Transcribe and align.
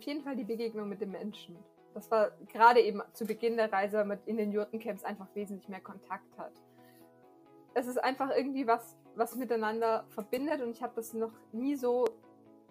auf 0.00 0.06
jeden 0.06 0.22
Fall 0.22 0.34
die 0.34 0.44
Begegnung 0.44 0.88
mit 0.88 1.02
den 1.02 1.10
Menschen. 1.10 1.58
Das 1.92 2.10
war 2.10 2.30
gerade 2.50 2.80
eben 2.80 3.02
zu 3.12 3.26
Beginn 3.26 3.58
der 3.58 3.70
Reise, 3.70 4.02
weil 4.08 4.18
in 4.24 4.38
den 4.38 4.50
Jurtencamps 4.50 5.04
einfach 5.04 5.26
wesentlich 5.34 5.68
mehr 5.68 5.80
Kontakt 5.80 6.38
hat. 6.38 6.52
Es 7.74 7.86
ist 7.86 8.02
einfach 8.02 8.30
irgendwie 8.34 8.66
was, 8.66 8.96
was 9.14 9.36
miteinander 9.36 10.06
verbindet 10.08 10.62
und 10.62 10.70
ich 10.70 10.82
habe 10.82 10.94
das 10.96 11.12
noch 11.12 11.32
nie 11.52 11.76
so 11.76 12.06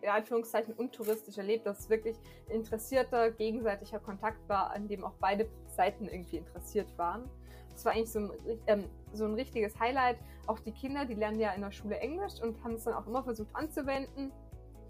in 0.01 0.09
Anführungszeichen 0.09 0.73
untouristisch 0.73 1.37
erlebt, 1.37 1.67
dass 1.67 1.81
es 1.81 1.89
wirklich 1.89 2.17
interessierter, 2.47 3.29
gegenseitiger 3.29 3.99
Kontakt 3.99 4.47
war, 4.49 4.71
an 4.71 4.87
dem 4.87 5.03
auch 5.03 5.13
beide 5.19 5.47
Seiten 5.67 6.07
irgendwie 6.07 6.37
interessiert 6.37 6.87
waren. 6.97 7.29
Das 7.71 7.85
war 7.85 7.91
eigentlich 7.91 8.11
so 8.11 8.19
ein, 8.19 8.31
ähm, 8.65 8.85
so 9.13 9.25
ein 9.25 9.35
richtiges 9.35 9.79
Highlight. 9.79 10.17
Auch 10.47 10.59
die 10.59 10.71
Kinder, 10.71 11.05
die 11.05 11.13
lernen 11.13 11.39
ja 11.39 11.51
in 11.51 11.61
der 11.61 11.71
Schule 11.71 11.97
Englisch 11.97 12.41
und 12.41 12.63
haben 12.63 12.73
es 12.73 12.85
dann 12.85 12.95
auch 12.95 13.05
immer 13.05 13.23
versucht 13.23 13.49
anzuwenden 13.53 14.31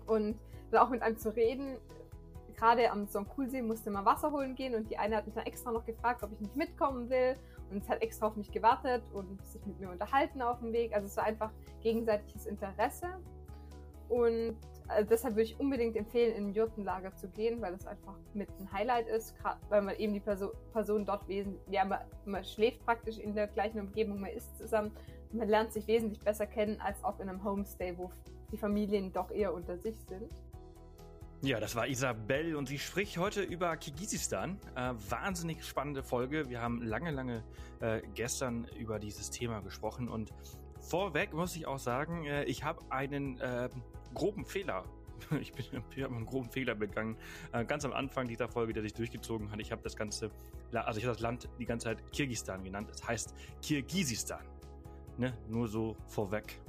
und 0.07 0.39
dann 0.71 0.81
auch 0.81 0.89
mit 0.89 1.01
einem 1.01 1.17
zu 1.17 1.35
reden. 1.35 1.77
Gerade 2.59 2.91
am 2.91 3.07
Sonkulsee 3.07 3.61
musste 3.61 3.89
man 3.89 4.03
Wasser 4.03 4.31
holen 4.31 4.53
gehen 4.53 4.75
und 4.75 4.89
die 4.89 4.97
eine 4.97 5.15
hat 5.15 5.25
mich 5.25 5.33
dann 5.33 5.45
extra 5.45 5.71
noch 5.71 5.85
gefragt, 5.85 6.23
ob 6.23 6.33
ich 6.33 6.41
nicht 6.41 6.57
mitkommen 6.57 7.09
will 7.09 7.35
und 7.71 7.83
es 7.83 7.87
hat 7.89 8.01
extra 8.01 8.27
auf 8.27 8.35
mich 8.35 8.51
gewartet 8.51 9.01
und 9.13 9.41
sich 9.47 9.65
mit 9.65 9.79
mir 9.79 9.89
unterhalten 9.89 10.41
auf 10.41 10.59
dem 10.59 10.73
Weg. 10.73 10.93
Also 10.93 11.07
es 11.07 11.15
war 11.15 11.23
einfach 11.23 11.51
gegenseitiges 11.81 12.45
Interesse 12.45 13.07
und 14.09 14.57
also 14.89 15.07
deshalb 15.07 15.35
würde 15.35 15.43
ich 15.43 15.59
unbedingt 15.59 15.95
empfehlen, 15.95 16.35
in 16.35 16.47
ein 16.47 16.53
Jurtenlager 16.53 17.15
zu 17.15 17.29
gehen, 17.29 17.61
weil 17.61 17.71
das 17.71 17.85
einfach 17.85 18.15
mit 18.33 18.49
ein 18.59 18.71
Highlight 18.73 19.07
ist, 19.07 19.35
weil 19.69 19.83
man 19.83 19.95
eben 19.95 20.13
die 20.13 20.19
Person, 20.19 20.49
Person 20.73 21.05
dort 21.05 21.27
wesentlich, 21.27 21.61
ja, 21.69 21.85
man, 21.85 21.99
man, 22.25 22.43
schläft 22.43 22.83
praktisch 22.85 23.19
in 23.19 23.35
der 23.35 23.47
gleichen 23.47 23.79
Umgebung, 23.79 24.19
man 24.19 24.31
isst 24.31 24.57
zusammen, 24.57 24.91
man 25.31 25.47
lernt 25.47 25.71
sich 25.71 25.87
wesentlich 25.87 26.19
besser 26.21 26.47
kennen 26.47 26.81
als 26.81 27.03
auch 27.03 27.19
in 27.19 27.29
einem 27.29 27.43
Homestay, 27.43 27.97
wo 27.97 28.11
die 28.51 28.57
Familien 28.57 29.13
doch 29.13 29.29
eher 29.29 29.53
unter 29.53 29.77
sich 29.77 29.95
sind. 30.07 30.29
Ja, 31.41 31.61
das 31.61 31.73
war 31.73 31.87
Isabel 31.87 32.57
und 32.57 32.67
sie 32.67 32.77
spricht 32.77 33.17
heute 33.17 33.41
über 33.41 33.75
Kirgisistan. 33.77 34.59
Äh, 34.75 34.91
wahnsinnig 35.09 35.63
spannende 35.63 36.03
Folge. 36.03 36.49
Wir 36.49 36.61
haben 36.61 36.81
lange, 36.81 37.11
lange 37.11 37.45
äh, 37.79 38.01
gestern 38.13 38.65
über 38.77 38.99
dieses 38.99 39.29
Thema 39.29 39.61
gesprochen 39.61 40.09
und 40.09 40.33
vorweg 40.81 41.33
muss 41.33 41.55
ich 41.55 41.65
auch 41.65 41.79
sagen, 41.79 42.25
äh, 42.25 42.43
ich 42.43 42.65
habe 42.65 42.81
einen 42.89 43.39
äh, 43.39 43.69
groben 44.13 44.45
Fehler. 44.45 44.83
Ich, 45.41 45.51
bin, 45.51 45.65
ich 45.95 46.03
habe 46.03 46.15
einen 46.15 46.25
groben 46.25 46.49
Fehler 46.49 46.75
begangen. 46.75 47.17
Äh, 47.51 47.65
ganz 47.65 47.83
am 47.83 47.91
Anfang 47.91 48.27
dieser 48.27 48.47
Folge, 48.47 48.71
der 48.71 48.83
sich 48.83 48.93
durchgezogen 48.93 49.51
hat. 49.51 49.59
Ich 49.59 49.71
habe 49.71 49.81
das 49.81 49.97
ganze, 49.97 50.31
also 50.71 50.97
ich 50.97 51.05
habe 51.05 51.13
das 51.13 51.21
Land 51.21 51.49
die 51.59 51.65
ganze 51.65 51.85
Zeit 51.85 52.11
Kirgistan 52.13 52.63
genannt. 52.63 52.89
Es 52.93 53.05
heißt 53.05 53.35
Kirgisistan. 53.61 54.45
Ne? 55.17 55.33
Nur 55.49 55.67
so 55.67 55.97
vorweg, 56.07 56.61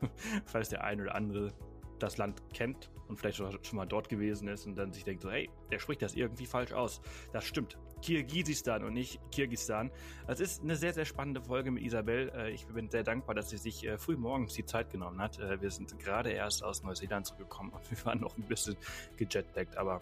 falls 0.46 0.70
der 0.70 0.84
ein 0.84 1.02
oder 1.02 1.14
andere 1.14 1.52
das 1.98 2.16
Land 2.16 2.42
kennt 2.54 2.90
und 3.08 3.18
vielleicht 3.18 3.36
schon 3.38 3.58
mal 3.72 3.86
dort 3.86 4.08
gewesen 4.08 4.48
ist 4.48 4.66
und 4.66 4.76
dann 4.76 4.92
sich 4.92 5.04
denkt 5.04 5.22
so, 5.22 5.30
hey, 5.30 5.50
der 5.70 5.78
spricht 5.78 6.02
das 6.02 6.14
irgendwie 6.14 6.46
falsch 6.46 6.72
aus. 6.72 7.00
Das 7.32 7.44
stimmt. 7.44 7.78
Kirgisistan 8.02 8.84
und 8.84 8.92
nicht 8.92 9.20
Kirgistan. 9.32 9.90
Es 10.26 10.40
ist 10.40 10.62
eine 10.62 10.76
sehr, 10.76 10.92
sehr 10.92 11.04
spannende 11.04 11.42
Folge 11.42 11.70
mit 11.70 11.82
Isabel. 11.82 12.30
Äh, 12.34 12.50
ich 12.52 12.66
bin 12.66 12.88
sehr 12.90 13.02
dankbar, 13.02 13.34
dass 13.34 13.50
sie 13.50 13.58
sich 13.58 13.84
äh, 13.84 13.98
früh 13.98 14.16
morgens 14.16 14.54
die 14.54 14.64
Zeit 14.64 14.90
genommen 14.90 15.20
hat. 15.20 15.38
Äh, 15.38 15.60
wir 15.60 15.70
sind 15.70 15.98
gerade 15.98 16.30
erst 16.30 16.62
aus 16.62 16.82
Neuseeland 16.82 17.26
zurückgekommen 17.26 17.70
und 17.72 17.90
wir 17.90 18.04
waren 18.04 18.20
noch 18.20 18.36
ein 18.36 18.44
bisschen 18.44 18.76
gejetlaggt, 19.16 19.76
aber 19.76 20.00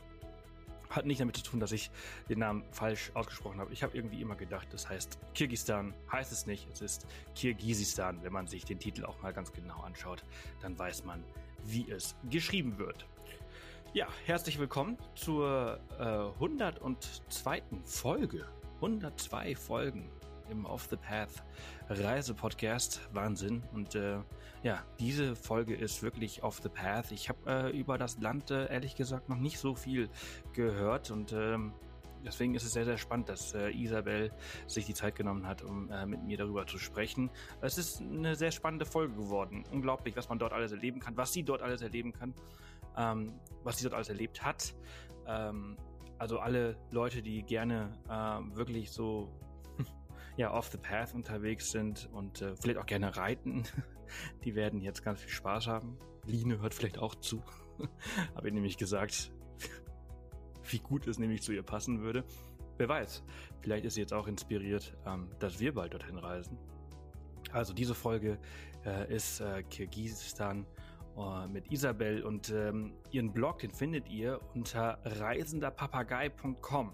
hat 0.90 1.06
nicht 1.06 1.20
damit 1.20 1.36
zu 1.36 1.42
tun, 1.42 1.60
dass 1.60 1.72
ich 1.72 1.90
den 2.28 2.38
Namen 2.38 2.64
falsch 2.70 3.10
ausgesprochen 3.14 3.60
habe. 3.60 3.72
Ich 3.72 3.82
habe 3.82 3.96
irgendwie 3.96 4.20
immer 4.20 4.36
gedacht, 4.36 4.68
das 4.72 4.88
heißt 4.88 5.18
Kirgistan, 5.34 5.94
heißt 6.12 6.32
es 6.32 6.46
nicht. 6.46 6.68
Es 6.72 6.80
ist 6.80 7.06
Kirgisistan. 7.34 8.22
Wenn 8.22 8.32
man 8.32 8.46
sich 8.46 8.64
den 8.64 8.78
Titel 8.78 9.04
auch 9.04 9.20
mal 9.22 9.32
ganz 9.32 9.52
genau 9.52 9.80
anschaut, 9.80 10.24
dann 10.60 10.78
weiß 10.78 11.04
man, 11.04 11.24
wie 11.66 11.90
es 11.90 12.16
geschrieben 12.30 12.78
wird. 12.78 13.06
Ja, 13.92 14.08
herzlich 14.24 14.58
willkommen 14.58 14.98
zur 15.14 15.80
äh, 15.98 16.42
102. 16.42 17.62
Folge. 17.82 18.46
102 18.76 19.56
Folgen 19.56 20.10
im 20.50 20.64
Off 20.64 20.86
the 20.90 20.96
Path 20.96 21.42
Reisepodcast. 21.88 23.00
Wahnsinn. 23.12 23.62
Und 23.72 23.94
äh, 23.94 24.18
ja, 24.62 24.84
diese 25.00 25.34
Folge 25.34 25.74
ist 25.74 26.02
wirklich 26.02 26.42
Off 26.42 26.60
the 26.62 26.68
Path. 26.68 27.10
Ich 27.10 27.28
habe 27.28 27.38
äh, 27.50 27.78
über 27.78 27.98
das 27.98 28.18
Land 28.18 28.50
äh, 28.50 28.70
ehrlich 28.70 28.94
gesagt 28.94 29.28
noch 29.28 29.38
nicht 29.38 29.58
so 29.58 29.74
viel 29.74 30.08
gehört 30.52 31.10
und 31.10 31.32
ähm, 31.32 31.72
deswegen 32.26 32.54
ist 32.54 32.64
es 32.64 32.72
sehr, 32.72 32.84
sehr 32.84 32.98
spannend, 32.98 33.28
dass 33.28 33.54
äh, 33.54 33.70
Isabel 33.70 34.32
sich 34.66 34.84
die 34.84 34.94
Zeit 34.94 35.14
genommen 35.14 35.46
hat, 35.46 35.62
um 35.62 35.90
äh, 35.90 36.04
mit 36.04 36.22
mir 36.22 36.36
darüber 36.36 36.66
zu 36.66 36.78
sprechen. 36.78 37.30
Es 37.60 37.78
ist 37.78 38.02
eine 38.02 38.34
sehr 38.34 38.50
spannende 38.50 38.84
Folge 38.84 39.14
geworden. 39.14 39.64
Unglaublich, 39.72 40.16
was 40.16 40.28
man 40.28 40.38
dort 40.38 40.52
alles 40.52 40.72
erleben 40.72 41.00
kann, 41.00 41.16
was 41.16 41.32
sie 41.32 41.42
dort 41.42 41.62
alles 41.62 41.80
erleben 41.80 42.12
kann 42.12 42.34
ähm, 42.96 43.32
was 43.62 43.78
sie 43.78 43.84
dort 43.84 43.94
alles 43.94 44.08
erlebt 44.08 44.42
hat. 44.44 44.74
Ähm, 45.26 45.76
also 46.18 46.38
alle 46.38 46.76
Leute, 46.90 47.22
die 47.22 47.42
gerne 47.42 47.92
äh, 48.08 48.56
wirklich 48.56 48.90
so 48.90 49.28
ja 50.36 50.52
off 50.52 50.68
the 50.70 50.78
path 50.78 51.14
unterwegs 51.14 51.70
sind 51.70 52.08
und 52.12 52.42
äh, 52.42 52.56
vielleicht 52.56 52.78
auch 52.78 52.86
gerne 52.86 53.16
reiten, 53.16 53.64
die 54.44 54.54
werden 54.54 54.80
jetzt 54.80 55.02
ganz 55.04 55.20
viel 55.20 55.30
Spaß 55.30 55.66
haben. 55.66 55.98
Line 56.24 56.60
hört 56.60 56.74
vielleicht 56.74 56.98
auch 56.98 57.14
zu. 57.14 57.42
Habe 58.34 58.48
ich 58.48 58.54
nämlich 58.54 58.78
gesagt, 58.78 59.32
wie 60.72 60.78
gut 60.78 61.06
es 61.06 61.18
nämlich 61.18 61.42
zu 61.42 61.52
ihr 61.52 61.62
passen 61.62 62.00
würde. 62.00 62.24
Wer 62.78 62.88
weiß, 62.88 63.22
vielleicht 63.60 63.84
ist 63.84 63.94
sie 63.94 64.00
jetzt 64.00 64.12
auch 64.12 64.26
inspiriert, 64.26 64.96
ähm, 65.06 65.30
dass 65.38 65.60
wir 65.60 65.74
bald 65.74 65.94
dorthin 65.94 66.18
reisen. 66.18 66.58
Also 67.52 67.72
diese 67.72 67.94
Folge 67.94 68.38
äh, 68.84 69.14
ist 69.14 69.40
äh, 69.40 69.62
Kirgisistan 69.62 70.66
uh, 71.16 71.46
mit 71.48 71.72
Isabel 71.72 72.22
und 72.22 72.50
ähm, 72.50 72.92
ihren 73.10 73.32
Blog, 73.32 73.60
den 73.60 73.72
findet 73.72 74.08
ihr 74.08 74.40
unter 74.54 74.98
reisenderpapagei.com. 75.04 76.92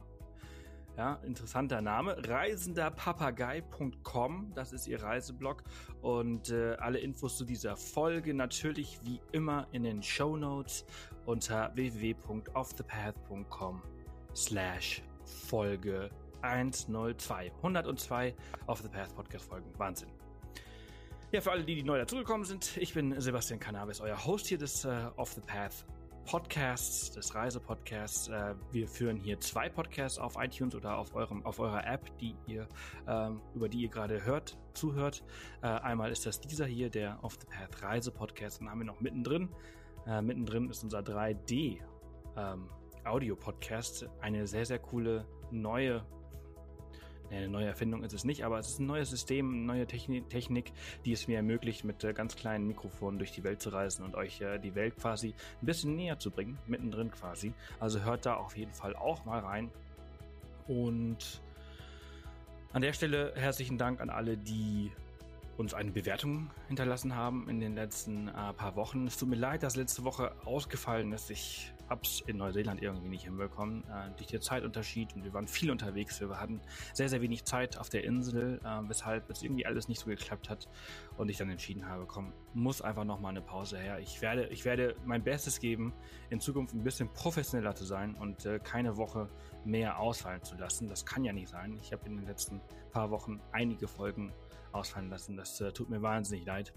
Ja, 0.96 1.18
interessanter 1.22 1.80
Name. 1.80 2.16
Reisenderpapagei.com, 2.28 4.52
das 4.54 4.74
ist 4.74 4.86
ihr 4.86 5.02
Reiseblog. 5.02 5.62
Und 6.02 6.50
äh, 6.50 6.74
alle 6.74 6.98
Infos 6.98 7.38
zu 7.38 7.46
dieser 7.46 7.76
Folge 7.76 8.34
natürlich 8.34 9.00
wie 9.02 9.18
immer 9.32 9.66
in 9.72 9.84
den 9.84 10.02
Show 10.02 10.36
Notes 10.36 10.84
unter 11.24 11.74
www.offthepath.com 11.74 13.82
slash 14.34 15.02
Folge 15.24 16.10
102. 16.42 17.50
102 17.62 18.34
Off 18.66 18.82
the 18.82 18.88
Path 18.88 19.14
Podcast 19.14 19.46
Folgen. 19.46 19.72
Wahnsinn. 19.78 20.10
Ja, 21.30 21.40
für 21.40 21.52
alle, 21.52 21.64
die, 21.64 21.76
die 21.76 21.82
neu 21.82 21.96
dazugekommen 21.98 22.44
sind, 22.44 22.76
ich 22.76 22.92
bin 22.92 23.18
Sebastian 23.18 23.58
Cannabis, 23.58 24.02
euer 24.02 24.22
Host 24.26 24.48
hier 24.48 24.58
des 24.58 24.84
äh, 24.84 25.08
Off 25.16 25.32
the 25.32 25.40
Path 25.40 25.86
Podcasts, 26.24 27.10
des 27.10 27.34
Reisepodcasts. 27.34 28.28
Äh, 28.28 28.54
wir 28.70 28.88
führen 28.88 29.16
hier 29.16 29.40
zwei 29.40 29.68
Podcasts 29.68 30.18
auf 30.18 30.36
iTunes 30.38 30.74
oder 30.74 30.96
auf 30.96 31.14
eurem, 31.14 31.44
auf 31.44 31.58
eurer 31.58 31.86
App, 31.86 32.16
die 32.18 32.34
ihr, 32.46 32.66
ähm, 33.06 33.40
über 33.54 33.68
die 33.68 33.82
ihr 33.82 33.88
gerade 33.88 34.24
hört, 34.24 34.58
zuhört. 34.74 35.24
Äh, 35.62 35.66
einmal 35.66 36.10
ist 36.10 36.26
das 36.26 36.40
dieser 36.40 36.66
hier, 36.66 36.90
der 36.90 37.18
Off 37.22 37.38
the 37.40 37.46
Path 37.46 37.82
Reisepodcast, 37.82 38.60
und 38.60 38.70
haben 38.70 38.80
wir 38.80 38.86
noch 38.86 39.00
mittendrin. 39.00 39.48
Äh, 40.06 40.22
mittendrin 40.22 40.70
ist 40.70 40.82
unser 40.82 41.00
3D 41.00 41.80
ähm, 42.36 42.68
Audio 43.04 43.36
Podcast, 43.36 44.08
eine 44.20 44.46
sehr, 44.46 44.64
sehr 44.64 44.78
coole 44.78 45.26
neue 45.50 46.04
eine 47.36 47.48
neue 47.48 47.66
Erfindung 47.66 48.04
ist 48.04 48.12
es 48.12 48.24
nicht, 48.24 48.44
aber 48.44 48.58
es 48.58 48.68
ist 48.68 48.80
ein 48.80 48.86
neues 48.86 49.10
System, 49.10 49.52
eine 49.52 49.62
neue 49.64 49.86
Technik, 49.86 50.72
die 51.04 51.12
es 51.12 51.28
mir 51.28 51.36
ermöglicht, 51.36 51.84
mit 51.84 52.04
äh, 52.04 52.12
ganz 52.12 52.36
kleinen 52.36 52.66
Mikrofonen 52.66 53.18
durch 53.18 53.32
die 53.32 53.44
Welt 53.44 53.62
zu 53.62 53.70
reisen 53.70 54.04
und 54.04 54.14
euch 54.14 54.40
äh, 54.40 54.58
die 54.58 54.74
Welt 54.74 54.96
quasi 54.96 55.34
ein 55.60 55.66
bisschen 55.66 55.96
näher 55.96 56.18
zu 56.18 56.30
bringen, 56.30 56.58
mittendrin 56.66 57.10
quasi. 57.10 57.52
Also 57.80 58.02
hört 58.02 58.26
da 58.26 58.34
auf 58.34 58.56
jeden 58.56 58.72
Fall 58.72 58.94
auch 58.96 59.24
mal 59.24 59.40
rein. 59.40 59.70
Und 60.68 61.42
an 62.72 62.82
der 62.82 62.92
Stelle 62.92 63.32
herzlichen 63.34 63.78
Dank 63.78 64.00
an 64.00 64.10
alle, 64.10 64.36
die 64.36 64.90
uns 65.56 65.74
eine 65.74 65.90
Bewertung 65.90 66.50
hinterlassen 66.68 67.14
haben 67.14 67.48
in 67.48 67.60
den 67.60 67.74
letzten 67.74 68.28
äh, 68.28 68.52
paar 68.52 68.76
Wochen. 68.76 69.06
Es 69.06 69.16
tut 69.18 69.28
mir 69.28 69.36
leid, 69.36 69.62
dass 69.62 69.76
letzte 69.76 70.04
Woche 70.04 70.32
ausgefallen 70.44 71.12
ist. 71.12 71.30
Ich 71.30 71.72
hab's 71.92 72.22
in 72.26 72.38
Neuseeland 72.38 72.82
irgendwie 72.82 73.08
nicht 73.08 73.24
hinbekommen. 73.24 73.84
Äh, 73.84 74.10
durch 74.16 74.26
den 74.26 74.40
Zeitunterschied 74.40 75.14
und 75.14 75.24
wir 75.24 75.32
waren 75.34 75.46
viel 75.46 75.70
unterwegs. 75.70 76.20
Wir 76.20 76.40
hatten 76.40 76.60
sehr, 76.94 77.08
sehr 77.08 77.20
wenig 77.20 77.44
Zeit 77.44 77.76
auf 77.76 77.90
der 77.90 78.04
Insel, 78.04 78.60
äh, 78.64 78.88
weshalb 78.88 79.28
es 79.30 79.42
irgendwie 79.42 79.66
alles 79.66 79.88
nicht 79.88 80.00
so 80.00 80.06
geklappt 80.06 80.48
hat 80.48 80.68
und 81.18 81.28
ich 81.28 81.36
dann 81.36 81.50
entschieden 81.50 81.86
habe, 81.86 82.06
komm, 82.06 82.32
muss 82.54 82.80
einfach 82.80 83.04
nochmal 83.04 83.30
eine 83.30 83.42
Pause 83.42 83.78
her. 83.78 83.98
Ich 83.98 84.22
werde, 84.22 84.46
ich 84.48 84.64
werde 84.64 84.96
mein 85.04 85.22
Bestes 85.22 85.60
geben, 85.60 85.92
in 86.30 86.40
Zukunft 86.40 86.74
ein 86.74 86.82
bisschen 86.82 87.12
professioneller 87.12 87.74
zu 87.74 87.84
sein 87.84 88.14
und 88.14 88.46
äh, 88.46 88.58
keine 88.58 88.96
Woche 88.96 89.28
mehr 89.64 89.98
ausfallen 89.98 90.42
zu 90.42 90.56
lassen. 90.56 90.88
Das 90.88 91.04
kann 91.04 91.24
ja 91.24 91.32
nicht 91.32 91.48
sein. 91.48 91.78
Ich 91.82 91.92
habe 91.92 92.06
in 92.06 92.16
den 92.16 92.26
letzten 92.26 92.60
paar 92.90 93.10
Wochen 93.10 93.40
einige 93.52 93.86
Folgen 93.86 94.32
ausfallen 94.72 95.10
lassen. 95.10 95.36
Das 95.36 95.60
äh, 95.60 95.72
tut 95.72 95.90
mir 95.90 96.00
wahnsinnig 96.00 96.46
leid. 96.46 96.72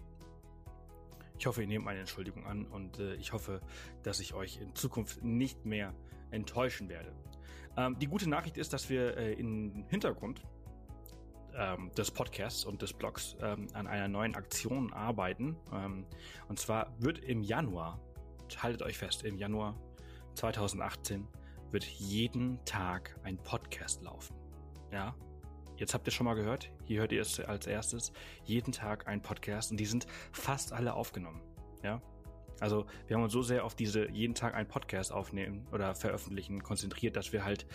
Ich 1.38 1.46
hoffe, 1.46 1.62
ihr 1.62 1.68
nehmt 1.68 1.86
meine 1.86 2.00
Entschuldigung 2.00 2.46
an 2.46 2.66
und 2.66 3.00
äh, 3.00 3.16
ich 3.16 3.34
hoffe, 3.34 3.62
dass 4.04 4.20
ich 4.20 4.34
euch 4.34 4.60
in 4.62 4.74
Zukunft 4.76 5.24
nicht 5.24 5.66
mehr 5.66 5.94
enttäuschen 6.32 6.90
werde. 6.90 7.14
Ähm, 7.78 7.98
die 8.00 8.08
gute 8.08 8.30
Nachricht 8.30 8.58
ist, 8.58 8.74
dass 8.74 8.90
wir 8.90 9.18
äh, 9.18 9.34
im 9.34 9.86
Hintergrund 9.90 10.42
ähm, 11.54 11.92
des 11.98 12.12
Podcasts 12.12 12.66
und 12.66 12.82
des 12.82 12.94
Blogs 12.94 13.36
ähm, 13.42 13.68
an 13.74 13.88
einer 13.88 14.08
neuen 14.08 14.36
Aktion 14.36 14.94
arbeiten. 14.94 15.58
Ähm, 15.74 16.06
und 16.48 16.60
zwar 16.60 16.94
wird 17.00 17.20
im 17.20 17.42
Januar, 17.44 18.00
haltet 18.58 18.82
euch 18.82 18.98
fest, 18.98 19.24
im 19.24 19.38
Januar 19.38 19.76
2018 20.36 21.28
wird 21.72 21.84
jeden 21.84 22.64
Tag 22.66 23.20
ein 23.24 23.38
Podcast 23.38 24.02
laufen. 24.04 24.36
Ja, 24.92 25.16
jetzt 25.78 25.94
habt 25.94 26.08
ihr 26.08 26.12
schon 26.12 26.26
mal 26.26 26.36
gehört, 26.36 26.72
hier 26.84 27.00
hört 27.02 27.12
ihr 27.12 27.22
es 27.22 27.40
als 27.40 27.68
erstes, 27.68 28.12
jeden 28.44 28.72
Tag 28.72 29.08
ein 29.08 29.22
Podcast 29.22 29.72
und 29.72 29.78
die 29.78 29.86
sind 29.86 30.08
fast 30.32 30.74
alle 30.74 30.94
aufgenommen. 30.94 31.42
Ja, 31.84 32.02
also 32.60 32.86
wir 33.08 33.16
haben 33.16 33.24
uns 33.24 33.34
so 33.34 33.42
sehr 33.42 33.64
auf 33.66 33.76
diese 33.76 34.10
jeden 34.10 34.36
Tag 34.36 34.56
ein 34.56 34.68
Podcast 34.68 35.12
aufnehmen 35.12 35.68
oder 35.72 35.96
veröffentlichen 35.96 36.64
konzentriert, 36.64 37.16
dass 37.16 37.34
wir 37.34 37.44
halt 37.44 37.66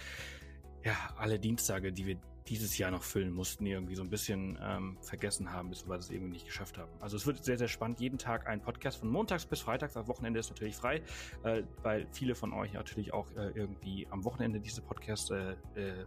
ja 0.85 0.95
alle 1.17 1.39
Dienstage, 1.39 1.93
die 1.93 2.07
wir 2.07 2.19
dieses 2.49 2.77
Jahr 2.79 2.91
noch 2.91 3.05
füllen 3.05 3.33
mussten, 3.33 3.65
irgendwie 3.67 3.95
so 3.95 4.03
ein 4.03 4.11
bisschen 4.11 4.59
ähm, 4.61 4.99
vergessen 5.03 5.53
haben, 5.53 5.71
beziehungsweise 5.71 6.07
es 6.07 6.11
irgendwie 6.11 6.33
nicht 6.33 6.47
geschafft 6.47 6.79
haben. 6.79 6.91
Also 7.01 7.17
es 7.17 7.27
wird 7.27 7.45
sehr, 7.45 7.59
sehr 7.59 7.69
spannend. 7.69 8.01
Jeden 8.01 8.19
Tag 8.19 8.49
ein 8.49 8.61
Podcast 8.61 8.99
von 8.99 9.09
montags 9.09 9.47
bis 9.47 9.61
freitags. 9.61 9.97
Am 9.97 10.09
Wochenende 10.09 10.41
ist 10.41 10.51
natürlich 10.51 10.75
frei, 10.75 11.03
äh, 11.45 11.63
weil 11.83 12.09
viele 12.13 12.35
von 12.35 12.53
euch 12.53 12.73
natürlich 12.73 13.13
auch 13.13 13.31
äh, 13.37 13.51
irgendwie 13.55 14.09
am 14.11 14.25
Wochenende 14.25 14.59
diese 14.59 14.83
Podcasts 14.83 15.31
äh, 15.31 15.53
äh 15.77 16.07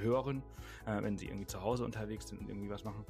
hören, 0.00 0.42
äh, 0.86 1.02
wenn 1.02 1.16
sie 1.18 1.26
irgendwie 1.26 1.46
zu 1.46 1.62
Hause 1.62 1.84
unterwegs 1.84 2.28
sind 2.28 2.40
und 2.40 2.48
irgendwie 2.48 2.70
was 2.70 2.84
machen. 2.84 3.04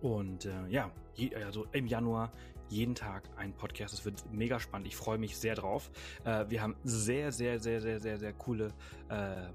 Und 0.00 0.44
äh, 0.44 0.66
ja, 0.68 0.90
je, 1.14 1.34
also 1.34 1.66
im 1.72 1.86
Januar 1.86 2.30
jeden 2.68 2.94
Tag 2.94 3.28
ein 3.36 3.52
Podcast. 3.52 3.94
Es 3.94 4.04
wird 4.04 4.24
mega 4.32 4.58
spannend. 4.60 4.88
Ich 4.88 4.96
freue 4.96 5.18
mich 5.18 5.36
sehr 5.36 5.54
drauf. 5.54 5.90
Äh, 6.24 6.46
wir 6.48 6.62
haben 6.62 6.76
sehr, 6.84 7.32
sehr, 7.32 7.58
sehr, 7.60 7.80
sehr, 7.80 8.00
sehr, 8.00 8.18
sehr 8.18 8.32
coole 8.32 8.72
äh, 9.08 9.48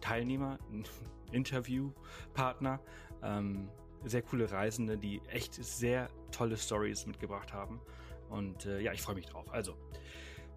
Teilnehmer, 0.00 0.58
Interviewpartner, 1.32 2.80
ähm, 3.22 3.68
sehr 4.04 4.22
coole 4.22 4.50
Reisende, 4.50 4.96
die 4.96 5.20
echt 5.28 5.54
sehr 5.54 6.08
tolle 6.30 6.56
Stories 6.56 7.06
mitgebracht 7.06 7.52
haben. 7.52 7.80
Und 8.28 8.66
äh, 8.66 8.80
ja, 8.80 8.92
ich 8.92 9.02
freue 9.02 9.16
mich 9.16 9.26
drauf. 9.26 9.50
Also, 9.52 9.74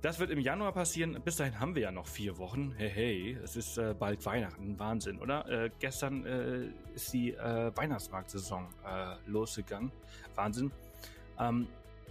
das 0.02 0.20
wird 0.20 0.32
im 0.32 0.40
Januar 0.40 0.72
passieren. 0.72 1.22
Bis 1.24 1.36
dahin 1.36 1.60
haben 1.60 1.76
wir 1.76 1.82
ja 1.84 1.92
noch 1.92 2.08
vier 2.08 2.38
Wochen. 2.38 2.74
Hey, 2.78 2.90
hey, 2.90 3.38
es 3.44 3.56
ist 3.56 3.78
äh, 3.78 3.94
bald 3.98 4.26
Weihnachten. 4.26 4.80
Wahnsinn, 4.80 5.20
oder? 5.20 5.48
Äh, 5.50 5.72
gestern 5.80 6.26
äh, 6.26 6.70
ist 6.94 7.12
die 7.12 7.34
äh, 7.34 7.76
Weihnachtsmarktsaison 7.76 8.68
äh, 8.86 9.16
losgegangen. 9.30 9.92
Wahnsinn. 10.36 10.72
Ähm, 11.38 11.68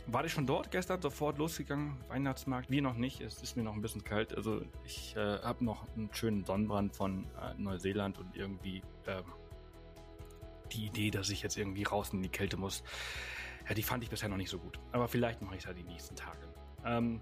war 0.06 0.24
ich 0.24 0.32
schon 0.32 0.46
dort 0.46 0.70
gestern 0.70 1.00
sofort 1.00 1.38
losgegangen? 1.38 1.96
Weihnachtsmarkt? 2.08 2.70
Wir 2.70 2.82
noch 2.82 2.94
nicht. 2.94 3.20
Es 3.20 3.42
ist 3.42 3.56
mir 3.56 3.62
noch 3.62 3.74
ein 3.74 3.82
bisschen 3.82 4.04
kalt. 4.04 4.34
Also 4.34 4.62
ich 4.84 5.16
äh, 5.16 5.38
habe 5.40 5.64
noch 5.64 5.86
einen 5.96 6.10
schönen 6.12 6.44
Sonnenbrand 6.44 6.94
von 6.94 7.26
Neuseeland 7.58 8.18
und 8.18 8.36
irgendwie 8.36 8.82
ähm, 9.06 9.24
die 10.72 10.86
Idee, 10.86 11.10
dass 11.10 11.30
ich 11.30 11.42
jetzt 11.42 11.56
irgendwie 11.56 11.84
raus 11.84 12.10
in 12.12 12.22
die 12.22 12.28
Kälte 12.28 12.56
muss. 12.56 12.82
Ja, 13.68 13.74
die 13.74 13.82
fand 13.82 14.02
ich 14.02 14.10
bisher 14.10 14.28
noch 14.28 14.36
nicht 14.36 14.50
so 14.50 14.58
gut. 14.58 14.78
Aber 14.92 15.08
vielleicht 15.08 15.42
mache 15.42 15.56
ich 15.56 15.60
es 15.60 15.66
ja 15.66 15.74
die 15.74 15.82
nächsten 15.82 16.16
Tage. 16.16 16.38
Ähm, 16.84 17.20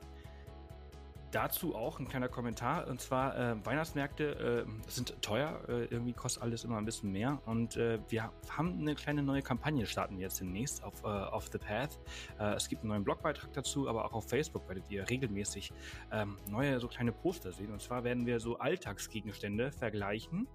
dazu 1.37 1.75
auch 1.75 1.99
ein 1.99 2.09
kleiner 2.09 2.31
Kommentar. 2.31 2.87
Und 2.89 2.99
zwar, 2.99 3.37
äh, 3.37 3.67
Weihnachtsmärkte 3.67 4.65
äh, 4.67 4.91
sind 4.91 5.21
teuer. 5.21 5.61
Äh, 5.69 5.85
irgendwie 5.85 6.15
kostet 6.15 6.43
alles 6.43 6.65
immer 6.65 6.79
ein 6.79 6.87
bisschen 6.87 7.13
mehr. 7.13 7.39
Und 7.45 7.77
äh, 7.77 7.99
wir 8.09 8.33
haben 8.49 8.81
eine 8.81 8.95
kleine 8.95 9.23
neue 9.23 9.43
Kampagne 9.43 9.85
starten 9.85 10.19
jetzt 10.19 10.41
demnächst 10.41 10.83
auf, 10.83 11.05
äh, 11.05 11.09
auf 11.09 11.51
The 11.53 11.59
Path. 11.59 11.99
Äh, 12.39 12.55
es 12.55 12.71
gibt 12.71 12.83
einen 12.83 12.89
neuen 12.89 13.05
Blogbeitrag 13.05 13.53
dazu, 13.53 13.87
aber 13.87 14.07
auch 14.07 14.15
auf 14.15 14.31
Facebook 14.31 14.67
werdet 14.67 14.91
ihr 14.91 15.09
regelmäßig 15.11 15.75
ähm, 16.11 16.39
neue 16.49 16.81
so 16.81 16.89
kleine 16.89 17.13
Poster 17.13 17.53
sehen. 17.53 17.71
Und 17.71 17.83
zwar 17.83 18.03
werden 18.03 18.25
wir 18.25 18.41
so 18.41 18.59
Alltagsgegenstände 18.59 19.71
vergleichen 19.71 20.49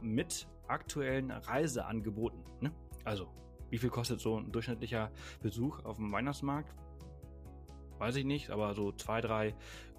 mit 0.00 0.46
aktuellen 0.68 1.30
Reiseangeboten. 1.30 2.42
Ne? 2.60 2.72
Also, 3.04 3.28
wie 3.68 3.76
viel 3.76 3.90
kostet 3.90 4.20
so 4.20 4.38
ein 4.38 4.50
durchschnittlicher 4.50 5.10
Besuch 5.42 5.84
auf 5.84 5.96
dem 5.96 6.10
Weihnachtsmarkt? 6.12 6.74
Weiß 7.98 8.16
ich 8.16 8.24
nicht, 8.24 8.50
aber 8.50 8.74
so 8.74 8.92
zwei, 8.92 9.20
drei 9.20 9.54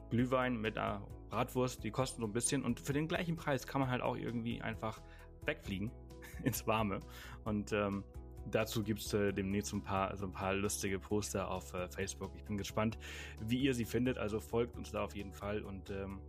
Glühwein 0.09 0.57
mit 0.57 0.77
einer 0.77 1.01
Bratwurst, 1.29 1.83
die 1.83 1.91
kosten 1.91 2.21
so 2.21 2.27
ein 2.27 2.33
bisschen 2.33 2.63
und 2.63 2.79
für 2.79 2.93
den 2.93 3.07
gleichen 3.07 3.35
Preis 3.35 3.67
kann 3.67 3.81
man 3.81 3.89
halt 3.89 4.01
auch 4.01 4.15
irgendwie 4.15 4.61
einfach 4.61 5.01
wegfliegen 5.45 5.91
ins 6.43 6.65
Warme. 6.67 6.99
Und 7.43 7.73
ähm, 7.73 8.03
dazu 8.51 8.83
gibt 8.83 9.01
es 9.01 9.13
äh, 9.13 9.33
demnächst 9.33 9.71
so 9.71 9.77
ein, 9.77 9.83
paar, 9.83 10.15
so 10.15 10.25
ein 10.25 10.31
paar 10.31 10.53
lustige 10.53 10.99
Poster 10.99 11.49
auf 11.49 11.73
äh, 11.73 11.87
Facebook. 11.89 12.31
Ich 12.35 12.43
bin 12.43 12.57
gespannt, 12.57 12.97
wie 13.41 13.57
ihr 13.57 13.73
sie 13.73 13.85
findet. 13.85 14.17
Also 14.17 14.39
folgt 14.39 14.77
uns 14.77 14.91
da 14.91 15.03
auf 15.03 15.15
jeden 15.15 15.33
Fall 15.33 15.61
und 15.61 15.89
ähm, 15.89 16.19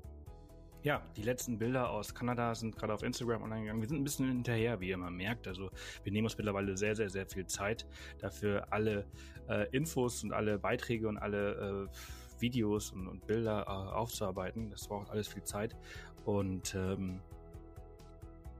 ja, 0.82 1.02
die 1.16 1.22
letzten 1.22 1.58
Bilder 1.58 1.90
aus 1.90 2.14
Kanada 2.14 2.54
sind 2.54 2.76
gerade 2.76 2.94
auf 2.94 3.02
Instagram 3.02 3.42
online 3.42 3.62
gegangen. 3.62 3.80
Wir 3.80 3.88
sind 3.88 3.98
ein 3.98 4.04
bisschen 4.04 4.28
hinterher, 4.28 4.80
wie 4.80 4.88
ihr 4.88 4.94
immer 4.94 5.10
merkt. 5.10 5.48
Also 5.48 5.70
wir 6.04 6.12
nehmen 6.12 6.26
uns 6.26 6.38
mittlerweile 6.38 6.76
sehr, 6.76 6.94
sehr, 6.94 7.10
sehr 7.10 7.26
viel 7.26 7.46
Zeit 7.46 7.86
dafür, 8.20 8.66
alle 8.70 9.04
äh, 9.48 9.68
Infos 9.72 10.22
und 10.22 10.32
alle 10.32 10.58
Beiträge 10.58 11.08
und 11.08 11.18
alle 11.18 11.88
äh, 11.88 12.40
Videos 12.40 12.92
und, 12.92 13.08
und 13.08 13.26
Bilder 13.26 13.64
äh, 13.66 13.70
aufzuarbeiten. 13.70 14.70
Das 14.70 14.86
braucht 14.86 15.10
alles 15.10 15.28
viel 15.28 15.42
Zeit. 15.42 15.76
Und 16.24 16.74
ähm, 16.74 17.20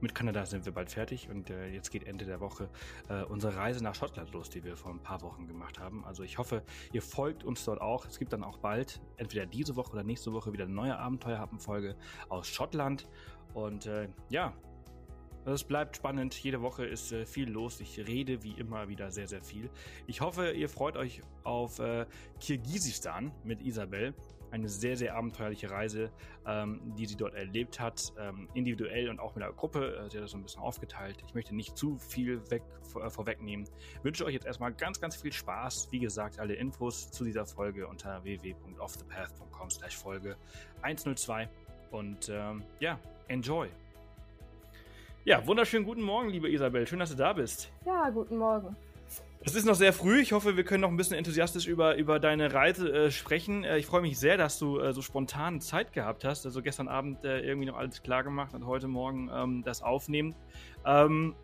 mit 0.01 0.15
Kanada 0.15 0.45
sind 0.45 0.65
wir 0.65 0.71
bald 0.71 0.91
fertig 0.91 1.29
und 1.29 1.49
äh, 1.49 1.69
jetzt 1.69 1.91
geht 1.91 2.05
Ende 2.05 2.25
der 2.25 2.39
Woche 2.39 2.69
äh, 3.09 3.23
unsere 3.23 3.55
Reise 3.55 3.83
nach 3.83 3.95
Schottland 3.95 4.31
los, 4.33 4.49
die 4.49 4.63
wir 4.63 4.77
vor 4.77 4.91
ein 4.91 5.01
paar 5.01 5.21
Wochen 5.21 5.47
gemacht 5.47 5.79
haben. 5.79 6.05
Also 6.05 6.23
ich 6.23 6.37
hoffe, 6.37 6.63
ihr 6.93 7.01
folgt 7.01 7.43
uns 7.43 7.65
dort 7.65 7.81
auch. 7.81 8.05
Es 8.05 8.19
gibt 8.19 8.33
dann 8.33 8.43
auch 8.43 8.57
bald, 8.57 9.01
entweder 9.17 9.45
diese 9.45 9.75
Woche 9.75 9.93
oder 9.93 10.03
nächste 10.03 10.33
Woche, 10.33 10.53
wieder 10.53 10.65
eine 10.65 10.73
neue 10.73 10.97
Abenteuerhappenfolge 10.97 11.95
aus 12.29 12.47
Schottland. 12.47 13.07
Und 13.53 13.85
äh, 13.87 14.09
ja, 14.29 14.53
es 15.45 15.63
bleibt 15.63 15.95
spannend. 15.95 16.35
Jede 16.35 16.61
Woche 16.61 16.85
ist 16.85 17.11
äh, 17.11 17.25
viel 17.25 17.49
los. 17.49 17.79
Ich 17.79 17.97
rede 18.07 18.43
wie 18.43 18.51
immer 18.51 18.87
wieder 18.87 19.11
sehr, 19.11 19.27
sehr 19.27 19.41
viel. 19.41 19.69
Ich 20.07 20.21
hoffe, 20.21 20.51
ihr 20.51 20.69
freut 20.69 20.97
euch 20.97 21.21
auf 21.43 21.79
äh, 21.79 22.05
Kirgisistan 22.39 23.31
mit 23.43 23.61
Isabel 23.61 24.13
eine 24.51 24.69
sehr, 24.69 24.97
sehr 24.97 25.15
abenteuerliche 25.15 25.69
Reise, 25.69 26.11
ähm, 26.45 26.81
die 26.97 27.05
sie 27.05 27.15
dort 27.15 27.35
erlebt 27.35 27.79
hat, 27.79 28.13
ähm, 28.19 28.47
individuell 28.53 29.09
und 29.09 29.19
auch 29.19 29.35
mit 29.35 29.43
der 29.43 29.51
Gruppe. 29.51 29.95
Äh, 29.95 30.09
sie 30.09 30.17
hat 30.17 30.23
das 30.23 30.31
so 30.31 30.37
ein 30.37 30.43
bisschen 30.43 30.61
aufgeteilt. 30.61 31.17
Ich 31.25 31.33
möchte 31.33 31.55
nicht 31.55 31.77
zu 31.77 31.97
viel 31.97 32.41
weg, 32.49 32.63
äh, 32.95 33.09
vorwegnehmen. 33.09 33.67
Wünsche 34.03 34.25
euch 34.25 34.33
jetzt 34.33 34.45
erstmal 34.45 34.73
ganz, 34.73 34.99
ganz 34.99 35.15
viel 35.15 35.33
Spaß. 35.33 35.89
Wie 35.91 35.99
gesagt, 35.99 36.39
alle 36.39 36.55
Infos 36.55 37.11
zu 37.11 37.23
dieser 37.23 37.45
Folge 37.45 37.87
unter 37.87 38.23
www.offthepath.com 38.23 39.69
slash 39.69 39.97
Folge 39.97 40.35
102. 40.81 41.49
Und 41.91 42.29
ähm, 42.29 42.63
ja, 42.79 42.99
enjoy! 43.27 43.69
Ja, 45.25 45.45
wunderschönen 45.45 45.85
guten 45.85 46.01
Morgen, 46.01 46.29
liebe 46.29 46.49
Isabel. 46.49 46.87
Schön, 46.87 46.99
dass 46.99 47.11
du 47.11 47.15
da 47.15 47.33
bist. 47.33 47.71
Ja, 47.85 48.09
guten 48.09 48.37
Morgen. 48.37 48.75
Es 49.41 49.55
ist 49.55 49.65
noch 49.65 49.75
sehr 49.75 49.93
früh. 49.93 50.19
Ich 50.19 50.33
hoffe, 50.33 50.57
wir 50.57 50.65
können 50.65 50.81
noch 50.81 50.89
ein 50.89 50.97
bisschen 50.97 51.15
enthusiastisch 51.15 51.65
über, 51.65 51.95
über 51.95 52.19
deine 52.19 52.53
Reise 52.53 52.91
äh, 52.91 53.09
sprechen. 53.11 53.63
Äh, 53.63 53.77
ich 53.77 53.85
freue 53.85 54.01
mich 54.01 54.19
sehr, 54.19 54.35
dass 54.35 54.59
du 54.59 54.79
äh, 54.79 54.91
so 54.91 55.01
spontan 55.01 55.61
Zeit 55.61 55.93
gehabt 55.93 56.25
hast. 56.25 56.45
Also 56.45 56.61
gestern 56.61 56.89
Abend 56.89 57.23
äh, 57.23 57.39
irgendwie 57.39 57.67
noch 57.67 57.77
alles 57.77 58.03
klar 58.03 58.23
gemacht 58.25 58.53
und 58.53 58.65
heute 58.65 58.89
Morgen 58.89 59.29
ähm, 59.33 59.63
das 59.63 59.81
aufnehmen. 59.81 60.35
Ähm, 60.85 61.35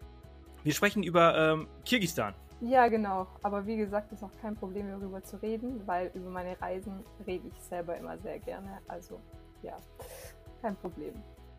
wir 0.64 0.74
sprechen 0.74 1.04
über 1.04 1.38
ähm, 1.54 1.68
Kirgistan. 1.86 2.34
Ja, 2.60 2.90
genau. 2.90 3.28
Aber 3.44 3.66
wie 3.66 3.78
gesagt, 3.78 4.12
ist 4.12 4.24
auch 4.24 4.42
kein 4.42 4.56
Problem, 4.56 4.90
darüber 4.90 5.24
zu 5.24 5.42
reden, 5.42 5.82
weil 5.86 6.12
über 6.16 6.30
meine 6.30 6.60
Reisen 6.60 7.02
rede 7.26 7.48
ich 7.48 7.62
selber 7.64 7.96
immer 7.96 8.18
sehr 8.18 8.40
gerne. 8.40 8.80
Also 8.90 9.22
ja, 9.64 9.78
kein 10.62 10.76
Problem. 10.76 11.14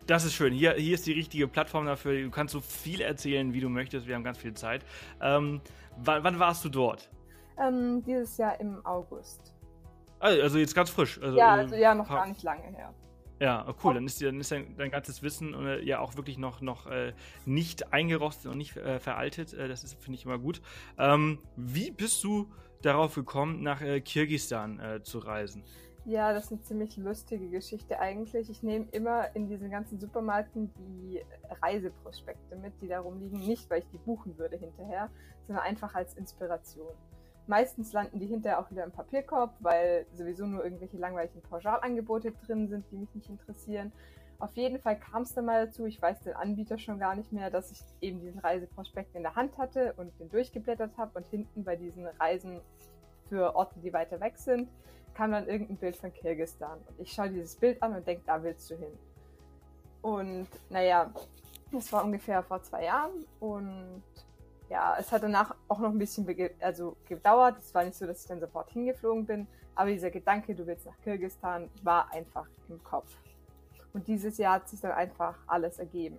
Das 0.07 0.25
ist 0.25 0.35
schön. 0.35 0.53
Hier, 0.53 0.75
hier 0.75 0.95
ist 0.95 1.07
die 1.07 1.13
richtige 1.13 1.49
Plattform 1.49 1.87
dafür. 1.87 2.23
Du 2.23 2.31
kannst 2.31 2.53
so 2.53 2.61
viel 2.61 3.01
erzählen, 3.01 3.53
wie 3.53 3.61
du 3.61 3.69
möchtest. 3.69 4.07
Wir 4.07 4.15
haben 4.15 4.23
ganz 4.23 4.39
viel 4.39 4.55
Zeit. 4.55 4.85
Ähm, 5.21 5.61
wann, 5.97 6.23
wann, 6.23 6.39
warst 6.39 6.65
du 6.65 6.69
dort? 6.69 7.11
Ähm, 7.59 8.05
dieses 8.05 8.37
Jahr 8.37 8.61
im 8.61 8.85
August. 8.87 9.55
Also, 10.21 10.43
also 10.43 10.59
jetzt 10.59 10.75
ganz 10.75 10.91
frisch. 10.91 11.21
Also, 11.21 11.37
ja, 11.37 11.55
also 11.55 11.75
ja, 11.75 11.95
noch 11.95 12.09
gar 12.09 12.27
nicht 12.27 12.43
lange 12.45 12.63
her. 12.63 12.95
Ja, 13.41 13.67
cool. 13.83 13.95
Dann 13.95 14.07
ist, 14.07 14.23
dann 14.23 14.41
ist 14.41 14.53
dein, 14.53 14.77
dein 14.77 14.91
ganzes 14.91 15.23
Wissen 15.23 15.55
äh, 15.55 15.83
ja 15.83 15.99
auch 15.99 16.17
wirklich 16.17 16.39
noch, 16.39 16.61
noch 16.61 16.87
äh, 16.87 17.13
nicht 17.45 17.93
eingerostet 17.93 18.51
und 18.51 18.59
nicht 18.59 18.77
äh, 18.77 19.01
veraltet. 19.01 19.53
Äh, 19.55 19.69
das 19.69 19.93
finde 19.95 20.19
ich 20.19 20.25
immer 20.25 20.39
gut. 20.39 20.63
Ähm, 20.99 21.41
wie 21.57 21.91
bist 21.91 22.23
du 22.23 22.51
darauf 22.81 23.15
gekommen, 23.17 23.63
nach 23.63 23.83
äh, 23.83 24.01
Kirgisistan 24.01 24.79
äh, 24.79 25.03
zu 25.03 25.19
reisen? 25.19 25.65
Ja, 26.09 26.33
das 26.33 26.45
ist 26.45 26.53
eine 26.53 26.63
ziemlich 26.63 26.97
lustige 26.99 27.49
Geschichte 27.49 27.99
eigentlich. 27.99 28.49
Ich 28.49 28.63
nehme 28.63 28.87
immer 28.93 29.35
in 29.35 29.49
diesen 29.49 29.73
ganzen 29.73 29.99
Supermärkten 29.99 30.73
die 30.79 31.21
Reiseprospekte 31.61 32.55
mit, 32.55 32.81
die 32.81 32.87
da 32.87 33.01
rumliegen. 33.01 33.41
Nicht, 33.41 33.69
weil 33.69 33.81
ich 33.81 33.89
die 33.89 33.99
buchen 33.99 34.39
würde 34.39 34.57
hinterher, 34.57 35.11
sondern 35.49 35.65
einfach 35.65 35.97
als 35.97 36.15
Inspiration. 36.15 36.95
Meistens 37.49 37.93
landen 37.93 38.21
die 38.21 38.27
hinterher 38.27 38.61
auch 38.61 38.71
wieder 38.71 38.85
im 38.85 38.93
Papierkorb, 38.93 39.57
weil 39.59 40.07
sowieso 40.13 40.47
nur 40.47 40.63
irgendwelche 40.63 40.97
langweiligen 40.97 41.43
Pauschalangebote 41.43 42.31
drin 42.31 42.69
sind, 42.69 42.85
die 42.93 42.99
mich 42.99 43.13
nicht 43.13 43.29
interessieren. 43.29 43.91
Auf 44.39 44.55
jeden 44.57 44.79
Fall 44.79 45.01
kam 45.01 45.23
es 45.23 45.35
dann 45.35 45.47
mal 45.47 45.67
dazu, 45.67 45.87
ich 45.87 46.01
weiß 46.01 46.21
den 46.21 46.35
Anbieter 46.35 46.79
schon 46.79 47.01
gar 47.01 47.17
nicht 47.17 47.33
mehr, 47.33 47.51
dass 47.51 47.73
ich 47.73 47.81
eben 48.01 48.21
diesen 48.21 48.39
Reiseprospekt 48.39 49.17
in 49.17 49.23
der 49.23 49.35
Hand 49.35 49.59
hatte 49.59 49.95
und 49.97 50.13
den 50.21 50.29
durchgeblättert 50.29 50.97
habe 50.99 51.19
und 51.19 51.27
hinten 51.27 51.65
bei 51.65 51.75
diesen 51.75 52.07
Reisen 52.07 52.61
für 53.29 53.57
Orte, 53.57 53.81
die 53.81 53.93
weiter 53.93 54.21
weg 54.21 54.37
sind, 54.37 54.69
kam 55.17 55.33
dann 55.33 55.49
irgendein 55.49 55.79
Bild 55.79 55.97
von 55.97 56.13
Kirgistan. 56.13 56.79
Und 56.87 57.01
ich 57.01 57.13
schaue 57.13 57.31
dieses 57.31 57.57
Bild 57.57 57.83
an 57.83 57.95
und 57.95 58.07
denke, 58.07 58.23
da 58.27 58.43
willst 58.43 58.71
du 58.71 58.77
hin. 58.77 58.93
Und 60.03 60.49
naja, 60.69 61.11
das 61.73 61.91
war 61.93 62.05
ungefähr 62.05 62.43
vor 62.43 62.63
zwei 62.63 62.85
Jahren. 62.85 63.25
Und 63.41 64.03
ja, 64.69 64.97
es 64.99 65.11
hat 65.11 65.23
danach 65.23 65.55
auch 65.69 65.79
noch 65.79 65.91
ein 65.91 65.99
bisschen 65.99 66.27
also 66.61 66.97
gedauert. 67.09 67.59
Es 67.59 67.75
war 67.75 67.85
nicht 67.85 67.97
so, 67.97 68.07
dass 68.07 68.23
ich 68.23 68.29
dann 68.29 68.41
sofort 68.41 68.71
hingeflogen 68.71 69.25
bin, 69.25 69.47
aber 69.75 69.91
dieser 69.91 70.11
Gedanke, 70.11 70.55
du 70.55 70.67
willst 70.67 70.85
nach 70.85 71.01
Kirgistan, 71.03 71.71
war 71.83 72.13
einfach 72.13 72.47
im 72.69 72.83
Kopf. 72.85 73.17
Und 73.95 74.07
dieses 74.09 74.37
Jahr 74.37 74.57
hat 74.57 74.69
sich 74.69 74.81
dann 74.81 74.93
einfach 74.93 75.39
alles 75.47 75.79
ergeben. 75.79 76.19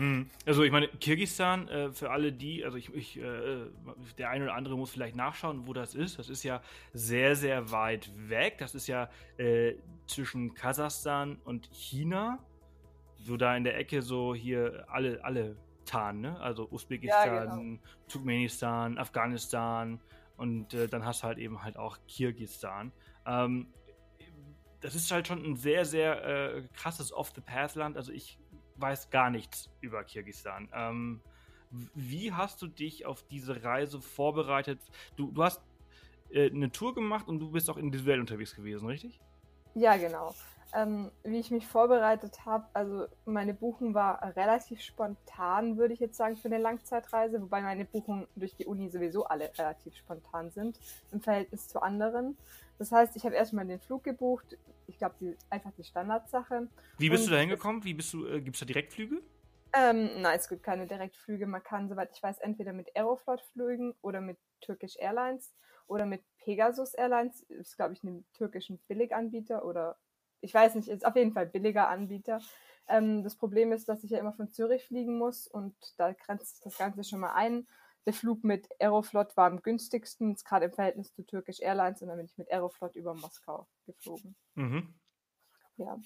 Hm. 0.00 0.30
Also 0.46 0.62
ich 0.62 0.72
meine, 0.72 0.88
Kirgistan, 0.88 1.68
äh, 1.68 1.92
für 1.92 2.10
alle 2.10 2.32
die, 2.32 2.64
also 2.64 2.78
ich, 2.78 2.88
ich 2.94 3.18
äh, 3.18 3.66
der 4.16 4.30
eine 4.30 4.44
oder 4.44 4.54
andere 4.54 4.74
muss 4.74 4.90
vielleicht 4.90 5.14
nachschauen, 5.14 5.66
wo 5.66 5.74
das 5.74 5.94
ist. 5.94 6.18
Das 6.18 6.30
ist 6.30 6.42
ja 6.42 6.62
sehr, 6.94 7.36
sehr 7.36 7.70
weit 7.70 8.10
weg. 8.16 8.56
Das 8.56 8.74
ist 8.74 8.86
ja 8.86 9.10
äh, 9.36 9.74
zwischen 10.06 10.54
Kasachstan 10.54 11.38
und 11.44 11.68
China. 11.70 12.38
So 13.18 13.36
da 13.36 13.54
in 13.54 13.64
der 13.64 13.76
Ecke 13.76 14.00
so 14.00 14.34
hier 14.34 14.86
alle, 14.88 15.22
alle 15.22 15.56
Tan, 15.84 16.22
ne? 16.22 16.40
Also 16.40 16.66
Usbekistan, 16.70 17.34
ja, 17.34 17.44
genau. 17.44 17.78
Turkmenistan, 18.08 18.96
Afghanistan 18.96 20.00
und 20.38 20.72
äh, 20.72 20.88
dann 20.88 21.04
hast 21.04 21.22
du 21.22 21.26
halt 21.26 21.36
eben 21.36 21.62
halt 21.62 21.76
auch 21.76 21.98
Kirgistan. 22.08 22.90
Ähm, 23.26 23.66
das 24.80 24.94
ist 24.94 25.10
halt 25.10 25.28
schon 25.28 25.44
ein 25.44 25.56
sehr, 25.56 25.84
sehr 25.84 26.24
äh, 26.24 26.62
krasses 26.72 27.12
Off-the-Path-Land. 27.12 27.98
Also 27.98 28.12
ich 28.12 28.38
weiß 28.80 29.10
gar 29.10 29.30
nichts 29.30 29.70
über 29.80 30.04
Kirgistan. 30.04 30.68
Ähm, 30.74 31.20
wie 31.94 32.32
hast 32.32 32.62
du 32.62 32.66
dich 32.66 33.06
auf 33.06 33.22
diese 33.24 33.62
Reise 33.62 34.00
vorbereitet? 34.00 34.80
Du, 35.16 35.30
du 35.30 35.44
hast 35.44 35.60
äh, 36.30 36.50
eine 36.50 36.72
Tour 36.72 36.94
gemacht 36.94 37.28
und 37.28 37.38
du 37.38 37.50
bist 37.50 37.70
auch 37.70 37.76
individuell 37.76 38.20
unterwegs 38.20 38.54
gewesen, 38.54 38.86
richtig? 38.86 39.20
Ja, 39.74 39.96
genau. 39.96 40.34
Ähm, 40.72 41.10
wie 41.24 41.38
ich 41.38 41.50
mich 41.50 41.66
vorbereitet 41.66 42.44
habe, 42.44 42.64
also 42.74 43.06
meine 43.24 43.54
Buchung 43.54 43.94
war 43.94 44.36
relativ 44.36 44.80
spontan, 44.80 45.78
würde 45.78 45.94
ich 45.94 46.00
jetzt 46.00 46.16
sagen, 46.16 46.36
für 46.36 46.46
eine 46.46 46.58
Langzeitreise, 46.58 47.42
wobei 47.42 47.60
meine 47.60 47.84
Buchungen 47.84 48.28
durch 48.36 48.54
die 48.54 48.66
Uni 48.66 48.88
sowieso 48.88 49.24
alle 49.24 49.50
relativ 49.58 49.96
spontan 49.96 50.50
sind 50.50 50.78
im 51.10 51.20
Verhältnis 51.20 51.66
zu 51.66 51.82
anderen. 51.82 52.36
Das 52.80 52.92
heißt, 52.92 53.14
ich 53.14 53.26
habe 53.26 53.34
erstmal 53.34 53.66
den 53.66 53.78
Flug 53.78 54.04
gebucht, 54.04 54.56
ich 54.86 54.96
glaube, 54.96 55.14
die, 55.20 55.36
einfach 55.50 55.70
die 55.76 55.84
Standardsache. 55.84 56.66
Wie 56.96 57.10
bist 57.10 57.24
und 57.24 57.28
du 57.28 57.34
da 57.34 57.40
hingekommen? 57.40 57.84
Wie 57.84 57.92
bist 57.92 58.10
du, 58.14 58.26
äh, 58.26 58.40
gibt 58.40 58.56
es 58.56 58.60
da 58.60 58.64
Direktflüge? 58.64 59.20
Ähm, 59.74 60.22
nein, 60.22 60.38
es 60.38 60.48
gibt 60.48 60.62
keine 60.62 60.86
Direktflüge. 60.86 61.46
Man 61.46 61.62
kann, 61.62 61.90
soweit 61.90 62.10
ich 62.14 62.22
weiß, 62.22 62.38
entweder 62.38 62.72
mit 62.72 62.96
Aeroflot 62.96 63.42
fliegen 63.52 63.94
oder 64.00 64.22
mit 64.22 64.38
Turkish 64.62 64.96
Airlines 64.96 65.54
oder 65.88 66.06
mit 66.06 66.22
Pegasus 66.38 66.94
Airlines. 66.94 67.42
Ist, 67.50 67.76
glaube 67.76 67.92
ich, 67.92 68.02
ein 68.02 68.24
türkischen 68.32 68.78
Billiganbieter 68.88 69.66
oder 69.66 69.98
ich 70.40 70.54
weiß 70.54 70.74
nicht, 70.76 70.88
ist 70.88 71.04
auf 71.04 71.16
jeden 71.16 71.34
Fall 71.34 71.44
billiger 71.44 71.90
Anbieter. 71.90 72.40
Ähm, 72.88 73.22
das 73.22 73.36
Problem 73.36 73.72
ist, 73.72 73.90
dass 73.90 74.04
ich 74.04 74.10
ja 74.10 74.18
immer 74.18 74.32
von 74.32 74.48
Zürich 74.48 74.86
fliegen 74.86 75.18
muss 75.18 75.46
und 75.46 75.74
da 75.98 76.12
grenzt 76.12 76.54
sich 76.54 76.64
das 76.64 76.78
Ganze 76.78 77.04
schon 77.04 77.20
mal 77.20 77.34
ein. 77.34 77.66
Der 78.06 78.14
Flug 78.14 78.44
mit 78.44 78.68
Aeroflot 78.80 79.36
war 79.36 79.46
am 79.46 79.62
günstigsten, 79.62 80.34
gerade 80.36 80.66
im 80.66 80.72
Verhältnis 80.72 81.12
zu 81.12 81.22
Turkish 81.22 81.60
Airlines 81.60 82.00
und 82.02 82.08
dann 82.08 82.16
bin 82.16 82.26
ich 82.26 82.38
mit 82.38 82.50
Aeroflot 82.50 82.96
über 82.96 83.14
Moskau 83.14 83.66
geflogen. 83.86 84.34
Mhm. 84.54 84.94
Ja. 85.76 85.98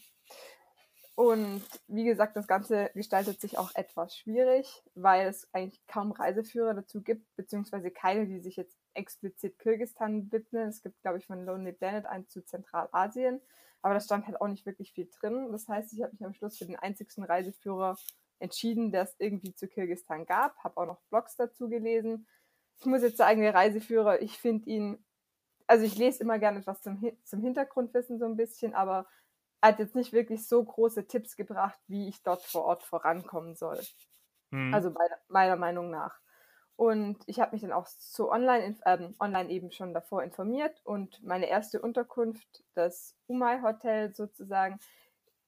Und 1.16 1.62
wie 1.86 2.04
gesagt, 2.04 2.36
das 2.36 2.48
Ganze 2.48 2.90
gestaltet 2.94 3.40
sich 3.40 3.56
auch 3.56 3.72
etwas 3.76 4.16
schwierig, 4.16 4.82
weil 4.94 5.28
es 5.28 5.48
eigentlich 5.52 5.86
kaum 5.86 6.10
Reiseführer 6.10 6.74
dazu 6.74 7.02
gibt, 7.02 7.24
beziehungsweise 7.36 7.92
keine, 7.92 8.26
die 8.26 8.40
sich 8.40 8.56
jetzt 8.56 8.76
explizit 8.94 9.58
Kirgistan 9.60 10.32
widmen. 10.32 10.68
Es 10.68 10.82
gibt, 10.82 11.00
glaube 11.02 11.18
ich, 11.18 11.26
von 11.26 11.44
Lonely 11.44 11.72
Planet 11.72 12.06
einen 12.06 12.28
zu 12.28 12.44
Zentralasien, 12.44 13.40
aber 13.82 13.94
da 13.94 14.00
stand 14.00 14.26
halt 14.26 14.40
auch 14.40 14.48
nicht 14.48 14.66
wirklich 14.66 14.92
viel 14.92 15.08
drin. 15.20 15.52
Das 15.52 15.68
heißt, 15.68 15.92
ich 15.92 16.02
habe 16.02 16.12
mich 16.12 16.24
am 16.24 16.34
Schluss 16.34 16.58
für 16.58 16.66
den 16.66 16.76
einzigsten 16.76 17.22
Reiseführer 17.22 17.96
entschieden, 18.44 18.92
der 18.92 19.02
es 19.02 19.16
irgendwie 19.18 19.54
zu 19.54 19.66
Kirgistan 19.66 20.26
gab, 20.26 20.56
habe 20.62 20.76
auch 20.76 20.86
noch 20.86 21.00
Blogs 21.10 21.36
dazu 21.36 21.68
gelesen. 21.68 22.26
Ich 22.78 22.86
muss 22.86 23.02
jetzt 23.02 23.16
sagen, 23.16 23.40
der 23.40 23.54
Reiseführer, 23.54 24.22
ich 24.22 24.38
finde 24.38 24.70
ihn, 24.70 25.04
also 25.66 25.84
ich 25.84 25.96
lese 25.96 26.22
immer 26.22 26.38
gerne 26.38 26.58
etwas 26.58 26.82
zum, 26.82 27.00
zum 27.24 27.40
Hintergrundwissen 27.40 28.18
so 28.18 28.26
ein 28.26 28.36
bisschen, 28.36 28.74
aber 28.74 29.06
er 29.60 29.70
hat 29.70 29.78
jetzt 29.78 29.94
nicht 29.94 30.12
wirklich 30.12 30.46
so 30.46 30.62
große 30.62 31.06
Tipps 31.06 31.36
gebracht, 31.36 31.78
wie 31.88 32.08
ich 32.08 32.22
dort 32.22 32.42
vor 32.42 32.64
Ort 32.64 32.82
vorankommen 32.82 33.54
soll. 33.54 33.80
Hm. 34.50 34.74
Also 34.74 34.90
meiner, 34.90 35.16
meiner 35.28 35.56
Meinung 35.56 35.90
nach. 35.90 36.20
Und 36.76 37.18
ich 37.26 37.40
habe 37.40 37.52
mich 37.52 37.62
dann 37.62 37.72
auch 37.72 37.86
zu 37.86 38.30
online, 38.30 38.76
äh, 38.84 39.08
online 39.20 39.48
eben 39.50 39.70
schon 39.70 39.94
davor 39.94 40.22
informiert 40.22 40.80
und 40.84 41.22
meine 41.22 41.48
erste 41.48 41.80
Unterkunft, 41.80 42.64
das 42.74 43.16
Umay 43.26 43.62
Hotel 43.62 44.14
sozusagen, 44.14 44.78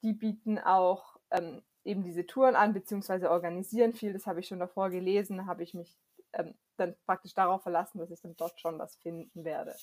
die 0.02 0.12
bieten 0.12 0.58
auch 0.58 1.18
ähm, 1.30 1.62
eben 1.86 2.02
diese 2.02 2.26
Touren 2.26 2.56
an, 2.56 2.72
beziehungsweise 2.72 3.30
organisieren 3.30 3.94
viel. 3.94 4.12
Das 4.12 4.26
habe 4.26 4.40
ich 4.40 4.48
schon 4.48 4.58
davor 4.58 4.90
gelesen, 4.90 5.46
habe 5.46 5.62
ich 5.62 5.74
mich 5.74 5.96
ähm, 6.32 6.54
dann 6.76 6.94
praktisch 7.06 7.34
darauf 7.34 7.62
verlassen, 7.62 7.98
dass 7.98 8.10
ich 8.10 8.20
dann 8.20 8.36
dort 8.36 8.60
schon 8.60 8.78
was 8.78 8.96
finden 8.96 9.44
werde. 9.44 9.74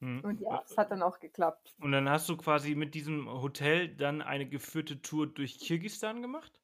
Hm. 0.00 0.20
Und 0.22 0.40
ja, 0.40 0.62
es 0.64 0.76
hat 0.76 0.90
dann 0.90 1.02
auch 1.02 1.20
geklappt. 1.20 1.74
Und 1.80 1.92
dann 1.92 2.08
hast 2.08 2.28
du 2.28 2.36
quasi 2.36 2.74
mit 2.74 2.94
diesem 2.94 3.28
Hotel 3.28 3.88
dann 3.88 4.22
eine 4.22 4.46
geführte 4.46 5.00
Tour 5.00 5.26
durch 5.26 5.58
Kirgistan 5.58 6.22
gemacht? 6.22 6.60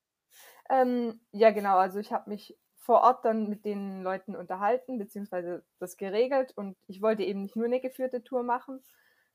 Ähm, 0.69 1.21
ja, 1.33 1.51
genau. 1.51 1.79
Also 1.79 1.99
ich 1.99 2.13
habe 2.13 2.31
mich 2.31 2.57
vor 2.77 3.03
Ort 3.03 3.25
dann 3.25 3.49
mit 3.49 3.65
den 3.65 4.03
Leuten 4.03 4.35
unterhalten, 4.35 4.99
beziehungsweise 4.99 5.65
das 5.79 5.97
geregelt. 5.97 6.53
Und 6.57 6.77
ich 6.87 7.03
wollte 7.03 7.23
eben 7.25 7.43
nicht 7.43 7.57
nur 7.57 7.67
eine 7.67 7.81
geführte 7.81 8.23
Tour 8.23 8.43
machen, 8.43 8.83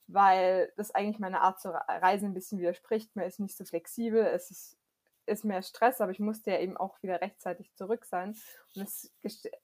weil 0.07 0.71
das 0.77 0.91
eigentlich 0.91 1.19
meiner 1.19 1.41
Art 1.41 1.59
zu 1.59 1.69
reisen 1.69 2.29
ein 2.29 2.33
bisschen 2.33 2.59
widerspricht. 2.59 3.15
Man 3.15 3.25
ist 3.25 3.39
nicht 3.39 3.57
so 3.57 3.65
flexibel, 3.65 4.24
es 4.25 4.51
ist, 4.51 4.77
ist 5.25 5.45
mehr 5.45 5.63
Stress, 5.63 6.01
aber 6.01 6.12
ich 6.12 6.19
musste 6.19 6.51
ja 6.51 6.59
eben 6.59 6.77
auch 6.77 7.01
wieder 7.01 7.21
rechtzeitig 7.21 7.74
zurück 7.74 8.05
sein. 8.05 8.35
Und 8.75 8.83
es 8.83 9.12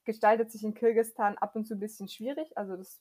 gestaltet 0.03 0.51
sich 0.51 0.63
in 0.63 0.73
Kirgistan 0.73 1.37
ab 1.37 1.55
und 1.55 1.65
zu 1.65 1.75
ein 1.75 1.79
bisschen 1.79 2.07
schwierig. 2.07 2.57
Also 2.57 2.75
das 2.75 2.99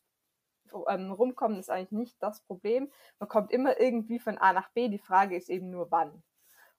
ähm, 0.88 1.11
Rumkommen 1.12 1.59
ist 1.59 1.70
eigentlich 1.70 1.92
nicht 1.92 2.23
das 2.23 2.40
Problem. 2.42 2.90
Man 3.18 3.28
kommt 3.28 3.50
immer 3.50 3.80
irgendwie 3.80 4.18
von 4.18 4.38
A 4.38 4.52
nach 4.52 4.70
B. 4.70 4.88
Die 4.88 4.99
Frage 4.99 5.37
ist 5.37 5.49
eben 5.49 5.70
nur 5.70 5.90
wann. 5.90 6.23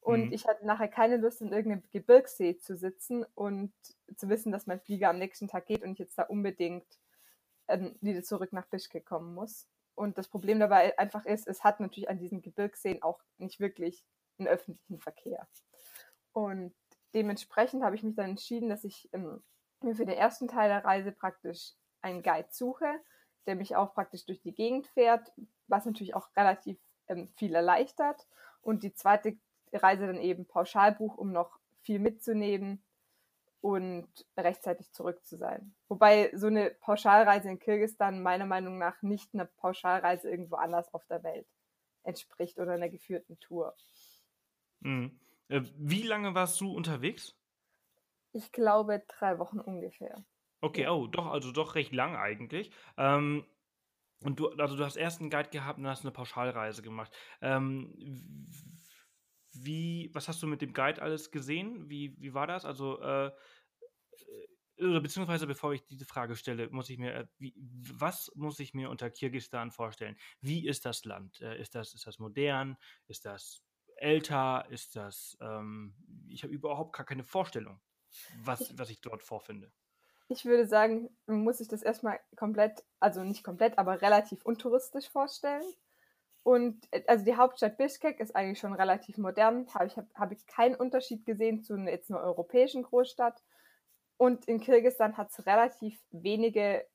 Und 0.01 0.27
mhm. 0.27 0.33
ich 0.33 0.47
hatte 0.47 0.65
nachher 0.65 0.87
keine 0.87 1.17
Lust, 1.17 1.41
in 1.41 1.51
irgendeinem 1.51 1.83
Gebirgssee 1.91 2.57
zu 2.57 2.75
sitzen 2.75 3.23
und 3.35 3.71
zu 4.15 4.29
wissen, 4.29 4.51
dass 4.51 4.65
mein 4.65 4.79
Flieger 4.79 5.09
am 5.09 5.19
nächsten 5.19 5.47
Tag 5.47 5.67
geht 5.67 5.83
und 5.83 5.93
ich 5.93 5.99
jetzt 5.99 6.17
da 6.17 6.23
unbedingt 6.23 6.85
ähm, 7.67 7.95
wieder 8.01 8.23
zurück 8.23 8.51
nach 8.51 8.65
Bischke 8.65 9.01
kommen 9.01 9.35
muss. 9.35 9.67
Und 9.95 10.17
das 10.17 10.27
Problem 10.27 10.59
dabei 10.59 10.97
einfach 10.97 11.25
ist, 11.25 11.47
es 11.47 11.63
hat 11.63 11.79
natürlich 11.79 12.09
an 12.09 12.19
diesen 12.19 12.41
Gebirgsseen 12.41 13.03
auch 13.03 13.21
nicht 13.37 13.59
wirklich 13.59 14.03
einen 14.37 14.47
öffentlichen 14.47 14.99
Verkehr. 14.99 15.47
Und 16.33 16.73
dementsprechend 17.13 17.83
habe 17.83 17.95
ich 17.95 18.03
mich 18.03 18.15
dann 18.15 18.31
entschieden, 18.31 18.69
dass 18.69 18.83
ich 18.83 19.09
ähm, 19.13 19.43
mir 19.81 19.95
für 19.95 20.05
den 20.05 20.17
ersten 20.17 20.47
Teil 20.47 20.69
der 20.69 20.85
Reise 20.85 21.11
praktisch 21.11 21.73
einen 22.01 22.23
Guide 22.23 22.47
suche, 22.51 23.01
der 23.45 23.55
mich 23.55 23.75
auch 23.75 23.93
praktisch 23.93 24.25
durch 24.25 24.41
die 24.41 24.53
Gegend 24.53 24.87
fährt, 24.87 25.31
was 25.67 25.85
natürlich 25.85 26.15
auch 26.15 26.29
relativ 26.35 26.79
ähm, 27.07 27.29
viel 27.35 27.53
erleichtert. 27.53 28.27
Und 28.61 28.83
die 28.83 28.93
zweite 28.93 29.37
Reise 29.73 30.07
dann 30.07 30.19
eben 30.19 30.45
Pauschalbuch, 30.45 31.17
um 31.17 31.31
noch 31.31 31.59
viel 31.81 31.99
mitzunehmen 31.99 32.83
und 33.61 34.09
rechtzeitig 34.35 34.91
zurück 34.91 35.23
zu 35.23 35.37
sein. 35.37 35.75
Wobei 35.87 36.31
so 36.35 36.47
eine 36.47 36.71
Pauschalreise 36.71 37.49
in 37.49 37.59
Kirgistan 37.59 38.21
meiner 38.21 38.45
Meinung 38.45 38.77
nach 38.77 39.01
nicht 39.01 39.33
einer 39.33 39.45
Pauschalreise 39.45 40.29
irgendwo 40.29 40.55
anders 40.55 40.93
auf 40.93 41.05
der 41.05 41.23
Welt 41.23 41.47
entspricht 42.03 42.59
oder 42.59 42.73
einer 42.73 42.89
geführten 42.89 43.39
Tour. 43.39 43.75
Mhm. 44.79 45.19
Äh, 45.47 45.61
wie 45.77 46.01
lange 46.01 46.33
warst 46.33 46.59
du 46.59 46.71
unterwegs? 46.71 47.37
Ich 48.33 48.51
glaube 48.51 49.03
drei 49.07 49.37
Wochen 49.37 49.59
ungefähr. 49.59 50.23
Okay, 50.61 50.87
oh, 50.87 51.07
doch, 51.07 51.27
also 51.27 51.51
doch 51.51 51.75
recht 51.75 51.93
lang 51.93 52.15
eigentlich. 52.15 52.71
Ähm, 52.97 53.45
und 54.23 54.39
du, 54.39 54.49
also 54.49 54.75
du 54.75 54.85
hast 54.85 54.95
erst 54.95 55.19
einen 55.19 55.29
Guide 55.29 55.49
gehabt 55.49 55.79
und 55.79 55.87
hast 55.87 56.03
eine 56.03 56.11
Pauschalreise 56.11 56.81
gemacht. 56.81 57.11
Ähm, 57.41 58.47
wie, 59.53 60.09
was 60.13 60.27
hast 60.27 60.41
du 60.41 60.47
mit 60.47 60.61
dem 60.61 60.73
Guide 60.73 61.01
alles 61.01 61.31
gesehen? 61.31 61.89
Wie, 61.89 62.15
wie 62.19 62.33
war 62.33 62.47
das? 62.47 62.65
Also, 62.65 63.01
äh, 63.01 63.31
oder 64.79 65.01
beziehungsweise 65.01 65.47
bevor 65.47 65.73
ich 65.73 65.85
diese 65.85 66.05
Frage 66.05 66.35
stelle, 66.35 66.69
muss 66.69 66.89
ich 66.89 66.97
mir, 66.97 67.13
äh, 67.13 67.27
wie, 67.37 67.53
was 67.57 68.31
muss 68.35 68.59
ich 68.59 68.73
mir 68.73 68.89
unter 68.89 69.09
Kirgistan 69.09 69.71
vorstellen? 69.71 70.17
Wie 70.39 70.67
ist 70.67 70.85
das 70.85 71.05
Land? 71.05 71.41
Äh, 71.41 71.59
ist 71.59 71.75
das, 71.75 71.93
ist 71.93 72.07
das 72.07 72.19
modern? 72.19 72.77
Ist 73.07 73.25
das 73.25 73.61
älter? 73.97 74.65
Ist 74.69 74.95
das, 74.95 75.37
ähm, 75.41 75.95
ich 76.29 76.43
habe 76.43 76.53
überhaupt 76.53 76.95
gar 76.95 77.05
keine 77.05 77.23
Vorstellung, 77.23 77.79
was, 78.43 78.77
was 78.77 78.89
ich 78.89 79.01
dort 79.01 79.23
vorfinde. 79.23 79.71
Ich 80.27 80.45
würde 80.45 80.65
sagen, 80.65 81.09
muss 81.27 81.57
sich 81.57 81.67
das 81.67 81.83
erstmal 81.83 82.19
komplett, 82.37 82.83
also 82.99 83.23
nicht 83.23 83.43
komplett, 83.43 83.77
aber 83.77 84.01
relativ 84.01 84.43
untouristisch 84.45 85.09
vorstellen. 85.09 85.63
Und 86.43 86.87
äh, 86.91 87.03
also 87.07 87.25
die 87.25 87.35
Hauptstadt 87.35 87.77
Bishkek 87.77 88.19
ist 88.19 88.35
eigentlich 88.35 88.59
schon 88.59 88.73
relativ 88.73 89.17
modern. 89.17 89.67
Habe 89.73 89.87
ich, 89.87 89.95
hab, 89.97 90.31
ich 90.31 90.45
keinen 90.47 90.75
Unterschied 90.75 91.25
gesehen 91.25 91.63
zu 91.63 91.75
jetzt 91.77 92.09
einer 92.09 92.21
europäischen 92.21 92.83
Großstadt. 92.83 93.41
Und 94.17 94.45
in 94.45 94.59
Kirgisistan 94.59 95.17
hat 95.17 95.31
es 95.31 95.45
relativ 95.45 95.99
wenige 96.11 96.85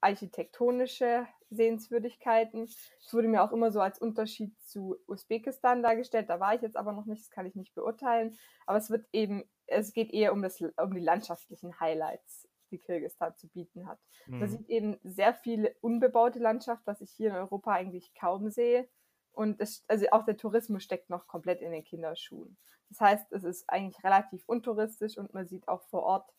architektonische 0.00 1.26
Sehenswürdigkeiten. 1.50 2.62
Es 2.62 3.12
wurde 3.12 3.28
mir 3.28 3.42
auch 3.42 3.52
immer 3.52 3.70
so 3.70 3.80
als 3.80 3.98
Unterschied 3.98 4.58
zu 4.62 4.96
Usbekistan 5.06 5.82
dargestellt. 5.82 6.28
Da 6.28 6.40
war 6.40 6.54
ich 6.54 6.62
jetzt 6.62 6.76
aber 6.76 6.92
noch 6.92 7.06
nicht, 7.06 7.22
das 7.22 7.30
kann 7.30 7.46
ich 7.46 7.54
nicht 7.54 7.74
beurteilen. 7.74 8.36
Aber 8.66 8.78
es 8.78 8.90
wird 8.90 9.06
eben 9.12 9.44
es 9.72 9.92
geht 9.92 10.12
eher 10.12 10.32
um, 10.32 10.42
das, 10.42 10.60
um 10.60 10.94
die 10.94 11.00
landschaftlichen 11.00 11.78
Highlights, 11.80 12.48
die 12.72 12.78
Kirgisistan 12.78 13.36
zu 13.36 13.48
bieten 13.48 13.86
hat. 13.86 14.00
Mhm. 14.26 14.38
Man 14.40 14.48
sieht 14.48 14.68
eben 14.68 14.98
sehr 15.04 15.34
viel 15.34 15.74
unbebaute 15.80 16.38
Landschaft, 16.38 16.82
was 16.86 17.00
ich 17.00 17.10
hier 17.12 17.30
in 17.30 17.36
Europa 17.36 17.72
eigentlich 17.72 18.12
kaum 18.14 18.50
sehe. 18.50 18.88
Und 19.32 19.60
es, 19.60 19.84
also 19.88 20.06
auch 20.10 20.24
der 20.24 20.36
Tourismus 20.36 20.82
steckt 20.82 21.08
noch 21.08 21.26
komplett 21.26 21.62
in 21.62 21.72
den 21.72 21.84
Kinderschuhen. 21.84 22.56
Das 22.88 23.00
heißt, 23.00 23.32
es 23.32 23.44
ist 23.44 23.68
eigentlich 23.68 24.02
relativ 24.04 24.42
untouristisch 24.46 25.16
und 25.16 25.32
man 25.32 25.46
sieht 25.46 25.68
auch 25.68 25.82
vor 25.84 26.02
Ort 26.02 26.30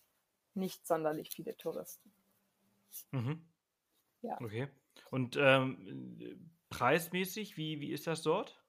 nicht 0.53 0.85
sonderlich 0.85 1.31
viele 1.33 1.57
Touristen. 1.57 2.13
Mhm. 3.11 3.43
Ja. 4.21 4.39
Okay. 4.39 4.67
Und 5.09 5.35
ähm, 5.37 6.51
preismäßig, 6.69 7.57
wie, 7.57 7.79
wie 7.79 7.91
ist 7.91 8.05
das 8.05 8.21
dort? 8.21 8.61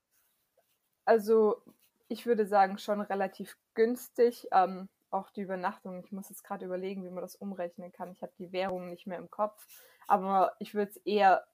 Also, 1.04 1.62
ich 2.08 2.24
würde 2.24 2.46
sagen, 2.46 2.78
schon 2.78 3.00
relativ 3.02 3.58
günstig. 3.74 4.48
Ähm, 4.52 4.88
auch 5.14 5.30
die 5.30 5.42
Übernachtung. 5.42 6.02
Ich 6.04 6.12
muss 6.12 6.28
jetzt 6.28 6.44
gerade 6.44 6.64
überlegen, 6.64 7.04
wie 7.04 7.10
man 7.10 7.22
das 7.22 7.36
umrechnen 7.36 7.92
kann. 7.92 8.12
Ich 8.12 8.22
habe 8.22 8.32
die 8.38 8.52
Währung 8.52 8.90
nicht 8.90 9.06
mehr 9.06 9.18
im 9.18 9.30
Kopf. 9.30 9.66
Aber 10.06 10.54
ich 10.58 10.74
würde 10.74 10.90
es 10.90 10.96
eher 10.98 11.46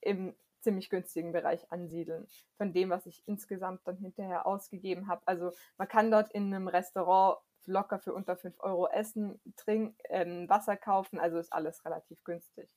im 0.00 0.34
ziemlich 0.60 0.90
günstigen 0.90 1.32
Bereich 1.32 1.70
ansiedeln, 1.72 2.26
von 2.56 2.72
dem, 2.72 2.90
was 2.90 3.06
ich 3.06 3.22
insgesamt 3.26 3.80
dann 3.86 3.96
hinterher 3.96 4.46
ausgegeben 4.46 5.08
habe. 5.08 5.22
Also 5.24 5.52
man 5.78 5.88
kann 5.88 6.10
dort 6.10 6.32
in 6.32 6.52
einem 6.52 6.68
Restaurant 6.68 7.38
locker 7.64 7.98
für 7.98 8.12
unter 8.12 8.36
5 8.36 8.60
Euro 8.60 8.88
essen, 8.88 9.40
trinken, 9.56 9.96
äh, 10.04 10.48
Wasser 10.48 10.76
kaufen, 10.76 11.18
also 11.18 11.38
ist 11.38 11.52
alles 11.52 11.84
relativ 11.84 12.22
günstig. 12.24 12.68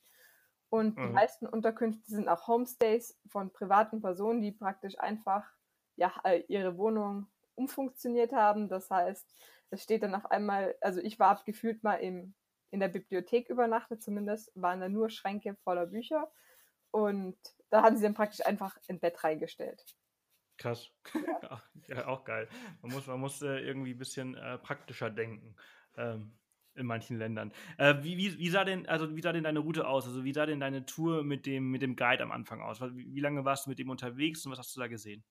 Und 0.70 0.96
mhm. 0.96 1.08
die 1.08 1.12
meisten 1.12 1.46
Unterkünfte 1.46 2.10
sind 2.10 2.28
auch 2.28 2.46
Homestays 2.46 3.18
von 3.28 3.50
privaten 3.50 4.00
Personen, 4.00 4.40
die 4.40 4.52
praktisch 4.52 4.98
einfach 4.98 5.44
ja, 5.96 6.12
äh, 6.24 6.42
ihre 6.48 6.78
Wohnung 6.78 7.26
umfunktioniert 7.54 8.32
haben. 8.32 8.68
Das 8.68 8.90
heißt, 8.90 9.24
es 9.74 9.82
steht 9.82 10.02
dann 10.02 10.14
auf 10.14 10.30
einmal, 10.30 10.74
also 10.80 11.00
ich 11.00 11.18
war 11.18 11.42
gefühlt 11.44 11.82
mal 11.82 11.96
im, 11.96 12.34
in 12.70 12.80
der 12.80 12.88
Bibliothek 12.88 13.48
übernachtet, 13.48 14.02
zumindest 14.02 14.50
waren 14.54 14.80
da 14.80 14.88
nur 14.88 15.10
Schränke 15.10 15.56
voller 15.62 15.86
Bücher. 15.86 16.30
Und 16.90 17.36
da 17.70 17.82
haben 17.82 17.96
sie 17.96 18.02
dann 18.04 18.14
praktisch 18.14 18.44
einfach 18.46 18.76
ein 18.88 19.00
Bett 19.00 19.22
reingestellt. 19.24 19.84
Krass. 20.56 20.90
Ja. 21.14 21.62
ja, 21.88 22.06
auch 22.06 22.24
geil. 22.24 22.48
Man 22.82 22.92
muss, 22.92 23.06
man 23.06 23.20
muss 23.20 23.42
äh, 23.42 23.58
irgendwie 23.58 23.94
ein 23.94 23.98
bisschen 23.98 24.36
äh, 24.36 24.58
praktischer 24.58 25.10
denken. 25.10 25.56
Ähm, 25.96 26.38
in 26.76 26.86
manchen 26.86 27.18
Ländern. 27.18 27.52
Äh, 27.78 28.02
wie, 28.02 28.16
wie, 28.16 28.38
wie, 28.38 28.50
sah 28.50 28.64
denn, 28.64 28.88
also 28.88 29.14
wie 29.14 29.22
sah 29.22 29.32
denn 29.32 29.44
deine 29.44 29.60
Route 29.60 29.86
aus? 29.86 30.06
Also 30.06 30.24
wie 30.24 30.32
sah 30.32 30.46
denn 30.46 30.60
deine 30.60 30.84
Tour 30.86 31.22
mit 31.22 31.46
dem, 31.46 31.70
mit 31.70 31.82
dem 31.82 31.96
Guide 31.96 32.22
am 32.22 32.32
Anfang 32.32 32.60
aus? 32.60 32.80
Wie, 32.80 33.14
wie 33.14 33.20
lange 33.20 33.44
warst 33.44 33.66
du 33.66 33.70
mit 33.70 33.78
dem 33.78 33.90
unterwegs 33.90 34.44
und 34.44 34.52
was 34.52 34.58
hast 34.58 34.74
du 34.74 34.80
da 34.80 34.88
gesehen? 34.88 35.24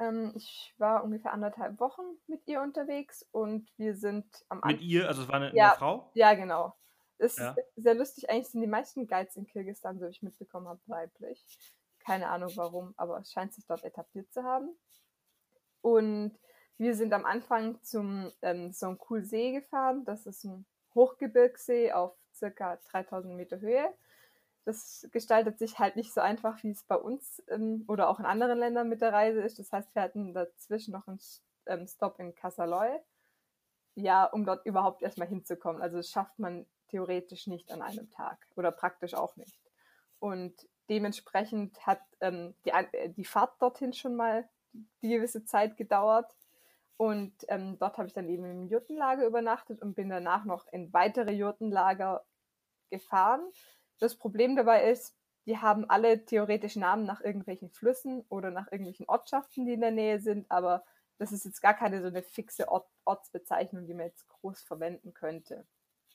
Ähm, 0.00 0.32
ich 0.34 0.74
war 0.78 1.04
ungefähr 1.04 1.32
anderthalb 1.32 1.78
Wochen 1.78 2.02
mit 2.26 2.46
ihr 2.46 2.62
unterwegs 2.62 3.24
und 3.32 3.70
wir 3.76 3.94
sind 3.94 4.24
am 4.48 4.58
Anfang. 4.62 4.72
Mit 4.72 4.82
ihr? 4.82 5.06
Also 5.06 5.22
es 5.22 5.28
war 5.28 5.34
eine, 5.36 5.54
ja, 5.54 5.68
eine 5.68 5.78
Frau? 5.78 6.10
Ja, 6.14 6.34
genau. 6.34 6.74
Ist 7.18 7.38
ja. 7.38 7.54
sehr 7.76 7.94
lustig. 7.94 8.30
Eigentlich 8.30 8.48
sind 8.48 8.62
die 8.62 8.66
meisten 8.66 9.06
Guides 9.06 9.36
in 9.36 9.46
Kirgisistan, 9.46 9.98
so 9.98 10.06
wie 10.06 10.10
ich 10.10 10.22
mitbekommen 10.22 10.68
habe, 10.68 10.80
weiblich. 10.86 11.44
Keine 11.98 12.30
Ahnung 12.30 12.50
warum, 12.56 12.94
aber 12.96 13.18
es 13.18 13.30
scheint 13.30 13.52
sich 13.52 13.66
dort 13.66 13.84
etabliert 13.84 14.32
zu 14.32 14.42
haben. 14.42 14.74
Und 15.82 16.38
wir 16.78 16.94
sind 16.94 17.12
am 17.12 17.26
Anfang 17.26 17.82
zum 17.82 18.32
ähm, 18.40 18.72
Songkul 18.72 19.22
See 19.22 19.52
gefahren. 19.52 20.06
Das 20.06 20.24
ist 20.24 20.44
ein 20.44 20.64
Hochgebirgssee 20.94 21.92
auf 21.92 22.16
circa 22.34 22.78
3000 22.90 23.36
Meter 23.36 23.60
Höhe. 23.60 23.92
Das 24.64 25.08
gestaltet 25.10 25.58
sich 25.58 25.78
halt 25.78 25.96
nicht 25.96 26.12
so 26.12 26.20
einfach, 26.20 26.62
wie 26.62 26.70
es 26.70 26.84
bei 26.84 26.96
uns 26.96 27.42
ähm, 27.48 27.84
oder 27.88 28.08
auch 28.08 28.18
in 28.18 28.26
anderen 28.26 28.58
Ländern 28.58 28.88
mit 28.88 29.00
der 29.00 29.12
Reise 29.12 29.40
ist. 29.40 29.58
Das 29.58 29.72
heißt, 29.72 29.94
wir 29.94 30.02
hatten 30.02 30.34
dazwischen 30.34 30.92
noch 30.92 31.06
einen 31.08 31.20
ähm, 31.66 31.86
Stop 31.86 32.18
in 32.18 32.34
Kasaloy, 32.34 33.00
ja, 33.94 34.24
um 34.24 34.44
dort 34.44 34.66
überhaupt 34.66 35.02
erstmal 35.02 35.28
hinzukommen. 35.28 35.80
Also 35.80 35.96
das 35.96 36.10
schafft 36.10 36.38
man 36.38 36.66
theoretisch 36.88 37.46
nicht 37.46 37.72
an 37.72 37.82
einem 37.82 38.10
Tag 38.10 38.38
oder 38.56 38.70
praktisch 38.70 39.14
auch 39.14 39.36
nicht. 39.36 39.58
Und 40.18 40.54
dementsprechend 40.88 41.86
hat 41.86 42.02
ähm, 42.20 42.54
die, 42.64 42.70
äh, 42.70 43.08
die 43.08 43.24
Fahrt 43.24 43.60
dorthin 43.62 43.92
schon 43.92 44.16
mal 44.16 44.48
die 45.02 45.08
gewisse 45.08 45.44
Zeit 45.44 45.76
gedauert. 45.76 46.34
Und 46.96 47.32
ähm, 47.48 47.78
dort 47.78 47.96
habe 47.96 48.08
ich 48.08 48.12
dann 48.12 48.28
eben 48.28 48.44
im 48.44 48.68
Jurtenlager 48.68 49.26
übernachtet 49.26 49.80
und 49.80 49.94
bin 49.94 50.10
danach 50.10 50.44
noch 50.44 50.66
in 50.70 50.92
weitere 50.92 51.32
Jurtenlager 51.32 52.22
gefahren. 52.90 53.40
Das 54.00 54.16
Problem 54.16 54.56
dabei 54.56 54.90
ist, 54.90 55.16
die 55.46 55.58
haben 55.58 55.88
alle 55.88 56.24
theoretisch 56.24 56.76
Namen 56.76 57.04
nach 57.04 57.20
irgendwelchen 57.20 57.70
Flüssen 57.70 58.24
oder 58.28 58.50
nach 58.50 58.70
irgendwelchen 58.70 59.08
Ortschaften, 59.08 59.64
die 59.64 59.74
in 59.74 59.80
der 59.80 59.90
Nähe 59.90 60.20
sind, 60.20 60.50
aber 60.50 60.84
das 61.18 61.32
ist 61.32 61.44
jetzt 61.44 61.60
gar 61.60 61.74
keine 61.74 62.00
so 62.00 62.08
eine 62.08 62.22
fixe 62.22 62.68
Ort 62.68 62.88
Ortsbezeichnung, 63.04 63.86
die 63.86 63.94
man 63.94 64.06
jetzt 64.06 64.28
groß 64.28 64.62
verwenden 64.62 65.12
könnte. 65.14 65.66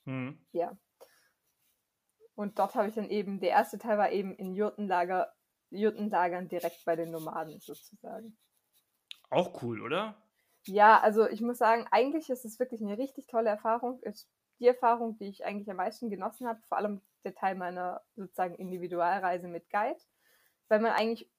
Mhm. 0.06 0.40
Ja. 0.52 0.78
Und 2.36 2.60
dort 2.60 2.76
habe 2.76 2.88
ich 2.88 2.96
dann 2.96 3.10
eben, 3.10 3.40
der 3.40 3.52
erste 3.52 3.78
Teil 3.78 3.98
war 3.98 4.12
eben 4.12 4.36
in 4.36 4.54
Jurtenlager, 4.54 5.34
Jurtenlagern 5.70 6.48
direkt 6.48 6.84
bei 6.86 6.96
den 6.96 7.12
Nomaden 7.12 7.60
sozusagen. 7.60 8.38
Auch 9.30 9.62
cool, 9.62 9.82
oder? 9.82 10.16
Ja, 10.66 11.00
also 11.00 11.28
ich 11.28 11.42
muss 11.42 11.58
sagen, 11.58 11.88
eigentlich 11.92 12.30
ist 12.30 12.46
es 12.46 12.60
wirklich 12.60 12.82
eine 12.82 12.98
richtig 12.98 13.28
tolle 13.28 13.50
Erfahrung. 13.50 14.02
Ist 14.02 14.30
die 14.60 14.68
Erfahrung, 14.68 15.18
die 15.18 15.28
ich 15.28 15.46
eigentlich 15.46 15.70
am 15.70 15.78
meisten 15.78 16.10
genossen 16.10 16.48
habe, 16.48 16.62
vor 16.68 16.78
allem 16.78 17.02
der 17.24 17.36
Teil 17.36 17.56
meiner 17.56 18.02
sozusagen 18.16 18.56
Individualreise 18.56 19.48
mit 19.48 19.70
Guide, 19.70 20.00
weil 20.68 20.80
man 20.80 20.92
eigentlich 20.92 21.30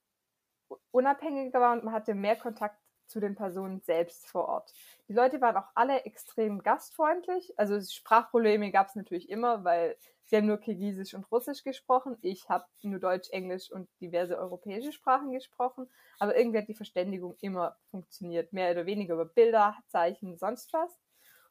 unabhängiger 0.91 1.61
war 1.61 1.73
und 1.73 1.85
man 1.85 1.95
hatte 1.95 2.15
mehr 2.15 2.37
Kontakt 2.37 2.79
zu 3.07 3.21
den 3.21 3.37
Personen 3.37 3.81
selbst 3.83 4.27
vor 4.27 4.49
Ort. 4.49 4.73
Die 5.09 5.13
Leute 5.13 5.41
waren 5.41 5.57
auch 5.57 5.69
alle 5.75 6.05
extrem 6.05 6.63
gastfreundlich. 6.63 7.57
Also 7.57 7.81
Sprachprobleme 7.81 8.73
gab 8.73 8.89
es 8.89 8.97
natürlich 8.97 9.31
immer, 9.31 9.65
weil 9.65 9.97
sie 10.25 10.37
haben 10.37 10.47
nur 10.47 10.59
Kirgisisch 10.59 11.15
und 11.15 11.31
Russisch 11.31 11.63
gesprochen. 11.63 12.19
Ich 12.23 12.49
habe 12.49 12.65
nur 12.83 12.99
Deutsch, 12.99 13.31
Englisch 13.31 13.71
und 13.71 13.89
diverse 14.01 14.37
europäische 14.37 14.93
Sprachen 14.93 15.31
gesprochen. 15.33 15.89
Aber 16.19 16.37
irgendwie 16.37 16.59
hat 16.59 16.69
die 16.69 16.75
Verständigung 16.75 17.37
immer 17.41 17.77
funktioniert. 17.91 18.53
Mehr 18.53 18.73
oder 18.73 18.87
weniger 18.87 19.15
über 19.15 19.27
Bilder, 19.27 19.77
Zeichen, 19.87 20.37
sonst 20.37 20.73
was. 20.73 20.99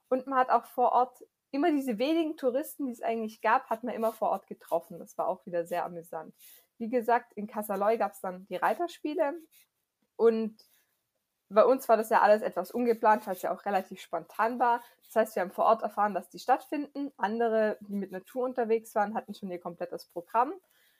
Und 0.10 0.28
man 0.28 0.38
hat 0.38 0.50
auch 0.50 0.66
vor 0.66 0.92
Ort 0.92 1.24
immer 1.56 1.72
diese 1.72 1.98
wenigen 1.98 2.38
Touristen, 2.38 2.86
die 2.86 2.92
es 2.92 3.02
eigentlich 3.02 3.42
gab, 3.42 3.70
hat 3.70 3.84
man 3.84 3.96
immer 3.96 4.14
vor 4.14 4.30
Ort 4.30 4.48
getroffen. 4.48 5.00
Das 5.00 5.18
war 5.18 5.28
auch 5.28 5.46
wieder 5.46 5.66
sehr 5.66 5.86
amüsant. 5.86 6.36
Wie 6.78 6.90
gesagt, 6.90 7.34
in 7.34 7.48
Kasaloy 7.48 7.98
gab 7.98 8.12
es 8.12 8.22
dann 8.22 8.46
die 8.48 8.58
Reiterspiele 8.58 9.34
und 10.16 10.56
bei 11.50 11.64
uns 11.64 11.88
war 11.88 11.98
das 11.98 12.10
ja 12.10 12.22
alles 12.22 12.42
etwas 12.42 12.72
ungeplant, 12.72 13.26
weil 13.28 13.36
es 13.36 13.42
ja 13.42 13.54
auch 13.54 13.66
relativ 13.66 14.02
spontan 14.02 14.60
war. 14.60 14.82
Das 15.06 15.16
heißt, 15.16 15.36
wir 15.36 15.44
haben 15.44 15.52
vor 15.52 15.66
Ort 15.66 15.84
erfahren, 15.84 16.14
dass 16.14 16.30
die 16.30 16.40
stattfinden. 16.40 17.12
Andere, 17.18 17.78
die 17.82 17.96
mit 17.96 18.12
Natur 18.12 18.44
unterwegs 18.44 18.96
waren, 18.96 19.14
hatten 19.14 19.34
schon 19.34 19.52
ihr 19.52 19.60
komplettes 19.60 20.06
Programm. 20.08 20.54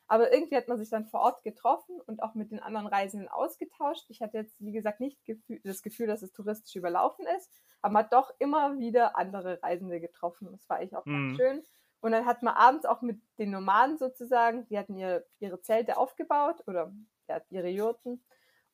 Aber 0.08 0.32
irgendwie 0.32 0.56
hat 0.56 0.68
man 0.68 0.78
sich 0.78 0.90
dann 0.90 1.06
vor 1.06 1.22
Ort 1.22 1.44
getroffen 1.44 2.00
und 2.02 2.22
auch 2.22 2.36
mit 2.36 2.52
den 2.52 2.60
anderen 2.60 2.88
Reisenden 2.88 3.28
ausgetauscht. 3.28 4.06
Ich 4.10 4.22
hatte 4.22 4.38
jetzt, 4.38 4.56
wie 4.60 4.72
gesagt, 4.72 5.00
nicht 5.00 5.18
das 5.64 5.82
Gefühl, 5.82 6.08
dass 6.08 6.22
es 6.22 6.32
touristisch 6.32 6.76
überlaufen 6.76 7.26
ist, 7.38 7.52
aber 7.82 7.94
man 7.94 8.04
hat 8.04 8.14
doch 8.14 8.32
immer 8.40 8.78
wieder 8.78 9.18
andere 9.18 9.62
Reisende 9.64 10.00
getroffen. 10.00 10.50
Das 10.52 10.70
war 10.70 10.78
eigentlich 10.78 10.96
auch 10.96 11.06
mhm. 11.06 11.30
ganz 11.30 11.38
schön. 11.38 11.64
Und 12.02 12.12
dann 12.12 12.28
hat 12.28 12.44
man 12.44 12.54
abends 12.54 12.86
auch 12.86 13.02
mit 13.02 13.20
den 13.40 13.50
Nomaden 13.50 13.98
sozusagen, 13.98 14.68
die 14.68 14.78
hatten 14.78 14.96
ihr, 14.96 15.26
ihre 15.40 15.60
Zelte 15.62 15.98
aufgebaut 15.98 16.62
oder 16.68 16.94
ja, 17.28 17.42
ihre 17.50 17.70
Jurten. 17.70 18.24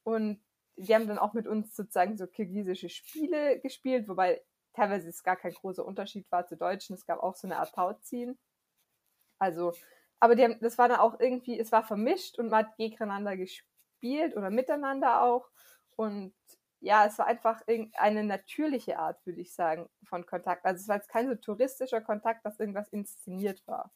Und 0.03 0.43
die 0.75 0.93
haben 0.93 1.07
dann 1.07 1.17
auch 1.17 1.33
mit 1.33 1.47
uns 1.47 1.75
sozusagen 1.75 2.17
so 2.17 2.27
kirgisische 2.27 2.89
Spiele 2.89 3.59
gespielt, 3.61 4.09
wobei 4.09 4.41
teilweise 4.73 5.09
es 5.09 5.23
gar 5.23 5.35
kein 5.35 5.53
großer 5.53 5.85
Unterschied 5.85 6.29
war 6.31 6.45
zu 6.45 6.57
Deutschen. 6.57 6.95
Es 6.95 7.05
gab 7.05 7.23
auch 7.23 7.35
so 7.35 7.47
eine 7.47 7.57
Art 7.59 7.73
Tauziehen. 7.73 8.37
Also, 9.39 9.73
aber 10.21 10.41
haben, 10.41 10.57
das 10.61 10.77
war 10.77 10.87
dann 10.87 10.99
auch 10.99 11.19
irgendwie, 11.19 11.59
es 11.59 11.71
war 11.71 11.83
vermischt 11.83 12.37
und 12.37 12.49
man 12.49 12.65
hat 12.65 12.77
gegeneinander 12.77 13.35
gespielt 13.35 14.37
oder 14.37 14.51
miteinander 14.51 15.23
auch. 15.23 15.49
Und 15.95 16.33
ja, 16.79 17.07
es 17.07 17.17
war 17.17 17.25
einfach 17.25 17.61
eine 17.97 18.23
natürliche 18.23 18.99
Art, 18.99 19.25
würde 19.25 19.41
ich 19.41 19.53
sagen, 19.53 19.89
von 20.03 20.25
Kontakt. 20.25 20.63
Also 20.63 20.79
es 20.79 20.87
war 20.87 20.97
jetzt 20.97 21.09
kein 21.09 21.27
so 21.27 21.35
touristischer 21.35 22.01
Kontakt, 22.01 22.45
dass 22.45 22.59
irgendwas 22.59 22.87
inszeniert 22.89 23.65
war. 23.65 23.91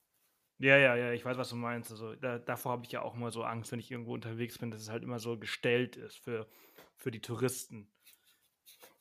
Ja, 0.58 0.78
ja, 0.78 0.96
ja, 0.96 1.12
ich 1.12 1.24
weiß, 1.24 1.38
was 1.38 1.50
du 1.50 1.58
meinst. 1.58 1.92
Also 1.92 2.16
da, 2.16 2.40
davor 2.40 2.72
habe 2.72 2.86
ich 2.86 2.92
ja 2.92 3.04
auch 3.04 3.14
immer 3.14 3.30
so 3.30 3.44
Angst, 3.44 3.72
wenn 3.72 3.80
ich 3.80 3.92
irgendwo 3.92 4.14
unterwegs 4.14 4.58
bin, 4.58 4.72
dass 4.72 4.82
es 4.82 4.90
halt 4.90 5.04
immer 5.04 5.20
so 5.20 5.38
gestellt 5.38 5.96
ist 5.96 6.18
für, 6.18 6.48
für 6.96 7.12
die 7.12 7.22
Touristen. 7.22 7.92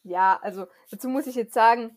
Ja, 0.02 0.38
also 0.42 0.66
dazu 0.90 1.08
muss 1.08 1.26
ich 1.26 1.36
jetzt 1.36 1.54
sagen, 1.54 1.96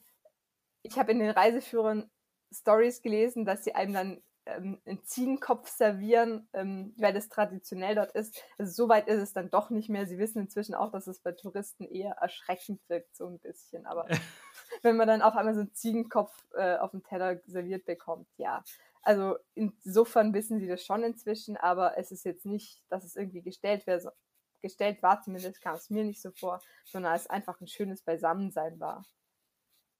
ich 0.83 0.97
habe 0.97 1.11
in 1.11 1.19
den 1.19 1.31
Reiseführern 1.31 2.09
Stories 2.53 3.01
gelesen, 3.01 3.43
dass 3.43 3.65
sie 3.65 3.75
einem 3.75 3.93
dann 3.93 4.23
ähm, 4.47 4.79
einen 4.85 5.03
Ziegenkopf 5.03 5.69
servieren, 5.69 6.47
ähm, 6.53 6.93
weil 6.97 7.13
das 7.13 7.29
traditionell 7.29 7.95
dort 7.95 8.11
ist. 8.11 8.41
Also 8.57 8.71
so 8.71 8.89
weit 8.89 9.07
ist 9.07 9.21
es 9.21 9.33
dann 9.33 9.49
doch 9.49 9.69
nicht 9.69 9.89
mehr. 9.89 10.05
Sie 10.05 10.17
wissen 10.17 10.39
inzwischen 10.41 10.75
auch, 10.75 10.91
dass 10.91 11.07
es 11.07 11.19
bei 11.19 11.31
Touristen 11.31 11.85
eher 11.85 12.13
erschreckend 12.13 12.81
wirkt, 12.87 13.15
so 13.15 13.27
ein 13.27 13.39
bisschen. 13.39 13.85
Aber 13.85 14.07
wenn 14.81 14.97
man 14.97 15.07
dann 15.07 15.21
auf 15.21 15.35
einmal 15.35 15.53
so 15.53 15.61
einen 15.61 15.73
Ziegenkopf 15.73 16.33
äh, 16.55 16.77
auf 16.77 16.91
dem 16.91 17.03
Teller 17.03 17.39
serviert 17.45 17.85
bekommt, 17.85 18.27
ja. 18.37 18.63
Also 19.01 19.37
insofern 19.55 20.33
wissen 20.33 20.59
sie 20.59 20.67
das 20.67 20.83
schon 20.83 21.03
inzwischen, 21.03 21.55
aber 21.55 21.97
es 21.97 22.11
ist 22.11 22.25
jetzt 22.25 22.45
nicht, 22.45 22.81
dass 22.89 23.05
es 23.05 23.15
irgendwie 23.15 23.41
gestellt 23.41 23.87
wäre, 23.87 24.13
gestellt 24.61 25.01
war, 25.01 25.21
zumindest 25.21 25.61
kam 25.61 25.75
es 25.75 25.89
mir 25.89 26.03
nicht 26.03 26.21
so 26.21 26.31
vor, 26.31 26.61
sondern 26.83 27.15
es 27.15 27.27
einfach 27.27 27.61
ein 27.61 27.67
schönes 27.67 28.01
Beisammensein 28.01 28.79
war. 28.79 29.05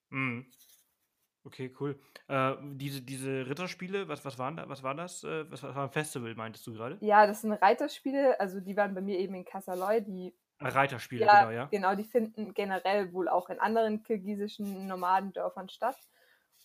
Mhm. 0.09 0.51
Okay, 1.47 1.73
cool. 1.79 1.97
Äh, 2.27 2.55
diese, 2.73 3.01
diese 3.01 3.47
Ritterspiele, 3.47 4.09
was, 4.09 4.25
was 4.25 4.37
waren 4.37 4.57
da, 4.57 4.67
was 4.67 4.83
war 4.83 4.93
das? 4.93 5.23
Äh, 5.23 5.49
was, 5.49 5.63
was 5.63 5.73
war 5.73 5.85
ein 5.85 5.91
Festival, 5.91 6.35
meintest 6.35 6.67
du 6.67 6.73
gerade? 6.73 6.97
Ja, 6.99 7.25
das 7.25 7.41
sind 7.41 7.53
Reiterspiele, 7.53 8.37
also 8.37 8.59
die 8.59 8.75
waren 8.75 8.93
bei 8.93 8.99
mir 8.99 9.17
eben 9.17 9.33
in 9.33 9.45
Kasaloy, 9.45 10.01
die 10.01 10.35
Reiterspiele, 10.59 11.25
ja, 11.25 11.39
genau, 11.39 11.51
ja. 11.51 11.65
Genau, 11.65 11.95
die 11.95 12.03
finden 12.03 12.53
generell 12.53 13.13
wohl 13.13 13.29
auch 13.29 13.49
in 13.49 13.59
anderen 13.59 14.03
kirgisischen 14.03 14.87
Nomadendörfern 14.87 15.69
statt. 15.69 15.97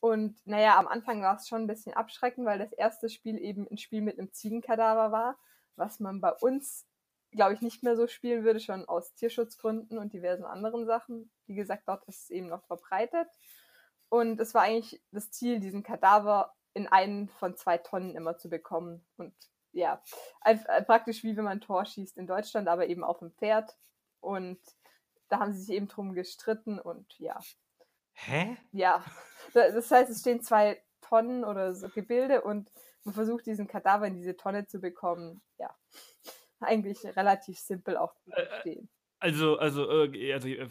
Und 0.01 0.45
naja, 0.47 0.79
am 0.79 0.88
Anfang 0.88 1.23
war 1.23 1.37
es 1.37 1.47
schon 1.47 1.62
ein 1.62 1.66
bisschen 1.68 1.95
abschreckend, 1.95 2.45
weil 2.45 2.59
das 2.59 2.73
erste 2.73 3.09
Spiel 3.09 3.38
eben 3.38 3.68
ein 3.71 3.79
Spiel 3.79 4.01
mit 4.01 4.18
einem 4.18 4.33
Ziegenkadaver 4.33 5.12
war, 5.12 5.38
was 5.77 6.01
man 6.01 6.21
bei 6.21 6.33
uns, 6.33 6.88
glaube 7.31 7.55
ich, 7.55 7.61
nicht 7.61 7.85
mehr 7.85 7.95
so 7.95 8.09
spielen 8.09 8.42
würde, 8.42 8.59
schon 8.59 8.85
aus 8.87 9.14
Tierschutzgründen 9.14 9.99
und 9.99 10.12
diversen 10.12 10.45
anderen 10.45 10.87
Sachen. 10.87 11.31
Wie 11.47 11.55
gesagt, 11.55 11.85
dort 11.87 12.03
ist 12.09 12.25
es 12.25 12.31
eben 12.31 12.49
noch 12.49 12.64
verbreitet. 12.64 13.29
Und 14.12 14.40
es 14.40 14.53
war 14.53 14.61
eigentlich 14.61 15.03
das 15.11 15.31
Ziel, 15.31 15.59
diesen 15.59 15.83
Kadaver 15.83 16.53
in 16.75 16.87
einen 16.87 17.31
von 17.31 17.57
zwei 17.57 17.79
Tonnen 17.79 18.14
immer 18.14 18.37
zu 18.37 18.51
bekommen. 18.51 19.03
Und 19.16 19.33
ja, 19.72 20.03
äh, 20.44 20.83
praktisch 20.83 21.25
wie 21.25 21.35
wenn 21.35 21.44
man 21.44 21.55
ein 21.55 21.61
Tor 21.62 21.87
schießt 21.87 22.18
in 22.18 22.27
Deutschland, 22.27 22.68
aber 22.68 22.88
eben 22.88 23.05
auf 23.05 23.20
dem 23.20 23.33
Pferd. 23.33 23.75
Und 24.20 24.61
da 25.31 25.38
haben 25.38 25.55
sie 25.55 25.62
sich 25.62 25.75
eben 25.75 25.88
drum 25.88 26.12
gestritten 26.12 26.79
und 26.79 27.18
ja. 27.20 27.40
Hä? 28.12 28.59
Ja. 28.72 29.03
Das 29.55 29.90
heißt, 29.90 30.11
es 30.11 30.20
stehen 30.20 30.42
zwei 30.42 30.83
Tonnen 31.01 31.42
oder 31.42 31.75
so 31.75 31.88
Gebilde 31.88 32.42
und 32.42 32.70
man 33.05 33.14
versucht 33.14 33.46
diesen 33.46 33.66
Kadaver 33.66 34.07
in 34.07 34.14
diese 34.14 34.37
Tonne 34.37 34.66
zu 34.66 34.79
bekommen. 34.79 35.40
Ja. 35.57 35.75
Eigentlich 36.61 37.03
relativ 37.16 37.59
simpel 37.59 37.96
auch 37.96 38.14
zu 38.16 38.31
äh, 38.31 38.42
äh, 38.42 38.46
verstehen. 38.46 38.90
Also, 39.23 39.57
also, 39.57 39.89
äh, 39.89 40.33
also 40.33 40.49
äh, 40.49 40.67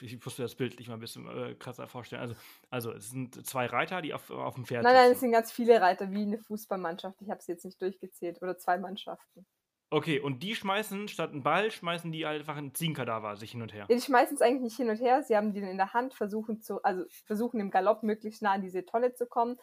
ich 0.00 0.24
musste 0.24 0.40
das 0.40 0.54
Bild 0.54 0.78
nicht 0.78 0.88
mal 0.88 0.94
ein 0.94 1.00
bisschen 1.00 1.28
äh, 1.28 1.54
krasser 1.54 1.86
vorstellen. 1.86 2.22
Also, 2.22 2.34
also 2.70 2.92
es 2.92 3.10
sind 3.10 3.46
zwei 3.46 3.66
Reiter, 3.66 4.00
die 4.00 4.14
auf, 4.14 4.30
auf 4.30 4.54
dem 4.54 4.64
Pferd 4.64 4.84
Nein, 4.84 4.94
nein, 4.94 5.12
es 5.12 5.20
sind 5.20 5.32
ganz 5.32 5.52
viele 5.52 5.82
Reiter, 5.82 6.10
wie 6.10 6.22
eine 6.22 6.38
Fußballmannschaft. 6.38 7.20
Ich 7.20 7.28
habe 7.28 7.40
es 7.40 7.46
jetzt 7.46 7.66
nicht 7.66 7.80
durchgezählt. 7.82 8.40
Oder 8.40 8.56
zwei 8.56 8.78
Mannschaften. 8.78 9.44
Okay, 9.90 10.18
und 10.18 10.42
die 10.42 10.54
schmeißen 10.54 11.08
statt 11.08 11.32
einen 11.32 11.42
Ball, 11.42 11.70
schmeißen 11.70 12.10
die 12.10 12.24
einfach 12.24 12.56
einen 12.56 12.74
Ziegenkadaver 12.74 13.36
sich 13.36 13.50
hin 13.50 13.60
und 13.60 13.74
her. 13.74 13.84
Ja, 13.86 13.94
die 13.94 14.00
schmeißen 14.00 14.34
es 14.34 14.40
eigentlich 14.40 14.62
nicht 14.62 14.76
hin 14.76 14.88
und 14.88 14.98
her. 14.98 15.22
Sie 15.22 15.36
haben 15.36 15.52
den 15.52 15.64
in 15.64 15.76
der 15.76 15.92
Hand, 15.92 16.14
versuchen 16.14 16.62
zu, 16.62 16.82
also 16.82 17.04
versuchen 17.26 17.60
im 17.60 17.70
Galopp 17.70 18.02
möglichst 18.02 18.40
nah 18.40 18.52
an 18.52 18.62
diese 18.62 18.86
Tonne 18.86 19.12
zu 19.12 19.26
kommen, 19.26 19.58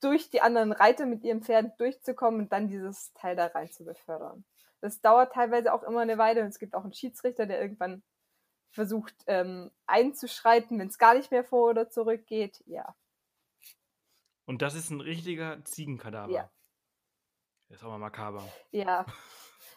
durch 0.00 0.30
die 0.30 0.40
anderen 0.40 0.70
Reiter 0.70 1.06
mit 1.06 1.24
ihrem 1.24 1.42
Pferd 1.42 1.80
durchzukommen 1.80 2.42
und 2.42 2.52
dann 2.52 2.68
dieses 2.68 3.12
Teil 3.14 3.34
da 3.34 3.46
rein 3.46 3.72
zu 3.72 3.84
befördern. 3.84 4.44
Das 4.82 5.00
dauert 5.00 5.32
teilweise 5.32 5.72
auch 5.72 5.84
immer 5.84 6.00
eine 6.00 6.18
Weile 6.18 6.42
und 6.42 6.48
es 6.48 6.58
gibt 6.58 6.74
auch 6.74 6.82
einen 6.82 6.92
Schiedsrichter, 6.92 7.46
der 7.46 7.62
irgendwann 7.62 8.02
versucht 8.72 9.14
ähm, 9.26 9.70
einzuschreiten, 9.86 10.78
wenn 10.78 10.88
es 10.88 10.98
gar 10.98 11.14
nicht 11.14 11.30
mehr 11.30 11.44
vor 11.44 11.70
oder 11.70 11.88
zurück 11.88 12.26
geht. 12.26 12.62
Ja. 12.66 12.94
Und 14.44 14.60
das 14.60 14.74
ist 14.74 14.90
ein 14.90 15.00
richtiger 15.00 15.64
Ziegenkadaver. 15.64 16.32
Ja. 16.32 16.50
Das 17.68 17.78
ist 17.78 17.84
auch 17.84 17.90
mal 17.90 17.98
makaber. 17.98 18.46
Ja. 18.70 19.06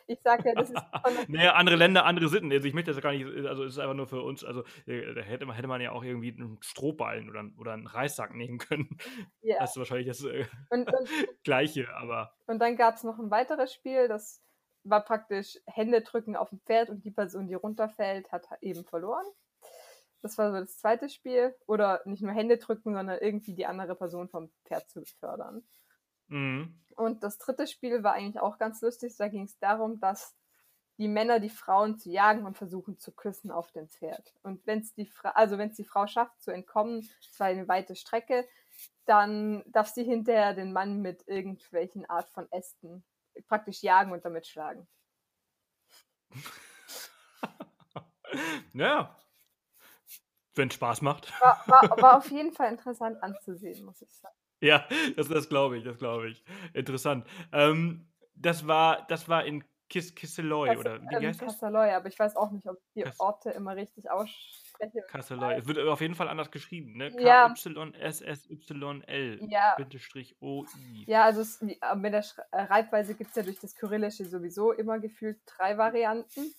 Ich 0.07 0.19
sag 0.23 0.45
ja, 0.45 0.53
das 0.53 0.69
ist. 0.69 1.29
naja, 1.29 1.53
andere 1.53 1.75
Länder, 1.75 2.05
andere 2.05 2.29
Sitten. 2.29 2.51
Also 2.51 2.67
ich 2.67 2.75
möchte 2.75 2.91
das 2.93 3.01
gar 3.01 3.11
nicht, 3.11 3.25
also 3.47 3.63
es 3.63 3.73
ist 3.73 3.79
einfach 3.79 3.95
nur 3.95 4.05
für 4.05 4.21
uns, 4.21 4.43
also 4.43 4.63
äh, 4.85 5.15
da 5.15 5.21
hätte 5.21 5.47
man, 5.47 5.55
hätte 5.55 5.67
man 5.67 5.81
ja 5.81 5.91
auch 5.91 6.03
irgendwie 6.03 6.31
einen 6.31 6.59
Strohballen 6.61 7.27
oder, 7.27 7.49
oder 7.57 7.73
einen 7.73 7.87
Reissack 7.87 8.35
nehmen 8.35 8.59
können. 8.59 8.97
Ja. 9.41 9.57
Das 9.59 9.71
ist 9.71 9.77
wahrscheinlich 9.77 10.07
das 10.07 10.23
äh, 10.23 10.45
und, 10.69 10.91
und, 10.93 11.09
Gleiche, 11.43 11.87
aber. 11.95 12.35
Und 12.45 12.59
dann 12.59 12.77
gab 12.77 12.95
es 12.95 13.03
noch 13.03 13.17
ein 13.17 13.31
weiteres 13.31 13.73
Spiel, 13.73 14.07
das 14.07 14.44
war 14.85 15.03
praktisch 15.03 15.59
Hände 15.65 16.01
drücken 16.01 16.35
auf 16.35 16.49
dem 16.49 16.59
Pferd 16.61 16.89
und 16.89 17.03
die 17.03 17.11
Person, 17.11 17.47
die 17.47 17.55
runterfällt, 17.55 18.31
hat 18.31 18.47
eben 18.61 18.85
verloren. 18.85 19.25
Das 20.21 20.37
war 20.37 20.51
so 20.51 20.59
das 20.59 20.77
zweite 20.77 21.09
Spiel. 21.09 21.55
Oder 21.67 22.01
nicht 22.05 22.23
nur 22.23 22.31
Hände 22.31 22.57
drücken, 22.57 22.93
sondern 22.93 23.19
irgendwie 23.19 23.53
die 23.53 23.65
andere 23.65 23.95
Person 23.95 24.29
vom 24.29 24.49
Pferd 24.65 24.89
zu 24.89 25.01
befördern. 25.01 25.63
Mhm. 26.27 26.79
Und 26.95 27.23
das 27.23 27.37
dritte 27.37 27.67
Spiel 27.67 28.03
war 28.03 28.13
eigentlich 28.13 28.41
auch 28.41 28.57
ganz 28.57 28.81
lustig. 28.81 29.15
Da 29.17 29.27
ging 29.27 29.43
es 29.43 29.59
darum, 29.59 29.99
dass 29.99 30.35
die 30.97 31.07
Männer 31.07 31.39
die 31.39 31.49
Frauen 31.49 31.97
zu 31.97 32.09
jagen 32.09 32.45
und 32.45 32.57
versuchen 32.57 32.97
zu 32.97 33.11
küssen 33.11 33.51
auf 33.51 33.71
dem 33.71 33.89
Pferd. 33.89 34.33
Und 34.43 34.65
wenn 34.65 34.79
es 34.79 34.93
die 34.93 35.05
Fra 35.05 35.29
also 35.31 35.57
wenn 35.57 35.69
es 35.69 35.75
die 35.75 35.83
Frau 35.83 36.07
schafft 36.07 36.41
zu 36.41 36.51
entkommen, 36.51 37.07
es 37.19 37.39
war 37.39 37.47
eine 37.47 37.67
weite 37.67 37.95
Strecke, 37.95 38.47
dann 39.05 39.63
darf 39.67 39.89
sie 39.89 40.03
hinterher 40.03 40.53
den 40.53 40.71
Mann 40.71 41.01
mit 41.01 41.27
irgendwelchen 41.27 42.05
Art 42.09 42.29
von 42.29 42.49
Ästen 42.51 43.03
praktisch 43.47 43.81
jagen 43.81 44.11
und 44.11 44.23
damit 44.25 44.47
schlagen. 44.47 44.87
ja. 48.73 49.15
Wenn 50.53 50.71
Spaß 50.71 51.01
macht. 51.01 51.31
War, 51.41 51.61
war, 51.67 52.01
war, 52.01 52.17
auf 52.17 52.31
jeden 52.31 52.53
Fall 52.53 52.71
interessant 52.71 53.21
anzusehen, 53.21 53.83
muss 53.83 54.01
ich 54.01 54.13
sagen. 54.13 54.35
Ja, 54.61 54.87
das, 55.17 55.27
das 55.27 55.49
glaube 55.49 55.77
ich, 55.77 55.83
das 55.83 55.97
glaube 55.97 56.29
ich. 56.29 56.43
Interessant. 56.73 57.27
Ähm, 57.51 58.07
das 58.35 58.65
war, 58.65 59.05
das 59.07 59.27
war 59.27 59.43
in 59.45 59.65
Kis 59.89 60.15
Kisseloy, 60.15 60.77
oder 60.77 61.01
wie 61.01 61.15
ähm, 61.15 61.27
heißt 61.27 61.41
das? 61.41 61.59
Kasseloy, 61.59 61.91
aber 61.91 62.07
ich 62.07 62.17
weiß 62.17 62.35
auch 62.37 62.51
nicht, 62.51 62.65
ob 62.67 62.77
die 62.95 63.05
Orte 63.19 63.51
immer 63.51 63.75
richtig 63.75 64.09
aussprechen. 64.09 64.64
Kasseloy. 65.07 65.55
Es 65.55 65.67
wird 65.67 65.79
auf 65.79 66.01
jeden 66.01 66.15
Fall 66.15 66.27
anders 66.27 66.51
geschrieben, 66.51 66.97
ne? 66.97 67.11
K-Y-S-S-Y-L 67.11 67.79
ja. 69.49 69.77
O-I. 70.39 71.05
Ja, 71.07 71.23
also 71.23 71.41
es, 71.41 71.61
mit 71.61 71.79
der 71.81 72.25
äh, 72.51 72.61
Reitweise 72.61 73.15
gibt 73.15 73.31
es 73.31 73.35
ja 73.35 73.43
durch 73.43 73.59
das 73.59 73.75
Kyrillische 73.75 74.25
sowieso 74.25 74.71
immer 74.71 74.99
gefühlt 74.99 75.39
drei 75.45 75.77
Varianten. 75.77 76.53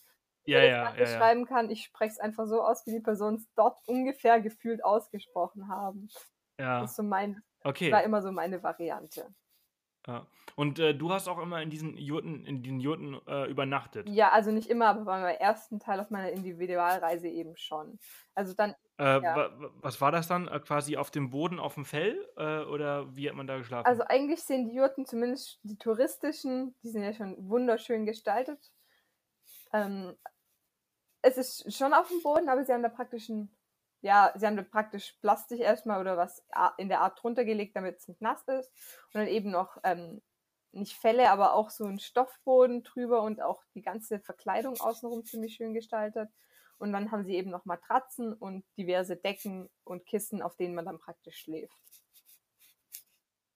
Ja, 0.44 0.60
ja, 0.60 0.94
ja, 0.94 0.96
ja. 0.96 1.06
schreiben 1.06 1.44
kann. 1.44 1.70
Ich 1.70 1.82
spreche 1.82 2.12
es 2.12 2.20
einfach 2.20 2.46
so 2.46 2.62
aus, 2.62 2.86
wie 2.86 2.92
die 2.92 3.00
Personen 3.00 3.38
es 3.38 3.48
dort 3.56 3.78
ungefähr 3.88 4.40
gefühlt 4.40 4.84
ausgesprochen 4.84 5.68
haben. 5.68 6.08
Ja. 6.58 6.80
Das 6.80 6.90
ist 6.90 6.96
so 6.96 7.02
mein, 7.02 7.42
okay. 7.64 7.90
war 7.90 8.04
immer 8.04 8.22
so 8.22 8.30
meine 8.30 8.62
Variante. 8.62 9.34
Ja. 10.06 10.26
Und 10.54 10.78
äh, 10.78 10.94
du 10.94 11.12
hast 11.12 11.26
auch 11.28 11.38
immer 11.38 11.60
in 11.60 11.68
diesen 11.68 11.96
Jurten, 11.96 12.46
in 12.46 12.62
den 12.62 12.78
Jurten 12.78 13.20
äh, 13.26 13.50
übernachtet. 13.50 14.08
Ja, 14.08 14.30
also 14.30 14.52
nicht 14.52 14.70
immer, 14.70 14.86
aber 14.86 15.04
beim 15.04 15.24
ersten 15.24 15.80
Teil 15.80 15.98
auf 16.00 16.10
meiner 16.10 16.30
Individualreise 16.30 17.28
eben 17.28 17.56
schon. 17.56 17.98
Also 18.34 18.54
dann. 18.54 18.74
Äh, 18.98 19.20
ja. 19.20 19.50
Was 19.82 20.00
war 20.00 20.12
das 20.12 20.28
dann? 20.28 20.46
Äh, 20.48 20.60
quasi 20.60 20.96
auf 20.96 21.10
dem 21.10 21.30
Boden, 21.30 21.58
auf 21.58 21.74
dem 21.74 21.84
Fell? 21.84 22.16
Äh, 22.36 22.60
oder 22.60 23.14
wie 23.16 23.28
hat 23.28 23.36
man 23.36 23.46
da 23.46 23.58
geschlafen? 23.58 23.86
Also 23.86 24.04
eigentlich 24.04 24.42
sehen 24.42 24.66
die 24.68 24.76
Jurten, 24.76 25.04
zumindest 25.06 25.58
die 25.64 25.76
touristischen, 25.76 26.74
die 26.82 26.88
sind 26.88 27.02
ja 27.02 27.12
schon 27.12 27.36
wunderschön 27.48 28.06
gestaltet. 28.06 28.72
Ähm, 29.72 30.14
es 31.22 31.36
ist 31.36 31.76
schon 31.76 31.92
auf 31.92 32.08
dem 32.08 32.22
Boden, 32.22 32.48
aber 32.48 32.64
sie 32.64 32.72
haben 32.72 32.84
da 32.84 32.88
praktisch 32.88 33.28
ein 33.28 33.50
ja, 34.00 34.32
sie 34.36 34.46
haben 34.46 34.70
praktisch 34.70 35.12
Plastik 35.20 35.60
erstmal 35.60 36.00
oder 36.00 36.16
was 36.16 36.44
in 36.78 36.88
der 36.88 37.00
Art 37.00 37.22
drunter 37.22 37.44
gelegt, 37.44 37.76
damit 37.76 37.98
es 37.98 38.08
nicht 38.08 38.20
nass 38.20 38.46
ist. 38.48 38.70
Und 39.12 39.20
dann 39.20 39.28
eben 39.28 39.50
noch 39.50 39.78
ähm, 39.84 40.22
nicht 40.72 40.96
Felle, 40.96 41.30
aber 41.30 41.54
auch 41.54 41.70
so 41.70 41.84
ein 41.84 41.98
Stoffboden 41.98 42.82
drüber 42.82 43.22
und 43.22 43.40
auch 43.42 43.64
die 43.74 43.82
ganze 43.82 44.20
Verkleidung 44.20 44.78
außenrum 44.80 45.24
ziemlich 45.24 45.54
schön 45.54 45.74
gestaltet. 45.74 46.30
Und 46.78 46.92
dann 46.92 47.10
haben 47.10 47.24
sie 47.24 47.34
eben 47.34 47.50
noch 47.50 47.64
Matratzen 47.64 48.34
und 48.34 48.64
diverse 48.76 49.16
Decken 49.16 49.70
und 49.84 50.04
Kissen, 50.04 50.42
auf 50.42 50.56
denen 50.56 50.74
man 50.74 50.84
dann 50.84 50.98
praktisch 50.98 51.38
schläft. 51.38 51.82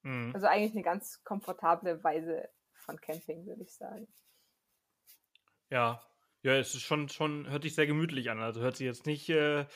Mhm. 0.02 0.32
Also 0.34 0.46
eigentlich 0.46 0.72
eine 0.72 0.82
ganz 0.82 1.22
komfortable 1.22 2.02
Weise 2.02 2.48
von 2.72 2.98
Camping, 2.98 3.46
würde 3.46 3.62
ich 3.62 3.74
sagen. 3.74 4.08
Ja, 5.68 6.02
ja, 6.42 6.54
es 6.54 6.74
ist 6.74 6.82
schon, 6.82 7.10
schon, 7.10 7.50
hört 7.50 7.64
sich 7.64 7.74
sehr 7.74 7.86
gemütlich 7.86 8.30
an. 8.30 8.40
Also 8.40 8.62
hört 8.62 8.76
sich 8.76 8.86
jetzt 8.86 9.04
nicht 9.04 9.28
äh, 9.28 9.66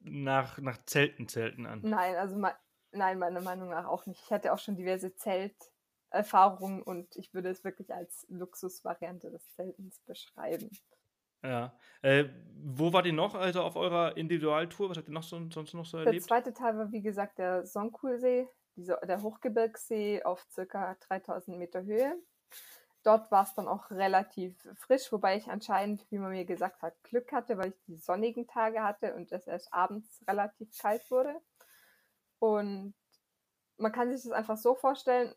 nach, 0.00 0.58
nach 0.58 0.84
Zelten, 0.84 1.28
Zelten 1.28 1.66
an. 1.66 1.80
Nein, 1.82 2.16
also 2.16 2.36
nein, 2.92 3.18
meiner 3.18 3.40
Meinung 3.40 3.70
nach 3.70 3.86
auch 3.86 4.06
nicht. 4.06 4.22
Ich 4.24 4.32
hatte 4.32 4.52
auch 4.52 4.58
schon 4.58 4.76
diverse 4.76 5.14
Zelterfahrungen 5.14 6.82
und 6.82 7.14
ich 7.16 7.34
würde 7.34 7.50
es 7.50 7.64
wirklich 7.64 7.92
als 7.92 8.26
Luxusvariante 8.28 9.30
des 9.30 9.50
Zeltens 9.54 10.00
beschreiben. 10.06 10.70
Ja. 11.42 11.76
Äh, 12.02 12.26
wo 12.54 12.92
war 12.92 13.04
ihr 13.04 13.12
noch, 13.12 13.34
also 13.34 13.62
auf 13.62 13.76
eurer 13.76 14.16
Individualtour? 14.16 14.90
Was 14.90 14.98
habt 14.98 15.08
ihr 15.08 15.14
noch 15.14 15.24
so, 15.24 15.50
sonst 15.50 15.74
noch 15.74 15.84
so 15.84 15.98
erlebt? 15.98 16.14
Der 16.14 16.22
zweite 16.22 16.52
Teil 16.52 16.76
war, 16.78 16.92
wie 16.92 17.02
gesagt, 17.02 17.38
der 17.38 17.66
Songkulsee, 17.66 18.48
der 18.76 19.22
Hochgebirgssee 19.22 20.22
auf 20.22 20.46
circa 20.50 20.96
3000 21.08 21.58
Meter 21.58 21.82
Höhe. 21.82 22.14
Dort 23.02 23.30
war 23.30 23.42
es 23.42 23.54
dann 23.54 23.66
auch 23.66 23.90
relativ 23.90 24.54
frisch, 24.74 25.10
wobei 25.10 25.36
ich 25.36 25.48
anscheinend, 25.48 26.04
wie 26.10 26.18
man 26.18 26.30
mir 26.30 26.44
gesagt 26.44 26.82
hat, 26.82 26.94
Glück 27.02 27.32
hatte, 27.32 27.58
weil 27.58 27.70
ich 27.70 27.82
die 27.86 27.96
sonnigen 27.96 28.46
Tage 28.46 28.82
hatte 28.82 29.14
und 29.14 29.32
es 29.32 29.46
erst 29.46 29.72
abends 29.74 30.20
relativ 30.28 30.76
kalt 30.78 31.10
wurde. 31.10 31.34
Und 32.38 32.94
man 33.76 33.92
kann 33.92 34.10
sich 34.12 34.22
das 34.22 34.32
einfach 34.32 34.56
so 34.56 34.74
vorstellen, 34.74 35.34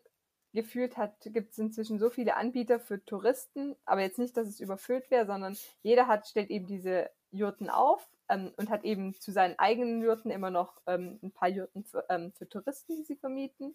gefühlt 0.52 0.96
gibt 1.24 1.52
es 1.52 1.58
inzwischen 1.58 1.98
so 1.98 2.08
viele 2.08 2.36
Anbieter 2.36 2.80
für 2.80 3.04
Touristen, 3.04 3.76
aber 3.84 4.00
jetzt 4.02 4.18
nicht, 4.18 4.36
dass 4.36 4.48
es 4.48 4.60
überfüllt 4.60 5.10
wäre, 5.10 5.26
sondern 5.26 5.56
jeder 5.82 6.06
hat, 6.06 6.26
stellt 6.26 6.50
eben 6.50 6.66
diese 6.66 7.10
Jurten 7.30 7.68
auf 7.68 8.08
ähm, 8.28 8.52
und 8.56 8.70
hat 8.70 8.84
eben 8.84 9.14
zu 9.14 9.32
seinen 9.32 9.58
eigenen 9.58 10.02
Jurten 10.02 10.30
immer 10.30 10.50
noch 10.50 10.80
ähm, 10.86 11.18
ein 11.22 11.32
paar 11.32 11.48
Jurten 11.48 11.84
für, 11.84 12.04
ähm, 12.08 12.32
für 12.32 12.48
Touristen, 12.48 12.96
die 12.96 13.04
sie 13.04 13.16
vermieten. 13.16 13.74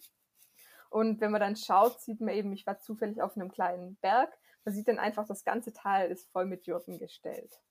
Und 0.91 1.21
wenn 1.21 1.31
man 1.31 1.39
dann 1.39 1.55
schaut, 1.55 2.01
sieht 2.01 2.19
man 2.19 2.35
eben, 2.35 2.51
ich 2.51 2.67
war 2.67 2.77
zufällig 2.77 3.21
auf 3.21 3.37
einem 3.37 3.49
kleinen 3.49 3.95
Berg, 4.01 4.37
man 4.65 4.75
sieht 4.75 4.89
dann 4.89 4.99
einfach, 4.99 5.25
das 5.25 5.45
ganze 5.45 5.71
Tal 5.71 6.11
ist 6.11 6.29
voll 6.31 6.45
mit 6.45 6.67
Jurten 6.67 6.99
gestellt. 6.99 7.61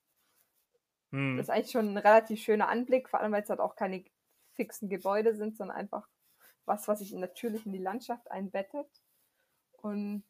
Hm. 1.12 1.36
Das 1.36 1.46
ist 1.46 1.50
eigentlich 1.50 1.70
schon 1.70 1.92
ein 1.92 1.98
relativ 1.98 2.40
schöner 2.40 2.68
Anblick, 2.68 3.10
vor 3.10 3.20
allem 3.20 3.32
weil 3.32 3.42
es 3.42 3.50
halt 3.50 3.60
auch 3.60 3.76
keine 3.76 4.04
fixen 4.54 4.88
Gebäude 4.88 5.34
sind, 5.34 5.54
sondern 5.56 5.76
einfach 5.76 6.08
was, 6.64 6.88
was 6.88 7.00
sich 7.00 7.12
natürlich 7.12 7.66
in 7.66 7.72
die 7.72 7.78
Landschaft 7.78 8.30
einbettet. 8.30 8.88
Und 9.72 10.24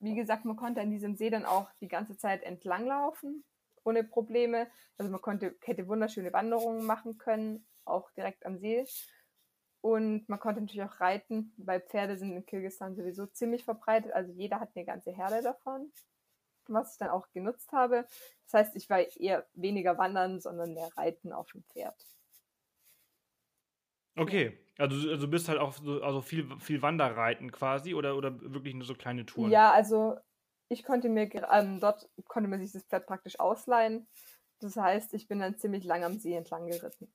wie 0.00 0.16
gesagt, 0.16 0.44
man 0.44 0.56
konnte 0.56 0.80
an 0.80 0.90
diesem 0.90 1.14
See 1.14 1.30
dann 1.30 1.46
auch 1.46 1.70
die 1.80 1.88
ganze 1.88 2.16
Zeit 2.16 2.42
entlanglaufen, 2.42 3.44
ohne 3.84 4.02
Probleme. 4.02 4.68
Also 4.98 5.12
man 5.12 5.22
konnte, 5.22 5.56
hätte 5.62 5.86
wunderschöne 5.86 6.32
Wanderungen 6.32 6.84
machen 6.84 7.18
können, 7.18 7.66
auch 7.84 8.10
direkt 8.10 8.44
am 8.44 8.58
See. 8.58 8.84
Und 9.86 10.28
man 10.28 10.40
konnte 10.40 10.60
natürlich 10.60 10.82
auch 10.82 11.00
reiten, 11.00 11.52
weil 11.58 11.80
Pferde 11.80 12.16
sind 12.16 12.32
in 12.32 12.44
Kirgisistan 12.44 12.96
sowieso 12.96 13.26
ziemlich 13.26 13.62
verbreitet. 13.62 14.10
Also 14.12 14.32
jeder 14.32 14.58
hat 14.58 14.70
eine 14.74 14.84
ganze 14.84 15.12
Herde 15.12 15.44
davon, 15.44 15.92
was 16.66 16.94
ich 16.94 16.98
dann 16.98 17.10
auch 17.10 17.30
genutzt 17.30 17.70
habe. 17.70 18.04
Das 18.46 18.54
heißt, 18.54 18.74
ich 18.74 18.90
war 18.90 18.98
eher 18.98 19.46
weniger 19.54 19.96
wandern, 19.96 20.40
sondern 20.40 20.74
mehr 20.74 20.88
reiten 20.96 21.32
auf 21.32 21.52
dem 21.52 21.62
Pferd. 21.72 21.94
Okay, 24.16 24.58
also, 24.76 25.08
also 25.08 25.28
bist 25.28 25.48
halt 25.48 25.60
auch 25.60 25.72
so, 25.74 26.02
also 26.02 26.20
viel, 26.20 26.48
viel 26.58 26.82
Wanderreiten 26.82 27.52
quasi 27.52 27.94
oder, 27.94 28.16
oder 28.16 28.40
wirklich 28.40 28.74
nur 28.74 28.86
so 28.86 28.94
kleine 28.94 29.24
Touren? 29.24 29.52
Ja, 29.52 29.70
also 29.70 30.16
ich 30.68 30.82
konnte 30.82 31.08
mir, 31.08 31.30
ähm, 31.52 31.78
dort 31.78 32.08
konnte 32.26 32.48
man 32.48 32.60
sich 32.60 32.72
das 32.72 32.82
Pferd 32.82 33.06
praktisch 33.06 33.38
ausleihen. 33.38 34.08
Das 34.58 34.74
heißt, 34.76 35.14
ich 35.14 35.28
bin 35.28 35.38
dann 35.38 35.58
ziemlich 35.58 35.84
lang 35.84 36.02
am 36.02 36.18
See 36.18 36.34
entlang 36.34 36.66
geritten. 36.66 37.08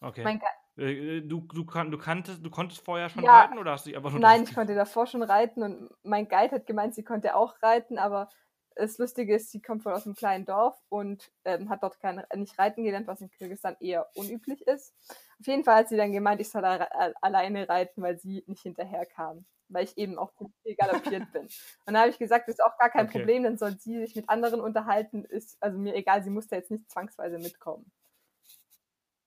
Okay. 0.00 0.22
Mein, 0.22 0.40
äh, 0.78 1.18
äh, 1.18 1.20
du, 1.20 1.40
du, 1.52 1.64
kan 1.64 1.90
du, 1.90 1.98
kanntest, 1.98 2.44
du 2.44 2.50
konntest 2.50 2.84
vorher 2.84 3.08
schon 3.08 3.24
ja, 3.24 3.40
reiten 3.40 3.58
oder 3.58 3.72
hast 3.72 3.86
du 3.86 3.94
einfach 3.94 4.10
nur 4.10 4.20
Nein, 4.20 4.44
ich 4.44 4.54
konnte 4.54 4.74
davor 4.74 5.06
schon 5.06 5.22
reiten 5.22 5.62
und 5.62 5.90
mein 6.02 6.28
Guide 6.28 6.52
hat 6.54 6.66
gemeint, 6.66 6.94
sie 6.94 7.02
konnte 7.02 7.34
auch 7.34 7.60
reiten, 7.62 7.98
aber 7.98 8.28
das 8.76 8.96
Lustige 8.98 9.34
ist, 9.34 9.50
sie 9.50 9.60
kommt 9.60 9.82
von 9.82 9.92
aus 9.92 10.06
einem 10.06 10.14
kleinen 10.14 10.44
Dorf 10.44 10.76
und 10.88 11.32
ähm, 11.44 11.68
hat 11.68 11.82
dort 11.82 11.98
kein, 11.98 12.22
nicht 12.36 12.56
reiten 12.58 12.84
gelernt, 12.84 13.08
was 13.08 13.20
in 13.20 13.30
Kirgisistan 13.30 13.76
eher 13.80 14.08
unüblich 14.14 14.66
ist. 14.68 14.94
Auf 15.40 15.46
jeden 15.46 15.64
Fall 15.64 15.78
hat 15.78 15.88
sie 15.88 15.96
dann 15.96 16.12
gemeint, 16.12 16.40
ich 16.40 16.48
soll 16.48 16.64
alleine 16.64 17.68
reiten, 17.68 18.02
weil 18.02 18.18
sie 18.18 18.44
nicht 18.46 18.62
hinterher 18.62 19.04
kam, 19.04 19.46
weil 19.68 19.82
ich 19.82 19.98
eben 19.98 20.16
auch 20.16 20.32
viel 20.62 20.76
galoppiert 20.76 21.32
bin. 21.32 21.42
Und 21.86 21.94
dann 21.94 21.98
habe 21.98 22.10
ich 22.10 22.18
gesagt, 22.18 22.46
das 22.46 22.54
ist 22.54 22.64
auch 22.64 22.78
gar 22.78 22.90
kein 22.90 23.06
okay. 23.06 23.18
Problem, 23.18 23.42
dann 23.42 23.58
soll 23.58 23.72
sie 23.78 23.98
sich 23.98 24.14
mit 24.14 24.28
anderen 24.28 24.60
unterhalten, 24.60 25.24
ist 25.24 25.60
also 25.60 25.76
mir 25.76 25.96
egal, 25.96 26.22
sie 26.22 26.30
musste 26.30 26.54
jetzt 26.54 26.70
nicht 26.70 26.88
zwangsweise 26.88 27.38
mitkommen. 27.38 27.90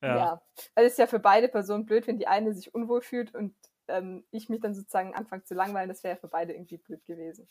Ja. 0.02 0.18
ja. 0.18 0.42
Weil 0.76 0.86
es 0.86 0.94
ist 0.94 1.00
ja 1.00 1.08
für 1.08 1.20
beide 1.20 1.48
Personen 1.48 1.86
blöd, 1.86 2.08
wenn 2.08 2.18
die 2.18 2.28
eine 2.28 2.54
sich 2.54 2.74
unwohl 2.74 3.02
fühlt 3.02 3.34
und 3.36 3.56
ähm, 3.88 4.26
ich 4.32 4.50
mich 4.50 4.62
dann 4.62 4.74
sozusagen 4.74 5.14
anfange 5.14 5.44
zu 5.44 5.54
langweilen. 5.54 5.90
Das 5.90 6.04
wäre 6.04 6.16
ja 6.16 6.20
für 6.20 6.28
beide 6.28 6.54
irgendwie 6.54 6.78
blöd 6.78 7.06
gewesen. 7.06 7.48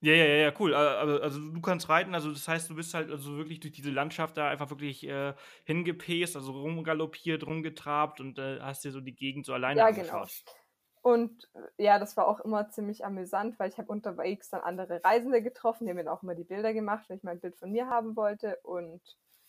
Ja, 0.00 0.12
ja, 0.12 0.24
ja, 0.24 0.52
cool. 0.60 0.74
Also, 0.74 1.20
also 1.20 1.40
du 1.40 1.60
kannst 1.60 1.88
reiten, 1.88 2.14
also 2.14 2.30
das 2.30 2.46
heißt, 2.46 2.70
du 2.70 2.76
bist 2.76 2.94
halt 2.94 3.10
also 3.10 3.36
wirklich 3.36 3.58
durch 3.58 3.72
diese 3.72 3.90
Landschaft 3.90 4.36
da 4.36 4.48
einfach 4.48 4.70
wirklich 4.70 5.04
äh, 5.04 5.34
hingepäst, 5.64 6.36
also 6.36 6.52
rumgaloppiert, 6.52 7.44
rumgetrabt 7.44 8.20
und 8.20 8.38
äh, 8.38 8.60
hast 8.60 8.84
dir 8.84 8.92
so 8.92 9.00
die 9.00 9.14
Gegend 9.16 9.44
so 9.44 9.54
alleine 9.54 9.80
ja, 9.80 9.90
genau. 9.90 9.98
angeschaut. 9.98 10.44
Genau. 10.44 10.56
Und 11.02 11.48
äh, 11.54 11.84
ja, 11.84 11.98
das 11.98 12.16
war 12.16 12.28
auch 12.28 12.38
immer 12.40 12.70
ziemlich 12.70 13.04
amüsant, 13.04 13.58
weil 13.58 13.70
ich 13.70 13.78
habe 13.78 13.90
unterwegs 13.90 14.50
dann 14.50 14.60
andere 14.60 15.02
Reisende 15.02 15.42
getroffen, 15.42 15.84
die 15.84 15.90
haben 15.90 15.96
mir 15.96 16.12
auch 16.12 16.22
immer 16.22 16.36
die 16.36 16.44
Bilder 16.44 16.72
gemacht, 16.72 17.08
wenn 17.08 17.16
ich 17.16 17.24
mal 17.24 17.32
ein 17.32 17.40
Bild 17.40 17.56
von 17.56 17.72
mir 17.72 17.88
haben 17.88 18.14
wollte. 18.14 18.56
Und 18.62 19.02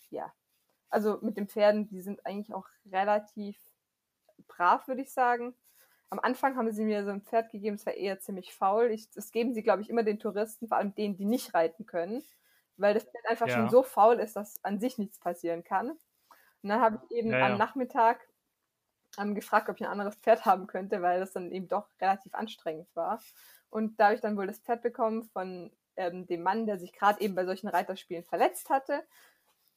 ja, 0.10 0.34
also 0.90 1.20
mit 1.22 1.38
den 1.38 1.48
Pferden, 1.48 1.88
die 1.88 2.02
sind 2.02 2.26
eigentlich 2.26 2.54
auch 2.54 2.68
relativ 2.92 3.58
brav, 4.48 4.88
würde 4.88 5.02
ich 5.02 5.12
sagen. 5.12 5.56
Am 6.10 6.20
Anfang 6.20 6.56
haben 6.56 6.72
sie 6.72 6.84
mir 6.84 7.04
so 7.04 7.12
ein 7.12 7.22
Pferd 7.22 7.52
gegeben, 7.52 7.78
das 7.78 7.86
war 7.86 7.94
eher 7.94 8.20
ziemlich 8.20 8.54
faul. 8.54 8.90
Ich, 8.92 9.12
das 9.12 9.32
geben 9.32 9.54
sie, 9.54 9.62
glaube 9.62 9.82
ich, 9.82 9.90
immer 9.90 10.04
den 10.04 10.20
Touristen, 10.20 10.68
vor 10.68 10.78
allem 10.78 10.96
denen, 10.96 11.16
die 11.16 11.26
nicht 11.26 11.54
reiten 11.54 11.86
können, 11.86 12.24
weil 12.78 12.96
das 12.96 13.04
Pferd 13.04 13.26
einfach 13.28 13.48
ja. 13.48 13.56
schon 13.56 13.70
so 13.70 13.84
faul 13.84 14.20
ist, 14.20 14.36
dass 14.36 14.64
an 14.64 14.80
sich 14.80 14.98
nichts 14.98 15.20
passieren 15.20 15.64
kann. 15.64 15.92
Und 15.92 16.70
dann 16.70 16.82
habe 16.82 17.00
ich 17.04 17.18
eben 17.18 17.30
ja, 17.32 17.46
am 17.46 17.52
ja. 17.52 17.58
Nachmittag 17.58 18.20
ähm, 19.18 19.36
gefragt, 19.36 19.70
ob 19.70 19.76
ich 19.76 19.86
ein 19.86 19.92
anderes 19.92 20.16
Pferd 20.16 20.46
haben 20.46 20.68
könnte, 20.68 21.02
weil 21.02 21.20
das 21.20 21.32
dann 21.32 21.52
eben 21.52 21.68
doch 21.68 21.88
relativ 22.02 22.34
anstrengend 22.34 22.88
war. 22.96 23.22
Und 23.70 24.00
da 24.00 24.06
habe 24.06 24.16
ich 24.16 24.22
dann 24.22 24.36
wohl 24.36 24.48
das 24.48 24.60
Pferd 24.60 24.82
bekommen 24.82 25.24
von 25.24 25.72
ähm, 25.96 26.26
dem 26.26 26.42
Mann, 26.42 26.66
der 26.66 26.80
sich 26.80 26.94
gerade 26.94 27.22
eben 27.22 27.36
bei 27.36 27.46
solchen 27.46 27.68
Reiterspielen 27.68 28.24
verletzt 28.24 28.70
hatte. 28.70 29.04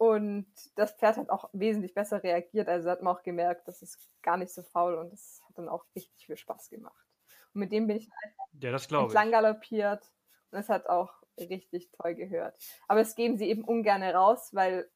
Und 0.02 0.48
das 0.74 0.90
Pferd 0.96 1.16
hat 1.16 1.30
auch 1.30 1.48
wesentlich 1.52 1.94
besser 1.94 2.24
reagiert. 2.24 2.68
Also 2.68 2.90
hat 2.90 3.02
man 3.02 3.14
auch 3.14 3.22
gemerkt, 3.22 3.68
das 3.68 3.82
ist 3.82 4.10
gar 4.20 4.36
nicht 4.36 4.52
so 4.52 4.64
faul 4.64 4.96
und 4.96 5.12
das 5.12 5.40
hat 5.46 5.56
dann 5.56 5.68
auch 5.68 5.86
richtig 5.94 6.26
viel 6.26 6.36
Spaß 6.36 6.70
gemacht. 6.70 7.06
Und 7.54 7.60
mit 7.60 7.70
dem 7.70 7.86
bin 7.86 7.98
ich 7.98 8.10
einfach 8.24 8.46
ja, 8.58 8.72
das 8.72 8.90
entlang 8.90 9.30
galoppiert 9.30 10.10
und 10.50 10.58
es 10.58 10.68
hat 10.68 10.88
auch 10.88 11.22
richtig 11.38 11.92
toll 11.92 12.16
gehört. 12.16 12.60
Aber 12.88 13.00
es 13.00 13.14
geben 13.14 13.38
sie 13.38 13.48
eben 13.48 13.62
ungern 13.62 14.02
raus, 14.02 14.52
weil 14.52 14.90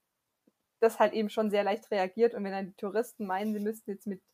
das 0.80 0.98
halt 0.98 1.12
eben 1.12 1.30
schon 1.30 1.52
sehr 1.52 1.62
leicht 1.62 1.88
reagiert 1.92 2.34
und 2.34 2.42
wenn 2.42 2.50
dann 2.50 2.66
die 2.66 2.76
Touristen 2.76 3.26
meinen, 3.26 3.54
sie 3.54 3.60
müssten 3.60 3.92
jetzt 3.92 4.08
mit 4.08 4.24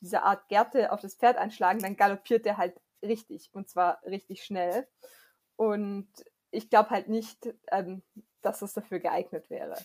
dieser 0.00 0.24
Art 0.24 0.46
Gärte 0.48 0.92
auf 0.92 1.00
das 1.00 1.14
Pferd 1.14 1.38
einschlagen, 1.38 1.78
dann 1.78 1.96
galoppiert 1.96 2.44
der 2.44 2.58
halt 2.58 2.78
richtig 3.02 3.48
und 3.54 3.70
zwar 3.70 4.02
richtig 4.04 4.44
schnell. 4.44 4.86
Und 5.56 6.10
ich 6.50 6.68
glaube 6.68 6.90
halt 6.90 7.08
nicht, 7.08 7.48
ähm, 7.70 8.02
dass 8.42 8.58
das 8.58 8.74
dafür 8.74 8.98
geeignet 8.98 9.48
wäre. 9.48 9.78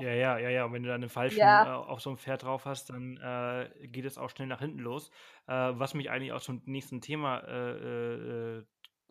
Ja, 0.00 0.12
ja, 0.12 0.38
ja, 0.38 0.50
ja. 0.50 0.64
Und 0.64 0.72
wenn 0.72 0.82
du 0.82 0.88
dann 0.88 1.02
einen 1.02 1.10
falschen 1.10 1.38
ja. 1.38 1.64
äh, 1.64 1.68
auf 1.68 2.00
so 2.00 2.10
einem 2.10 2.18
Pferd 2.18 2.42
drauf 2.42 2.64
hast, 2.64 2.90
dann 2.90 3.16
äh, 3.18 3.88
geht 3.88 4.04
es 4.04 4.18
auch 4.18 4.30
schnell 4.30 4.48
nach 4.48 4.60
hinten 4.60 4.78
los. 4.78 5.10
Äh, 5.46 5.52
was 5.52 5.94
mich 5.94 6.10
eigentlich 6.10 6.32
auch 6.32 6.40
zum 6.40 6.62
nächsten 6.64 7.00
Thema 7.00 7.38
äh, 7.38 8.58
äh, 8.58 8.64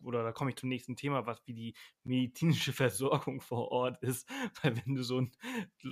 oder 0.04 0.22
da 0.22 0.32
komme 0.32 0.50
ich 0.50 0.56
zum 0.56 0.68
nächsten 0.68 0.96
Thema, 0.96 1.26
was 1.26 1.46
wie 1.46 1.54
die 1.54 1.74
medizinische 2.04 2.72
Versorgung 2.72 3.40
vor 3.40 3.70
Ort 3.70 4.02
ist. 4.02 4.28
Weil 4.62 4.76
wenn 4.76 4.94
du 4.94 5.02
so, 5.02 5.20
ein, 5.20 5.32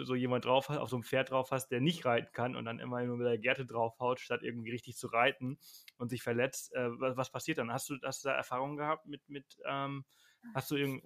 so 0.02 0.14
jemand 0.14 0.44
drauf 0.44 0.68
hast, 0.68 0.78
auf 0.78 0.90
so 0.90 0.96
einem 0.96 1.04
Pferd 1.04 1.30
drauf 1.30 1.50
hast, 1.50 1.68
der 1.68 1.80
nicht 1.80 2.04
reiten 2.04 2.32
kann 2.32 2.56
und 2.56 2.64
dann 2.64 2.78
immer 2.78 3.02
nur 3.04 3.16
mit 3.16 3.26
der 3.26 3.38
Gerte 3.38 3.66
draufhaut, 3.66 4.20
statt 4.20 4.42
irgendwie 4.42 4.70
richtig 4.70 4.96
zu 4.96 5.08
reiten 5.08 5.58
und 5.96 6.10
sich 6.10 6.22
verletzt, 6.22 6.74
äh, 6.74 6.88
was, 7.00 7.16
was, 7.16 7.30
passiert 7.30 7.58
dann? 7.58 7.72
Hast 7.72 7.88
du, 7.88 7.96
hast 8.02 8.24
du 8.24 8.28
da 8.28 8.34
Erfahrungen 8.34 8.76
gehabt 8.76 9.06
mit, 9.06 9.28
mit 9.28 9.44
ähm, 9.66 10.04
hast 10.54 10.70
du 10.70 10.76
irgend, 10.76 11.04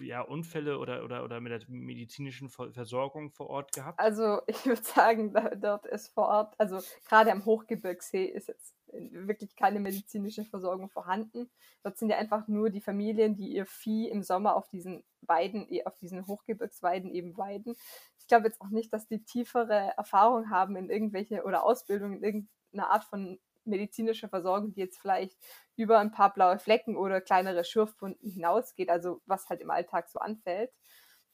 ja, 0.00 0.20
Unfälle 0.20 0.78
oder, 0.78 1.04
oder, 1.04 1.24
oder 1.24 1.40
mit 1.40 1.52
der 1.52 1.60
medizinischen 1.68 2.48
Versorgung 2.48 3.30
vor 3.30 3.48
Ort 3.48 3.72
gehabt? 3.72 3.98
Also 3.98 4.40
ich 4.46 4.64
würde 4.66 4.82
sagen, 4.82 5.34
dort 5.60 5.86
ist 5.86 6.08
vor 6.08 6.28
Ort, 6.28 6.54
also 6.58 6.80
gerade 7.08 7.32
am 7.32 7.44
Hochgebirgssee 7.44 8.24
ist 8.24 8.48
jetzt 8.48 8.74
wirklich 8.92 9.56
keine 9.56 9.80
medizinische 9.80 10.44
Versorgung 10.44 10.88
vorhanden. 10.88 11.50
Dort 11.82 11.98
sind 11.98 12.10
ja 12.10 12.18
einfach 12.18 12.48
nur 12.48 12.70
die 12.70 12.80
Familien, 12.80 13.34
die 13.36 13.54
ihr 13.54 13.66
Vieh 13.66 14.08
im 14.08 14.22
Sommer 14.22 14.56
auf 14.56 14.68
diesen 14.68 15.04
Weiden, 15.22 15.66
eh, 15.70 15.84
auf 15.84 15.96
diesen 15.98 16.26
Hochgebirgsweiden 16.26 17.10
eben 17.10 17.36
weiden. 17.36 17.74
Ich 18.18 18.26
glaube 18.26 18.46
jetzt 18.46 18.60
auch 18.60 18.70
nicht, 18.70 18.92
dass 18.92 19.06
die 19.06 19.24
tiefere 19.24 19.92
Erfahrung 19.96 20.50
haben 20.50 20.76
in 20.76 20.90
irgendwelche 20.90 21.44
oder 21.44 21.64
Ausbildung 21.64 22.14
in 22.14 22.22
irgendeiner 22.22 22.90
Art 22.90 23.04
von 23.04 23.38
medizinischer 23.66 24.28
Versorgung, 24.28 24.72
die 24.72 24.80
jetzt 24.80 24.98
vielleicht 24.98 25.36
über 25.76 25.98
ein 25.98 26.12
paar 26.12 26.32
blaue 26.32 26.58
Flecken 26.58 26.96
oder 26.96 27.20
kleinere 27.20 27.64
Schürfwunden 27.64 28.30
hinausgeht, 28.30 28.90
also 28.90 29.20
was 29.26 29.48
halt 29.48 29.60
im 29.60 29.70
Alltag 29.70 30.08
so 30.08 30.18
anfällt. 30.18 30.72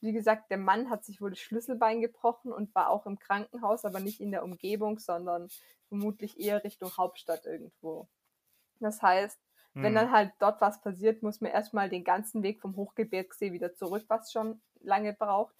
Wie 0.01 0.11
gesagt, 0.11 0.51
der 0.51 0.57
Mann 0.57 0.89
hat 0.89 1.05
sich 1.05 1.21
wohl 1.21 1.29
das 1.29 1.39
Schlüsselbein 1.39 2.01
gebrochen 2.01 2.51
und 2.51 2.75
war 2.75 2.89
auch 2.89 3.05
im 3.05 3.19
Krankenhaus, 3.19 3.85
aber 3.85 4.01
nicht 4.01 4.19
in 4.19 4.31
der 4.31 4.43
Umgebung, 4.43 4.99
sondern 4.99 5.47
vermutlich 5.87 6.39
eher 6.39 6.63
Richtung 6.63 6.91
Hauptstadt 6.97 7.45
irgendwo. 7.45 8.09
Das 8.79 9.01
heißt, 9.01 9.39
hm. 9.73 9.83
wenn 9.83 9.95
dann 9.95 10.11
halt 10.11 10.33
dort 10.39 10.59
was 10.59 10.81
passiert, 10.81 11.23
muss 11.23 11.39
man 11.39 11.51
erstmal 11.51 11.89
den 11.89 12.03
ganzen 12.03 12.43
Weg 12.43 12.59
vom 12.59 12.75
Hochgebirgssee 12.75 13.53
wieder 13.53 13.73
zurück, 13.75 14.03
was 14.07 14.31
schon 14.31 14.61
lange 14.81 15.13
braucht, 15.13 15.55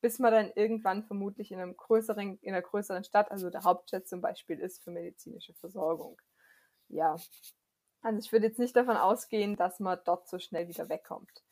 bis 0.00 0.18
man 0.18 0.32
dann 0.32 0.52
irgendwann 0.54 1.04
vermutlich 1.04 1.52
in 1.52 1.58
einem 1.58 1.76
größeren, 1.76 2.38
in 2.40 2.52
einer 2.52 2.62
größeren 2.62 3.04
Stadt, 3.04 3.30
also 3.30 3.50
der 3.50 3.64
Hauptstadt 3.64 4.06
zum 4.06 4.20
Beispiel, 4.20 4.58
ist 4.58 4.82
für 4.82 4.90
medizinische 4.90 5.54
Versorgung. 5.54 6.20
Ja. 6.88 7.16
Also 8.02 8.18
ich 8.18 8.30
würde 8.30 8.46
jetzt 8.46 8.58
nicht 8.58 8.76
davon 8.76 8.96
ausgehen, 8.96 9.56
dass 9.56 9.80
man 9.80 9.98
dort 10.04 10.28
so 10.28 10.38
schnell 10.38 10.68
wieder 10.68 10.88
wegkommt. 10.88 11.42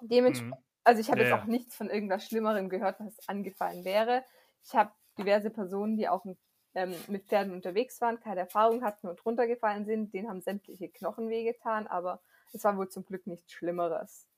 Dementsprechend, 0.00 0.56
mhm. 0.56 0.64
also 0.84 1.00
ich 1.00 1.10
habe 1.10 1.20
ja, 1.20 1.26
jetzt 1.26 1.42
auch 1.42 1.46
nichts 1.46 1.76
von 1.76 1.90
irgendwas 1.90 2.24
Schlimmerem 2.26 2.70
gehört, 2.70 3.00
was 3.00 3.28
angefallen 3.28 3.84
wäre. 3.84 4.24
Ich 4.64 4.74
habe 4.74 4.92
diverse 5.18 5.50
Personen, 5.50 5.98
die 5.98 6.08
auch 6.08 6.24
ähm, 6.74 6.94
mit 7.08 7.26
Pferden 7.26 7.52
unterwegs 7.52 8.00
waren, 8.00 8.20
keine 8.20 8.40
Erfahrung 8.40 8.82
hatten 8.82 9.08
und 9.08 9.24
runtergefallen 9.26 9.84
sind, 9.84 10.14
denen 10.14 10.28
haben 10.28 10.40
sämtliche 10.40 10.88
Knochen 10.88 11.28
wehgetan, 11.28 11.86
aber 11.86 12.22
es 12.52 12.64
war 12.64 12.76
wohl 12.78 12.88
zum 12.88 13.04
Glück 13.04 13.26
nichts 13.26 13.52
Schlimmeres 13.52 14.29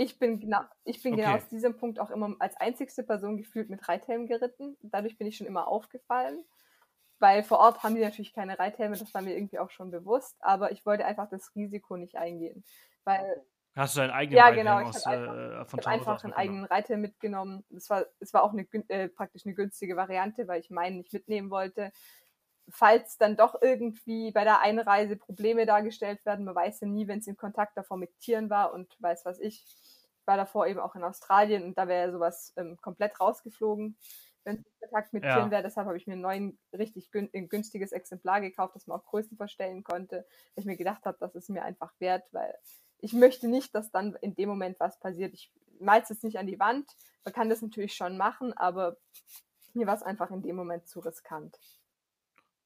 ich 0.00 0.18
bin 0.18 0.40
genau, 0.40 0.62
ich 0.84 1.02
bin 1.02 1.12
okay. 1.12 1.22
genau 1.22 1.36
aus 1.36 1.48
diesem 1.48 1.76
Punkt 1.76 2.00
auch 2.00 2.10
immer 2.10 2.34
als 2.38 2.56
einzigste 2.56 3.02
Person 3.02 3.36
gefühlt 3.36 3.68
mit 3.68 3.86
Reithelm 3.86 4.26
geritten. 4.26 4.78
Dadurch 4.80 5.18
bin 5.18 5.26
ich 5.26 5.36
schon 5.36 5.46
immer 5.46 5.68
aufgefallen. 5.68 6.42
Weil 7.18 7.42
vor 7.42 7.58
Ort 7.58 7.82
haben 7.82 7.94
die 7.94 8.00
natürlich 8.00 8.32
keine 8.32 8.58
Reithelme, 8.58 8.96
das 8.96 9.12
war 9.12 9.20
mir 9.20 9.36
irgendwie 9.36 9.58
auch 9.58 9.68
schon 9.68 9.90
bewusst, 9.90 10.38
aber 10.40 10.72
ich 10.72 10.86
wollte 10.86 11.04
einfach 11.04 11.28
das 11.28 11.54
Risiko 11.54 11.98
nicht 11.98 12.16
eingehen. 12.16 12.64
Weil 13.04 13.44
Hast 13.76 13.94
du 13.94 14.00
deinen 14.00 14.10
eigenen 14.10 14.38
ja, 14.38 14.44
Reithelm 14.46 14.66
genau, 14.66 14.88
aus, 14.88 15.04
einfach, 15.04 15.36
äh, 15.36 15.64
von 15.66 15.80
ich 15.80 15.86
einfach 15.86 16.24
einen 16.24 16.32
eigenen 16.32 16.64
Reithelm 16.64 17.02
mitgenommen. 17.02 17.64
Es 17.76 17.90
war, 17.90 18.06
es 18.20 18.32
war 18.32 18.42
auch 18.42 18.52
eine, 18.52 18.66
äh, 18.88 19.08
praktisch 19.08 19.44
eine 19.44 19.54
günstige 19.54 19.96
Variante, 19.96 20.48
weil 20.48 20.60
ich 20.60 20.70
meinen 20.70 20.96
nicht 20.96 21.12
mitnehmen 21.12 21.50
wollte. 21.50 21.92
Falls 22.68 23.18
dann 23.18 23.36
doch 23.36 23.60
irgendwie 23.60 24.32
bei 24.32 24.44
der 24.44 24.60
Einreise 24.60 25.16
Probleme 25.16 25.66
dargestellt 25.66 26.24
werden, 26.24 26.44
man 26.44 26.54
weiß 26.54 26.80
ja 26.80 26.86
nie, 26.86 27.08
wenn 27.08 27.18
es 27.18 27.26
in 27.26 27.36
Kontakt 27.36 27.76
davor 27.76 27.96
mit 27.96 28.18
Tieren 28.20 28.50
war 28.50 28.72
und 28.72 28.94
weiß 29.00 29.24
was 29.24 29.40
ich. 29.40 29.64
Ich 29.64 30.26
war 30.26 30.36
davor 30.36 30.66
eben 30.66 30.80
auch 30.80 30.94
in 30.94 31.02
Australien 31.02 31.64
und 31.64 31.78
da 31.78 31.88
wäre 31.88 32.06
ja 32.06 32.12
sowas 32.12 32.52
ähm, 32.56 32.78
komplett 32.80 33.20
rausgeflogen, 33.20 33.96
wenn 34.44 34.56
es 34.56 34.64
in 34.64 34.88
Kontakt 34.88 35.12
mit 35.12 35.24
ja. 35.24 35.34
Tieren 35.34 35.50
wäre. 35.50 35.62
Deshalb 35.62 35.86
habe 35.86 35.96
ich 35.96 36.06
mir 36.06 36.14
ein 36.14 36.20
neues, 36.20 36.52
richtig 36.72 37.10
gün 37.10 37.30
günstiges 37.32 37.92
Exemplar 37.92 38.40
gekauft, 38.40 38.76
das 38.76 38.86
man 38.86 39.00
auch 39.00 39.04
Größen 39.04 39.36
verstellen 39.36 39.82
konnte, 39.82 40.26
weil 40.54 40.62
ich 40.62 40.66
mir 40.66 40.76
gedacht 40.76 41.04
habe, 41.04 41.16
das 41.18 41.34
ist 41.34 41.50
mir 41.50 41.64
einfach 41.64 41.92
wert, 41.98 42.28
weil 42.32 42.54
ich 42.98 43.12
möchte 43.12 43.48
nicht, 43.48 43.74
dass 43.74 43.90
dann 43.90 44.14
in 44.20 44.34
dem 44.34 44.48
Moment 44.48 44.78
was 44.78 45.00
passiert. 45.00 45.32
Ich 45.32 45.52
mal 45.80 46.02
es 46.08 46.22
nicht 46.22 46.38
an 46.38 46.46
die 46.46 46.60
Wand. 46.60 46.88
Man 47.24 47.34
kann 47.34 47.48
das 47.48 47.62
natürlich 47.62 47.94
schon 47.94 48.16
machen, 48.16 48.52
aber 48.52 48.96
mir 49.74 49.86
war 49.86 49.94
es 49.94 50.02
einfach 50.02 50.30
in 50.30 50.42
dem 50.42 50.56
Moment 50.56 50.88
zu 50.88 51.00
riskant. 51.00 51.58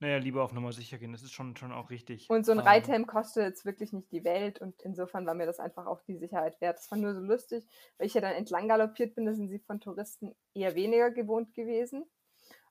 Naja, 0.04 0.18
lieber 0.18 0.44
auf 0.44 0.52
Nummer 0.52 0.70
sicher 0.70 0.98
gehen, 0.98 1.12
das 1.12 1.22
ist 1.22 1.32
schon, 1.32 1.56
schon 1.56 1.72
auch 1.72 1.88
richtig. 1.88 2.28
Und 2.28 2.44
so 2.44 2.52
ein 2.52 2.58
ähm, 2.58 2.64
Reithelm 2.66 3.06
kostet 3.06 3.44
jetzt 3.44 3.64
wirklich 3.64 3.94
nicht 3.94 4.12
die 4.12 4.22
Welt 4.22 4.60
und 4.60 4.82
insofern 4.82 5.24
war 5.24 5.32
mir 5.32 5.46
das 5.46 5.60
einfach 5.60 5.86
auch 5.86 6.02
die 6.02 6.18
Sicherheit 6.18 6.60
wert. 6.60 6.76
Das 6.76 6.90
war 6.90 6.98
nur 6.98 7.14
so 7.14 7.20
lustig, 7.20 7.66
weil 7.96 8.06
ich 8.06 8.12
ja 8.12 8.20
dann 8.20 8.34
entlang 8.34 8.68
galoppiert 8.68 9.14
bin, 9.14 9.24
da 9.24 9.32
sind 9.32 9.48
sie 9.48 9.60
von 9.60 9.80
Touristen 9.80 10.34
eher 10.52 10.74
weniger 10.74 11.10
gewohnt 11.10 11.54
gewesen. 11.54 12.04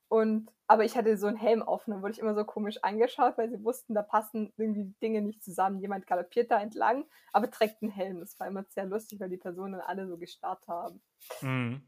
Und, 0.10 0.52
aber 0.68 0.86
ich 0.86 0.96
hatte 0.96 1.18
so 1.18 1.26
einen 1.26 1.38
Helm 1.38 1.64
auf 1.64 1.88
und 1.88 1.96
dann 1.96 2.04
wurde 2.04 2.12
ich 2.12 2.20
immer 2.20 2.36
so 2.36 2.46
komisch 2.46 2.78
angeschaut, 2.84 3.36
weil 3.40 3.50
sie 3.50 3.64
wussten, 3.64 3.96
da 3.96 4.04
passen 4.04 4.54
irgendwie 4.58 4.84
die 4.84 5.00
Dinge 5.00 5.24
nicht 5.24 5.44
zusammen. 5.44 5.80
Jemand 5.80 6.06
galoppiert 6.06 6.52
da 6.52 6.62
entlang, 6.62 7.04
aber 7.32 7.50
trägt 7.50 7.82
einen 7.82 7.90
Helm. 7.90 8.20
Das 8.20 8.40
war 8.40 8.46
immer 8.46 8.64
sehr 8.70 8.86
lustig, 8.86 9.20
weil 9.20 9.30
die 9.30 9.38
Personen 9.38 9.82
alle 9.82 10.08
so 10.08 10.20
gestarrt 10.20 10.68
haben. 10.68 11.02
Mhm. 11.42 11.82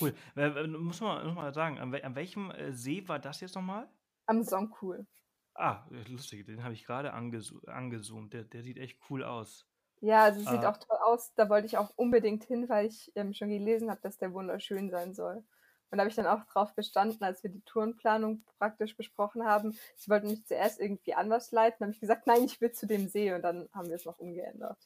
Cool. 0.00 0.14
Äh, 0.36 0.66
muss 0.68 1.00
man 1.00 1.26
nochmal 1.26 1.52
sagen, 1.52 1.80
an, 1.80 1.92
an 1.92 2.14
welchem 2.14 2.52
äh, 2.52 2.72
See 2.72 3.08
war 3.08 3.18
das 3.18 3.40
jetzt 3.40 3.56
nochmal? 3.56 3.88
Am 4.26 4.42
Songpool. 4.42 5.06
Ah, 5.54 5.84
lustig, 6.08 6.44
den 6.46 6.62
habe 6.62 6.74
ich 6.74 6.84
gerade 6.84 7.14
angezo 7.14 7.60
angezoomt. 7.66 8.34
Der, 8.34 8.44
der 8.44 8.62
sieht 8.62 8.76
echt 8.76 8.98
cool 9.08 9.24
aus. 9.24 9.66
Ja, 10.00 10.24
also 10.24 10.40
sieht 10.40 10.64
ah. 10.64 10.70
auch 10.70 10.76
toll 10.76 10.98
aus. 11.04 11.32
Da 11.34 11.48
wollte 11.48 11.66
ich 11.66 11.78
auch 11.78 11.90
unbedingt 11.96 12.44
hin, 12.44 12.68
weil 12.68 12.86
ich 12.86 13.10
ähm, 13.14 13.32
schon 13.32 13.48
gelesen 13.48 13.90
habe, 13.90 14.00
dass 14.02 14.18
der 14.18 14.32
wunderschön 14.34 14.90
sein 14.90 15.14
soll. 15.14 15.42
Und 15.90 15.98
da 15.98 16.02
habe 16.02 16.10
ich 16.10 16.16
dann 16.16 16.26
auch 16.26 16.44
drauf 16.44 16.74
bestanden, 16.74 17.22
als 17.24 17.42
wir 17.42 17.50
die 17.50 17.62
Tourenplanung 17.62 18.44
praktisch 18.58 18.96
besprochen 18.96 19.44
haben. 19.44 19.78
Sie 19.94 20.10
wollten 20.10 20.28
mich 20.28 20.44
zuerst 20.44 20.80
irgendwie 20.80 21.14
anders 21.14 21.52
leiten. 21.52 21.76
Da 21.78 21.84
habe 21.86 21.92
ich 21.92 22.00
gesagt, 22.00 22.26
nein, 22.26 22.44
ich 22.44 22.60
will 22.60 22.72
zu 22.72 22.86
dem 22.86 23.08
See. 23.08 23.32
Und 23.32 23.42
dann 23.42 23.68
haben 23.72 23.88
wir 23.88 23.96
es 23.96 24.04
noch 24.04 24.18
umgeändert. 24.18 24.78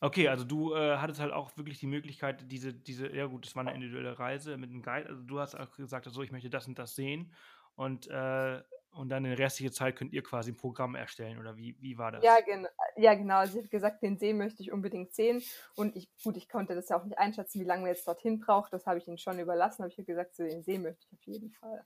Okay, 0.00 0.28
also 0.28 0.44
du 0.44 0.74
äh, 0.74 0.98
hattest 0.98 1.18
halt 1.18 1.32
auch 1.32 1.56
wirklich 1.56 1.80
die 1.80 1.88
Möglichkeit, 1.88 2.52
diese, 2.52 2.72
diese, 2.72 3.12
ja 3.12 3.26
gut, 3.26 3.46
das 3.46 3.56
war 3.56 3.62
eine 3.62 3.74
individuelle 3.74 4.16
Reise 4.16 4.56
mit 4.56 4.70
einem 4.70 4.82
Guide. 4.82 5.08
Also 5.08 5.22
du 5.22 5.40
hast 5.40 5.56
auch 5.56 5.74
gesagt, 5.74 6.06
so, 6.08 6.22
ich 6.22 6.30
möchte 6.30 6.50
das 6.50 6.68
und 6.68 6.78
das 6.78 6.94
sehen. 6.94 7.32
Und, 7.78 8.08
äh, 8.08 8.60
und 8.90 9.08
dann 9.08 9.24
in 9.24 9.30
der 9.30 9.38
restlichen 9.38 9.72
Zeit 9.72 9.94
könnt 9.94 10.12
ihr 10.12 10.24
quasi 10.24 10.50
ein 10.50 10.56
Programm 10.56 10.96
erstellen 10.96 11.38
oder 11.38 11.56
wie, 11.56 11.76
wie 11.80 11.96
war 11.96 12.10
das? 12.10 12.24
Ja, 12.24 12.40
gen 12.40 12.66
ja 12.96 13.14
genau. 13.14 13.36
Also 13.36 13.52
ich 13.52 13.58
habe 13.60 13.68
gesagt, 13.68 14.02
den 14.02 14.18
See 14.18 14.34
möchte 14.34 14.62
ich 14.62 14.72
unbedingt 14.72 15.14
sehen. 15.14 15.40
Und 15.76 15.94
ich, 15.94 16.08
gut, 16.24 16.36
ich 16.36 16.48
konnte 16.48 16.74
das 16.74 16.88
ja 16.88 16.98
auch 16.98 17.04
nicht 17.04 17.16
einschätzen, 17.16 17.60
wie 17.60 17.64
lange 17.64 17.82
man 17.82 17.90
jetzt 17.90 18.08
dorthin 18.08 18.40
braucht. 18.40 18.72
Das 18.72 18.84
habe 18.86 18.98
ich 18.98 19.06
ihnen 19.06 19.18
schon 19.18 19.38
überlassen. 19.38 19.84
habe 19.84 19.94
ich 19.96 20.04
gesagt, 20.04 20.34
so 20.34 20.42
den 20.42 20.64
See 20.64 20.76
möchte 20.76 21.06
ich 21.06 21.12
auf 21.12 21.22
jeden 21.22 21.52
Fall. 21.52 21.84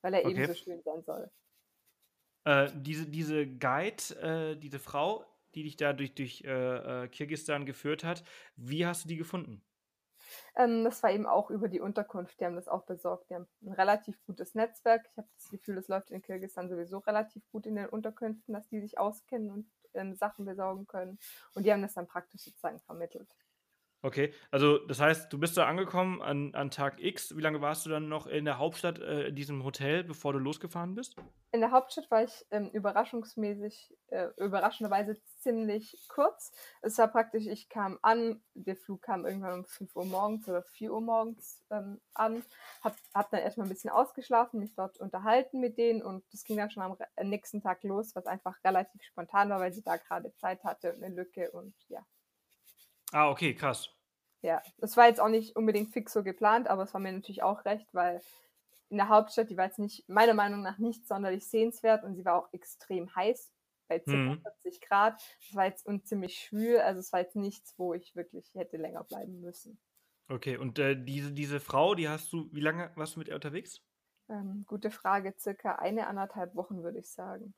Weil 0.00 0.14
er 0.14 0.24
okay. 0.24 0.30
eben 0.30 0.46
so 0.46 0.54
schön 0.54 0.80
sein 0.82 1.02
soll. 1.02 1.30
Äh, 2.44 2.70
diese, 2.74 3.06
diese 3.06 3.46
Guide, 3.46 4.02
äh, 4.22 4.56
diese 4.56 4.78
Frau, 4.78 5.26
die 5.54 5.64
dich 5.64 5.76
da 5.76 5.92
durch, 5.92 6.14
durch 6.14 6.42
äh, 6.46 7.04
äh, 7.04 7.08
Kirgistan 7.08 7.66
geführt 7.66 8.02
hat. 8.02 8.24
Wie 8.56 8.86
hast 8.86 9.04
du 9.04 9.08
die 9.08 9.18
gefunden? 9.18 9.62
Ähm, 10.56 10.84
das 10.84 11.02
war 11.02 11.10
eben 11.10 11.26
auch 11.26 11.50
über 11.50 11.68
die 11.68 11.80
Unterkunft. 11.80 12.40
Die 12.40 12.44
haben 12.44 12.56
das 12.56 12.68
auch 12.68 12.84
besorgt. 12.84 13.30
Die 13.30 13.34
haben 13.34 13.46
ein 13.62 13.72
relativ 13.72 14.16
gutes 14.26 14.54
Netzwerk. 14.54 15.06
Ich 15.10 15.18
habe 15.18 15.28
das 15.36 15.48
Gefühl, 15.50 15.74
das 15.76 15.88
läuft 15.88 16.10
in 16.10 16.22
Kirgistan 16.22 16.68
sowieso 16.68 16.98
relativ 16.98 17.42
gut 17.50 17.66
in 17.66 17.76
den 17.76 17.88
Unterkünften, 17.88 18.54
dass 18.54 18.68
die 18.68 18.80
sich 18.80 18.98
auskennen 18.98 19.50
und 19.50 19.70
ähm, 19.94 20.14
Sachen 20.14 20.44
besorgen 20.44 20.86
können. 20.86 21.18
Und 21.54 21.66
die 21.66 21.72
haben 21.72 21.82
das 21.82 21.94
dann 21.94 22.06
praktisch 22.06 22.42
sozusagen 22.42 22.80
vermittelt. 22.80 23.28
Okay, 24.04 24.34
also 24.50 24.76
das 24.86 25.00
heißt, 25.00 25.32
du 25.32 25.38
bist 25.38 25.56
da 25.56 25.66
angekommen 25.66 26.20
an, 26.20 26.54
an 26.54 26.70
Tag 26.70 27.00
X. 27.02 27.34
Wie 27.38 27.40
lange 27.40 27.62
warst 27.62 27.86
du 27.86 27.90
dann 27.90 28.06
noch 28.06 28.26
in 28.26 28.44
der 28.44 28.58
Hauptstadt, 28.58 28.98
äh, 28.98 29.28
in 29.28 29.34
diesem 29.34 29.64
Hotel, 29.64 30.04
bevor 30.04 30.34
du 30.34 30.38
losgefahren 30.38 30.94
bist? 30.94 31.16
In 31.52 31.62
der 31.62 31.70
Hauptstadt 31.70 32.10
war 32.10 32.22
ich 32.22 32.44
ähm, 32.50 32.68
überraschungsmäßig, 32.68 33.96
äh, 34.08 34.26
überraschenderweise 34.36 35.16
ziemlich 35.38 36.06
kurz. 36.10 36.52
Es 36.82 36.98
war 36.98 37.08
praktisch, 37.08 37.46
ich 37.46 37.70
kam 37.70 37.98
an, 38.02 38.42
der 38.52 38.76
Flug 38.76 39.00
kam 39.00 39.24
irgendwann 39.24 39.60
um 39.60 39.64
5 39.64 39.96
Uhr 39.96 40.04
morgens 40.04 40.46
oder 40.50 40.62
4 40.62 40.92
Uhr 40.92 41.00
morgens 41.00 41.62
ähm, 41.70 41.98
an, 42.12 42.44
hab, 42.82 42.96
hab 43.14 43.30
dann 43.30 43.40
erstmal 43.40 43.66
ein 43.66 43.72
bisschen 43.72 43.88
ausgeschlafen, 43.88 44.60
mich 44.60 44.74
dort 44.74 45.00
unterhalten 45.00 45.60
mit 45.60 45.78
denen 45.78 46.02
und 46.02 46.24
das 46.30 46.44
ging 46.44 46.58
dann 46.58 46.70
schon 46.70 46.82
am 46.82 46.98
nächsten 47.22 47.62
Tag 47.62 47.82
los, 47.84 48.14
was 48.14 48.26
einfach 48.26 48.62
relativ 48.64 49.02
spontan 49.02 49.48
war, 49.48 49.60
weil 49.60 49.72
sie 49.72 49.82
da 49.82 49.96
gerade 49.96 50.34
Zeit 50.34 50.62
hatte 50.62 50.92
und 50.92 51.02
eine 51.02 51.14
Lücke 51.14 51.50
und 51.52 51.72
ja. 51.88 52.04
Ah, 53.14 53.30
okay, 53.30 53.54
krass. 53.54 53.88
Ja, 54.42 54.62
das 54.78 54.96
war 54.96 55.06
jetzt 55.08 55.20
auch 55.20 55.28
nicht 55.28 55.56
unbedingt 55.56 55.92
fix 55.92 56.12
so 56.12 56.22
geplant, 56.22 56.68
aber 56.68 56.82
es 56.82 56.92
war 56.92 57.00
mir 57.00 57.12
natürlich 57.12 57.42
auch 57.42 57.64
recht, 57.64 57.88
weil 57.94 58.20
in 58.90 58.98
der 58.98 59.08
Hauptstadt, 59.08 59.48
die 59.50 59.56
war 59.56 59.64
jetzt 59.66 59.78
nicht, 59.78 60.08
meiner 60.08 60.34
Meinung 60.34 60.62
nach 60.62 60.78
nicht 60.78 61.06
sonderlich 61.08 61.48
sehenswert 61.48 62.04
und 62.04 62.14
sie 62.14 62.24
war 62.24 62.36
auch 62.36 62.52
extrem 62.52 63.14
heiß, 63.16 63.52
bei 63.88 63.98
ca. 64.00 64.18
Mhm. 64.22 64.42
40 64.42 64.80
Grad. 64.82 65.22
Das 65.46 65.54
war 65.56 65.64
jetzt 65.66 65.86
und 65.86 66.06
ziemlich 66.06 66.38
schwül, 66.38 66.78
also 66.78 67.00
es 67.00 67.12
war 67.12 67.20
jetzt 67.20 67.36
nichts, 67.36 67.74
wo 67.78 67.94
ich 67.94 68.14
wirklich 68.14 68.54
hätte 68.54 68.76
länger 68.76 69.04
bleiben 69.04 69.40
müssen. 69.40 69.78
Okay, 70.28 70.56
und 70.58 70.78
äh, 70.78 70.96
diese, 71.02 71.32
diese 71.32 71.60
Frau, 71.60 71.94
die 71.94 72.08
hast 72.08 72.32
du, 72.32 72.50
wie 72.52 72.60
lange 72.60 72.92
warst 72.96 73.14
du 73.16 73.20
mit 73.20 73.28
ihr 73.28 73.34
unterwegs? 73.34 73.82
Ähm, 74.28 74.64
gute 74.66 74.90
Frage, 74.90 75.34
circa 75.38 75.76
eine, 75.76 76.06
anderthalb 76.08 76.54
Wochen 76.56 76.82
würde 76.82 76.98
ich 76.98 77.10
sagen. 77.10 77.54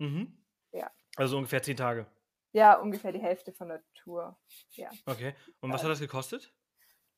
Mhm. 0.00 0.38
Ja. 0.72 0.90
Also 1.16 1.36
ungefähr 1.38 1.62
zehn 1.62 1.76
Tage. 1.76 2.06
Ja, 2.52 2.78
ungefähr 2.80 3.12
die 3.12 3.20
Hälfte 3.20 3.52
von 3.52 3.68
der 3.68 3.82
Tour. 3.94 4.38
Ja. 4.70 4.90
Okay. 5.06 5.34
Und 5.60 5.72
was 5.72 5.82
hat 5.82 5.90
das 5.90 6.00
gekostet? 6.00 6.52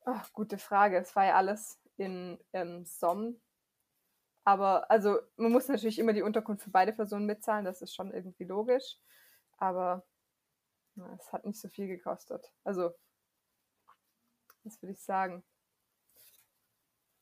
Ach, 0.04 0.32
gute 0.32 0.58
Frage. 0.58 0.98
Es 0.98 1.14
war 1.14 1.26
ja 1.26 1.36
alles 1.36 1.80
in 1.96 2.38
ähm, 2.52 2.84
Somme. 2.84 3.36
Aber, 4.44 4.90
also, 4.90 5.20
man 5.36 5.52
muss 5.52 5.68
natürlich 5.68 5.98
immer 5.98 6.12
die 6.12 6.22
Unterkunft 6.22 6.64
für 6.64 6.70
beide 6.70 6.92
Personen 6.92 7.26
mitzahlen. 7.26 7.64
Das 7.64 7.82
ist 7.82 7.94
schon 7.94 8.12
irgendwie 8.12 8.44
logisch. 8.44 8.98
Aber 9.58 10.04
na, 10.94 11.14
es 11.14 11.32
hat 11.32 11.44
nicht 11.44 11.60
so 11.60 11.68
viel 11.68 11.86
gekostet. 11.86 12.52
Also, 12.64 12.94
was 14.64 14.80
würde 14.82 14.92
ich 14.92 15.00
sagen? 15.00 15.44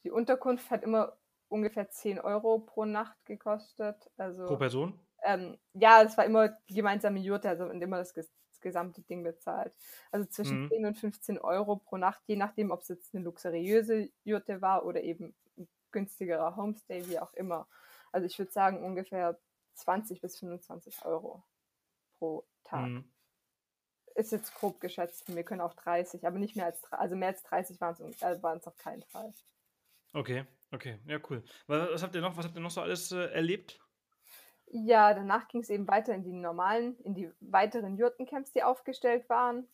Die 0.05 0.11
Unterkunft 0.11 0.71
hat 0.71 0.83
immer 0.83 1.19
ungefähr 1.49 1.91
10 1.91 2.21
Euro 2.21 2.61
pro 2.61 2.85
Nacht 2.85 3.17
gekostet. 3.25 4.11
Also, 4.17 4.47
pro 4.47 4.57
Person? 4.57 4.99
Ähm, 5.29 5.59
ja, 5.75 6.03
es 6.03 6.17
war 6.17 6.25
immer 6.25 6.49
die 6.71 6.75
gemeinsame 6.75 7.21
Jurte, 7.21 7.51
also 7.51 7.69
immer 7.69 7.99
das, 7.99 8.15
das 8.15 8.31
gesamte 8.63 9.03
Ding 9.03 9.23
bezahlt. 9.23 9.75
Also 10.11 10.27
zwischen 10.27 10.63
mhm. 10.63 10.69
10 10.71 10.87
und 10.87 10.99
15 10.99 11.39
Euro 11.39 11.77
pro 11.77 11.99
Nacht, 11.99 12.23
je 12.27 12.37
nachdem, 12.37 12.71
ob 12.71 12.81
es 12.81 12.89
jetzt 12.89 13.15
eine 13.15 13.25
luxuriöse 13.25 14.09
Jurte 14.25 14.63
war 14.63 14.87
oder 14.87 15.03
eben 15.03 15.35
ein 15.59 15.69
günstigerer 15.93 16.57
Homestay, 16.57 17.07
wie 17.09 17.19
auch 17.19 17.35
immer. 17.35 17.69
Also 18.11 18.27
ich 18.27 18.39
würde 18.39 18.51
sagen 18.53 18.83
ungefähr 18.83 19.39
20 19.75 20.23
bis 20.23 20.39
25 20.39 21.05
Euro 21.05 21.45
pro 22.19 22.47
Tag. 22.65 22.89
Mhm. 22.89 23.05
Ist 24.15 24.33
jetzt 24.33 24.55
grob 24.55 24.81
geschätzt. 24.81 25.33
Wir 25.33 25.45
können 25.45 25.61
auch 25.61 25.75
30, 25.75 26.27
aber 26.27 26.39
nicht 26.39 26.57
mehr 26.57 26.65
als 26.65 26.91
also 26.91 27.17
mehr 27.17 27.29
als 27.29 27.43
30 27.43 27.79
waren 27.83 27.95
es 28.11 28.23
äh, 28.23 28.39
auf 28.43 28.77
keinen 28.79 29.03
Fall. 29.03 29.33
Okay, 30.15 30.47
okay, 30.73 30.99
ja 31.05 31.21
cool. 31.29 31.45
Was, 31.67 31.91
was, 31.93 32.03
habt 32.03 32.15
ihr 32.15 32.23
noch? 32.23 32.37
Was 32.37 32.47
habt 32.47 32.57
ihr 32.57 32.63
noch 32.63 32.71
so 32.71 32.81
alles 32.81 33.13
äh, 33.13 33.27
erlebt? 33.27 33.79
Ja, 34.71 35.15
danach 35.15 35.49
ging 35.49 35.63
es 35.63 35.71
eben 35.71 35.89
weiter 35.89 36.15
in 36.15 36.25
die 36.25 36.33
normalen, 36.33 36.99
in 37.01 37.15
die 37.15 37.31
weiteren 37.41 37.97
Jurtencamps, 37.97 38.53
die 38.53 38.63
aufgestellt 38.63 39.29
waren. 39.29 39.67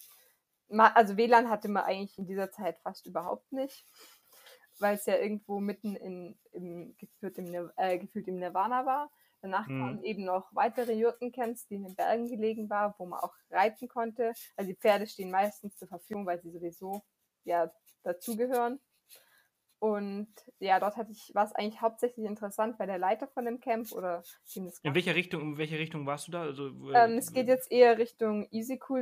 Also 0.69 1.17
WLAN 1.17 1.51
hatte 1.51 1.69
man 1.69 1.85
eigentlich 1.85 2.19
in 2.19 2.27
dieser 2.27 2.51
Zeit 2.51 2.79
fast 2.81 3.07
überhaupt 3.07 3.53
nicht, 3.53 3.85
weil 4.79 4.95
es 4.95 5.07
ja 5.07 5.17
irgendwo 5.17 5.61
mitten 5.61 5.97
in, 5.97 6.39
im, 6.53 6.97
gefühlt, 6.97 7.39
im, 7.39 7.71
äh, 7.77 7.99
gefühlt 7.99 8.29
im 8.29 8.39
Nirvana 8.39 8.87
war. 8.87 9.11
Danach 9.43 9.67
hm. 9.67 9.79
kamen 9.79 10.05
eben 10.05 10.25
noch 10.25 10.49
weitere 10.55 10.95
Jurtencamps, 10.95 11.67
die 11.67 11.75
in 11.75 11.85
den 11.85 11.95
Bergen 11.95 12.29
gelegen 12.29 12.71
waren, 12.71 12.95
wo 12.97 13.05
man 13.05 13.21
auch 13.21 13.35
reiten 13.51 13.89
konnte. 13.89 14.33
Also 14.57 14.71
die 14.71 14.77
Pferde 14.77 15.07
stehen 15.07 15.31
meistens 15.31 15.77
zur 15.77 15.89
Verfügung, 15.89 16.25
weil 16.25 16.41
sie 16.41 16.51
sowieso 16.51 17.03
ja 17.45 17.71
dazugehören. 18.05 18.81
Und 19.85 20.29
ja, 20.61 20.81
dort 20.81 20.97
hatte 20.97 21.13
ich, 21.13 21.35
war 21.35 21.45
es 21.45 21.53
eigentlich 21.53 21.83
hauptsächlich 21.83 22.25
interessant, 22.25 22.79
weil 22.79 22.87
der 22.87 22.97
Leiter 22.97 23.27
von 23.27 23.45
dem 23.45 23.61
Camp 23.61 23.93
oder 23.93 24.23
in 24.55 24.95
welcher 24.95 25.15
Richtung, 25.15 25.43
in 25.43 25.59
welcher 25.59 25.79
Richtung 25.79 26.07
warst 26.07 26.27
du 26.27 26.33
da? 26.33 26.41
Also, 26.41 26.69
ähm, 26.95 27.19
es 27.19 27.35
geht 27.35 27.49
jetzt 27.49 27.71
eher 27.71 27.99
Richtung 27.99 28.49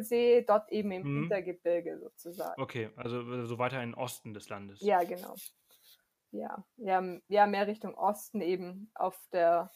See, 0.00 0.42
dort 0.42 0.72
eben 0.72 0.90
im 0.90 1.02
mhm. 1.04 1.20
Hintergebirge 1.20 2.00
sozusagen. 2.00 2.60
Okay, 2.60 2.90
also 2.96 3.44
so 3.44 3.58
weiter 3.58 3.80
in 3.80 3.94
Osten 3.94 4.34
des 4.34 4.48
Landes. 4.48 4.80
Ja, 4.80 5.04
genau. 5.04 5.36
Ja, 6.32 6.64
ja, 6.78 7.00
ja 7.28 7.46
mehr 7.46 7.68
Richtung 7.68 7.94
Osten 7.94 8.40
eben 8.40 8.90
auf 8.94 9.16
der 9.32 9.70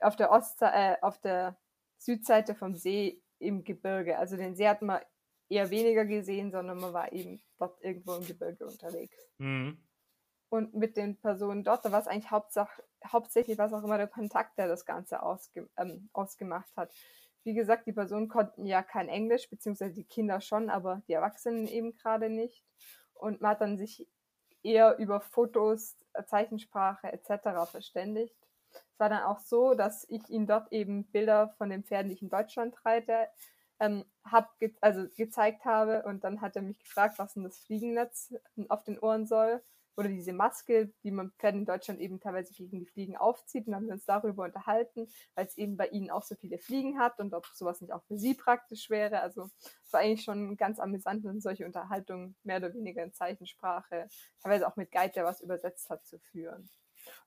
auf 0.00 0.16
der 0.16 0.32
Ost 0.32 0.62
äh, 0.62 0.96
auf 1.00 1.20
der 1.20 1.56
Südseite 1.96 2.56
vom 2.56 2.74
See 2.74 3.22
im 3.38 3.62
Gebirge. 3.62 4.18
Also 4.18 4.36
den 4.36 4.56
See 4.56 4.66
hat 4.66 4.82
man 4.82 5.00
eher 5.48 5.70
weniger 5.70 6.04
gesehen, 6.06 6.50
sondern 6.50 6.80
man 6.80 6.92
war 6.92 7.12
eben 7.12 7.40
dort 7.56 7.80
irgendwo 7.84 8.16
im 8.16 8.26
Gebirge 8.26 8.66
unterwegs. 8.66 9.16
Mhm. 9.38 9.78
Und 10.50 10.74
mit 10.74 10.96
den 10.96 11.16
Personen 11.16 11.64
dort, 11.64 11.84
da 11.84 11.92
war 11.92 12.00
es 12.00 12.06
eigentlich 12.06 12.30
Hauptsach, 12.30 12.78
hauptsächlich 13.06 13.58
was 13.58 13.72
auch 13.72 13.84
immer 13.84 13.98
der 13.98 14.08
Kontakt, 14.08 14.58
der 14.58 14.68
das 14.68 14.86
Ganze 14.86 15.22
ausge, 15.22 15.68
ähm, 15.76 16.08
ausgemacht 16.12 16.74
hat. 16.76 16.92
Wie 17.44 17.54
gesagt, 17.54 17.86
die 17.86 17.92
Personen 17.92 18.28
konnten 18.28 18.66
ja 18.66 18.82
kein 18.82 19.08
Englisch, 19.08 19.48
beziehungsweise 19.48 19.94
die 19.94 20.04
Kinder 20.04 20.40
schon, 20.40 20.70
aber 20.70 21.02
die 21.06 21.12
Erwachsenen 21.12 21.66
eben 21.66 21.94
gerade 21.94 22.30
nicht. 22.30 22.64
Und 23.14 23.40
man 23.40 23.52
hat 23.52 23.60
dann 23.60 23.78
sich 23.78 24.06
eher 24.62 24.98
über 24.98 25.20
Fotos, 25.20 25.96
Zeichensprache 26.26 27.12
etc. 27.12 27.70
verständigt. 27.70 28.36
Es 28.70 28.98
war 28.98 29.08
dann 29.08 29.22
auch 29.22 29.38
so, 29.38 29.74
dass 29.74 30.04
ich 30.08 30.28
ihm 30.28 30.46
dort 30.46 30.72
eben 30.72 31.04
Bilder 31.04 31.54
von 31.58 31.70
den 31.70 31.84
Pferden, 31.84 32.08
die 32.08 32.14
ich 32.14 32.22
in 32.22 32.28
Deutschland 32.28 32.74
reite, 32.84 33.28
ähm, 33.80 34.04
hab 34.24 34.58
ge 34.58 34.74
also 34.80 35.06
gezeigt 35.16 35.64
habe 35.64 36.02
und 36.02 36.24
dann 36.24 36.40
hat 36.40 36.56
er 36.56 36.62
mich 36.62 36.80
gefragt, 36.80 37.18
was 37.18 37.34
denn 37.34 37.44
das 37.44 37.58
Fliegennetz 37.58 38.34
auf 38.68 38.82
den 38.82 38.98
Ohren 38.98 39.26
soll 39.26 39.62
oder 39.98 40.08
diese 40.08 40.32
Maske, 40.32 40.92
die 41.02 41.10
man 41.10 41.32
Pferden 41.32 41.62
in 41.62 41.66
Deutschland 41.66 41.98
eben 41.98 42.20
teilweise 42.20 42.54
gegen 42.54 42.78
die 42.78 42.86
Fliegen 42.86 43.16
aufzieht. 43.16 43.66
Und 43.66 43.72
dann 43.72 43.80
haben 43.80 43.86
wir 43.86 43.94
uns 43.94 44.04
darüber 44.04 44.44
unterhalten, 44.44 45.08
weil 45.34 45.46
es 45.46 45.58
eben 45.58 45.76
bei 45.76 45.88
ihnen 45.88 46.10
auch 46.10 46.22
so 46.22 46.36
viele 46.36 46.58
Fliegen 46.58 47.00
hat 47.00 47.18
und 47.18 47.34
ob 47.34 47.46
sowas 47.46 47.80
nicht 47.80 47.92
auch 47.92 48.04
für 48.04 48.16
sie 48.16 48.34
praktisch 48.34 48.90
wäre. 48.90 49.20
Also 49.20 49.50
es 49.84 49.92
war 49.92 50.00
eigentlich 50.00 50.22
schon 50.22 50.56
ganz 50.56 50.78
amüsant, 50.78 51.24
und 51.24 51.42
solche 51.42 51.66
Unterhaltungen 51.66 52.36
mehr 52.44 52.58
oder 52.58 52.72
weniger 52.74 53.02
in 53.02 53.12
Zeichensprache, 53.12 54.06
teilweise 54.40 54.68
auch 54.68 54.76
mit 54.76 54.92
Guide, 54.92 55.14
der 55.14 55.24
was 55.24 55.40
übersetzt 55.40 55.90
hat, 55.90 56.06
zu 56.06 56.20
führen. 56.20 56.70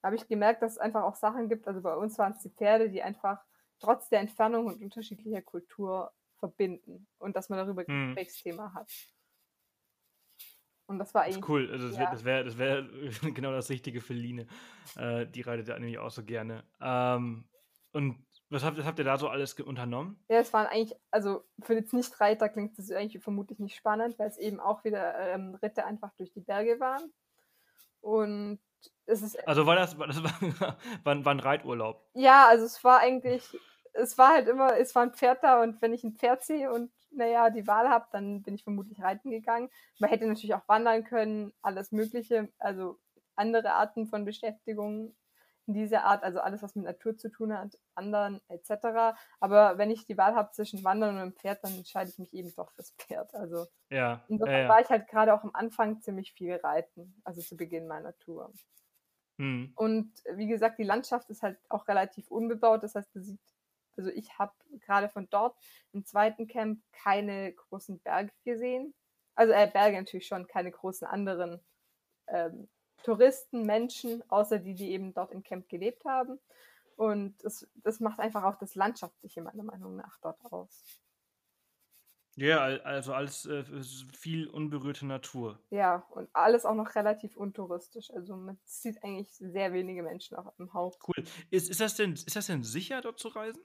Da 0.02 0.08
habe 0.08 0.16
ich 0.16 0.30
gemerkt, 0.30 0.62
dass 0.62 0.74
es 0.74 0.78
einfach 0.78 1.04
auch 1.04 1.16
Sachen 1.16 1.50
gibt, 1.50 1.68
also 1.68 1.82
bei 1.82 1.96
uns 1.96 2.18
waren 2.18 2.32
es 2.32 2.40
die 2.40 2.52
Pferde, 2.52 2.90
die 2.90 3.04
einfach 3.04 3.44
trotz 3.80 4.08
der 4.08 4.22
Entfernung 4.22 4.68
und 4.68 4.82
unterschiedlicher 4.82 5.42
Kultur 5.42 6.14
verbinden 6.38 7.08
und 7.20 7.36
dass 7.36 7.50
man 7.50 7.60
darüber 7.60 7.82
ein 7.82 7.88
hm. 7.88 8.16
Gesprächsthema 8.16 8.74
hat. 8.74 8.90
Und 10.92 11.00
das 11.00 11.14
war 11.14 11.24
eigentlich. 11.24 11.40
Das 11.40 11.50
cool, 11.50 11.70
also 11.72 11.88
das 11.88 11.98
ja. 11.98 12.26
wäre 12.26 12.44
das 12.44 12.58
wär, 12.58 12.86
wär 12.86 13.32
genau 13.34 13.52
das 13.52 13.70
Richtige 13.70 14.02
für 14.02 14.14
Line. 14.14 14.48
Äh, 14.98 15.26
die 15.28 15.42
reitet 15.42 15.68
ja 15.68 15.80
nämlich 15.80 16.00
auch 16.00 16.12
so 16.12 16.24
gerne. 16.24 16.64
Ähm, 16.82 17.46
und 17.94 18.26
was 18.50 18.64
habt, 18.64 18.78
was 18.78 18.86
habt 18.86 19.00
ihr 19.00 19.06
da 19.06 19.18
so 19.18 19.30
alles 19.30 19.54
unternommen? 19.54 20.22
Ja, 20.30 20.40
es 20.40 20.52
waren 20.52 20.68
eigentlich, 20.68 20.98
also 21.10 21.46
für 21.62 21.74
jetzt 21.74 21.94
Nicht-Reiter 21.94 22.50
klingt 22.50 22.78
das 22.78 22.92
eigentlich 22.92 23.24
vermutlich 23.24 23.60
nicht 23.60 23.76
spannend, 23.76 24.20
weil 24.20 24.28
es 24.28 24.38
eben 24.38 24.60
auch 24.60 24.84
wieder 24.84 25.18
ähm, 25.20 25.56
Ritte 25.56 25.86
einfach 25.86 26.14
durch 26.16 26.32
die 26.32 26.42
Berge 26.42 26.80
waren. 26.80 27.12
Und 28.02 28.60
es 29.06 29.22
ist. 29.22 29.48
Also 29.48 29.66
war 29.66 29.76
das, 29.76 29.98
das 29.98 30.24
war, 30.60 30.78
war, 31.04 31.26
war 31.26 31.34
ein 31.34 31.40
Reiturlaub? 31.40 32.06
Ja, 32.14 32.48
also 32.48 32.66
es 32.66 32.84
war 32.84 33.00
eigentlich, 33.00 33.44
es 33.94 34.18
war 34.18 34.34
halt 34.34 34.48
immer, 34.48 34.78
es 34.78 34.96
war 34.96 35.04
ein 35.04 35.14
Pferd 35.14 35.44
da 35.44 35.62
und 35.62 35.82
wenn 35.82 35.94
ich 35.94 36.04
ein 36.04 36.16
Pferd 36.16 36.44
sehe 36.44 36.72
und 36.72 36.92
naja, 37.12 37.50
die 37.50 37.68
Wahl 37.68 37.90
habe, 37.90 38.08
dann 38.12 38.42
bin 38.42 38.56
ich 38.56 38.64
vermutlich 38.64 39.02
reiten 39.02 39.32
gegangen. 39.32 39.70
Man 40.00 40.10
hätte 40.10 40.28
natürlich 40.28 40.54
auch 40.54 40.68
wandern 40.68 41.04
können, 41.04 41.54
alles 41.62 41.92
Mögliche, 41.92 42.50
also 42.60 43.00
andere 43.36 43.74
Arten 43.74 44.08
von 44.08 44.26
Beschäftigung 44.26 45.16
in 45.68 45.74
dieser 45.74 46.04
Art, 46.04 46.24
also 46.24 46.40
alles, 46.40 46.64
was 46.64 46.76
mit 46.76 46.86
Natur 46.86 47.18
zu 47.18 47.30
tun 47.30 47.58
hat, 47.58 47.78
Wandern 47.96 48.42
etc. 48.48 49.16
Aber 49.40 49.78
wenn 49.78 49.92
ich 49.92 50.06
die 50.06 50.18
Wahl 50.18 50.36
habe 50.36 50.52
zwischen 50.52 50.84
Wandern 50.84 51.16
und 51.16 51.22
einem 51.22 51.34
Pferd, 51.34 51.64
dann 51.64 51.76
entscheide 51.76 52.10
ich 52.10 52.20
mich 52.20 52.34
eben 52.34 52.54
doch 52.56 52.72
fürs 52.72 52.92
Pferd. 52.98 53.34
Also 53.36 53.68
ja, 53.90 54.24
insofern 54.28 54.54
ja, 54.54 54.62
ja. 54.64 54.70
war 54.70 54.82
ich 54.82 54.90
halt 54.90 55.08
gerade 55.08 55.34
auch 55.34 55.44
am 55.44 55.52
Anfang 55.54 56.02
ziemlich 56.02 56.34
viel 56.34 56.56
reiten, 56.56 57.22
also 57.24 57.42
zu 57.42 57.56
Beginn 57.56 57.88
meiner 57.88 58.18
Tour. 58.20 58.52
Hm. 59.38 59.72
Und 59.76 60.12
wie 60.36 60.48
gesagt, 60.48 60.80
die 60.80 60.84
Landschaft 60.84 61.30
ist 61.30 61.44
halt 61.44 61.58
auch 61.70 61.88
relativ 61.88 62.30
unbebaut, 62.30 62.84
das 62.84 62.96
heißt, 62.96 63.14
man 63.16 63.24
sieht 63.24 63.40
also 64.02 64.12
ich 64.18 64.40
habe 64.40 64.52
gerade 64.80 65.10
von 65.10 65.30
dort 65.30 65.56
im 65.94 66.04
zweiten 66.06 66.48
Camp 66.48 66.82
keine 66.92 67.54
großen 67.54 68.00
Berge 68.00 68.32
gesehen. 68.44 68.96
Also 69.36 69.54
äh, 69.54 69.70
Berge 69.72 69.98
natürlich 69.98 70.26
schon, 70.26 70.48
keine 70.48 70.72
großen 70.72 71.08
anderen 71.08 71.62
ähm, 72.28 72.68
Touristen, 73.04 73.66
Menschen, 73.66 74.24
außer 74.30 74.58
die, 74.58 74.74
die 74.74 74.92
eben 74.92 75.14
dort 75.14 75.32
im 75.32 75.44
Camp 75.44 75.70
gelebt 75.70 76.04
haben. 76.06 76.40
Und 76.96 77.36
das, 77.44 77.68
das 77.76 78.00
macht 78.00 78.20
einfach 78.20 78.44
auch 78.44 78.58
das 78.58 78.74
Landschaftliche 78.74 79.42
meiner 79.42 79.64
Meinung 79.64 79.96
nach 79.96 80.18
dort 80.22 80.44
aus. 80.52 80.84
Ja, 82.36 82.60
also 82.62 83.14
alles 83.14 83.46
äh, 83.46 83.64
viel 84.14 84.48
unberührte 84.48 85.06
Natur. 85.06 85.60
Ja, 85.70 86.08
und 86.12 86.30
alles 86.34 86.66
auch 86.66 86.76
noch 86.76 86.96
relativ 86.96 87.36
untouristisch. 87.36 88.10
Also 88.12 88.36
man 88.36 88.58
sieht 88.64 89.04
eigentlich 89.04 89.30
sehr 89.32 89.74
wenige 89.74 90.02
Menschen 90.02 90.38
auch 90.38 90.54
im 90.58 90.74
Haupt. 90.74 90.98
Cool. 91.08 91.24
Ist, 91.50 91.70
ist, 91.70 91.82
das 91.82 91.96
denn, 91.96 92.14
ist 92.14 92.36
das 92.36 92.48
denn 92.48 92.64
sicher, 92.64 93.02
dort 93.02 93.20
zu 93.20 93.28
reisen? 93.28 93.62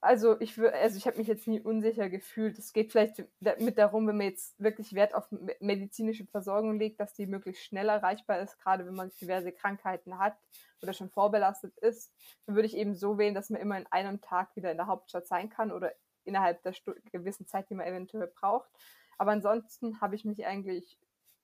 Also 0.00 0.40
ich 0.40 0.56
würde, 0.56 0.76
also 0.76 0.96
ich 0.96 1.06
habe 1.06 1.18
mich 1.18 1.26
jetzt 1.26 1.46
nie 1.46 1.60
unsicher 1.60 2.08
gefühlt. 2.08 2.58
Es 2.58 2.72
geht 2.72 2.90
vielleicht 2.90 3.22
mit 3.58 3.76
darum, 3.76 4.06
wenn 4.06 4.16
man 4.16 4.28
jetzt 4.28 4.58
wirklich 4.58 4.94
Wert 4.94 5.14
auf 5.14 5.28
medizinische 5.60 6.26
Versorgung 6.26 6.78
legt, 6.78 7.00
dass 7.00 7.12
die 7.12 7.26
möglichst 7.26 7.64
schnell 7.64 7.88
erreichbar 7.88 8.40
ist, 8.40 8.58
gerade 8.58 8.86
wenn 8.86 8.94
man 8.94 9.10
diverse 9.20 9.52
Krankheiten 9.52 10.18
hat 10.18 10.38
oder 10.82 10.94
schon 10.94 11.10
vorbelastet 11.10 11.76
ist, 11.78 12.14
dann 12.46 12.56
würde 12.56 12.66
ich 12.66 12.76
eben 12.76 12.94
so 12.94 13.18
wählen, 13.18 13.34
dass 13.34 13.50
man 13.50 13.60
immer 13.60 13.76
in 13.76 13.86
einem 13.90 14.20
Tag 14.22 14.56
wieder 14.56 14.70
in 14.70 14.78
der 14.78 14.86
Hauptstadt 14.86 15.26
sein 15.26 15.50
kann 15.50 15.70
oder 15.70 15.92
innerhalb 16.24 16.62
der 16.62 16.74
gewissen 17.12 17.46
Zeit, 17.46 17.68
die 17.68 17.74
man 17.74 17.86
eventuell 17.86 18.26
braucht. 18.28 18.70
Aber 19.18 19.32
ansonsten 19.32 20.00
habe 20.00 20.14
ich 20.14 20.24
mich 20.24 20.46
eigentlich 20.46 20.98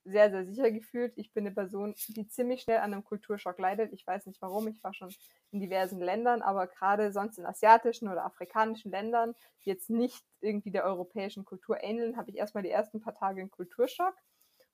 sehr, 0.07 0.31
sehr 0.31 0.45
sicher 0.45 0.71
gefühlt. 0.71 1.13
Ich 1.17 1.33
bin 1.33 1.45
eine 1.45 1.53
Person, 1.53 1.93
die 2.07 2.27
ziemlich 2.27 2.61
schnell 2.61 2.77
an 2.77 2.93
einem 2.93 3.03
Kulturschock 3.03 3.59
leidet. 3.59 3.93
Ich 3.93 4.05
weiß 4.05 4.25
nicht 4.25 4.41
warum. 4.41 4.67
Ich 4.67 4.83
war 4.83 4.93
schon 4.93 5.13
in 5.51 5.59
diversen 5.59 5.99
Ländern, 5.99 6.41
aber 6.41 6.67
gerade 6.67 7.11
sonst 7.11 7.37
in 7.37 7.45
asiatischen 7.45 8.07
oder 8.07 8.25
afrikanischen 8.25 8.91
Ländern, 8.91 9.35
die 9.63 9.69
jetzt 9.69 9.89
nicht 9.89 10.23
irgendwie 10.41 10.71
der 10.71 10.85
europäischen 10.85 11.45
Kultur 11.45 11.83
ähneln, 11.83 12.17
habe 12.17 12.29
ich 12.29 12.37
erstmal 12.37 12.63
die 12.63 12.69
ersten 12.69 13.01
paar 13.01 13.15
Tage 13.15 13.41
einen 13.41 13.51
Kulturschock. 13.51 14.15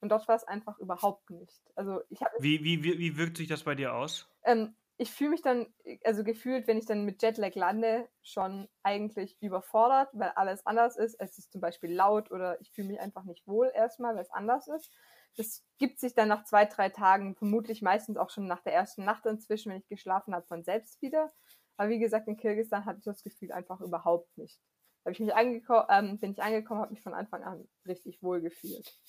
Und 0.01 0.09
dort 0.09 0.27
war 0.27 0.35
es 0.35 0.43
einfach 0.43 0.77
überhaupt 0.79 1.29
nicht. 1.29 1.61
Also 1.75 2.01
ich 2.09 2.19
wie, 2.39 2.63
wie, 2.63 2.83
wie, 2.83 2.99
wie 2.99 3.17
wirkt 3.17 3.37
sich 3.37 3.47
das 3.47 3.63
bei 3.63 3.73
dir 3.73 3.93
aus? 3.93 4.29
Ähm, 4.43 4.75
ich 4.97 5.11
fühle 5.11 5.31
mich 5.31 5.41
dann, 5.41 5.73
also 6.03 6.23
gefühlt, 6.23 6.67
wenn 6.67 6.77
ich 6.77 6.85
dann 6.85 7.05
mit 7.05 7.21
Jetlag 7.21 7.55
lande, 7.55 8.07
schon 8.21 8.67
eigentlich 8.83 9.37
überfordert, 9.41 10.09
weil 10.13 10.29
alles 10.35 10.65
anders 10.65 10.97
ist. 10.97 11.15
Es 11.19 11.37
ist 11.37 11.51
zum 11.51 11.61
Beispiel 11.61 11.91
laut 11.91 12.31
oder 12.31 12.59
ich 12.61 12.71
fühle 12.71 12.89
mich 12.89 12.99
einfach 12.99 13.23
nicht 13.23 13.47
wohl 13.47 13.71
erstmal, 13.73 14.15
weil 14.15 14.21
es 14.21 14.31
anders 14.31 14.67
ist. 14.67 14.91
Das 15.35 15.63
gibt 15.77 15.99
sich 15.99 16.13
dann 16.13 16.27
nach 16.27 16.43
zwei, 16.45 16.65
drei 16.65 16.89
Tagen, 16.89 17.35
vermutlich 17.35 17.81
meistens 17.81 18.17
auch 18.17 18.29
schon 18.29 18.47
nach 18.47 18.61
der 18.61 18.73
ersten 18.73 19.03
Nacht 19.03 19.25
inzwischen, 19.25 19.71
wenn 19.71 19.79
ich 19.79 19.87
geschlafen 19.87 20.33
habe, 20.35 20.45
von 20.45 20.63
selbst 20.63 21.01
wieder. 21.01 21.31
Aber 21.77 21.89
wie 21.89 21.99
gesagt, 21.99 22.27
in 22.27 22.37
Kirgisistan 22.37 22.85
hatte 22.85 22.99
ich 22.99 23.05
das 23.05 23.23
Gefühl 23.23 23.51
einfach 23.51 23.81
überhaupt 23.81 24.37
nicht. 24.37 24.59
Da 25.03 25.11
ich 25.11 25.19
mich 25.19 25.33
ähm, 25.33 26.19
bin 26.19 26.31
ich 26.31 26.41
angekommen, 26.41 26.81
habe 26.81 26.93
mich 26.93 27.01
von 27.01 27.13
Anfang 27.13 27.43
an 27.43 27.67
richtig 27.85 28.21
wohl 28.21 28.41
gefühlt. 28.41 28.99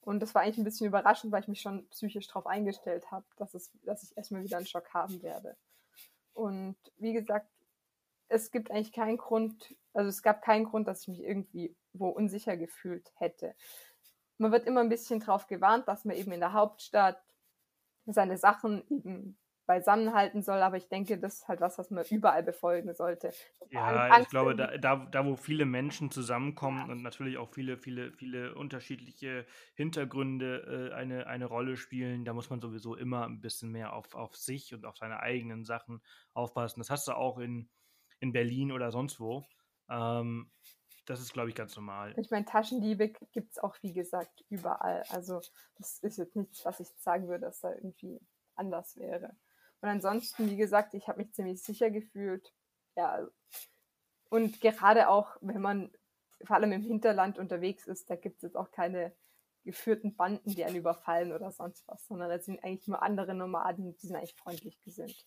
Und 0.00 0.20
das 0.20 0.34
war 0.34 0.42
eigentlich 0.42 0.58
ein 0.58 0.64
bisschen 0.64 0.86
überraschend, 0.86 1.32
weil 1.32 1.42
ich 1.42 1.48
mich 1.48 1.60
schon 1.60 1.88
psychisch 1.88 2.28
darauf 2.28 2.46
eingestellt 2.46 3.10
habe, 3.10 3.26
dass, 3.36 3.52
dass 3.82 4.02
ich 4.04 4.16
erstmal 4.16 4.44
wieder 4.44 4.56
einen 4.56 4.66
Schock 4.66 4.94
haben 4.94 5.20
werde. 5.22 5.56
Und 6.32 6.76
wie 6.96 7.12
gesagt, 7.12 7.50
es 8.28 8.50
gibt 8.50 8.70
eigentlich 8.70 8.92
keinen 8.92 9.16
Grund, 9.16 9.74
also 9.92 10.08
es 10.08 10.22
gab 10.22 10.42
keinen 10.42 10.64
Grund, 10.64 10.86
dass 10.86 11.02
ich 11.02 11.08
mich 11.08 11.20
irgendwie 11.20 11.76
wo 11.92 12.08
unsicher 12.08 12.56
gefühlt 12.56 13.10
hätte 13.16 13.54
man 14.38 14.52
wird 14.52 14.66
immer 14.66 14.80
ein 14.80 14.88
bisschen 14.88 15.20
darauf 15.20 15.46
gewarnt, 15.46 15.88
dass 15.88 16.04
man 16.04 16.16
eben 16.16 16.32
in 16.32 16.40
der 16.40 16.52
Hauptstadt 16.52 17.22
seine 18.06 18.36
Sachen 18.36 18.82
eben 18.88 19.38
beisammenhalten 19.66 20.42
soll, 20.42 20.62
aber 20.62 20.76
ich 20.76 20.88
denke, 20.88 21.18
das 21.18 21.40
ist 21.40 21.48
halt 21.48 21.60
was, 21.60 21.76
was 21.76 21.90
man 21.90 22.04
überall 22.10 22.42
befolgen 22.42 22.94
sollte. 22.94 23.32
Ja, 23.70 24.20
ich 24.20 24.28
glaube, 24.28 24.54
da, 24.54 24.78
da, 24.78 24.96
da, 24.96 25.26
wo 25.26 25.36
viele 25.36 25.66
Menschen 25.66 26.10
zusammenkommen 26.10 26.86
ja. 26.86 26.92
und 26.92 27.02
natürlich 27.02 27.36
auch 27.36 27.52
viele, 27.52 27.76
viele, 27.76 28.12
viele 28.12 28.54
unterschiedliche 28.54 29.44
Hintergründe 29.74 30.90
äh, 30.92 30.94
eine, 30.94 31.26
eine 31.26 31.46
Rolle 31.46 31.76
spielen, 31.76 32.24
da 32.24 32.32
muss 32.32 32.48
man 32.48 32.60
sowieso 32.60 32.94
immer 32.94 33.26
ein 33.26 33.40
bisschen 33.40 33.72
mehr 33.72 33.92
auf, 33.92 34.14
auf 34.14 34.36
sich 34.36 34.72
und 34.72 34.86
auf 34.86 34.96
seine 34.96 35.20
eigenen 35.20 35.64
Sachen 35.64 36.00
aufpassen. 36.32 36.80
Das 36.80 36.90
hast 36.90 37.08
du 37.08 37.12
auch 37.12 37.38
in, 37.38 37.68
in 38.20 38.32
Berlin 38.32 38.70
oder 38.70 38.92
sonst 38.92 39.18
wo. 39.18 39.44
Ähm, 39.90 40.50
das 41.06 41.20
ist, 41.20 41.32
glaube 41.32 41.48
ich, 41.48 41.54
ganz 41.54 41.74
normal. 41.76 42.14
Ich 42.18 42.30
meine, 42.30 42.44
Taschendiebe 42.44 43.08
gibt 43.32 43.52
es 43.52 43.58
auch, 43.58 43.76
wie 43.82 43.92
gesagt, 43.92 44.44
überall. 44.48 45.04
Also 45.10 45.40
das 45.78 45.98
ist 46.00 46.18
jetzt 46.18 46.36
nichts, 46.36 46.64
was 46.64 46.80
ich 46.80 46.88
sagen 46.98 47.28
würde, 47.28 47.46
dass 47.46 47.60
da 47.60 47.72
irgendwie 47.72 48.20
anders 48.56 48.96
wäre. 48.96 49.36
Und 49.80 49.88
ansonsten, 49.88 50.50
wie 50.50 50.56
gesagt, 50.56 50.94
ich 50.94 51.08
habe 51.08 51.18
mich 51.18 51.32
ziemlich 51.32 51.62
sicher 51.62 51.90
gefühlt. 51.90 52.52
Ja, 52.96 53.26
und 54.30 54.60
gerade 54.60 55.08
auch, 55.08 55.36
wenn 55.40 55.60
man 55.60 55.92
vor 56.44 56.56
allem 56.56 56.72
im 56.72 56.82
Hinterland 56.82 57.38
unterwegs 57.38 57.86
ist, 57.86 58.10
da 58.10 58.16
gibt 58.16 58.36
es 58.36 58.42
jetzt 58.42 58.56
auch 58.56 58.70
keine 58.70 59.14
geführten 59.64 60.16
Banden, 60.16 60.50
die 60.50 60.64
einen 60.64 60.76
überfallen 60.76 61.32
oder 61.32 61.50
sonst 61.50 61.86
was, 61.88 62.06
sondern 62.06 62.30
das 62.30 62.44
sind 62.44 62.62
eigentlich 62.62 62.88
nur 62.88 63.02
andere 63.02 63.34
Nomaden, 63.34 63.96
die 63.96 64.06
sind 64.06 64.16
eigentlich 64.16 64.34
freundlich 64.34 64.80
gesinnt. 64.80 65.26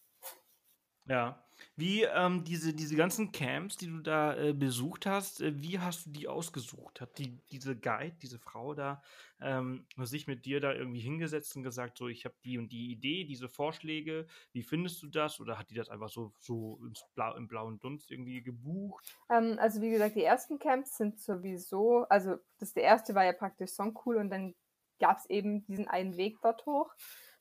Ja. 1.10 1.44
Wie 1.76 2.04
ähm, 2.04 2.44
diese, 2.46 2.74
diese 2.74 2.96
ganzen 2.96 3.32
Camps, 3.32 3.76
die 3.76 3.88
du 3.88 4.00
da 4.00 4.38
äh, 4.38 4.54
besucht 4.54 5.06
hast, 5.06 5.42
äh, 5.42 5.62
wie 5.62 5.80
hast 5.80 6.06
du 6.06 6.12
die 6.12 6.28
ausgesucht? 6.28 7.02
Hat 7.02 7.18
die, 7.18 7.38
diese 7.52 7.76
Guide, 7.76 8.16
diese 8.22 8.38
Frau 8.38 8.76
da, 8.76 9.02
ähm, 9.42 9.86
sich 9.98 10.28
mit 10.28 10.46
dir 10.46 10.62
da 10.62 10.72
irgendwie 10.74 11.00
hingesetzt 11.00 11.56
und 11.56 11.64
gesagt, 11.64 11.98
so, 11.98 12.08
ich 12.08 12.26
habe 12.26 12.36
die 12.46 12.58
und 12.58 12.72
die 12.72 12.92
Idee, 12.92 13.26
diese 13.26 13.50
Vorschläge, 13.50 14.28
wie 14.54 14.64
findest 14.64 15.02
du 15.02 15.08
das? 15.08 15.40
Oder 15.40 15.58
hat 15.58 15.70
die 15.70 15.76
das 15.76 15.90
einfach 15.90 16.10
so, 16.10 16.32
so 16.40 16.80
Blau, 17.16 17.36
im 17.36 17.48
blauen 17.48 17.80
Dunst 17.80 18.12
irgendwie 18.12 18.42
gebucht? 18.44 19.18
Ähm, 19.30 19.58
also 19.60 19.82
wie 19.82 19.90
gesagt, 19.90 20.16
die 20.16 20.24
ersten 20.24 20.60
Camps 20.60 20.96
sind 20.96 21.20
sowieso, 21.20 22.06
also 22.10 22.38
das 22.60 22.74
der 22.74 22.84
erste 22.84 23.16
war 23.16 23.26
ja 23.26 23.34
praktisch 23.34 23.72
Songcool 23.72 24.18
und 24.18 24.30
dann 24.30 24.54
gab 25.00 25.18
es 25.18 25.30
eben 25.30 25.66
diesen 25.66 25.88
einen 25.88 26.18
Weg 26.18 26.38
dort 26.42 26.66
hoch. 26.66 26.94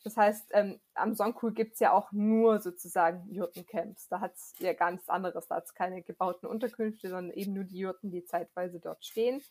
Das 0.04 0.16
heißt, 0.16 0.50
ähm, 0.52 0.80
am 0.94 1.14
Songpool 1.14 1.52
gibt 1.52 1.74
es 1.74 1.80
ja 1.80 1.92
auch 1.92 2.12
nur 2.12 2.60
sozusagen 2.60 3.28
Jurtencamps. 3.30 4.08
Da 4.08 4.20
hat 4.20 4.34
es 4.34 4.54
ja 4.58 4.90
nichts 4.90 5.08
anderes. 5.08 5.48
Da 5.48 5.56
hat 5.56 5.66
es 5.66 5.74
keine 5.74 6.02
gebauten 6.02 6.48
Unterkünfte, 6.48 7.08
sondern 7.08 7.36
eben 7.36 7.52
nur 7.52 7.64
die 7.64 7.78
Jurten, 7.78 8.10
die 8.10 8.24
zeitweise 8.24 8.78
dort 8.78 9.04
stehen. 9.04 9.42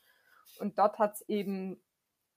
Und 0.59 0.79
dort 0.79 0.99
hat 0.99 1.15
es 1.15 1.21
eben, 1.27 1.83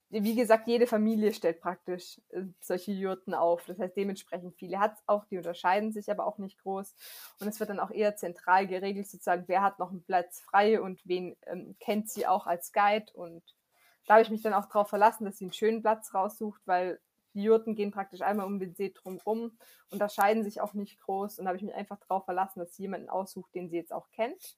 wie 0.09 0.35
gesagt, 0.35 0.67
jede 0.67 0.87
Familie 0.87 1.33
stellt 1.33 1.61
praktisch 1.61 2.19
äh, 2.29 2.43
solche 2.59 2.91
Jurten 2.91 3.33
auf. 3.33 3.63
Das 3.65 3.79
heißt, 3.79 3.95
dementsprechend 3.95 4.55
viele 4.55 4.79
hat 4.79 4.95
es 4.95 5.03
auch, 5.07 5.23
die 5.25 5.37
unterscheiden 5.37 5.93
sich 5.93 6.11
aber 6.11 6.25
auch 6.27 6.37
nicht 6.37 6.59
groß. 6.61 6.93
Und 7.39 7.47
es 7.47 7.61
wird 7.61 7.69
dann 7.69 7.79
auch 7.79 7.91
eher 7.91 8.17
zentral 8.17 8.67
geregelt, 8.67 9.07
sozusagen, 9.07 9.45
wer 9.47 9.61
hat 9.61 9.79
noch 9.79 9.91
einen 9.91 10.03
Platz 10.03 10.41
frei 10.41 10.81
und 10.81 10.99
wen 11.05 11.37
ähm, 11.47 11.77
kennt 11.79 12.09
sie 12.09 12.27
auch 12.27 12.45
als 12.45 12.73
Guide. 12.73 13.05
Und 13.13 13.43
da 14.05 14.15
habe 14.15 14.23
ich 14.23 14.29
mich 14.29 14.41
dann 14.41 14.53
auch 14.53 14.65
darauf 14.65 14.89
verlassen, 14.89 15.23
dass 15.23 15.37
sie 15.37 15.45
einen 15.45 15.53
schönen 15.53 15.81
Platz 15.81 16.13
raussucht, 16.13 16.61
weil 16.65 16.99
die 17.33 17.43
Jurten 17.43 17.75
gehen 17.75 17.91
praktisch 17.91 18.21
einmal 18.21 18.45
um 18.45 18.59
den 18.59 18.75
See 18.75 18.91
drumherum, 18.91 19.57
unterscheiden 19.89 20.43
sich 20.43 20.61
auch 20.61 20.73
nicht 20.73 20.99
groß 20.99 21.39
und 21.39 21.47
habe 21.47 21.57
ich 21.57 21.63
mich 21.63 21.73
einfach 21.73 21.99
darauf 21.99 22.25
verlassen, 22.25 22.59
dass 22.59 22.75
sie 22.75 22.83
jemanden 22.83 23.09
aussucht, 23.09 23.53
den 23.55 23.69
sie 23.69 23.77
jetzt 23.77 23.93
auch 23.93 24.09
kennt. 24.11 24.57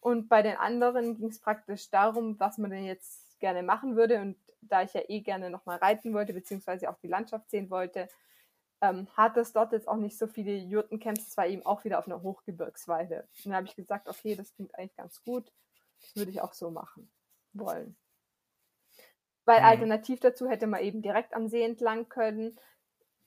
Und 0.00 0.28
bei 0.28 0.42
den 0.42 0.56
anderen 0.56 1.16
ging 1.16 1.28
es 1.28 1.40
praktisch 1.40 1.90
darum, 1.90 2.38
was 2.38 2.58
man 2.58 2.70
denn 2.70 2.84
jetzt 2.84 3.40
gerne 3.40 3.62
machen 3.62 3.96
würde. 3.96 4.20
Und 4.20 4.36
da 4.60 4.82
ich 4.82 4.94
ja 4.94 5.02
eh 5.08 5.20
gerne 5.20 5.50
nochmal 5.50 5.78
reiten 5.78 6.14
wollte, 6.14 6.32
beziehungsweise 6.32 6.90
auch 6.90 6.98
die 6.98 7.08
Landschaft 7.08 7.50
sehen 7.50 7.70
wollte, 7.70 8.08
ähm, 8.80 9.08
hat 9.16 9.36
es 9.36 9.52
dort 9.52 9.72
jetzt 9.72 9.88
auch 9.88 9.96
nicht 9.96 10.16
so 10.16 10.26
viele 10.26 10.54
Jurtencamps. 10.54 11.28
Es 11.28 11.36
war 11.36 11.46
eben 11.46 11.66
auch 11.66 11.84
wieder 11.84 11.98
auf 11.98 12.06
einer 12.06 12.22
Hochgebirgsweide. 12.22 13.28
Und 13.36 13.46
dann 13.46 13.54
habe 13.54 13.66
ich 13.66 13.74
gesagt, 13.74 14.08
okay, 14.08 14.36
das 14.36 14.54
klingt 14.54 14.74
eigentlich 14.76 14.96
ganz 14.96 15.22
gut. 15.22 15.52
Das 16.00 16.14
würde 16.14 16.30
ich 16.30 16.40
auch 16.40 16.52
so 16.52 16.70
machen 16.70 17.10
wollen. 17.52 17.96
Weil 19.48 19.60
mhm. 19.60 19.64
alternativ 19.64 20.20
dazu 20.20 20.46
hätte 20.46 20.66
man 20.66 20.82
eben 20.82 21.00
direkt 21.00 21.32
am 21.32 21.48
See 21.48 21.62
entlang 21.62 22.10
können. 22.10 22.60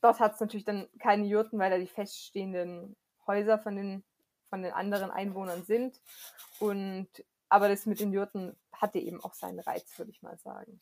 Dort 0.00 0.20
hat 0.20 0.34
es 0.34 0.40
natürlich 0.40 0.64
dann 0.64 0.88
keine 1.00 1.26
Jurten, 1.26 1.58
weil 1.58 1.68
da 1.68 1.78
die 1.78 1.88
feststehenden 1.88 2.94
Häuser 3.26 3.58
von 3.58 3.74
den, 3.74 4.04
von 4.48 4.62
den 4.62 4.72
anderen 4.72 5.10
Einwohnern 5.10 5.64
sind. 5.64 6.00
Und 6.60 7.08
aber 7.48 7.68
das 7.68 7.86
mit 7.86 7.98
den 7.98 8.12
Jurten 8.12 8.56
hatte 8.72 9.00
eben 9.00 9.20
auch 9.20 9.34
seinen 9.34 9.58
Reiz, 9.58 9.98
würde 9.98 10.12
ich 10.12 10.22
mal 10.22 10.38
sagen. 10.38 10.80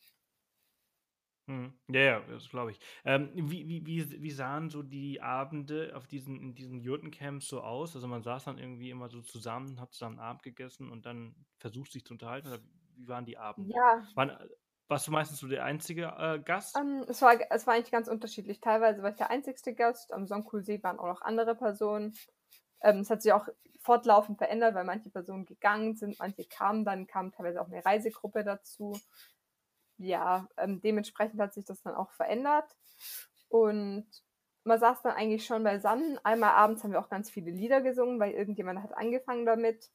Mhm. 1.46 1.72
Ja, 1.88 2.00
ja, 2.00 2.20
das 2.20 2.50
glaube 2.50 2.72
ich. 2.72 2.80
Ähm, 3.06 3.30
wie, 3.34 3.66
wie, 3.66 3.86
wie, 3.86 4.22
wie 4.22 4.30
sahen 4.30 4.68
so 4.68 4.82
die 4.82 5.22
Abende 5.22 5.92
auf 5.96 6.06
diesen, 6.06 6.38
in 6.38 6.54
diesen 6.54 6.82
Jurtencamps 6.82 7.48
so 7.48 7.62
aus? 7.62 7.94
Also 7.94 8.06
man 8.08 8.22
saß 8.22 8.44
dann 8.44 8.58
irgendwie 8.58 8.90
immer 8.90 9.08
so 9.08 9.22
zusammen, 9.22 9.80
hat 9.80 9.94
zusammen 9.94 10.18
Abend 10.18 10.42
gegessen 10.42 10.90
und 10.90 11.06
dann 11.06 11.34
versucht 11.56 11.92
sich 11.92 12.04
zu 12.04 12.12
unterhalten. 12.12 12.48
Oder 12.48 12.60
wie 12.94 13.08
waren 13.08 13.24
die 13.24 13.38
Abende? 13.38 13.72
Ja. 13.74 14.06
Waren, 14.14 14.36
warst 14.90 15.06
du 15.06 15.12
meistens 15.12 15.38
so 15.38 15.48
der 15.48 15.64
einzige 15.64 16.12
äh, 16.18 16.40
Gast? 16.40 16.76
Ähm, 16.76 17.04
es, 17.08 17.22
war, 17.22 17.34
es 17.50 17.66
war 17.66 17.74
eigentlich 17.74 17.92
ganz 17.92 18.08
unterschiedlich. 18.08 18.60
Teilweise 18.60 19.02
war 19.02 19.10
ich 19.10 19.16
der 19.16 19.30
einzigste 19.30 19.74
Gast. 19.74 20.12
Am 20.12 20.26
Songpool-See 20.26 20.82
waren 20.82 20.98
auch 20.98 21.06
noch 21.06 21.22
andere 21.22 21.54
Personen. 21.54 22.14
Ähm, 22.82 22.98
es 22.98 23.10
hat 23.10 23.22
sich 23.22 23.32
auch 23.32 23.48
fortlaufend 23.80 24.38
verändert, 24.38 24.74
weil 24.74 24.84
manche 24.84 25.10
Personen 25.10 25.46
gegangen 25.46 25.96
sind, 25.96 26.18
manche 26.18 26.44
kamen 26.44 26.84
dann, 26.84 27.06
kam 27.06 27.32
teilweise 27.32 27.60
auch 27.60 27.68
eine 27.68 27.84
Reisegruppe 27.84 28.44
dazu. 28.44 28.98
Ja, 29.96 30.48
ähm, 30.56 30.80
dementsprechend 30.80 31.40
hat 31.40 31.54
sich 31.54 31.64
das 31.64 31.82
dann 31.82 31.94
auch 31.94 32.10
verändert. 32.12 32.76
Und 33.48 34.06
man 34.64 34.78
saß 34.78 35.02
dann 35.02 35.16
eigentlich 35.16 35.46
schon 35.46 35.64
beisammen. 35.64 36.18
Einmal 36.24 36.50
abends 36.50 36.84
haben 36.84 36.92
wir 36.92 37.00
auch 37.00 37.08
ganz 37.08 37.30
viele 37.30 37.50
Lieder 37.50 37.80
gesungen, 37.80 38.20
weil 38.20 38.32
irgendjemand 38.32 38.82
hat 38.82 38.96
angefangen 38.96 39.46
damit. 39.46 39.90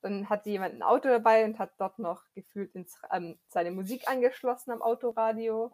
Dann 0.00 0.28
hatte 0.28 0.50
jemand 0.50 0.74
ein 0.74 0.82
Auto 0.82 1.08
dabei 1.08 1.44
und 1.44 1.58
hat 1.58 1.72
dort 1.78 1.98
noch 1.98 2.22
gefühlt 2.34 2.74
ins, 2.74 3.00
ähm, 3.10 3.38
seine 3.48 3.72
Musik 3.72 4.08
angeschlossen 4.08 4.70
am 4.70 4.82
Autoradio, 4.82 5.72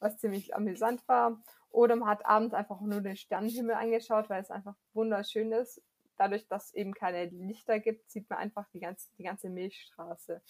was 0.00 0.18
ziemlich 0.18 0.54
amüsant 0.54 1.06
war. 1.06 1.40
Oder 1.70 1.94
man 1.96 2.08
hat 2.08 2.26
abends 2.26 2.54
einfach 2.54 2.80
nur 2.80 3.00
den 3.00 3.16
Sternenhimmel 3.16 3.74
angeschaut, 3.74 4.28
weil 4.28 4.42
es 4.42 4.50
einfach 4.50 4.74
wunderschön 4.94 5.52
ist. 5.52 5.80
Dadurch, 6.16 6.48
dass 6.48 6.66
es 6.66 6.74
eben 6.74 6.94
keine 6.94 7.26
Lichter 7.26 7.78
gibt, 7.78 8.10
sieht 8.10 8.28
man 8.30 8.38
einfach 8.38 8.66
die 8.70 8.80
ganze, 8.80 9.10
die 9.18 9.22
ganze 9.22 9.48
Milchstraße. 9.48 10.42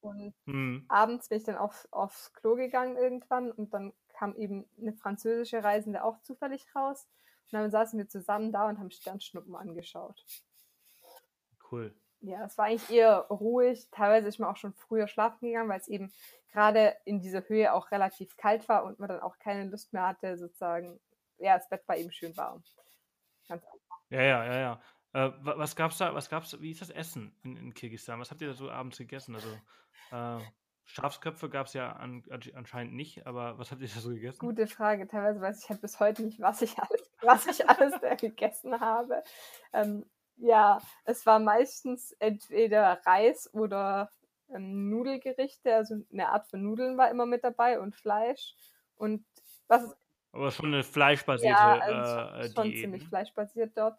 Und 0.00 0.34
mhm. 0.46 0.86
abends 0.88 1.28
bin 1.28 1.38
ich 1.38 1.44
dann 1.44 1.56
auf, 1.56 1.88
aufs 1.90 2.32
Klo 2.32 2.54
gegangen 2.54 2.96
irgendwann 2.96 3.50
und 3.50 3.74
dann 3.74 3.92
kam 4.16 4.36
eben 4.36 4.64
eine 4.80 4.94
französische 4.94 5.62
Reisende 5.62 6.04
auch 6.04 6.22
zufällig 6.22 6.66
raus. 6.74 7.08
Und 7.50 7.54
dann 7.54 7.70
saßen 7.70 7.98
wir 7.98 8.08
zusammen 8.08 8.52
da 8.52 8.68
und 8.68 8.78
haben 8.78 8.90
Sternschnuppen 8.90 9.56
angeschaut. 9.56 10.24
Cool 11.70 11.94
ja, 12.20 12.44
es 12.44 12.58
war 12.58 12.66
eigentlich 12.66 12.90
eher 12.90 13.18
ruhig. 13.30 13.88
Teilweise 13.90 14.28
ist 14.28 14.38
man 14.38 14.50
auch 14.50 14.56
schon 14.56 14.74
früher 14.74 15.08
schlafen 15.08 15.46
gegangen, 15.46 15.68
weil 15.68 15.80
es 15.80 15.88
eben 15.88 16.12
gerade 16.52 16.96
in 17.04 17.20
dieser 17.20 17.48
Höhe 17.48 17.72
auch 17.72 17.90
relativ 17.90 18.36
kalt 18.36 18.68
war 18.68 18.84
und 18.84 18.98
man 18.98 19.08
dann 19.08 19.20
auch 19.20 19.38
keine 19.38 19.68
Lust 19.70 19.92
mehr 19.92 20.08
hatte, 20.08 20.36
sozusagen. 20.36 20.98
Ja, 21.38 21.56
das 21.56 21.68
Bett 21.68 21.86
war 21.86 21.96
eben 21.96 22.10
schön 22.10 22.36
warm. 22.36 22.64
Ganz 23.48 23.64
einfach. 23.64 23.98
Ja, 24.10 24.22
ja, 24.22 24.44
ja, 24.44 24.58
ja. 24.58 24.80
Äh, 25.12 25.32
was 25.40 25.76
gab's 25.76 25.98
da, 25.98 26.14
was 26.14 26.28
gab's, 26.28 26.60
wie 26.60 26.70
ist 26.70 26.80
das 26.80 26.90
Essen 26.90 27.34
in, 27.42 27.56
in 27.56 27.74
Kirgisistan? 27.74 28.20
Was 28.20 28.30
habt 28.30 28.40
ihr 28.40 28.48
da 28.48 28.54
so 28.54 28.70
abends 28.70 28.98
gegessen? 28.98 29.34
Also, 29.34 29.48
äh, 30.10 30.44
Schafsköpfe 30.84 31.50
gab 31.50 31.66
es 31.66 31.74
ja 31.74 31.92
an, 31.92 32.24
anscheinend 32.54 32.94
nicht, 32.94 33.26
aber 33.26 33.58
was 33.58 33.70
habt 33.70 33.82
ihr 33.82 33.88
da 33.88 34.00
so 34.00 34.08
gegessen? 34.08 34.38
Gute 34.38 34.66
Frage. 34.66 35.06
Teilweise 35.06 35.40
weiß 35.40 35.62
ich 35.62 35.68
halt 35.68 35.82
bis 35.82 36.00
heute 36.00 36.22
nicht, 36.22 36.40
was 36.40 36.62
ich 36.62 36.78
alles, 36.78 37.10
was 37.20 37.46
ich 37.46 37.68
alles 37.68 37.94
da 38.00 38.14
gegessen 38.14 38.80
habe. 38.80 39.22
Ähm, 39.74 40.06
ja, 40.38 40.80
es 41.04 41.26
war 41.26 41.38
meistens 41.38 42.12
entweder 42.12 43.00
Reis 43.04 43.52
oder 43.52 44.10
ähm, 44.54 44.88
Nudelgerichte, 44.88 45.74
also 45.74 45.96
eine 46.12 46.28
Art 46.28 46.48
von 46.48 46.62
Nudeln 46.62 46.96
war 46.96 47.10
immer 47.10 47.26
mit 47.26 47.44
dabei 47.44 47.80
und 47.80 47.94
Fleisch. 47.94 48.54
Und 48.96 49.24
was 49.66 49.96
Aber 50.32 50.50
schon 50.50 50.66
eine 50.66 50.82
fleischbasierte 50.82 51.58
ja, 51.58 51.78
also 51.78 52.38
äh, 52.38 52.50
schon 52.54 52.64
Diät, 52.64 52.80
ziemlich 52.80 53.02
ne? 53.02 53.08
fleischbasiert 53.08 53.76
dort. 53.76 53.98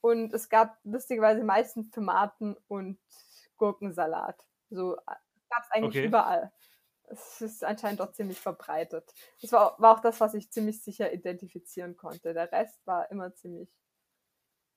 Und 0.00 0.32
es 0.32 0.48
gab 0.48 0.78
lustigerweise 0.84 1.44
meistens 1.44 1.90
Tomaten 1.90 2.56
und 2.68 2.98
Gurkensalat. 3.56 4.44
So 4.70 4.96
äh, 4.96 5.00
gab 5.48 5.62
es 5.62 5.70
eigentlich 5.70 5.98
okay. 5.98 6.06
überall. 6.06 6.52
Es 7.04 7.40
ist 7.40 7.64
anscheinend 7.64 8.00
dort 8.00 8.14
ziemlich 8.14 8.40
verbreitet. 8.40 9.12
Das 9.40 9.52
war, 9.52 9.76
war 9.78 9.94
auch 9.94 10.00
das, 10.00 10.20
was 10.20 10.34
ich 10.34 10.50
ziemlich 10.50 10.82
sicher 10.82 11.12
identifizieren 11.12 11.96
konnte. 11.96 12.32
Der 12.32 12.50
Rest 12.50 12.86
war 12.86 13.10
immer 13.10 13.34
ziemlich 13.34 13.70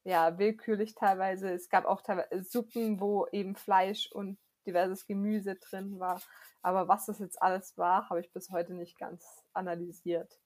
ja, 0.05 0.37
willkürlich 0.37 0.93
teilweise. 0.95 1.51
Es 1.51 1.69
gab 1.69 1.85
auch 1.85 2.01
teilweise 2.01 2.43
Suppen, 2.43 2.99
wo 3.01 3.27
eben 3.31 3.55
Fleisch 3.55 4.09
und 4.11 4.37
diverses 4.65 5.07
Gemüse 5.07 5.55
drin 5.55 5.99
war. 5.99 6.21
Aber 6.61 6.87
was 6.87 7.07
das 7.07 7.19
jetzt 7.19 7.41
alles 7.41 7.77
war, 7.77 8.09
habe 8.09 8.21
ich 8.21 8.31
bis 8.31 8.51
heute 8.51 8.73
nicht 8.73 8.97
ganz 8.97 9.43
analysiert. 9.53 10.39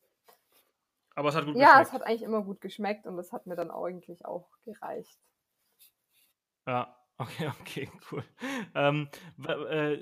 Aber 1.15 1.29
es 1.29 1.35
hat 1.35 1.45
gut 1.45 1.55
ja, 1.55 1.67
geschmeckt. 1.67 1.77
Ja, 1.77 1.81
es 1.81 1.93
hat 1.93 2.01
eigentlich 2.03 2.23
immer 2.23 2.41
gut 2.41 2.61
geschmeckt 2.61 3.05
und 3.05 3.17
das 3.17 3.33
hat 3.33 3.47
mir 3.47 3.55
dann 3.55 3.69
eigentlich 3.69 4.25
auch 4.25 4.49
gereicht. 4.63 5.19
Ja, 6.65 6.97
okay, 7.17 7.51
okay, 7.59 7.91
cool. 8.11 8.23
Ähm, 8.75 9.09
äh, 9.45 9.97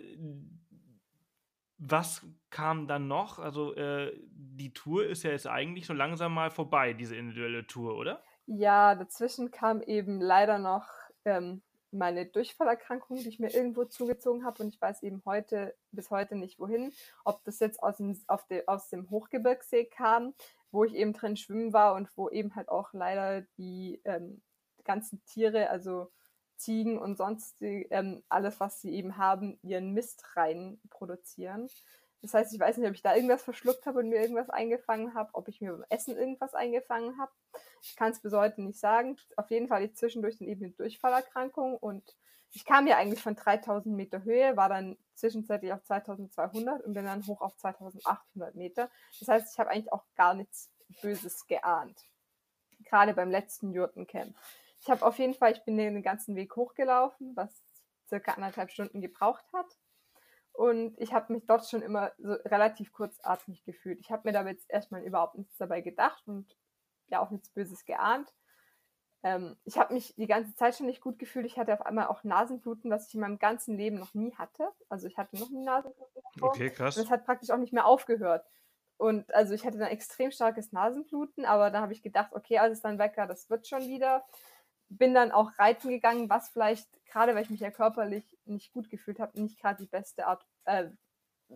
was 1.80 2.26
kam 2.52 2.88
dann 2.88 3.08
noch? 3.08 3.40
Also 3.40 3.74
äh, 3.76 4.16
die 4.30 4.74
Tour 4.74 5.08
ist 5.08 5.24
ja 5.24 5.32
jetzt 5.32 5.48
eigentlich 5.48 5.88
so 5.88 5.94
langsam 5.94 6.34
mal 6.34 6.52
vorbei, 6.52 6.94
diese 6.94 7.16
individuelle 7.16 7.66
Tour, 7.66 7.96
oder? 7.96 8.22
Ja, 8.48 8.96
dazwischen 8.96 9.52
kam 9.52 9.82
eben 9.82 10.22
leider 10.22 10.58
noch 10.58 10.88
ähm, 11.26 11.62
meine 11.92 12.26
Durchfallerkrankung, 12.26 13.18
die 13.18 13.28
ich 13.28 13.40
mir 13.40 13.54
irgendwo 13.54 13.84
zugezogen 13.84 14.46
habe 14.46 14.64
und 14.64 14.70
ich 14.70 14.82
weiß 14.82 15.04
eben 15.04 15.22
heute 15.26 15.76
bis 15.92 16.12
heute 16.12 16.36
nicht 16.38 16.58
wohin, 16.58 16.94
ob 17.26 17.44
das 17.44 17.60
jetzt 17.60 17.84
aus 17.84 17.98
dem, 17.98 18.18
de, 18.50 18.64
aus 18.68 18.90
dem 18.90 19.10
Hochgebirgssee 19.10 19.86
kam, 19.86 20.34
wo 20.72 20.86
ich 20.86 20.96
eben 20.96 21.12
drin 21.12 21.36
schwimmen 21.36 21.74
war 21.74 21.96
und 21.96 22.10
wo 22.18 22.30
eben 22.30 22.56
halt 22.56 22.70
auch 22.70 22.94
leider 22.94 23.42
die 23.58 24.02
ähm, 24.06 24.42
ganzen 24.86 25.24
Tiere, 25.26 25.70
also 25.70 26.10
Ziegen 26.56 26.98
und 26.98 27.18
sonst 27.18 27.58
ähm, 27.60 28.24
alles, 28.30 28.62
was 28.62 28.82
sie 28.82 28.94
eben 28.94 29.18
haben, 29.18 29.60
ihren 29.62 29.94
Mist 29.94 30.38
rein 30.38 30.80
produzieren. 30.90 31.70
Das 32.22 32.34
heißt, 32.34 32.54
ich 32.54 32.60
weiß 32.60 32.78
nicht, 32.78 32.88
ob 32.88 32.96
ich 32.96 33.02
da 33.02 33.16
irgendwas 33.16 33.44
verschluckt 33.44 33.86
habe 33.86 34.00
und 34.00 34.10
mir 34.10 34.20
irgendwas 34.20 34.50
eingefangen 34.50 35.14
habe, 35.14 35.30
ob 35.34 35.48
ich 35.48 35.62
mir 35.62 35.72
beim 35.72 35.86
Essen 35.90 36.18
irgendwas 36.18 36.54
eingefangen 36.54 37.18
habe. 37.20 37.32
Ich 37.82 37.96
kann 37.96 38.12
es 38.12 38.22
bis 38.22 38.34
heute 38.34 38.62
nicht 38.62 38.80
sagen. 38.80 39.18
Auf 39.36 39.52
jeden 39.52 39.68
Fall 39.68 39.84
ich 39.84 39.96
zwischendurch 39.96 40.38
dann 40.40 40.48
eben 40.48 40.66
eine 40.66 40.74
Durchfallerkrankung 40.74 41.78
und 41.78 42.16
ich 42.52 42.66
kam 42.66 42.88
ja 42.88 42.98
eigentlich 42.98 43.22
von 43.22 43.36
3000 43.36 43.96
Meter 43.96 44.24
Höhe, 44.24 44.56
war 44.58 44.70
dann 44.70 44.98
zwischenzeitlich 45.14 45.74
auf 45.74 45.84
2200 45.84 46.84
und 46.84 46.94
bin 46.94 47.06
dann 47.06 47.26
hoch 47.28 47.42
auf 47.42 47.56
2800 47.58 48.56
Meter. 48.56 48.90
Das 49.20 49.28
heißt, 49.28 49.54
ich 49.54 49.60
habe 49.60 49.70
eigentlich 49.70 49.92
auch 49.92 50.06
gar 50.16 50.34
nichts 50.34 50.72
Böses 51.02 51.46
geahnt. 51.48 52.02
Gerade 52.86 53.14
beim 53.14 53.30
letzten 53.30 53.74
Jurtencamp. 53.74 54.36
Ich 54.82 54.90
habe 54.90 55.06
auf 55.06 55.18
jeden 55.20 55.34
Fall, 55.34 55.52
ich 55.52 55.64
bin 55.66 55.78
den 55.78 56.02
ganzen 56.04 56.36
Weg 56.36 56.56
hochgelaufen, 56.56 57.36
was 57.36 57.52
circa 58.08 58.34
anderthalb 58.34 58.72
Stunden 58.72 59.02
gebraucht 59.02 59.46
hat. 59.54 59.78
Und 60.58 61.00
ich 61.00 61.14
habe 61.14 61.34
mich 61.34 61.46
dort 61.46 61.70
schon 61.70 61.84
immer 61.84 62.14
so 62.18 62.32
relativ 62.32 62.92
kurzatmig 62.92 63.64
gefühlt. 63.64 64.00
Ich 64.00 64.10
habe 64.10 64.24
mir 64.28 64.34
da 64.34 64.44
jetzt 64.48 64.68
erstmal 64.72 65.04
überhaupt 65.04 65.38
nichts 65.38 65.56
dabei 65.58 65.82
gedacht 65.82 66.28
und 66.28 66.58
ja 67.10 67.20
auch 67.20 67.30
nichts 67.30 67.50
Böses 67.52 67.86
geahnt. 67.86 68.34
Ähm, 69.22 69.56
ich 69.66 69.78
habe 69.78 69.94
mich 69.94 70.16
die 70.16 70.26
ganze 70.26 70.56
Zeit 70.56 70.76
schon 70.76 70.88
nicht 70.88 71.00
gut 71.00 71.20
gefühlt. 71.20 71.46
Ich 71.46 71.60
hatte 71.60 71.74
auf 71.74 71.86
einmal 71.86 72.08
auch 72.08 72.24
Nasenbluten, 72.24 72.90
was 72.90 73.08
ich 73.08 73.14
in 73.14 73.22
meinem 73.22 73.38
ganzen 73.38 73.78
Leben 73.78 74.00
noch 74.00 74.16
nie 74.16 74.34
hatte. 74.34 74.68
Also 74.90 75.06
ich 75.06 75.20
hatte 75.20 75.38
noch 75.38 75.52
nie 75.52 75.64
Nasenbluten. 75.64 76.24
Okay, 76.42 76.72
krass. 76.72 76.98
Und 76.98 77.04
es 77.04 77.12
hat 77.12 77.26
praktisch 77.26 77.52
auch 77.52 77.58
nicht 77.58 77.74
mehr 77.74 77.86
aufgehört. 77.86 78.44
und 78.98 79.32
also 79.36 79.54
ich 79.54 79.64
hatte 79.64 79.78
dann 79.78 79.90
extrem 79.90 80.32
starkes 80.32 80.72
Nasenbluten, 80.72 81.46
aber 81.46 81.70
da 81.70 81.82
habe 81.82 81.94
ich 81.94 82.02
gedacht, 82.02 82.34
okay, 82.34 82.58
als 82.58 82.74
es 82.78 82.82
dann 82.82 82.98
weg 82.98 83.16
war, 83.16 83.28
das 83.28 83.48
wird 83.52 83.68
schon 83.68 83.82
wieder. 83.82 84.26
Bin 84.90 85.14
dann 85.14 85.32
auch 85.32 85.52
reiten 85.60 85.90
gegangen, 85.90 86.32
was 86.32 86.50
vielleicht, 86.50 86.88
gerade 87.06 87.36
weil 87.36 87.44
ich 87.44 87.52
mich 87.52 87.60
ja 87.60 87.70
körperlich 87.70 88.37
nicht 88.48 88.74
gut 88.74 88.90
gefühlt 88.90 89.20
habe, 89.20 89.40
nicht 89.40 89.60
gerade 89.60 89.82
die 89.84 89.90
beste 89.90 90.28
Art, 90.28 90.46
äh, 90.66 90.90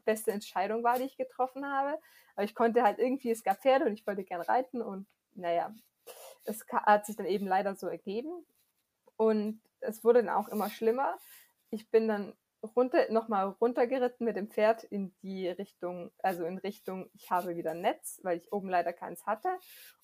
beste 0.06 0.32
Entscheidung 0.32 0.84
war, 0.84 0.98
die 0.98 1.06
ich 1.06 1.18
getroffen 1.18 1.66
habe. 1.66 2.00
Aber 2.36 2.44
ich 2.44 2.56
konnte 2.56 2.84
halt 2.84 3.00
irgendwie, 3.00 3.32
es 3.32 3.44
gab 3.44 3.62
Pferde 3.62 3.86
und 3.86 3.94
ich 3.94 4.06
wollte 4.08 4.24
gern 4.24 4.42
reiten 4.42 4.82
und 4.82 5.08
naja, 5.34 5.74
es 6.46 6.66
hat 6.72 7.06
sich 7.06 7.16
dann 7.16 7.26
eben 7.26 7.48
leider 7.48 7.76
so 7.76 7.88
ergeben. 7.88 8.46
Und 9.18 9.62
es 9.82 10.04
wurde 10.04 10.24
dann 10.24 10.36
auch 10.36 10.48
immer 10.48 10.70
schlimmer. 10.70 11.18
Ich 11.70 11.90
bin 11.90 12.08
dann 12.08 12.34
runter, 12.64 13.12
nochmal 13.12 13.48
runtergeritten 13.48 14.26
mit 14.26 14.36
dem 14.36 14.50
Pferd 14.50 14.84
in 14.84 15.14
die 15.22 15.48
Richtung, 15.48 16.12
also 16.20 16.46
in 16.46 16.58
Richtung, 16.58 17.10
ich 17.14 17.32
habe 17.32 17.56
wieder 17.56 17.72
ein 17.72 17.82
Netz, 17.82 18.20
weil 18.24 18.38
ich 18.38 18.52
oben 18.52 18.70
leider 18.70 18.94
keins 18.94 19.26
hatte. 19.26 19.50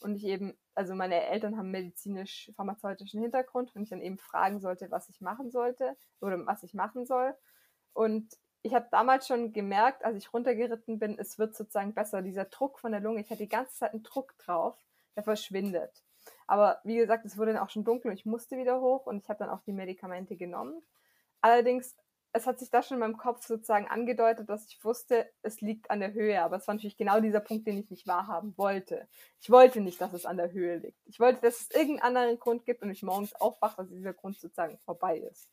Und 0.01 0.15
ich 0.15 0.25
eben, 0.25 0.57
also 0.73 0.95
meine 0.95 1.23
Eltern 1.25 1.57
haben 1.57 1.71
medizinisch-pharmazeutischen 1.71 3.21
Hintergrund 3.21 3.75
und 3.75 3.83
ich 3.83 3.89
dann 3.89 4.01
eben 4.01 4.17
fragen 4.17 4.59
sollte, 4.59 4.89
was 4.91 5.09
ich 5.09 5.21
machen 5.21 5.51
sollte 5.51 5.95
oder 6.19 6.45
was 6.45 6.63
ich 6.63 6.73
machen 6.73 7.05
soll. 7.05 7.35
Und 7.93 8.35
ich 8.63 8.73
habe 8.73 8.87
damals 8.91 9.27
schon 9.27 9.53
gemerkt, 9.53 10.03
als 10.03 10.17
ich 10.17 10.33
runtergeritten 10.33 10.99
bin, 10.99 11.17
es 11.17 11.37
wird 11.37 11.55
sozusagen 11.55 11.93
besser. 11.93 12.21
Dieser 12.21 12.45
Druck 12.45 12.79
von 12.79 12.91
der 12.91 13.01
Lunge, 13.01 13.21
ich 13.21 13.29
hatte 13.29 13.43
die 13.43 13.49
ganze 13.49 13.75
Zeit 13.75 13.93
einen 13.93 14.03
Druck 14.03 14.37
drauf, 14.39 14.77
der 15.15 15.23
verschwindet. 15.23 16.03
Aber 16.47 16.81
wie 16.83 16.97
gesagt, 16.97 17.25
es 17.25 17.37
wurde 17.37 17.53
dann 17.53 17.63
auch 17.63 17.69
schon 17.69 17.85
dunkel 17.85 18.11
und 18.11 18.17
ich 18.17 18.25
musste 18.25 18.57
wieder 18.57 18.81
hoch 18.81 19.05
und 19.05 19.17
ich 19.23 19.29
habe 19.29 19.39
dann 19.39 19.49
auch 19.49 19.61
die 19.61 19.71
Medikamente 19.71 20.35
genommen. 20.35 20.81
Allerdings 21.41 21.95
es 22.33 22.45
hat 22.45 22.59
sich 22.59 22.69
da 22.69 22.83
schon 22.83 22.95
in 22.95 22.99
meinem 22.99 23.17
Kopf 23.17 23.45
sozusagen 23.45 23.87
angedeutet, 23.87 24.49
dass 24.49 24.67
ich 24.67 24.83
wusste, 24.83 25.29
es 25.41 25.61
liegt 25.61 25.89
an 25.89 25.99
der 25.99 26.13
Höhe. 26.13 26.41
Aber 26.41 26.57
es 26.57 26.67
war 26.67 26.75
natürlich 26.75 26.97
genau 26.97 27.19
dieser 27.19 27.39
Punkt, 27.39 27.67
den 27.67 27.77
ich 27.77 27.89
nicht 27.89 28.07
wahrhaben 28.07 28.57
wollte. 28.57 29.07
Ich 29.39 29.49
wollte 29.49 29.81
nicht, 29.81 29.99
dass 30.01 30.13
es 30.13 30.25
an 30.25 30.37
der 30.37 30.51
Höhe 30.51 30.77
liegt. 30.77 30.99
Ich 31.05 31.19
wollte, 31.19 31.41
dass 31.41 31.61
es 31.61 31.71
irgendeinen 31.71 32.15
anderen 32.15 32.39
Grund 32.39 32.65
gibt 32.65 32.83
und 32.83 32.91
ich 32.91 33.03
morgens 33.03 33.33
aufwache, 33.35 33.77
dass 33.77 33.89
dieser 33.89 34.13
Grund 34.13 34.37
sozusagen 34.39 34.77
vorbei 34.79 35.17
ist. 35.17 35.49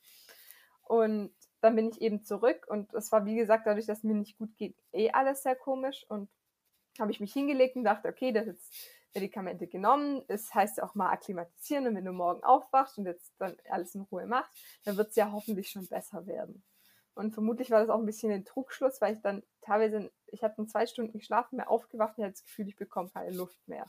Und 0.82 1.34
dann 1.60 1.76
bin 1.76 1.88
ich 1.88 2.02
eben 2.02 2.24
zurück 2.24 2.66
und 2.68 2.92
es 2.92 3.10
war, 3.10 3.24
wie 3.24 3.36
gesagt, 3.36 3.66
dadurch, 3.66 3.86
dass 3.86 4.02
mir 4.02 4.14
nicht 4.14 4.36
gut 4.36 4.54
geht, 4.56 4.76
eh 4.92 5.10
alles 5.10 5.42
sehr 5.42 5.56
komisch 5.56 6.04
und 6.08 6.28
habe 6.98 7.10
ich 7.10 7.20
mich 7.20 7.32
hingelegt 7.32 7.76
und 7.76 7.84
dachte, 7.84 8.08
okay, 8.08 8.32
das 8.32 8.46
ist 8.46 8.74
Medikamente 9.14 9.66
genommen. 9.66 10.22
Es 10.28 10.54
heißt 10.54 10.78
ja 10.78 10.84
auch 10.84 10.94
mal 10.94 11.10
akklimatisieren 11.10 11.86
und 11.86 11.94
wenn 11.94 12.04
du 12.04 12.12
morgen 12.12 12.42
aufwachst 12.42 12.98
und 12.98 13.06
jetzt 13.06 13.32
dann 13.38 13.56
alles 13.68 13.94
in 13.94 14.02
Ruhe 14.02 14.26
machst, 14.26 14.52
dann 14.84 14.96
wird 14.96 15.10
es 15.10 15.16
ja 15.16 15.30
hoffentlich 15.32 15.70
schon 15.70 15.86
besser 15.86 16.26
werden. 16.26 16.64
Und 17.14 17.32
vermutlich 17.32 17.70
war 17.70 17.80
das 17.80 17.90
auch 17.90 17.98
ein 17.98 18.06
bisschen 18.06 18.32
ein 18.32 18.44
Trugschluss, 18.44 19.00
weil 19.00 19.14
ich 19.14 19.22
dann 19.22 19.44
teilweise, 19.60 20.10
ich 20.26 20.42
hatte 20.42 20.66
zwei 20.66 20.86
Stunden 20.86 21.18
geschlafen, 21.18 21.56
mehr 21.56 21.70
aufgewacht 21.70 22.18
und 22.18 22.24
hatte 22.24 22.32
das 22.32 22.42
Gefühl, 22.42 22.68
ich 22.68 22.76
bekomme 22.76 23.10
keine 23.10 23.30
Luft 23.30 23.68
mehr. 23.68 23.86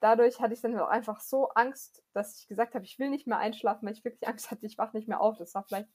Dadurch 0.00 0.40
hatte 0.40 0.52
ich 0.52 0.60
dann 0.60 0.76
auch 0.80 0.88
einfach 0.88 1.20
so 1.20 1.50
Angst, 1.50 2.02
dass 2.12 2.40
ich 2.40 2.48
gesagt 2.48 2.74
habe, 2.74 2.84
ich 2.84 2.98
will 2.98 3.08
nicht 3.08 3.28
mehr 3.28 3.38
einschlafen, 3.38 3.86
weil 3.86 3.92
ich 3.92 4.04
wirklich 4.04 4.26
Angst 4.26 4.50
hatte, 4.50 4.66
ich 4.66 4.76
wache 4.76 4.96
nicht 4.96 5.06
mehr 5.06 5.20
auf. 5.20 5.38
Das 5.38 5.54
war 5.54 5.62
vielleicht 5.62 5.88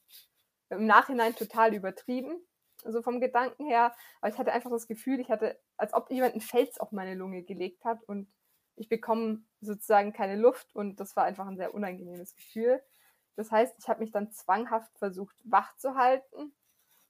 im 0.70 0.86
Nachhinein 0.86 1.34
total 1.34 1.74
übertrieben, 1.74 2.40
so 2.84 3.02
vom 3.02 3.20
Gedanken 3.20 3.66
her. 3.66 3.94
Aber 4.22 4.32
ich 4.32 4.38
hatte 4.38 4.52
einfach 4.52 4.70
das 4.70 4.86
Gefühl, 4.86 5.20
ich 5.20 5.30
hatte, 5.30 5.60
als 5.78 5.94
ob 5.94 6.10
jemand 6.10 6.32
einen 6.32 6.40
Fels 6.40 6.78
auf 6.78 6.92
meine 6.92 7.14
Lunge 7.14 7.42
gelegt 7.42 7.84
hat 7.84 8.02
und 8.04 8.28
ich 8.76 8.88
bekomme 8.88 9.42
sozusagen 9.60 10.12
keine 10.12 10.36
Luft 10.36 10.74
und 10.74 11.00
das 11.00 11.16
war 11.16 11.24
einfach 11.24 11.46
ein 11.46 11.56
sehr 11.56 11.74
unangenehmes 11.74 12.34
Gefühl. 12.36 12.82
Das 13.36 13.50
heißt, 13.50 13.76
ich 13.78 13.88
habe 13.88 14.00
mich 14.00 14.10
dann 14.10 14.30
zwanghaft 14.30 14.96
versucht, 14.98 15.36
wach 15.44 15.76
zu 15.76 15.94
halten 15.94 16.52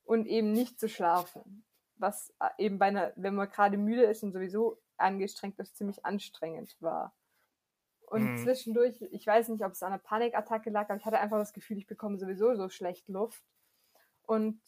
und 0.04 0.26
eben 0.26 0.52
nicht 0.52 0.78
zu 0.78 0.88
schlafen. 0.88 1.64
Was 1.96 2.34
äh, 2.40 2.48
eben 2.58 2.78
bei 2.78 2.86
einer, 2.86 3.12
wenn 3.16 3.34
man 3.34 3.50
gerade 3.50 3.76
müde 3.76 4.04
ist 4.04 4.22
und 4.22 4.32
sowieso 4.32 4.78
angestrengt 4.96 5.58
ist, 5.58 5.76
ziemlich 5.76 6.04
anstrengend 6.04 6.76
war. 6.80 7.14
Und 8.06 8.32
mhm. 8.32 8.38
zwischendurch, 8.38 9.02
ich 9.10 9.26
weiß 9.26 9.48
nicht, 9.48 9.64
ob 9.64 9.72
es 9.72 9.82
an 9.82 9.92
einer 9.92 10.02
Panikattacke 10.02 10.70
lag, 10.70 10.88
aber 10.88 10.96
ich 10.96 11.04
hatte 11.04 11.18
einfach 11.20 11.38
das 11.38 11.52
Gefühl, 11.52 11.76
ich 11.76 11.86
bekomme 11.86 12.18
sowieso 12.18 12.54
so 12.54 12.68
schlecht 12.68 13.08
Luft. 13.08 13.44
Und 14.22 14.60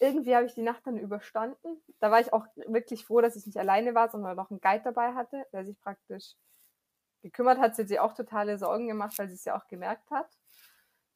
irgendwie 0.00 0.34
habe 0.34 0.46
ich 0.46 0.54
die 0.54 0.62
Nacht 0.62 0.86
dann 0.86 0.98
überstanden. 0.98 1.82
Da 2.00 2.10
war 2.10 2.20
ich 2.20 2.32
auch 2.32 2.46
wirklich 2.66 3.04
froh, 3.04 3.20
dass 3.20 3.36
ich 3.36 3.46
nicht 3.46 3.58
alleine 3.58 3.94
war, 3.94 4.10
sondern 4.10 4.36
noch 4.36 4.50
einen 4.50 4.60
Guide 4.60 4.82
dabei 4.82 5.14
hatte, 5.14 5.44
der 5.52 5.64
sich 5.64 5.78
praktisch 5.80 6.34
gekümmert 7.22 7.58
hat. 7.58 7.76
Sie 7.76 7.82
hat 7.82 7.88
sich 7.88 8.00
auch 8.00 8.14
totale 8.14 8.58
Sorgen 8.58 8.88
gemacht, 8.88 9.18
weil 9.18 9.28
sie 9.28 9.34
es 9.34 9.44
ja 9.44 9.56
auch 9.56 9.68
gemerkt 9.68 10.10
hat. 10.10 10.28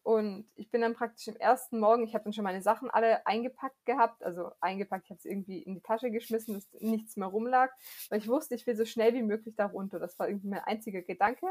Und 0.05 0.47
ich 0.55 0.71
bin 0.71 0.83
dann 0.83 0.93
praktisch 0.93 1.29
im 1.29 1.37
ersten 1.37 1.81
Morgen, 1.81 2.05
ich 2.05 2.15
habe 2.15 2.25
dann 2.25 2.35
schon 2.35 2.45
meine 2.45 2.61
Sachen 2.61 2.91
alle 2.91 3.27
eingepackt 3.27 3.87
gehabt, 3.87 4.23
also 4.23 4.51
eingepackt, 4.61 5.07
ich 5.07 5.11
habe 5.11 5.21
sie 5.21 5.31
irgendwie 5.31 5.63
in 5.63 5.75
die 5.75 5.81
Tasche 5.81 6.11
geschmissen, 6.11 6.53
dass 6.53 6.69
nichts 6.83 7.17
mehr 7.17 7.29
rumlag, 7.29 7.71
weil 8.11 8.19
ich 8.19 8.29
wusste, 8.29 8.55
ich 8.55 8.67
will 8.67 8.77
so 8.77 8.85
schnell 8.85 9.15
wie 9.15 9.23
möglich 9.23 9.55
da 9.57 9.65
runter. 9.65 9.99
Das 9.99 10.19
war 10.19 10.29
irgendwie 10.29 10.49
mein 10.49 10.61
einziger 10.61 11.01
Gedanke. 11.01 11.47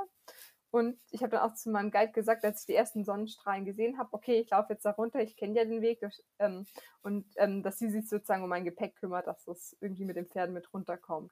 Und 0.73 0.99
ich 1.11 1.21
habe 1.21 1.29
dann 1.29 1.41
auch 1.41 1.53
zu 1.53 1.69
meinem 1.69 1.91
Guide 1.91 2.13
gesagt, 2.13 2.43
als 2.43 2.61
ich 2.61 2.65
die 2.65 2.73
ersten 2.73 3.05
Sonnenstrahlen 3.05 3.63
gesehen 3.63 3.99
habe, 3.99 4.09
okay, 4.11 4.39
ich 4.39 4.49
laufe 4.49 4.73
jetzt 4.73 4.83
da 4.83 4.89
runter, 4.89 5.19
ich 5.19 5.37
kenne 5.37 5.55
ja 5.55 5.65
den 5.65 5.83
Weg. 5.83 5.99
Durch, 5.99 6.23
ähm, 6.39 6.65
und 7.03 7.27
ähm, 7.35 7.61
dass 7.61 7.77
sie 7.77 7.91
sich 7.91 8.09
sozusagen 8.09 8.41
um 8.41 8.49
mein 8.49 8.65
Gepäck 8.65 8.95
kümmert, 8.95 9.27
dass 9.27 9.45
das 9.45 9.77
irgendwie 9.81 10.03
mit 10.03 10.15
den 10.15 10.25
Pferden 10.25 10.55
mit 10.55 10.73
runterkommt. 10.73 11.31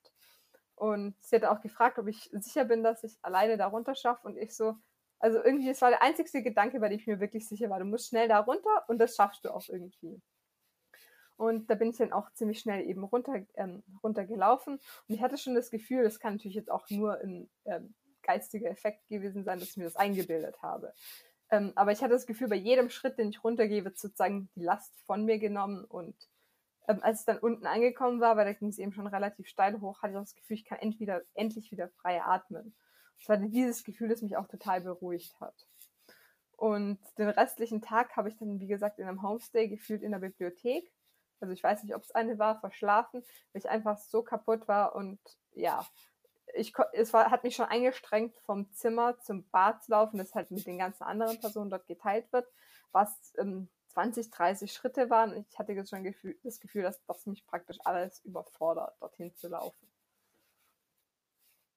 Und 0.76 1.16
sie 1.24 1.38
hat 1.38 1.46
auch 1.46 1.60
gefragt, 1.60 1.98
ob 1.98 2.08
ich 2.08 2.30
sicher 2.34 2.66
bin, 2.66 2.84
dass 2.84 3.04
ich 3.04 3.18
alleine 3.24 3.58
da 3.58 3.66
runter 3.66 3.96
schaffe. 3.96 4.28
Und 4.28 4.38
ich 4.38 4.56
so, 4.56 4.76
also 5.18 5.44
irgendwie, 5.44 5.72
es 5.72 5.82
war 5.82 5.90
der 5.90 6.04
einzigste 6.04 6.44
Gedanke, 6.44 6.80
bei 6.80 6.90
dem 6.90 7.00
ich 7.00 7.08
mir 7.08 7.20
wirklich 7.20 7.48
sicher 7.48 7.72
war. 7.72 7.80
Du 7.80 7.86
musst 7.86 8.10
schnell 8.10 8.28
da 8.28 8.42
runter 8.42 8.84
und 8.90 9.00
das 9.00 9.16
schaffst 9.16 9.44
du 9.44 9.50
auch 9.50 9.68
irgendwie. 9.70 10.22
Und 11.36 11.68
da 11.72 11.74
bin 11.74 11.90
ich 11.90 11.98
dann 11.98 12.14
auch 12.14 12.32
ziemlich 12.34 12.60
schnell 12.60 12.88
eben 12.88 13.04
runter, 13.04 13.42
ähm, 13.56 13.82
runtergelaufen. 14.04 14.76
Und 14.76 15.16
ich 15.16 15.24
hatte 15.24 15.40
schon 15.40 15.56
das 15.56 15.72
Gefühl, 15.72 16.04
das 16.04 16.20
kann 16.20 16.36
natürlich 16.36 16.58
jetzt 16.58 16.70
auch 16.70 16.88
nur 16.92 17.20
ein 17.20 17.50
ähm, 17.66 17.96
geistiger 18.24 18.70
Effekt 18.70 19.08
gewesen 19.08 19.44
sein, 19.44 19.60
dass 19.60 19.70
ich 19.70 19.78
mir 19.78 19.84
das 19.84 19.96
eingebildet 19.96 20.62
habe. 20.62 20.94
Ähm, 21.52 21.74
aber 21.76 21.92
ich 21.92 22.02
hatte 22.02 22.14
das 22.14 22.26
Gefühl, 22.26 22.48
bei 22.48 22.56
jedem 22.56 22.90
Schritt, 22.90 23.18
den 23.18 23.30
ich 23.30 23.44
runtergehe, 23.44 23.84
wird 23.84 23.98
sozusagen 23.98 24.50
die 24.56 24.64
Last 24.64 24.96
von 25.06 25.26
mir 25.26 25.38
genommen. 25.38 25.84
Und 25.84 26.16
ähm, 26.88 27.00
als 27.02 27.22
ich 27.22 27.26
dann 27.26 27.40
unten 27.40 27.66
angekommen 27.66 28.22
war, 28.22 28.38
weil 28.38 28.46
da 28.46 28.54
ging 28.54 28.70
es 28.70 28.80
eben 28.80 28.94
schon 28.94 29.08
relativ 29.08 29.48
steil 29.48 29.80
hoch, 29.82 30.02
hatte 30.02 30.14
ich 30.14 30.20
das 30.20 30.36
Gefühl, 30.36 30.56
ich 30.56 30.66
kann 30.66 30.80
entweder, 30.80 31.22
endlich 31.34 31.72
wieder 31.72 31.90
frei 31.90 32.22
atmen. 32.22 32.74
Es 33.20 33.28
war 33.28 33.38
dieses 33.38 33.84
Gefühl, 33.84 34.10
das 34.10 34.22
mich 34.22 34.38
auch 34.38 34.48
total 34.48 34.82
beruhigt 34.82 35.40
hat. 35.40 35.68
Und 36.56 37.00
den 37.18 37.30
restlichen 37.30 37.82
Tag 37.82 38.16
habe 38.16 38.30
ich 38.30 38.38
dann, 38.38 38.60
wie 38.60 38.68
gesagt, 38.68 39.00
in 39.00 39.08
einem 39.08 39.22
Homestay 39.22 39.68
gefühlt 39.68 40.04
in 40.04 40.12
der 40.12 40.20
Bibliothek. 40.20 40.92
Also 41.40 41.54
ich 41.54 41.64
weiß 41.64 41.84
nicht, 41.84 41.96
ob 41.96 42.04
es 42.04 42.12
eine 42.12 42.38
war, 42.38 42.60
verschlafen, 42.60 43.24
weil 43.52 43.60
ich 43.60 43.70
einfach 43.70 43.98
so 43.98 44.22
kaputt 44.22 44.68
war 44.68 44.96
und 44.96 45.20
ja, 45.54 45.86
ich, 46.54 46.74
es 46.94 47.14
war, 47.14 47.32
hat 47.32 47.44
mich 47.44 47.56
schon 47.56 47.66
eingestrengt, 47.66 48.38
vom 48.42 48.72
Zimmer 48.74 49.18
zum 49.20 49.48
Bad 49.50 49.84
zu 49.84 49.92
laufen, 49.92 50.18
das 50.18 50.36
halt 50.36 50.52
mit 50.52 50.66
den 50.66 50.78
ganzen 50.78 51.04
anderen 51.04 51.40
Personen 51.40 51.70
dort 51.70 51.88
geteilt 51.88 52.32
wird, 52.32 52.48
was 52.92 53.34
ähm, 53.38 53.70
20, 53.90 54.32
30 54.32 54.72
Schritte 54.72 55.10
waren. 55.10 55.46
Ich 55.50 55.60
hatte 55.60 55.74
jetzt 55.74 55.90
schon 55.90 56.04
Gefühl, 56.04 56.38
das 56.44 56.60
Gefühl, 56.60 56.84
dass 56.84 57.04
das 57.06 57.26
mich 57.26 57.46
praktisch 57.46 57.78
alles 57.84 58.24
überfordert, 58.24 58.96
dorthin 59.02 59.36
zu 59.36 59.48
laufen. 59.50 59.88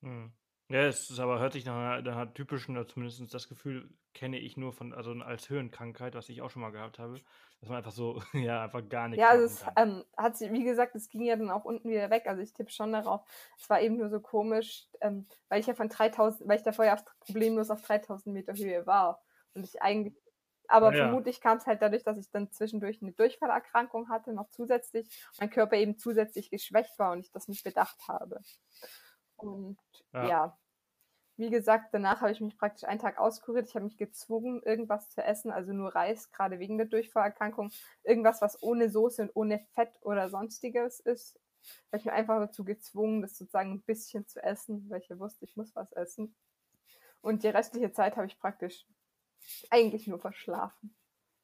Hm. 0.03 0.33
Ja, 0.75 0.87
es 0.87 1.09
ist 1.09 1.21
aber 1.21 1.39
hört 1.39 1.53
sich 1.53 1.65
nach 1.65 1.77
einer, 1.77 2.11
einer 2.11 2.35
typischen, 2.35 2.77
oder 2.77 2.89
zumindest 2.89 3.33
das 3.33 3.49
Gefühl 3.49 3.89
kenne 4.13 4.41
ich 4.41 4.57
nur 4.57 4.73
von, 4.73 4.93
also 4.93 5.13
als 5.13 5.49
Höhenkrankheit, 5.49 6.17
was 6.17 6.29
ich 6.29 6.43
auch 6.43 6.51
schon 6.51 6.63
mal 6.63 6.73
gehabt 6.73 6.99
habe, 6.99 7.21
dass 7.61 7.69
man 7.69 7.79
einfach 7.79 7.93
so, 7.93 8.21
ja, 8.33 8.65
einfach 8.65 8.89
gar 8.89 9.07
nicht. 9.07 9.21
Ja, 9.21 9.29
also 9.29 9.45
es 9.45 9.65
ähm, 9.77 10.05
hat 10.17 10.37
sie, 10.37 10.53
wie 10.53 10.65
gesagt, 10.65 10.97
es 10.97 11.09
ging 11.09 11.23
ja 11.23 11.37
dann 11.37 11.53
auch 11.53 11.65
unten 11.65 11.89
wieder 11.89 12.11
weg. 12.11 12.27
Also 12.27 12.43
ich 12.43 12.53
tippe 12.55 12.73
schon 12.73 12.93
darauf. 12.93 13.21
Es 13.57 13.71
war 13.71 13.81
eben 13.83 13.99
nur 13.99 14.09
so 14.09 14.19
komisch, 14.19 14.89
ähm, 15.01 15.29
weil 15.49 15.61
ich 15.61 15.69
ja 15.69 15.75
von 15.75 15.89
3000, 15.89 16.49
weil 16.49 16.57
ich 16.57 16.65
da 16.65 16.73
vorher 16.73 16.95
auf, 16.95 17.05
problemlos 17.21 17.71
auf 17.71 17.81
3000 17.83 18.35
Meter 18.35 18.55
Höhe 18.55 18.85
war. 18.85 19.23
Und 19.55 19.65
ich 19.65 19.81
eigentlich, 19.81 20.17
aber 20.67 20.93
ja, 20.93 21.05
vermutlich 21.05 21.41
kam 21.41 21.59
es 21.59 21.67
halt 21.67 21.83
dadurch, 21.83 22.03
dass 22.03 22.19
ich 22.19 22.33
dann 22.33 22.51
zwischendurch 22.51 23.01
eine 23.01 23.13
Durchfallerkrankung 23.13 24.09
hatte, 24.09 24.33
noch 24.33 24.49
zusätzlich, 24.51 25.25
mein 25.39 25.51
Körper 25.51 25.77
eben 25.77 25.99
zusätzlich 25.99 26.51
geschwächt 26.51 26.99
war 26.99 27.13
und 27.13 27.21
ich 27.21 27.31
das 27.31 27.47
nicht 27.47 27.63
bedacht 27.63 28.09
habe. 28.09 28.41
Und 29.37 29.79
ja. 30.13 30.29
ja. 30.29 30.59
Wie 31.37 31.51
gesagt, 31.51 31.93
danach 31.93 32.21
habe 32.21 32.31
ich 32.31 32.41
mich 32.41 32.57
praktisch 32.57 32.85
einen 32.85 33.01
Tag 33.01 33.19
auskuriert. 33.19 33.69
Ich 33.69 33.75
habe 33.75 33.85
mich 33.85 33.97
gezwungen, 33.97 34.63
irgendwas 34.63 35.11
zu 35.11 35.23
essen, 35.23 35.51
also 35.51 35.73
nur 35.73 35.95
Reis, 35.95 36.31
gerade 36.31 36.61
wegen 36.61 36.79
der 36.79 36.87
Durchfallerkrankung. 36.87 37.71
Irgendwas, 38.05 38.41
was 38.41 38.63
ohne 38.63 38.89
Soße 38.89 39.23
und 39.23 39.31
ohne 39.35 39.59
Fett 39.75 39.99
oder 40.03 40.29
sonstiges 40.29 41.01
ist. 41.01 41.41
Habe 41.89 41.99
ich 41.99 42.05
mich 42.05 42.15
einfach 42.15 42.39
dazu 42.39 42.65
gezwungen, 42.65 43.23
das 43.23 43.37
sozusagen 43.37 43.73
ein 43.73 43.83
bisschen 43.83 44.27
zu 44.29 44.43
essen, 44.43 44.89
weil 44.89 45.01
ich 45.01 45.09
ja 45.09 45.19
wusste, 45.19 45.45
ich 45.45 45.57
muss 45.57 45.75
was 45.75 45.91
essen. 45.93 46.37
Und 47.21 47.43
die 47.43 47.49
restliche 47.49 47.93
Zeit 47.93 48.17
habe 48.17 48.27
ich 48.27 48.39
praktisch 48.39 48.87
eigentlich 49.71 50.07
nur 50.07 50.19
verschlafen. 50.21 50.95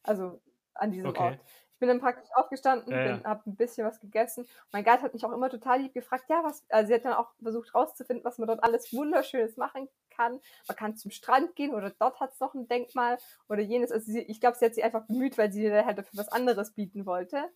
Also 0.03 0.43
an 0.75 0.91
diesem 0.91 1.09
okay. 1.09 1.23
Ort 1.23 1.41
bin 1.81 1.89
dann 1.89 2.01
praktisch 2.01 2.31
aufgestanden, 2.35 2.93
ja, 2.93 3.07
ja. 3.07 3.25
habe 3.25 3.51
ein 3.51 3.57
bisschen 3.57 3.87
was 3.87 3.99
gegessen. 4.01 4.47
Mein 4.71 4.85
Guide 4.85 5.03
hat 5.03 5.15
mich 5.15 5.25
auch 5.25 5.33
immer 5.33 5.49
total 5.49 5.81
lieb 5.81 5.95
gefragt, 5.95 6.27
ja, 6.29 6.45
was, 6.45 6.63
also 6.69 6.89
sie 6.89 6.95
hat 6.95 7.05
dann 7.05 7.15
auch 7.15 7.33
versucht 7.43 7.75
rauszufinden, 7.75 8.25
was 8.25 8.39
man 8.39 8.47
dort 8.47 8.63
alles 8.63 8.93
Wunderschönes 8.93 9.57
machen 9.57 9.89
kann. 10.11 10.41
Man 10.69 10.77
kann 10.77 10.97
zum 10.97 11.11
Strand 11.11 11.57
gehen 11.57 11.75
oder 11.75 11.91
dort 11.99 12.21
hat 12.21 12.33
es 12.33 12.41
noch 12.41 12.55
ein 12.55 12.69
Denkmal 12.69 13.19
oder 13.49 13.63
jenes. 13.63 13.91
Also 13.91 14.13
sie, 14.13 14.21
ich 14.21 14.41
glaube, 14.41 14.59
sie 14.59 14.67
hat 14.67 14.75
sich 14.75 14.85
einfach 14.85 15.07
bemüht, 15.07 15.39
weil 15.39 15.51
sie 15.51 15.73
halt 15.73 15.99
dafür 15.99 16.19
was 16.19 16.29
anderes 16.29 16.73
bieten 16.75 17.07
wollte. 17.07 17.49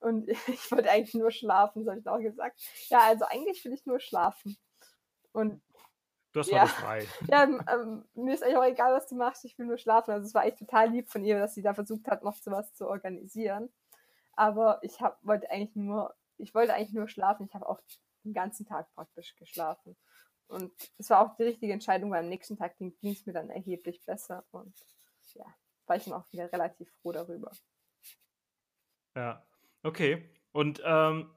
Und 0.00 0.28
ich 0.48 0.70
wollte 0.70 0.90
eigentlich 0.90 1.14
nur 1.14 1.30
schlafen, 1.30 1.84
das 1.84 1.92
habe 1.92 2.00
ich 2.00 2.08
auch 2.08 2.20
gesagt. 2.20 2.60
Ja, 2.88 3.00
also 3.00 3.24
eigentlich 3.24 3.64
will 3.64 3.72
ich 3.72 3.86
nur 3.86 4.00
schlafen. 4.00 4.56
Und 5.32 5.62
Du 6.32 6.40
hast 6.40 6.50
Ja. 6.50 6.62
heute 6.62 6.72
frei. 6.72 7.06
ja, 7.30 7.44
ähm, 7.44 8.04
mir 8.14 8.34
ist 8.34 8.42
eigentlich 8.42 8.56
auch 8.56 8.64
egal, 8.64 8.94
was 8.94 9.06
du 9.06 9.16
machst, 9.16 9.44
ich 9.44 9.58
will 9.58 9.66
nur 9.66 9.78
schlafen. 9.78 10.12
Also 10.12 10.26
es 10.26 10.34
war 10.34 10.44
echt 10.44 10.58
total 10.58 10.90
lieb 10.90 11.10
von 11.10 11.24
ihr, 11.24 11.38
dass 11.38 11.54
sie 11.54 11.62
da 11.62 11.74
versucht 11.74 12.08
hat, 12.08 12.22
noch 12.22 12.36
sowas 12.36 12.72
zu 12.74 12.88
organisieren. 12.88 13.70
Aber 14.34 14.78
ich 14.82 15.00
hab, 15.00 15.24
wollte 15.24 15.50
eigentlich 15.50 15.76
nur, 15.76 16.14
ich 16.38 16.54
wollte 16.54 16.74
eigentlich 16.74 16.94
nur 16.94 17.08
schlafen. 17.08 17.46
Ich 17.46 17.54
habe 17.54 17.68
auch 17.68 17.80
den 18.24 18.32
ganzen 18.32 18.66
Tag 18.66 18.92
praktisch 18.94 19.36
geschlafen. 19.36 19.96
Und 20.46 20.72
es 20.98 21.10
war 21.10 21.20
auch 21.20 21.36
die 21.36 21.44
richtige 21.44 21.72
Entscheidung, 21.72 22.10
weil 22.10 22.20
am 22.20 22.28
nächsten 22.28 22.56
Tag 22.56 22.76
ging 22.78 22.94
es 23.02 23.26
mir 23.26 23.32
dann 23.32 23.50
erheblich 23.50 24.04
besser. 24.04 24.44
Und 24.50 24.74
ja, 25.34 25.44
war 25.86 25.96
ich 25.96 26.04
dann 26.04 26.14
auch 26.14 26.30
wieder 26.32 26.50
relativ 26.52 26.90
froh 27.02 27.12
darüber. 27.12 27.50
Ja, 29.14 29.44
okay. 29.82 30.28
Und 30.52 30.82
ähm, 30.84 31.30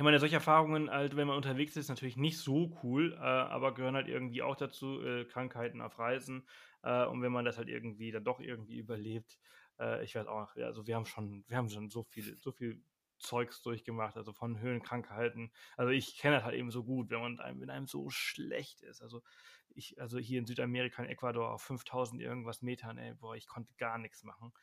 ich 0.00 0.04
meine, 0.04 0.18
solche 0.18 0.36
Erfahrungen, 0.36 0.88
halt, 0.90 1.14
wenn 1.14 1.26
man 1.26 1.36
unterwegs 1.36 1.76
ist, 1.76 1.90
natürlich 1.90 2.16
nicht 2.16 2.38
so 2.38 2.74
cool, 2.82 3.12
äh, 3.12 3.18
aber 3.18 3.74
gehören 3.74 3.96
halt 3.96 4.08
irgendwie 4.08 4.40
auch 4.40 4.56
dazu, 4.56 4.98
äh, 5.04 5.26
Krankheiten 5.26 5.82
auf 5.82 5.98
Reisen. 5.98 6.48
Äh, 6.82 7.04
und 7.04 7.20
wenn 7.20 7.30
man 7.30 7.44
das 7.44 7.58
halt 7.58 7.68
irgendwie 7.68 8.10
dann 8.10 8.24
doch 8.24 8.40
irgendwie 8.40 8.78
überlebt, 8.78 9.38
äh, 9.78 10.02
ich 10.02 10.14
weiß 10.14 10.26
auch, 10.26 10.56
ja, 10.56 10.64
also 10.64 10.86
wir 10.86 10.96
haben 10.96 11.04
schon, 11.04 11.44
wir 11.48 11.58
haben 11.58 11.68
schon 11.68 11.90
so 11.90 12.02
viel, 12.02 12.38
so 12.40 12.50
viel 12.50 12.82
Zeugs 13.18 13.60
durchgemacht, 13.60 14.16
also 14.16 14.32
von 14.32 14.58
Höhenkrankheiten. 14.58 15.52
Also 15.76 15.92
ich 15.92 16.16
kenne 16.16 16.36
das 16.36 16.44
halt 16.44 16.54
eben 16.54 16.70
so 16.70 16.82
gut, 16.82 17.10
wenn 17.10 17.20
man 17.20 17.38
einem, 17.38 17.60
wenn 17.60 17.68
einem 17.68 17.86
so 17.86 18.08
schlecht 18.08 18.80
ist. 18.80 19.02
Also 19.02 19.20
ich, 19.68 20.00
also 20.00 20.18
hier 20.18 20.38
in 20.38 20.46
Südamerika, 20.46 21.02
in 21.02 21.10
Ecuador 21.10 21.50
auf 21.50 21.60
5000 21.60 22.22
irgendwas 22.22 22.62
Metern, 22.62 22.96
ey, 22.96 23.12
boah, 23.12 23.36
ich 23.36 23.46
konnte 23.46 23.74
gar 23.76 23.98
nichts 23.98 24.24
machen. 24.24 24.54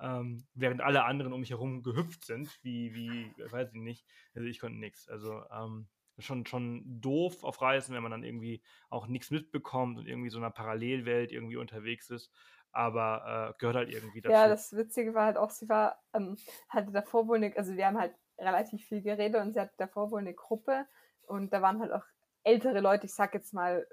Ähm, 0.00 0.46
während 0.54 0.80
alle 0.80 1.04
anderen 1.04 1.32
um 1.32 1.40
mich 1.40 1.50
herum 1.50 1.82
gehüpft 1.82 2.24
sind, 2.24 2.58
wie, 2.62 2.94
wie, 2.94 3.32
weiß 3.50 3.74
ich 3.74 3.80
nicht. 3.80 4.06
Also 4.34 4.46
ich 4.48 4.60
konnte 4.60 4.78
nichts. 4.78 5.08
Also 5.08 5.42
ähm, 5.50 5.88
schon, 6.18 6.46
schon 6.46 7.00
doof 7.00 7.44
auf 7.44 7.60
Reisen, 7.60 7.94
wenn 7.94 8.02
man 8.02 8.12
dann 8.12 8.24
irgendwie 8.24 8.62
auch 8.90 9.06
nichts 9.06 9.30
mitbekommt 9.30 9.98
und 9.98 10.06
irgendwie 10.06 10.30
so 10.30 10.38
in 10.38 10.44
einer 10.44 10.52
Parallelwelt 10.52 11.32
irgendwie 11.32 11.56
unterwegs 11.56 12.10
ist. 12.10 12.32
Aber 12.70 13.54
äh, 13.54 13.58
gehört 13.58 13.76
halt 13.76 13.92
irgendwie 13.92 14.20
dazu. 14.20 14.32
Ja, 14.32 14.48
das 14.48 14.72
Witzige 14.72 15.14
war 15.14 15.26
halt 15.26 15.36
auch, 15.36 15.50
sie 15.50 15.68
war, 15.68 16.02
ähm, 16.12 16.36
hatte 16.68 16.92
davor 16.92 17.26
wohl 17.28 17.38
eine, 17.38 17.56
also 17.56 17.74
wir 17.74 17.86
haben 17.86 17.98
halt 17.98 18.14
relativ 18.38 18.84
viel 18.84 19.02
geredet 19.02 19.40
und 19.40 19.54
sie 19.54 19.60
hatte 19.60 19.74
davor 19.78 20.10
wohl 20.10 20.20
eine 20.20 20.34
Gruppe 20.34 20.86
und 21.22 21.52
da 21.52 21.62
waren 21.62 21.80
halt 21.80 21.92
auch 21.92 22.04
ältere 22.44 22.80
Leute, 22.80 23.06
ich 23.06 23.14
sag 23.14 23.34
jetzt 23.34 23.52
mal 23.52 23.86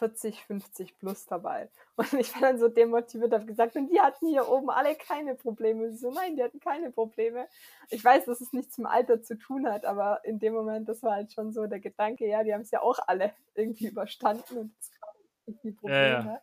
40, 0.00 0.46
50 0.46 0.98
plus 0.98 1.26
dabei. 1.26 1.68
Und 1.96 2.14
ich 2.14 2.34
war 2.34 2.40
dann 2.40 2.58
so 2.58 2.68
demotiviert, 2.68 3.34
habe 3.34 3.44
gesagt, 3.44 3.76
und 3.76 3.88
die 3.88 4.00
hatten 4.00 4.28
hier 4.28 4.48
oben 4.48 4.70
alle 4.70 4.94
keine 4.94 5.34
Probleme. 5.34 5.84
Und 5.84 5.92
sie 5.92 5.98
so, 5.98 6.10
nein, 6.10 6.36
die 6.36 6.42
hatten 6.42 6.58
keine 6.58 6.90
Probleme. 6.90 7.46
Ich 7.90 8.02
weiß, 8.02 8.24
dass 8.24 8.40
es 8.40 8.54
nichts 8.54 8.76
zum 8.76 8.86
Alter 8.86 9.22
zu 9.22 9.36
tun 9.36 9.68
hat, 9.68 9.84
aber 9.84 10.24
in 10.24 10.38
dem 10.38 10.54
Moment, 10.54 10.88
das 10.88 11.02
war 11.02 11.12
halt 11.12 11.32
schon 11.34 11.52
so 11.52 11.66
der 11.66 11.80
Gedanke, 11.80 12.26
ja, 12.26 12.42
die 12.42 12.54
haben 12.54 12.62
es 12.62 12.70
ja 12.70 12.80
auch 12.80 12.98
alle 13.06 13.34
irgendwie 13.54 13.88
überstanden 13.88 14.56
und 14.56 14.74
es 14.80 14.90
gab 14.98 15.14
irgendwie 15.46 15.72
Probleme. 15.72 16.00
Ja, 16.00 16.24
ja. 16.24 16.42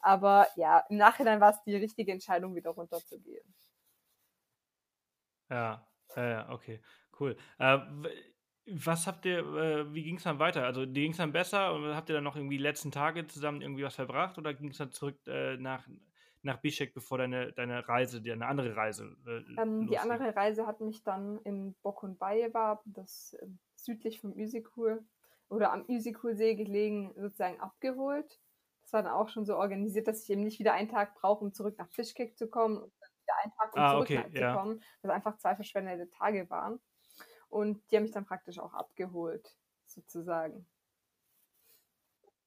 Aber 0.00 0.46
ja, 0.56 0.84
im 0.90 0.98
Nachhinein 0.98 1.40
war 1.40 1.52
es 1.52 1.62
die 1.64 1.76
richtige 1.76 2.12
Entscheidung, 2.12 2.54
wieder 2.54 2.70
runterzugehen. 2.70 3.54
Ja, 5.48 5.88
ja, 6.14 6.50
okay, 6.50 6.82
cool. 7.18 7.38
Äh, 7.58 7.78
was 8.72 9.06
habt 9.06 9.24
ihr, 9.26 9.38
äh, 9.38 9.92
wie 9.94 10.02
ging 10.04 10.16
es 10.16 10.24
dann 10.24 10.38
weiter? 10.38 10.64
Also 10.64 10.86
ging 10.86 11.12
es 11.12 11.16
dann 11.18 11.32
besser 11.32 11.72
und 11.74 11.94
habt 11.94 12.08
ihr 12.08 12.14
dann 12.14 12.24
noch 12.24 12.36
irgendwie 12.36 12.56
die 12.58 12.62
letzten 12.62 12.90
Tage 12.90 13.26
zusammen 13.26 13.62
irgendwie 13.62 13.84
was 13.84 13.94
verbracht 13.96 14.38
oder 14.38 14.54
ging 14.54 14.70
es 14.70 14.78
dann 14.78 14.90
zurück 14.92 15.18
äh, 15.26 15.56
nach, 15.56 15.86
nach 16.42 16.58
Bischek, 16.60 16.94
bevor 16.94 17.18
deine, 17.18 17.52
deine 17.52 17.86
Reise, 17.88 18.20
die, 18.22 18.32
eine 18.32 18.46
andere 18.46 18.76
Reise 18.76 19.16
äh, 19.26 19.60
Ähm, 19.60 19.86
die 19.86 19.98
andere 19.98 20.34
Reise 20.36 20.66
hat 20.66 20.80
mich 20.80 21.02
dann 21.02 21.38
in 21.44 21.74
Bokunbayewa, 21.82 22.80
das 22.86 23.36
ähm, 23.42 23.58
südlich 23.74 24.20
vom 24.20 24.32
Üsikul 24.34 25.04
oder 25.48 25.72
am 25.72 25.84
Üsikulsee 25.86 26.54
gelegen, 26.54 27.12
sozusagen 27.16 27.60
abgeholt. 27.60 28.40
Das 28.82 28.92
war 28.92 29.02
dann 29.02 29.12
auch 29.12 29.28
schon 29.28 29.44
so 29.44 29.56
organisiert, 29.56 30.06
dass 30.08 30.22
ich 30.22 30.30
eben 30.30 30.44
nicht 30.44 30.58
wieder 30.58 30.72
einen 30.74 30.88
Tag 30.88 31.14
brauche, 31.14 31.44
um 31.44 31.52
zurück 31.52 31.76
nach 31.78 31.88
Bischkek 31.94 32.36
zu 32.38 32.48
kommen 32.48 32.76
und 32.78 32.92
dann 33.00 33.10
wieder 33.22 33.34
einen 33.42 33.52
Tag, 33.52 33.74
um 33.74 33.80
Ah, 33.82 33.90
zurück 33.90 34.02
okay, 34.04 34.14
nach- 34.16 34.32
zu 34.32 34.40
ja. 34.40 34.56
kommen. 34.56 34.80
Dass 35.02 35.10
einfach 35.12 35.36
zwei 35.38 35.54
verschwendete 35.54 36.08
Tage 36.10 36.48
waren. 36.50 36.80
Und 37.48 37.80
die 37.90 37.96
haben 37.96 38.04
mich 38.04 38.12
dann 38.12 38.26
praktisch 38.26 38.58
auch 38.58 38.74
abgeholt, 38.74 39.56
sozusagen. 39.86 40.66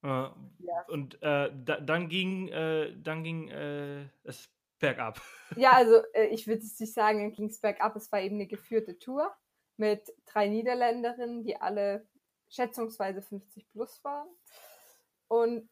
Äh, 0.03 0.07
Ja. 0.07 0.85
Und 0.87 1.21
äh, 1.21 1.51
da, 1.63 1.79
dann 1.79 2.09
ging, 2.09 2.47
äh, 2.49 2.95
dann 3.01 3.23
ging 3.23 3.49
äh, 3.49 4.07
es 4.23 4.49
bergab. 4.79 5.21
Ja, 5.57 5.71
also 5.73 6.01
äh, 6.13 6.27
ich 6.27 6.47
würde 6.47 6.61
es 6.61 6.79
nicht 6.79 6.93
sagen, 6.93 7.19
dann 7.19 7.33
ging 7.33 7.47
es 7.49 7.59
bergab. 7.59 7.95
Es 7.95 8.11
war 8.11 8.21
eben 8.21 8.35
eine 8.35 8.47
geführte 8.47 8.97
Tour 8.99 9.35
mit 9.77 10.13
drei 10.25 10.47
Niederländerinnen, 10.47 11.43
die 11.43 11.57
alle 11.57 12.07
schätzungsweise 12.49 13.21
50 13.21 13.69
plus 13.69 14.03
waren. 14.03 14.27
Und 15.27 15.69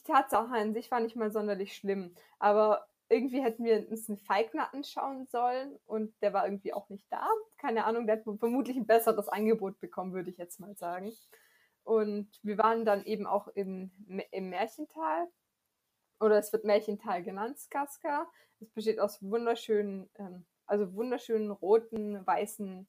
die 0.00 0.04
Tatsache 0.04 0.52
an 0.54 0.74
sich 0.74 0.90
war 0.90 1.00
nicht 1.00 1.16
mal 1.16 1.30
sonderlich 1.30 1.74
schlimm. 1.76 2.14
Aber 2.38 2.86
irgendwie 3.08 3.42
hätten 3.42 3.64
wir 3.64 3.88
uns 3.88 4.08
einen 4.08 4.18
Feigner 4.18 4.72
anschauen 4.74 5.26
sollen 5.26 5.78
und 5.86 6.14
der 6.22 6.32
war 6.32 6.46
irgendwie 6.46 6.72
auch 6.72 6.88
nicht 6.88 7.06
da. 7.10 7.26
Keine 7.58 7.84
Ahnung, 7.84 8.06
der 8.06 8.16
hat 8.16 8.38
vermutlich 8.38 8.76
ein 8.76 8.86
besseres 8.86 9.28
Angebot 9.28 9.78
bekommen, 9.80 10.12
würde 10.12 10.30
ich 10.30 10.38
jetzt 10.38 10.58
mal 10.60 10.74
sagen. 10.76 11.12
Und 11.84 12.28
wir 12.42 12.58
waren 12.58 12.84
dann 12.84 13.04
eben 13.04 13.26
auch 13.26 13.48
im, 13.48 13.92
im 14.32 14.50
Märchental. 14.50 15.28
Oder 16.18 16.38
es 16.38 16.52
wird 16.52 16.64
Märchental 16.64 17.22
genannt, 17.22 17.58
Skaska. 17.58 18.26
Es 18.60 18.70
besteht 18.70 18.98
aus 18.98 19.22
wunderschönen, 19.22 20.10
ähm, 20.16 20.46
also 20.66 20.94
wunderschönen 20.94 21.50
roten, 21.50 22.26
weißen 22.26 22.88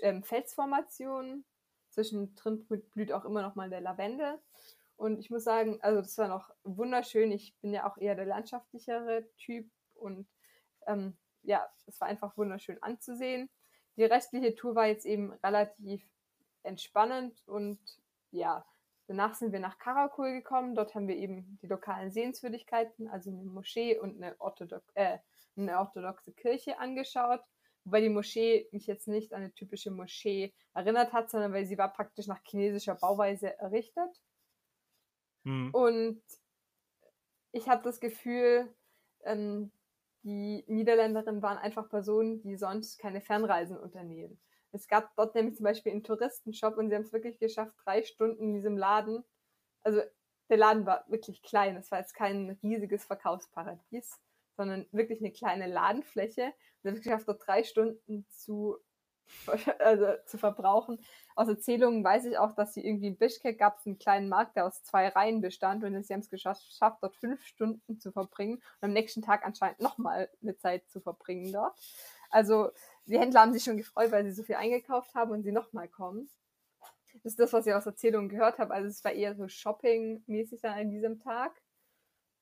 ähm, 0.00 0.22
Felsformationen. 0.22 1.44
Zwischendrin 1.90 2.64
blüht 2.66 3.12
auch 3.12 3.24
immer 3.24 3.42
noch 3.42 3.56
mal 3.56 3.68
der 3.68 3.80
Lavendel. 3.80 4.38
Und 5.04 5.18
ich 5.18 5.28
muss 5.28 5.44
sagen, 5.44 5.78
also 5.82 6.00
das 6.00 6.16
war 6.16 6.28
noch 6.28 6.48
wunderschön. 6.62 7.30
Ich 7.30 7.54
bin 7.60 7.74
ja 7.74 7.86
auch 7.86 7.98
eher 7.98 8.14
der 8.14 8.24
landschaftlichere 8.24 9.28
Typ 9.36 9.70
und 9.92 10.26
ähm, 10.86 11.14
ja, 11.42 11.68
es 11.84 12.00
war 12.00 12.08
einfach 12.08 12.38
wunderschön 12.38 12.82
anzusehen. 12.82 13.50
Die 13.98 14.04
restliche 14.04 14.54
Tour 14.54 14.74
war 14.74 14.86
jetzt 14.86 15.04
eben 15.04 15.34
relativ 15.44 16.08
entspannend 16.62 17.38
und 17.46 17.78
ja, 18.30 18.64
danach 19.06 19.34
sind 19.34 19.52
wir 19.52 19.60
nach 19.60 19.78
Karakul 19.78 20.32
gekommen. 20.32 20.74
Dort 20.74 20.94
haben 20.94 21.06
wir 21.06 21.16
eben 21.16 21.58
die 21.60 21.66
lokalen 21.66 22.10
Sehenswürdigkeiten, 22.10 23.06
also 23.08 23.28
eine 23.28 23.44
Moschee 23.44 23.98
und 23.98 24.16
eine, 24.16 24.34
Orthodox 24.40 24.88
äh, 24.94 25.18
eine 25.54 25.80
orthodoxe 25.80 26.32
Kirche 26.32 26.78
angeschaut. 26.78 27.42
Wobei 27.84 28.00
die 28.00 28.08
Moschee 28.08 28.70
mich 28.72 28.86
jetzt 28.86 29.06
nicht 29.06 29.34
an 29.34 29.42
eine 29.42 29.52
typische 29.52 29.90
Moschee 29.90 30.54
erinnert 30.72 31.12
hat, 31.12 31.28
sondern 31.28 31.52
weil 31.52 31.66
sie 31.66 31.76
war 31.76 31.92
praktisch 31.92 32.26
nach 32.26 32.40
chinesischer 32.42 32.94
Bauweise 32.94 33.54
errichtet. 33.58 34.22
Hm. 35.44 35.70
Und 35.72 36.22
ich 37.52 37.68
habe 37.68 37.82
das 37.82 38.00
Gefühl, 38.00 38.74
ähm, 39.24 39.70
die 40.22 40.64
Niederländerinnen 40.66 41.42
waren 41.42 41.58
einfach 41.58 41.88
Personen, 41.88 42.40
die 42.42 42.56
sonst 42.56 42.98
keine 42.98 43.20
Fernreisen 43.20 43.78
unternehmen. 43.78 44.40
Es 44.72 44.88
gab 44.88 45.14
dort 45.16 45.34
nämlich 45.34 45.56
zum 45.56 45.64
Beispiel 45.64 45.92
einen 45.92 46.02
Touristenshop 46.02 46.76
und 46.78 46.88
sie 46.88 46.96
haben 46.96 47.02
es 47.02 47.12
wirklich 47.12 47.38
geschafft, 47.38 47.74
drei 47.84 48.02
Stunden 48.02 48.42
in 48.42 48.54
diesem 48.54 48.76
Laden. 48.76 49.22
Also 49.82 50.00
der 50.48 50.56
Laden 50.56 50.86
war 50.86 51.04
wirklich 51.08 51.42
klein. 51.42 51.76
Es 51.76 51.90
war 51.90 52.00
jetzt 52.00 52.14
kein 52.14 52.58
riesiges 52.62 53.04
Verkaufsparadies, 53.04 54.20
sondern 54.56 54.86
wirklich 54.90 55.20
eine 55.20 55.30
kleine 55.30 55.66
Ladenfläche. 55.68 56.46
Und 56.46 56.52
sie 56.82 56.88
haben 56.88 56.96
es 56.96 57.02
geschafft, 57.02 57.28
dort 57.28 57.46
drei 57.46 57.62
Stunden 57.62 58.26
zu, 58.30 58.78
also, 59.78 60.06
zu 60.26 60.38
verbrauchen. 60.38 60.98
Aus 61.34 61.48
Erzählungen 61.48 62.04
weiß 62.04 62.26
ich 62.26 62.38
auch, 62.38 62.52
dass 62.52 62.74
sie 62.74 62.86
irgendwie 62.86 63.08
in 63.08 63.16
Bischkek 63.16 63.58
gab 63.58 63.78
es 63.78 63.86
einen 63.86 63.98
kleinen 63.98 64.28
Markt, 64.28 64.56
der 64.56 64.66
aus 64.66 64.82
zwei 64.82 65.08
Reihen 65.08 65.40
bestand 65.40 65.84
und 65.84 66.02
sie 66.04 66.12
haben 66.12 66.20
es 66.20 66.30
geschafft, 66.30 66.62
dort 67.00 67.16
fünf 67.16 67.44
Stunden 67.44 67.98
zu 67.98 68.12
verbringen 68.12 68.56
und 68.56 68.88
am 68.88 68.92
nächsten 68.92 69.22
Tag 69.22 69.44
anscheinend 69.44 69.80
nochmal 69.80 70.28
eine 70.42 70.56
Zeit 70.56 70.88
zu 70.88 71.00
verbringen 71.00 71.52
dort. 71.52 71.78
Also 72.30 72.70
die 73.06 73.18
Händler 73.18 73.40
haben 73.40 73.52
sich 73.52 73.64
schon 73.64 73.76
gefreut, 73.76 74.12
weil 74.12 74.24
sie 74.24 74.32
so 74.32 74.42
viel 74.42 74.56
eingekauft 74.56 75.14
haben 75.14 75.32
und 75.32 75.42
sie 75.42 75.52
nochmal 75.52 75.88
kommen. 75.88 76.28
Das 77.22 77.32
ist 77.32 77.40
das, 77.40 77.52
was 77.52 77.66
ich 77.66 77.74
aus 77.74 77.86
Erzählungen 77.86 78.28
gehört 78.28 78.58
habe. 78.58 78.74
Also 78.74 78.88
es 78.88 79.04
war 79.04 79.12
eher 79.12 79.36
so 79.36 79.46
Shopping-mäßig 79.46 80.60
dann 80.60 80.78
an 80.78 80.90
diesem 80.90 81.20
Tag. 81.20 81.52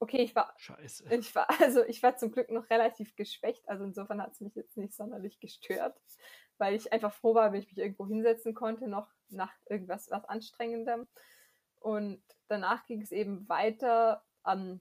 Okay, 0.02 0.22
ich 0.22 0.34
war 0.34 0.52
Scheiße. 0.56 1.04
ich 1.14 1.32
war, 1.34 1.46
also 1.60 1.84
ich 1.84 2.02
war 2.02 2.16
zum 2.16 2.32
Glück 2.32 2.50
noch 2.50 2.68
relativ 2.70 3.14
geschwächt, 3.14 3.68
also 3.68 3.84
insofern 3.84 4.20
hat 4.20 4.32
es 4.32 4.40
mich 4.40 4.56
jetzt 4.56 4.76
nicht 4.76 4.94
sonderlich 4.94 5.38
gestört, 5.38 5.96
weil 6.62 6.76
ich 6.76 6.92
einfach 6.92 7.12
froh 7.12 7.34
war, 7.34 7.52
wenn 7.52 7.58
ich 7.58 7.66
mich 7.66 7.78
irgendwo 7.78 8.06
hinsetzen 8.06 8.54
konnte, 8.54 8.86
noch 8.86 9.08
nach 9.30 9.52
irgendwas 9.68 10.08
was 10.12 10.24
Anstrengendem. 10.26 11.08
Und 11.80 12.22
danach 12.46 12.86
ging 12.86 13.02
es 13.02 13.10
eben 13.10 13.48
weiter 13.48 14.22
am, 14.44 14.80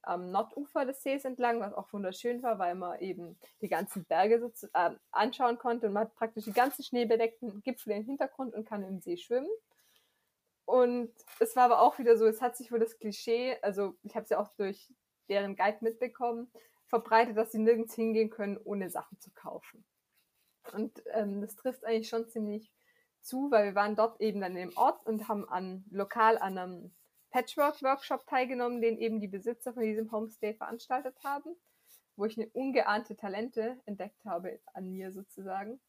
am 0.00 0.30
Nordufer 0.30 0.86
des 0.86 1.02
Sees 1.02 1.26
entlang, 1.26 1.60
was 1.60 1.74
auch 1.74 1.92
wunderschön 1.92 2.42
war, 2.42 2.58
weil 2.58 2.74
man 2.76 2.98
eben 3.00 3.38
die 3.60 3.68
ganzen 3.68 4.06
Berge 4.06 4.40
so 4.40 4.68
äh, 4.72 4.92
anschauen 5.10 5.58
konnte 5.58 5.88
und 5.88 5.92
man 5.92 6.04
hat 6.04 6.14
praktisch 6.14 6.44
die 6.44 6.52
ganzen 6.54 6.82
schneebedeckten 6.82 7.60
Gipfel 7.60 7.92
im 7.92 8.06
Hintergrund 8.06 8.54
und 8.54 8.66
kann 8.66 8.82
im 8.82 9.02
See 9.02 9.18
schwimmen. 9.18 9.50
Und 10.64 11.12
es 11.40 11.56
war 11.56 11.64
aber 11.64 11.82
auch 11.82 11.98
wieder 11.98 12.16
so, 12.16 12.24
es 12.24 12.40
hat 12.40 12.56
sich 12.56 12.72
wohl 12.72 12.80
das 12.80 12.96
Klischee, 12.96 13.58
also 13.60 13.98
ich 14.02 14.14
habe 14.14 14.24
es 14.24 14.30
ja 14.30 14.40
auch 14.40 14.48
durch 14.56 14.90
deren 15.28 15.56
Guide 15.56 15.80
mitbekommen, 15.82 16.50
verbreitet, 16.86 17.36
dass 17.36 17.52
sie 17.52 17.58
nirgends 17.58 17.94
hingehen 17.94 18.30
können, 18.30 18.56
ohne 18.56 18.88
Sachen 18.88 19.20
zu 19.20 19.30
kaufen. 19.32 19.84
Und 20.72 21.02
ähm, 21.12 21.40
das 21.40 21.56
trifft 21.56 21.84
eigentlich 21.84 22.08
schon 22.08 22.28
ziemlich 22.28 22.72
zu, 23.20 23.50
weil 23.50 23.66
wir 23.66 23.74
waren 23.74 23.96
dort 23.96 24.20
eben 24.20 24.40
dann 24.40 24.56
im 24.56 24.76
Ort 24.76 25.04
und 25.06 25.28
haben 25.28 25.48
an 25.48 25.84
lokal 25.90 26.38
an 26.38 26.58
einem 26.58 26.94
Patchwork-Workshop 27.30 28.26
teilgenommen, 28.26 28.80
den 28.80 28.98
eben 28.98 29.20
die 29.20 29.28
Besitzer 29.28 29.74
von 29.74 29.82
diesem 29.82 30.10
Homestay 30.10 30.54
veranstaltet 30.54 31.16
haben, 31.24 31.54
wo 32.16 32.24
ich 32.24 32.38
eine 32.38 32.48
ungeahnte 32.48 33.16
Talente 33.16 33.78
entdeckt 33.84 34.24
habe 34.24 34.60
an 34.72 34.90
mir 34.90 35.12
sozusagen. 35.12 35.80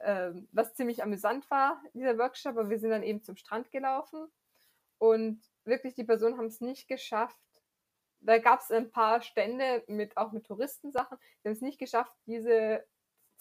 Ähm, 0.00 0.48
was 0.52 0.74
ziemlich 0.74 1.02
amüsant 1.02 1.48
war, 1.50 1.82
dieser 1.94 2.18
Workshop, 2.18 2.56
aber 2.56 2.70
wir 2.70 2.78
sind 2.78 2.90
dann 2.90 3.02
eben 3.02 3.22
zum 3.22 3.36
Strand 3.36 3.70
gelaufen 3.70 4.26
und 4.98 5.40
wirklich 5.64 5.94
die 5.94 6.04
Personen 6.04 6.38
haben 6.38 6.46
es 6.46 6.60
nicht 6.60 6.88
geschafft. 6.88 7.36
Da 8.20 8.38
gab 8.38 8.60
es 8.60 8.70
ein 8.70 8.90
paar 8.90 9.20
Stände 9.20 9.84
mit 9.86 10.16
auch 10.16 10.32
mit 10.32 10.46
Touristensachen, 10.46 11.18
die 11.42 11.48
haben 11.48 11.54
es 11.54 11.60
nicht 11.60 11.78
geschafft, 11.78 12.12
diese 12.26 12.84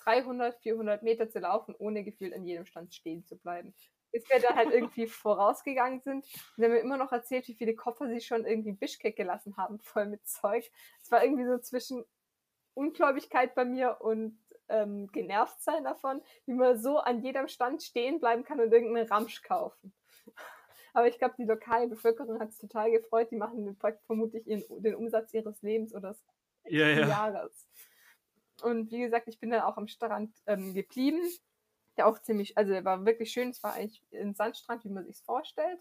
300, 0.04 0.58
400 0.62 1.04
Meter 1.04 1.30
zu 1.30 1.40
laufen, 1.40 1.76
ohne 1.78 2.04
gefühlt 2.04 2.34
an 2.34 2.46
jedem 2.46 2.66
Stand 2.66 2.94
stehen 2.94 3.26
zu 3.26 3.38
bleiben. 3.38 3.74
Bis 4.12 4.30
wir 4.30 4.40
dann 4.40 4.56
halt 4.56 4.70
irgendwie 4.74 5.08
vorausgegangen 5.08 6.02
sind. 6.02 6.26
Und 6.58 6.64
haben 6.64 6.72
mir 6.72 6.80
immer 6.80 6.98
noch 6.98 7.12
erzählt, 7.12 7.48
wie 7.48 7.56
viele 7.56 7.76
Koffer 7.76 8.08
sie 8.10 8.22
schon 8.22 8.46
irgendwie 8.46 8.74
Bischkek 8.74 9.16
gelassen 9.16 9.58
haben, 9.58 9.80
voll 9.80 10.08
mit 10.08 10.28
Zeug. 10.28 10.70
Es 11.02 11.12
war 11.12 11.24
irgendwie 11.24 11.46
so 11.46 11.58
zwischen 11.60 12.04
Ungläubigkeit 12.74 13.56
bei 13.56 13.66
mir 13.66 13.98
und 14.02 14.38
ähm, 14.70 15.08
genervt 15.12 15.62
sein 15.62 15.84
davon, 15.84 16.22
wie 16.46 16.54
man 16.54 16.80
so 16.80 16.98
an 16.98 17.22
jedem 17.22 17.48
Stand 17.48 17.84
stehen 17.84 18.20
bleiben 18.20 18.44
kann 18.44 18.60
und 18.60 18.72
irgendeinen 18.72 19.08
Ramsch 19.08 19.42
kaufen. 19.44 19.94
Aber 20.94 21.08
ich 21.08 21.18
glaube, 21.18 21.36
die 21.38 21.46
lokale 21.46 21.88
Bevölkerung 21.88 22.40
hat 22.40 22.50
es 22.50 22.58
total 22.58 22.92
gefreut. 22.92 23.32
Die 23.32 23.38
machen 23.38 23.78
vermutlich 24.06 24.46
ihren, 24.46 24.64
den 24.82 24.96
Umsatz 24.96 25.34
ihres 25.34 25.62
Lebens 25.62 25.94
oder 25.94 26.10
des 26.10 26.26
ja, 26.66 26.88
ja. 26.88 27.08
Jahres. 27.08 27.70
Und 28.62 28.92
wie 28.92 29.02
gesagt, 29.02 29.28
ich 29.28 29.40
bin 29.40 29.50
dann 29.50 29.62
auch 29.62 29.78
am 29.78 29.88
Strand 29.88 30.36
ähm, 30.46 30.74
geblieben. 30.74 31.22
Der 31.98 32.08
auch 32.08 32.20
ziemlich, 32.20 32.58
also 32.58 32.72
der 32.72 32.86
war 32.86 33.06
wirklich 33.06 33.32
schön. 33.32 33.50
Es 33.50 33.64
war 33.64 33.74
eigentlich 33.74 34.04
ein 34.14 34.34
Sandstrand, 34.34 34.86
wie 34.86 34.90
man 34.90 35.06
sich 35.06 35.22
vorstellt. 35.24 35.80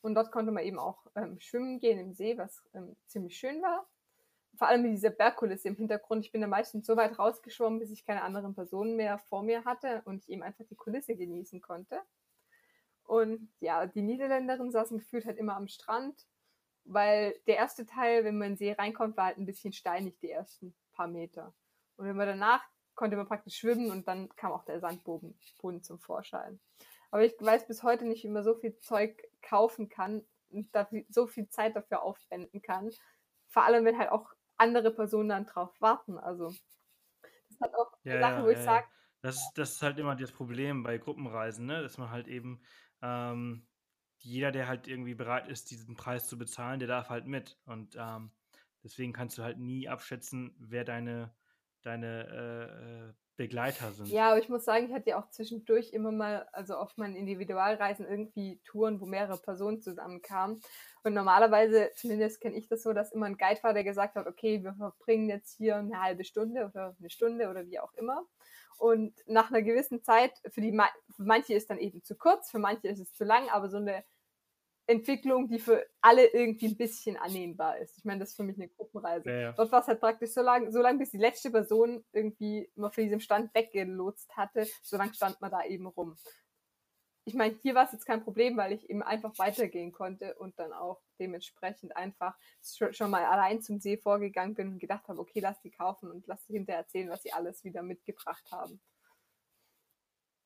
Und 0.00 0.14
dort 0.14 0.30
konnte 0.30 0.52
man 0.52 0.64
eben 0.64 0.78
auch 0.78 1.06
ähm, 1.16 1.40
schwimmen 1.40 1.80
gehen 1.80 1.98
im 1.98 2.14
See, 2.14 2.36
was 2.38 2.62
ähm, 2.74 2.96
ziemlich 3.06 3.36
schön 3.36 3.62
war. 3.62 3.88
Vor 4.56 4.68
allem 4.68 4.82
mit 4.82 4.92
dieser 4.92 5.10
Bergkulisse 5.10 5.68
im 5.68 5.76
Hintergrund. 5.76 6.24
Ich 6.24 6.32
bin 6.32 6.40
da 6.40 6.46
meistens 6.46 6.86
so 6.86 6.96
weit 6.96 7.18
rausgeschwommen, 7.18 7.78
bis 7.78 7.90
ich 7.90 8.04
keine 8.04 8.22
anderen 8.22 8.54
Personen 8.54 8.96
mehr 8.96 9.18
vor 9.18 9.42
mir 9.42 9.64
hatte 9.64 10.02
und 10.04 10.22
ich 10.22 10.28
eben 10.28 10.42
einfach 10.42 10.64
die 10.66 10.76
Kulisse 10.76 11.16
genießen 11.16 11.60
konnte. 11.60 12.00
Und 13.04 13.48
ja, 13.60 13.86
die 13.86 14.02
Niederländerin 14.02 14.70
saßen 14.70 14.98
gefühlt 14.98 15.24
halt 15.24 15.38
immer 15.38 15.56
am 15.56 15.68
Strand, 15.68 16.26
weil 16.84 17.34
der 17.46 17.56
erste 17.56 17.86
Teil, 17.86 18.24
wenn 18.24 18.36
man 18.36 18.48
in 18.48 18.52
den 18.52 18.58
See 18.58 18.72
reinkommt, 18.72 19.16
war 19.16 19.26
halt 19.26 19.38
ein 19.38 19.46
bisschen 19.46 19.72
steinig, 19.72 20.18
die 20.20 20.30
ersten 20.30 20.74
paar 20.92 21.08
Meter. 21.08 21.54
Und 21.98 22.06
wenn 22.06 22.16
man 22.16 22.26
danach 22.26 22.62
konnte 22.94 23.16
man 23.16 23.28
praktisch 23.28 23.56
schwimmen 23.56 23.90
und 23.90 24.08
dann 24.08 24.28
kam 24.36 24.52
auch 24.52 24.64
der 24.64 24.80
Sandboden 24.80 25.36
zum 25.82 26.00
Vorschein. 26.00 26.58
Aber 27.10 27.24
ich 27.24 27.34
weiß 27.38 27.66
bis 27.66 27.82
heute 27.82 28.04
nicht, 28.04 28.24
wie 28.24 28.28
man 28.28 28.42
so 28.42 28.54
viel 28.54 28.76
Zeug 28.78 29.22
kaufen 29.42 29.88
kann 29.88 30.24
und 30.50 30.68
so 31.08 31.26
viel 31.26 31.48
Zeit 31.48 31.76
dafür 31.76 32.02
aufwenden 32.02 32.60
kann. 32.62 32.90
Vor 33.48 33.64
allem, 33.64 33.84
wenn 33.84 33.98
halt 33.98 34.10
auch 34.10 34.32
andere 34.56 34.92
Personen 34.92 35.28
dann 35.28 35.46
drauf 35.46 35.74
warten. 35.80 36.18
Also, 36.18 36.52
das 37.48 37.60
hat 37.60 37.74
auch 37.74 37.92
ja, 38.02 38.20
Sache, 38.20 38.42
wo 38.42 38.50
ja, 38.50 38.58
ich 38.58 38.64
sage. 38.64 38.86
Das, 39.22 39.50
das 39.54 39.72
ist 39.72 39.82
halt 39.82 39.98
immer 39.98 40.16
das 40.16 40.32
Problem 40.32 40.82
bei 40.82 40.98
Gruppenreisen, 40.98 41.66
ne? 41.66 41.82
dass 41.82 41.98
man 41.98 42.10
halt 42.10 42.28
eben 42.28 42.60
ähm, 43.02 43.66
jeder, 44.18 44.50
der 44.50 44.68
halt 44.68 44.86
irgendwie 44.86 45.14
bereit 45.14 45.48
ist, 45.48 45.70
diesen 45.70 45.96
Preis 45.96 46.26
zu 46.26 46.38
bezahlen, 46.38 46.78
der 46.78 46.88
darf 46.88 47.08
halt 47.08 47.26
mit. 47.26 47.58
Und 47.64 47.96
ähm, 47.96 48.32
deswegen 48.82 49.12
kannst 49.12 49.38
du 49.38 49.42
halt 49.42 49.58
nie 49.58 49.88
abschätzen, 49.88 50.54
wer 50.58 50.84
deine 50.84 51.34
deine 51.88 53.08
äh, 53.08 53.08
äh, 53.08 53.12
Begleiter 53.36 53.92
sind. 53.92 54.08
Ja, 54.08 54.30
aber 54.30 54.38
ich 54.38 54.48
muss 54.48 54.64
sagen, 54.64 54.86
ich 54.86 54.92
hatte 54.92 55.10
ja 55.10 55.20
auch 55.20 55.30
zwischendurch 55.30 55.92
immer 55.92 56.12
mal, 56.12 56.48
also 56.52 56.74
auf 56.74 56.96
meinen 56.96 57.16
Individualreisen 57.16 58.06
irgendwie 58.06 58.60
Touren, 58.64 59.00
wo 59.00 59.06
mehrere 59.06 59.38
Personen 59.38 59.80
zusammenkamen. 59.80 60.60
Und 61.04 61.14
normalerweise, 61.14 61.90
zumindest 61.94 62.40
kenne 62.40 62.56
ich 62.56 62.68
das 62.68 62.82
so, 62.82 62.92
dass 62.92 63.12
immer 63.12 63.26
ein 63.26 63.38
Guide 63.38 63.62
war, 63.62 63.74
der 63.74 63.84
gesagt 63.84 64.16
hat, 64.16 64.26
okay, 64.26 64.62
wir 64.62 64.74
verbringen 64.74 65.28
jetzt 65.28 65.56
hier 65.56 65.76
eine 65.76 66.02
halbe 66.02 66.24
Stunde 66.24 66.66
oder 66.66 66.96
eine 66.98 67.10
Stunde 67.10 67.48
oder 67.48 67.66
wie 67.66 67.78
auch 67.78 67.94
immer. 67.94 68.24
Und 68.76 69.14
nach 69.26 69.50
einer 69.50 69.62
gewissen 69.62 70.02
Zeit, 70.02 70.32
für 70.50 70.60
die 70.60 70.76
für 71.16 71.22
manche 71.22 71.54
ist 71.54 71.70
dann 71.70 71.78
eben 71.78 72.02
zu 72.04 72.16
kurz, 72.16 72.50
für 72.50 72.58
manche 72.60 72.88
ist 72.88 73.00
es 73.00 73.12
zu 73.12 73.24
lang, 73.24 73.48
aber 73.50 73.68
so 73.68 73.78
eine 73.78 74.04
Entwicklung, 74.88 75.48
die 75.48 75.58
für 75.58 75.86
alle 76.00 76.26
irgendwie 76.26 76.66
ein 76.66 76.76
bisschen 76.76 77.16
annehmbar 77.18 77.78
ist. 77.78 77.98
Ich 77.98 78.04
meine, 78.04 78.20
das 78.20 78.30
ist 78.30 78.36
für 78.36 78.42
mich 78.42 78.56
eine 78.56 78.68
Gruppenreise. 78.68 79.30
Ja, 79.30 79.40
ja. 79.40 79.52
Dort 79.52 79.70
war 79.70 79.82
es 79.82 79.86
halt 79.86 80.00
praktisch 80.00 80.30
so 80.30 80.40
lange, 80.40 80.72
so 80.72 80.80
lang, 80.80 80.98
bis 80.98 81.10
die 81.10 81.18
letzte 81.18 81.50
Person 81.50 82.04
irgendwie 82.12 82.70
mal 82.74 82.90
von 82.90 83.04
diesem 83.04 83.20
Stand 83.20 83.54
weggelotst 83.54 84.34
hatte, 84.36 84.66
so 84.82 84.96
lange 84.96 85.12
stand 85.12 85.40
man 85.42 85.50
da 85.50 85.62
eben 85.64 85.86
rum. 85.86 86.16
Ich 87.26 87.34
meine, 87.34 87.54
hier 87.60 87.74
war 87.74 87.84
es 87.84 87.92
jetzt 87.92 88.06
kein 88.06 88.24
Problem, 88.24 88.56
weil 88.56 88.72
ich 88.72 88.88
eben 88.88 89.02
einfach 89.02 89.38
weitergehen 89.38 89.92
konnte 89.92 90.34
und 90.36 90.58
dann 90.58 90.72
auch 90.72 91.02
dementsprechend 91.20 91.94
einfach 91.94 92.34
schon 92.62 93.10
mal 93.10 93.26
allein 93.26 93.60
zum 93.60 93.80
See 93.80 93.98
vorgegangen 93.98 94.54
bin 94.54 94.68
und 94.68 94.78
gedacht 94.78 95.06
habe, 95.08 95.20
okay, 95.20 95.40
lass 95.40 95.60
die 95.60 95.70
kaufen 95.70 96.10
und 96.10 96.26
lass 96.26 96.46
sie 96.46 96.54
hinterher 96.54 96.80
erzählen, 96.80 97.10
was 97.10 97.22
sie 97.22 97.34
alles 97.34 97.62
wieder 97.64 97.82
mitgebracht 97.82 98.50
haben. 98.50 98.80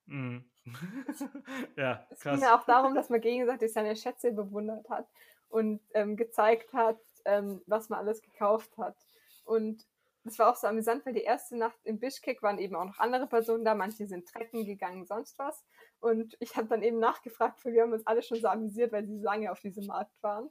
Mhm. 0.06 0.51
ja, 1.76 2.06
es 2.10 2.20
ging 2.20 2.40
ja 2.40 2.58
auch 2.58 2.64
darum, 2.64 2.94
dass 2.94 3.10
man 3.10 3.20
gegenseitig 3.20 3.72
seine 3.72 3.96
Schätze 3.96 4.32
bewundert 4.32 4.88
hat 4.88 5.08
und 5.48 5.80
ähm, 5.94 6.16
gezeigt 6.16 6.72
hat, 6.72 7.00
ähm, 7.24 7.62
was 7.66 7.88
man 7.88 7.98
alles 7.98 8.22
gekauft 8.22 8.76
hat. 8.78 8.96
Und 9.44 9.86
das 10.24 10.38
war 10.38 10.50
auch 10.50 10.56
so 10.56 10.68
amüsant, 10.68 11.04
weil 11.04 11.14
die 11.14 11.22
erste 11.22 11.56
Nacht 11.56 11.78
in 11.84 11.98
Bischkek 11.98 12.42
waren 12.42 12.58
eben 12.58 12.76
auch 12.76 12.84
noch 12.84 12.98
andere 12.98 13.26
Personen 13.26 13.64
da. 13.64 13.74
Manche 13.74 14.06
sind 14.06 14.28
trecken 14.28 14.64
gegangen, 14.64 15.04
sonst 15.04 15.36
was. 15.38 15.64
Und 15.98 16.36
ich 16.38 16.56
habe 16.56 16.68
dann 16.68 16.82
eben 16.82 17.00
nachgefragt, 17.00 17.64
weil 17.64 17.72
wir 17.72 17.82
haben 17.82 17.92
uns 17.92 18.06
alle 18.06 18.22
schon 18.22 18.40
so 18.40 18.46
amüsiert, 18.46 18.92
weil 18.92 19.04
sie 19.04 19.18
so 19.18 19.24
lange 19.24 19.50
auf 19.50 19.60
diesem 19.60 19.86
Markt 19.86 20.22
waren. 20.22 20.48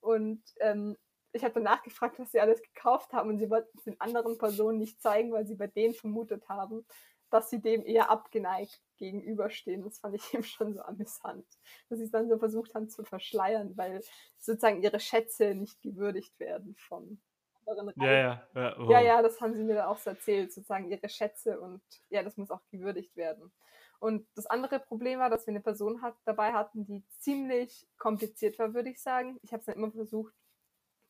Und 0.00 0.42
ähm, 0.60 0.96
ich 1.32 1.44
habe 1.44 1.54
dann 1.54 1.62
nachgefragt, 1.64 2.18
was 2.18 2.32
sie 2.32 2.40
alles 2.40 2.62
gekauft 2.62 3.12
haben 3.12 3.28
und 3.28 3.38
sie 3.38 3.50
wollten 3.50 3.76
es 3.76 3.84
den 3.84 4.00
anderen 4.00 4.38
Personen 4.38 4.78
nicht 4.78 5.00
zeigen, 5.00 5.32
weil 5.32 5.46
sie 5.46 5.54
bei 5.54 5.68
denen 5.68 5.94
vermutet 5.94 6.48
haben, 6.48 6.84
dass 7.30 7.50
sie 7.50 7.60
dem 7.60 7.84
eher 7.84 8.10
abgeneigt 8.10 8.82
gegenüberstehen. 8.96 9.82
Das 9.82 9.98
fand 9.98 10.16
ich 10.16 10.22
eben 10.34 10.44
schon 10.44 10.74
so 10.74 10.82
amüsant, 10.82 11.46
dass 11.88 11.98
sie 11.98 12.04
es 12.04 12.10
dann 12.10 12.28
so 12.28 12.38
versucht 12.38 12.74
haben 12.74 12.88
zu 12.88 13.04
verschleiern, 13.04 13.76
weil 13.76 14.02
sozusagen 14.38 14.82
ihre 14.82 15.00
Schätze 15.00 15.54
nicht 15.54 15.80
gewürdigt 15.82 16.38
werden 16.38 16.74
von 16.76 17.20
anderen 17.66 17.92
ja, 17.96 18.12
ja, 18.12 18.48
ja, 18.54 18.78
oh. 18.78 18.90
ja, 18.90 19.00
ja, 19.00 19.22
das 19.22 19.40
haben 19.40 19.54
sie 19.54 19.62
mir 19.62 19.76
dann 19.76 19.86
auch 19.86 19.98
so 19.98 20.10
erzählt, 20.10 20.52
sozusagen 20.52 20.90
ihre 20.90 21.08
Schätze 21.08 21.60
und 21.60 21.80
ja, 22.08 22.22
das 22.22 22.36
muss 22.36 22.50
auch 22.50 22.62
gewürdigt 22.70 23.16
werden. 23.16 23.52
Und 24.00 24.26
das 24.34 24.46
andere 24.46 24.80
Problem 24.80 25.20
war, 25.20 25.30
dass 25.30 25.46
wir 25.46 25.52
eine 25.52 25.60
Person 25.60 26.02
hat, 26.02 26.16
dabei 26.24 26.52
hatten, 26.52 26.86
die 26.86 27.04
ziemlich 27.18 27.86
kompliziert 27.98 28.58
war, 28.58 28.72
würde 28.72 28.90
ich 28.90 29.00
sagen. 29.00 29.38
Ich 29.42 29.52
habe 29.52 29.60
es 29.60 29.66
dann 29.66 29.76
immer 29.76 29.92
versucht 29.92 30.34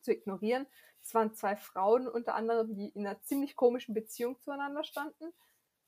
zu 0.01 0.11
ignorieren. 0.11 0.67
Es 1.01 1.13
waren 1.15 1.33
zwei 1.33 1.55
Frauen 1.55 2.07
unter 2.07 2.35
anderem, 2.35 2.75
die 2.75 2.89
in 2.89 3.07
einer 3.07 3.21
ziemlich 3.21 3.55
komischen 3.55 3.95
Beziehung 3.95 4.39
zueinander 4.39 4.83
standen 4.83 5.33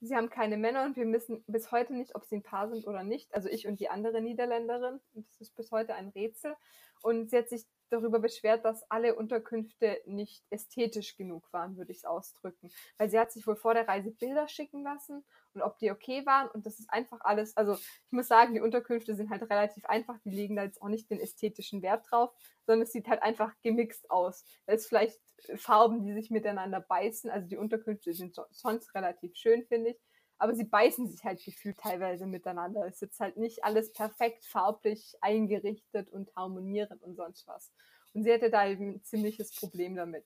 sie 0.03 0.15
haben 0.15 0.29
keine 0.29 0.57
Männer 0.57 0.83
und 0.83 0.95
wir 0.97 1.09
wissen 1.11 1.43
bis 1.47 1.71
heute 1.71 1.93
nicht, 1.93 2.15
ob 2.15 2.25
sie 2.25 2.35
ein 2.35 2.43
Paar 2.43 2.69
sind 2.69 2.85
oder 2.87 3.03
nicht. 3.03 3.33
Also 3.33 3.49
ich 3.49 3.67
und 3.67 3.79
die 3.79 3.89
andere 3.89 4.21
Niederländerin. 4.21 4.99
Das 5.13 5.39
ist 5.39 5.55
bis 5.55 5.71
heute 5.71 5.95
ein 5.95 6.09
Rätsel. 6.09 6.55
Und 7.01 7.29
sie 7.29 7.37
hat 7.37 7.49
sich 7.49 7.65
darüber 7.93 8.19
beschwert, 8.19 8.65
dass 8.65 8.89
alle 8.89 9.15
Unterkünfte 9.15 10.01
nicht 10.05 10.43
ästhetisch 10.49 11.15
genug 11.15 11.51
waren, 11.53 11.77
würde 11.77 11.91
ich 11.91 11.99
es 11.99 12.05
ausdrücken. 12.05 12.71
Weil 12.97 13.09
sie 13.09 13.19
hat 13.19 13.31
sich 13.31 13.47
wohl 13.47 13.55
vor 13.55 13.73
der 13.73 13.87
Reise 13.87 14.11
Bilder 14.11 14.47
schicken 14.47 14.83
lassen 14.83 15.23
und 15.53 15.61
ob 15.61 15.77
die 15.77 15.91
okay 15.91 16.25
waren. 16.25 16.49
Und 16.49 16.65
das 16.65 16.79
ist 16.79 16.89
einfach 16.89 17.19
alles, 17.21 17.55
also 17.55 17.75
ich 17.75 18.11
muss 18.11 18.27
sagen, 18.27 18.53
die 18.53 18.61
Unterkünfte 18.61 19.15
sind 19.15 19.29
halt 19.29 19.43
relativ 19.43 19.85
einfach, 19.85 20.17
die 20.25 20.31
legen 20.31 20.55
da 20.55 20.63
jetzt 20.63 20.81
auch 20.81 20.89
nicht 20.89 21.09
den 21.09 21.19
ästhetischen 21.19 21.81
Wert 21.81 22.05
drauf, 22.09 22.31
sondern 22.65 22.83
es 22.83 22.91
sieht 22.91 23.07
halt 23.07 23.21
einfach 23.21 23.53
gemixt 23.61 24.09
aus. 24.09 24.43
Da 24.65 24.73
ist 24.73 24.87
vielleicht 24.87 25.19
Farben, 25.55 26.03
die 26.03 26.13
sich 26.13 26.31
miteinander 26.31 26.81
beißen. 26.81 27.29
Also 27.29 27.47
die 27.47 27.57
Unterkünfte 27.57 28.13
sind 28.13 28.35
sonst 28.51 28.93
relativ 28.95 29.35
schön, 29.35 29.65
finde 29.65 29.91
ich. 29.91 30.01
Aber 30.37 30.55
sie 30.55 30.65
beißen 30.65 31.07
sich 31.07 31.23
halt 31.23 31.43
gefühlt 31.43 31.77
teilweise 31.77 32.25
miteinander. 32.25 32.85
Es 32.85 32.95
ist 32.95 33.01
jetzt 33.01 33.19
halt 33.19 33.37
nicht 33.37 33.63
alles 33.63 33.93
perfekt 33.93 34.45
farblich 34.45 35.15
eingerichtet 35.21 36.09
und 36.09 36.35
harmonierend 36.35 37.01
und 37.03 37.15
sonst 37.15 37.47
was. 37.47 37.71
Und 38.13 38.23
sie 38.23 38.33
hatte 38.33 38.49
da 38.49 38.67
eben 38.67 38.95
ein 38.95 39.03
ziemliches 39.03 39.55
Problem 39.55 39.95
damit. 39.95 40.25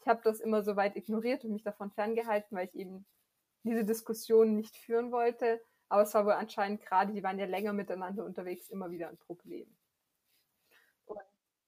Ich 0.00 0.08
habe 0.08 0.20
das 0.24 0.40
immer 0.40 0.62
so 0.62 0.76
weit 0.76 0.96
ignoriert 0.96 1.44
und 1.44 1.52
mich 1.52 1.62
davon 1.62 1.90
ferngehalten, 1.90 2.56
weil 2.56 2.66
ich 2.66 2.74
eben 2.74 3.06
diese 3.62 3.84
Diskussion 3.84 4.56
nicht 4.56 4.76
führen 4.76 5.12
wollte. 5.12 5.60
Aber 5.88 6.02
es 6.02 6.14
war 6.14 6.24
wohl 6.24 6.32
anscheinend 6.32 6.82
gerade, 6.82 7.12
die 7.12 7.22
waren 7.22 7.38
ja 7.38 7.46
länger 7.46 7.72
miteinander 7.72 8.24
unterwegs, 8.24 8.68
immer 8.70 8.90
wieder 8.90 9.08
ein 9.08 9.18
Problem. 9.18 9.66
Und 11.04 11.18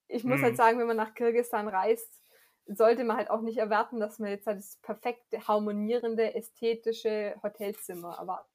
ich 0.08 0.24
muss 0.24 0.36
hm. 0.36 0.44
halt 0.44 0.56
sagen, 0.56 0.78
wenn 0.78 0.86
man 0.86 0.96
nach 0.96 1.14
Kirgisistan 1.14 1.68
reist, 1.68 2.22
sollte 2.66 3.04
man 3.04 3.16
halt 3.16 3.30
auch 3.30 3.40
nicht 3.40 3.58
erwarten, 3.58 4.00
dass 4.00 4.18
man 4.18 4.30
jetzt 4.30 4.46
halt 4.46 4.58
das 4.58 4.76
perfekte, 4.82 5.46
harmonierende, 5.46 6.34
ästhetische 6.34 7.34
Hotelzimmer 7.42 8.16
erwartet. 8.18 8.50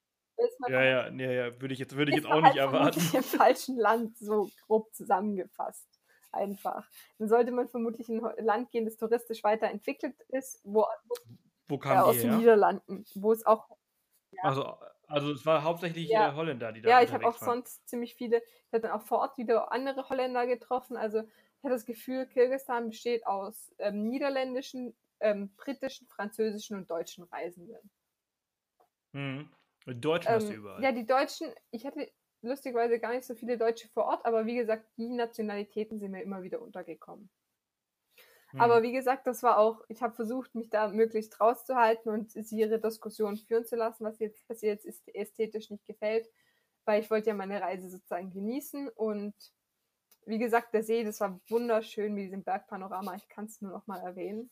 Ja, 0.68 0.84
ja, 0.84 1.10
ja, 1.10 1.32
ja, 1.32 1.62
würde 1.62 1.74
ich 1.74 1.80
jetzt, 1.80 1.96
würde 1.96 2.12
ich 2.12 2.18
jetzt 2.18 2.28
auch 2.28 2.42
nicht 2.42 2.46
halt 2.46 2.58
erwarten. 2.58 3.00
Im 3.14 3.24
falschen 3.24 3.78
Land, 3.78 4.18
so 4.18 4.50
grob 4.68 4.94
zusammengefasst. 4.94 5.88
Einfach. 6.32 6.88
Dann 7.18 7.28
sollte 7.28 7.52
man 7.52 7.68
vermutlich 7.68 8.10
in 8.10 8.24
ein 8.24 8.46
Land 8.46 8.70
gehen, 8.70 8.86
das 8.86 8.98
touristisch 8.98 9.44
weiterentwickelt 9.44 10.16
ist, 10.30 10.62
wo, 10.64 10.86
wo 11.68 11.78
kam 11.80 11.98
äh, 11.98 12.02
aus 12.02 12.18
den 12.18 12.38
Niederlanden, 12.38 13.06
wo 13.16 13.32
es 13.32 13.46
auch 13.46 13.68
Ja. 14.32 14.44
Also, 14.44 14.78
also 15.08 15.32
es 15.32 15.46
war 15.46 15.64
hauptsächlich 15.64 16.10
ja. 16.10 16.30
äh, 16.30 16.36
Holländer, 16.36 16.72
die 16.72 16.82
da 16.82 16.90
Ja, 16.90 17.02
ich 17.02 17.12
habe 17.14 17.26
auch 17.26 17.42
waren. 17.42 17.64
sonst 17.64 17.88
ziemlich 17.88 18.16
viele, 18.16 18.38
ich 18.38 18.74
habe 18.74 18.82
dann 18.82 18.92
auch 18.92 19.04
vor 19.04 19.20
Ort 19.20 19.38
wieder 19.38 19.72
andere 19.72 20.10
Holländer 20.10 20.46
getroffen. 20.46 20.98
Also 20.98 21.24
ich 21.58 21.64
habe 21.64 21.74
das 21.74 21.86
Gefühl, 21.86 22.28
Kirgisistan 22.28 22.90
besteht 22.90 23.26
aus 23.26 23.74
ähm, 23.80 24.08
niederländischen, 24.10 24.96
ähm, 25.20 25.50
britischen, 25.58 26.08
französischen 26.08 26.78
und 26.78 26.90
deutschen 26.90 27.24
Reisenden. 27.26 27.90
Mhm. 29.14 29.50
Deutschen 29.86 30.32
hast 30.32 30.48
du 30.48 30.54
ähm, 30.54 30.60
überall. 30.60 30.84
Ja, 30.84 30.92
die 30.92 31.06
Deutschen, 31.06 31.52
ich 31.72 31.86
hatte 31.86 32.12
lustigerweise 32.42 33.00
gar 33.00 33.14
nicht 33.14 33.26
so 33.26 33.34
viele 33.34 33.58
Deutsche 33.58 33.88
vor 33.90 34.06
Ort, 34.06 34.26
aber 34.26 34.46
wie 34.46 34.56
gesagt, 34.56 34.86
die 34.98 35.10
Nationalitäten 35.10 36.00
sind 36.00 36.12
mir 36.12 36.22
immer 36.22 36.44
wieder 36.44 36.62
untergekommen. 36.62 37.30
Mhm. 38.52 38.62
Aber 38.62 38.84
wie 38.84 38.92
gesagt, 38.92 39.28
das 39.28 39.44
war 39.44 39.58
auch, 39.58 39.84
ich 39.88 40.02
habe 40.02 40.16
versucht, 40.16 40.54
mich 40.56 40.70
da 40.70 40.88
möglichst 40.90 41.40
rauszuhalten 41.40 42.12
und 42.12 42.32
sie 42.32 42.60
ihre 42.60 42.80
Diskussion 42.80 43.38
führen 43.38 43.66
zu 43.66 43.76
lassen, 43.76 44.06
was 44.06 44.20
jetzt, 44.20 44.48
was 44.50 44.62
ihr 44.62 44.70
jetzt 44.70 44.86
ästhetisch 45.14 45.70
nicht 45.70 45.86
gefällt, 45.86 46.30
weil 46.86 47.02
ich 47.02 47.10
wollte 47.10 47.30
ja 47.30 47.34
meine 47.34 47.62
Reise 47.62 47.90
sozusagen 47.90 48.30
genießen 48.30 48.90
und 48.90 49.34
wie 50.28 50.38
gesagt, 50.38 50.74
der 50.74 50.84
See, 50.84 51.04
das 51.04 51.20
war 51.22 51.40
wunderschön 51.50 52.14
mit 52.14 52.26
diesem 52.26 52.44
Bergpanorama, 52.44 53.16
ich 53.16 53.28
kann 53.30 53.46
es 53.46 53.62
nur 53.62 53.72
noch 53.72 53.88
mal 53.88 54.00
erwähnen. 54.00 54.50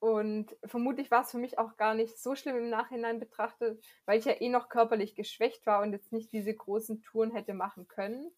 Und 0.00 0.56
vermutlich 0.64 1.10
war 1.10 1.22
es 1.22 1.32
für 1.32 1.38
mich 1.38 1.58
auch 1.58 1.76
gar 1.76 1.94
nicht 1.94 2.18
so 2.18 2.36
schlimm 2.36 2.56
im 2.56 2.70
Nachhinein 2.70 3.18
betrachtet, 3.18 3.84
weil 4.06 4.18
ich 4.18 4.24
ja 4.24 4.40
eh 4.40 4.48
noch 4.48 4.68
körperlich 4.68 5.16
geschwächt 5.16 5.66
war 5.66 5.82
und 5.82 5.92
jetzt 5.92 6.12
nicht 6.12 6.32
diese 6.32 6.54
großen 6.54 7.02
Touren 7.02 7.32
hätte 7.32 7.52
machen 7.52 7.88
können. 7.88 8.30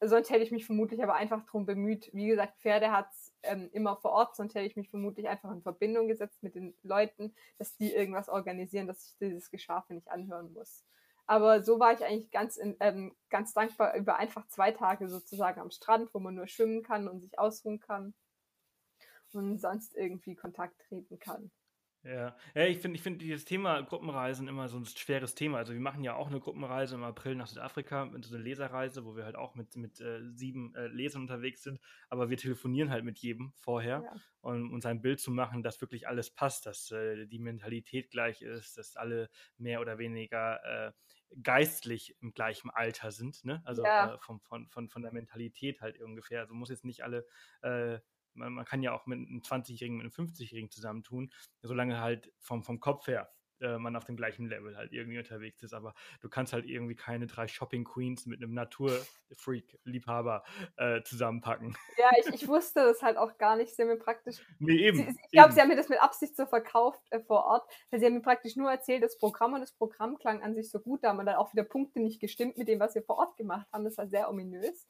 Sonst 0.00 0.30
hätte 0.30 0.42
ich 0.42 0.50
mich 0.50 0.66
vermutlich 0.66 1.02
aber 1.02 1.14
einfach 1.14 1.44
darum 1.44 1.66
bemüht. 1.66 2.10
Wie 2.12 2.26
gesagt, 2.26 2.58
Pferde 2.60 2.90
hat 2.90 3.10
es 3.12 3.32
ähm, 3.42 3.68
immer 3.72 3.96
vor 3.96 4.12
Ort, 4.12 4.36
sonst 4.36 4.54
hätte 4.54 4.66
ich 4.66 4.76
mich 4.76 4.90
vermutlich 4.90 5.28
einfach 5.28 5.50
in 5.52 5.62
Verbindung 5.62 6.08
gesetzt 6.08 6.42
mit 6.42 6.54
den 6.54 6.74
Leuten, 6.82 7.34
dass 7.58 7.76
die 7.76 7.92
irgendwas 7.92 8.28
organisieren, 8.28 8.86
dass 8.86 9.06
ich 9.06 9.16
dieses 9.18 9.50
Geschafe 9.50 9.94
nicht 9.94 10.10
anhören 10.10 10.52
muss. 10.52 10.84
Aber 11.26 11.62
so 11.62 11.80
war 11.80 11.92
ich 11.92 12.04
eigentlich 12.04 12.30
ganz, 12.30 12.56
in, 12.56 12.76
ähm, 12.80 13.14
ganz 13.30 13.54
dankbar 13.54 13.96
über 13.96 14.16
einfach 14.16 14.46
zwei 14.48 14.72
Tage 14.72 15.08
sozusagen 15.08 15.60
am 15.60 15.70
Strand, 15.70 16.12
wo 16.12 16.20
man 16.20 16.34
nur 16.34 16.46
schwimmen 16.46 16.82
kann 16.82 17.08
und 17.08 17.20
sich 17.20 17.38
ausruhen 17.38 17.80
kann 17.80 18.14
und 19.32 19.58
sonst 19.58 19.96
irgendwie 19.96 20.34
Kontakt 20.34 20.80
treten 20.88 21.18
kann. 21.18 21.50
Ja, 22.04 22.36
ja 22.54 22.66
ich 22.66 22.78
finde 22.78 22.96
ich 22.96 23.02
find 23.02 23.22
dieses 23.22 23.44
Thema 23.44 23.80
Gruppenreisen 23.80 24.46
immer 24.46 24.68
so 24.68 24.76
ein 24.76 24.84
schweres 24.84 25.34
Thema. 25.34 25.58
Also 25.58 25.72
wir 25.72 25.80
machen 25.80 26.04
ja 26.04 26.14
auch 26.14 26.28
eine 26.28 26.38
Gruppenreise 26.38 26.94
im 26.94 27.02
April 27.02 27.34
nach 27.34 27.46
Südafrika, 27.46 28.10
so 28.20 28.34
eine 28.34 28.44
Leserreise, 28.44 29.04
wo 29.04 29.16
wir 29.16 29.24
halt 29.24 29.36
auch 29.36 29.54
mit, 29.54 29.74
mit 29.76 30.00
äh, 30.00 30.20
sieben 30.34 30.74
äh, 30.74 30.86
Lesern 30.88 31.22
unterwegs 31.22 31.62
sind, 31.62 31.80
aber 32.10 32.28
wir 32.28 32.36
telefonieren 32.36 32.90
halt 32.90 33.04
mit 33.04 33.18
jedem 33.18 33.52
vorher, 33.56 34.02
ja. 34.04 34.20
um 34.42 34.72
uns 34.72 34.84
ein 34.84 35.00
Bild 35.00 35.20
zu 35.20 35.30
machen, 35.30 35.62
dass 35.62 35.80
wirklich 35.80 36.06
alles 36.06 36.30
passt, 36.30 36.66
dass 36.66 36.90
äh, 36.90 37.26
die 37.26 37.38
Mentalität 37.38 38.10
gleich 38.10 38.42
ist, 38.42 38.76
dass 38.76 38.96
alle 38.96 39.30
mehr 39.56 39.80
oder 39.80 39.98
weniger 39.98 40.62
äh, 40.64 40.92
geistlich 41.42 42.16
im 42.20 42.32
gleichen 42.32 42.70
Alter 42.70 43.10
sind, 43.10 43.44
ne? 43.44 43.62
Also 43.64 43.84
ja. 43.84 44.14
Äh, 44.14 44.18
vom, 44.18 44.40
von, 44.40 44.68
von, 44.68 44.88
von 44.88 45.02
der 45.02 45.12
Mentalität 45.12 45.80
halt 45.80 46.00
ungefähr. 46.00 46.40
Also 46.40 46.54
muss 46.54 46.70
jetzt 46.70 46.84
nicht 46.84 47.02
alle 47.02 47.26
äh, 47.62 47.98
man, 48.34 48.52
man 48.52 48.64
kann 48.64 48.82
ja 48.82 48.92
auch 48.92 49.06
mit 49.06 49.18
einem 49.18 49.40
20-Jährigen, 49.40 49.96
mit 49.96 50.04
einem 50.04 50.28
50-Jährigen 50.28 50.70
zusammentun, 50.70 51.32
solange 51.62 52.00
halt 52.00 52.32
vom, 52.38 52.64
vom 52.64 52.80
Kopf 52.80 53.06
her 53.06 53.32
äh, 53.60 53.78
man 53.78 53.96
auf 53.96 54.04
dem 54.04 54.16
gleichen 54.16 54.46
Level 54.46 54.76
halt 54.76 54.92
irgendwie 54.92 55.18
unterwegs 55.18 55.62
ist. 55.62 55.74
Aber 55.74 55.94
du 56.20 56.28
kannst 56.28 56.52
halt 56.52 56.66
irgendwie 56.66 56.94
keine 56.94 57.26
drei 57.26 57.48
Shopping 57.48 57.84
Queens 57.84 58.26
mit 58.26 58.42
einem 58.42 58.54
Naturfreak-Liebhaber 58.54 60.44
äh, 60.76 61.02
zusammenpacken. 61.02 61.76
Ja, 61.98 62.10
ich, 62.18 62.42
ich 62.42 62.48
wusste 62.48 62.80
das 62.80 63.02
halt 63.02 63.16
auch 63.16 63.38
gar 63.38 63.56
nicht. 63.56 63.74
Sie 63.74 63.82
haben 63.82 63.88
mir 63.88 63.98
praktisch. 63.98 64.36
Nee, 64.58 64.86
eben. 64.86 64.98
Sie, 64.98 65.08
ich 65.08 65.30
glaube, 65.32 65.52
sie 65.52 65.60
haben 65.60 65.68
mir 65.68 65.76
das 65.76 65.88
mit 65.88 66.00
Absicht 66.00 66.36
so 66.36 66.46
verkauft 66.46 67.02
äh, 67.10 67.20
vor 67.20 67.44
Ort, 67.44 67.68
weil 67.90 68.00
sie 68.00 68.06
haben 68.06 68.14
mir 68.14 68.22
praktisch 68.22 68.56
nur 68.56 68.70
erzählt, 68.70 69.02
das 69.02 69.18
Programm 69.18 69.52
und 69.52 69.60
das 69.60 69.72
Programm 69.72 70.16
klang 70.18 70.42
an 70.42 70.54
sich 70.54 70.70
so 70.70 70.80
gut. 70.80 71.04
Da 71.04 71.08
haben 71.08 71.18
dann 71.18 71.36
auch 71.36 71.52
wieder 71.52 71.64
Punkte 71.64 72.00
nicht 72.00 72.20
gestimmt 72.20 72.56
mit 72.56 72.68
dem, 72.68 72.80
was 72.80 72.94
wir 72.94 73.02
vor 73.02 73.18
Ort 73.18 73.36
gemacht 73.36 73.66
haben. 73.72 73.84
Das 73.84 73.98
war 73.98 74.06
sehr 74.06 74.30
ominös. 74.30 74.86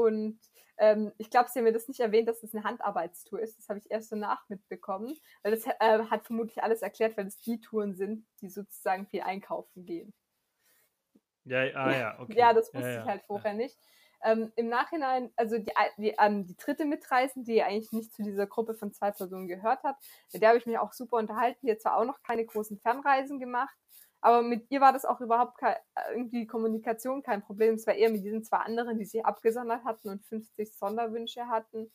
Und 0.00 0.40
ähm, 0.78 1.12
ich 1.18 1.28
glaube, 1.30 1.50
sie 1.50 1.58
haben 1.58 1.64
mir 1.64 1.72
das 1.72 1.88
nicht 1.88 2.00
erwähnt, 2.00 2.28
dass 2.28 2.40
das 2.40 2.54
eine 2.54 2.64
Handarbeitstour 2.64 3.40
ist. 3.40 3.58
Das 3.58 3.68
habe 3.68 3.78
ich 3.78 3.90
erst 3.90 4.10
danach 4.10 4.48
mitbekommen. 4.48 5.14
Weil 5.42 5.52
das 5.52 5.66
äh, 5.66 6.04
hat 6.10 6.24
vermutlich 6.24 6.62
alles 6.62 6.82
erklärt, 6.82 7.16
weil 7.16 7.26
es 7.26 7.38
die 7.40 7.60
Touren 7.60 7.94
sind, 7.94 8.26
die 8.40 8.48
sozusagen 8.48 9.06
viel 9.06 9.20
einkaufen 9.20 9.84
gehen. 9.84 10.14
Ja, 11.44 11.60
ah, 11.74 11.92
ja, 11.92 12.20
okay. 12.20 12.34
ja, 12.36 12.52
das 12.52 12.72
wusste 12.72 12.88
ja, 12.88 13.00
ich 13.00 13.06
halt 13.06 13.22
vorher 13.26 13.52
ja. 13.52 13.56
nicht. 13.56 13.76
Ähm, 14.22 14.52
Im 14.56 14.68
Nachhinein, 14.68 15.32
also 15.36 15.58
die, 15.58 15.72
die, 15.96 16.14
ähm, 16.18 16.46
die 16.46 16.56
dritte 16.56 16.84
Mitreisende, 16.84 17.50
die 17.50 17.62
eigentlich 17.62 17.92
nicht 17.92 18.14
zu 18.14 18.22
dieser 18.22 18.46
Gruppe 18.46 18.74
von 18.74 18.92
zwei 18.92 19.10
Personen 19.10 19.48
gehört 19.48 19.82
hat, 19.82 19.96
mit 20.32 20.42
der 20.42 20.50
habe 20.50 20.58
ich 20.58 20.66
mich 20.66 20.78
auch 20.78 20.92
super 20.92 21.16
unterhalten. 21.16 21.66
Die 21.66 21.72
hat 21.72 21.80
zwar 21.80 21.96
auch 21.96 22.04
noch 22.04 22.22
keine 22.22 22.44
großen 22.44 22.78
Fernreisen 22.78 23.40
gemacht, 23.40 23.74
aber 24.20 24.42
mit 24.42 24.70
ihr 24.70 24.80
war 24.80 24.92
das 24.92 25.04
auch 25.04 25.20
überhaupt 25.20 25.58
kein, 25.58 25.76
irgendwie 26.14 26.46
Kommunikation 26.46 27.22
kein 27.22 27.42
Problem. 27.42 27.74
Es 27.74 27.86
war 27.86 27.94
eher 27.94 28.10
mit 28.10 28.24
diesen 28.24 28.44
zwei 28.44 28.58
anderen, 28.58 28.98
die 28.98 29.04
sich 29.06 29.24
abgesondert 29.24 29.84
hatten 29.84 30.10
und 30.10 30.24
50 30.24 30.74
Sonderwünsche 30.76 31.48
hatten, 31.48 31.90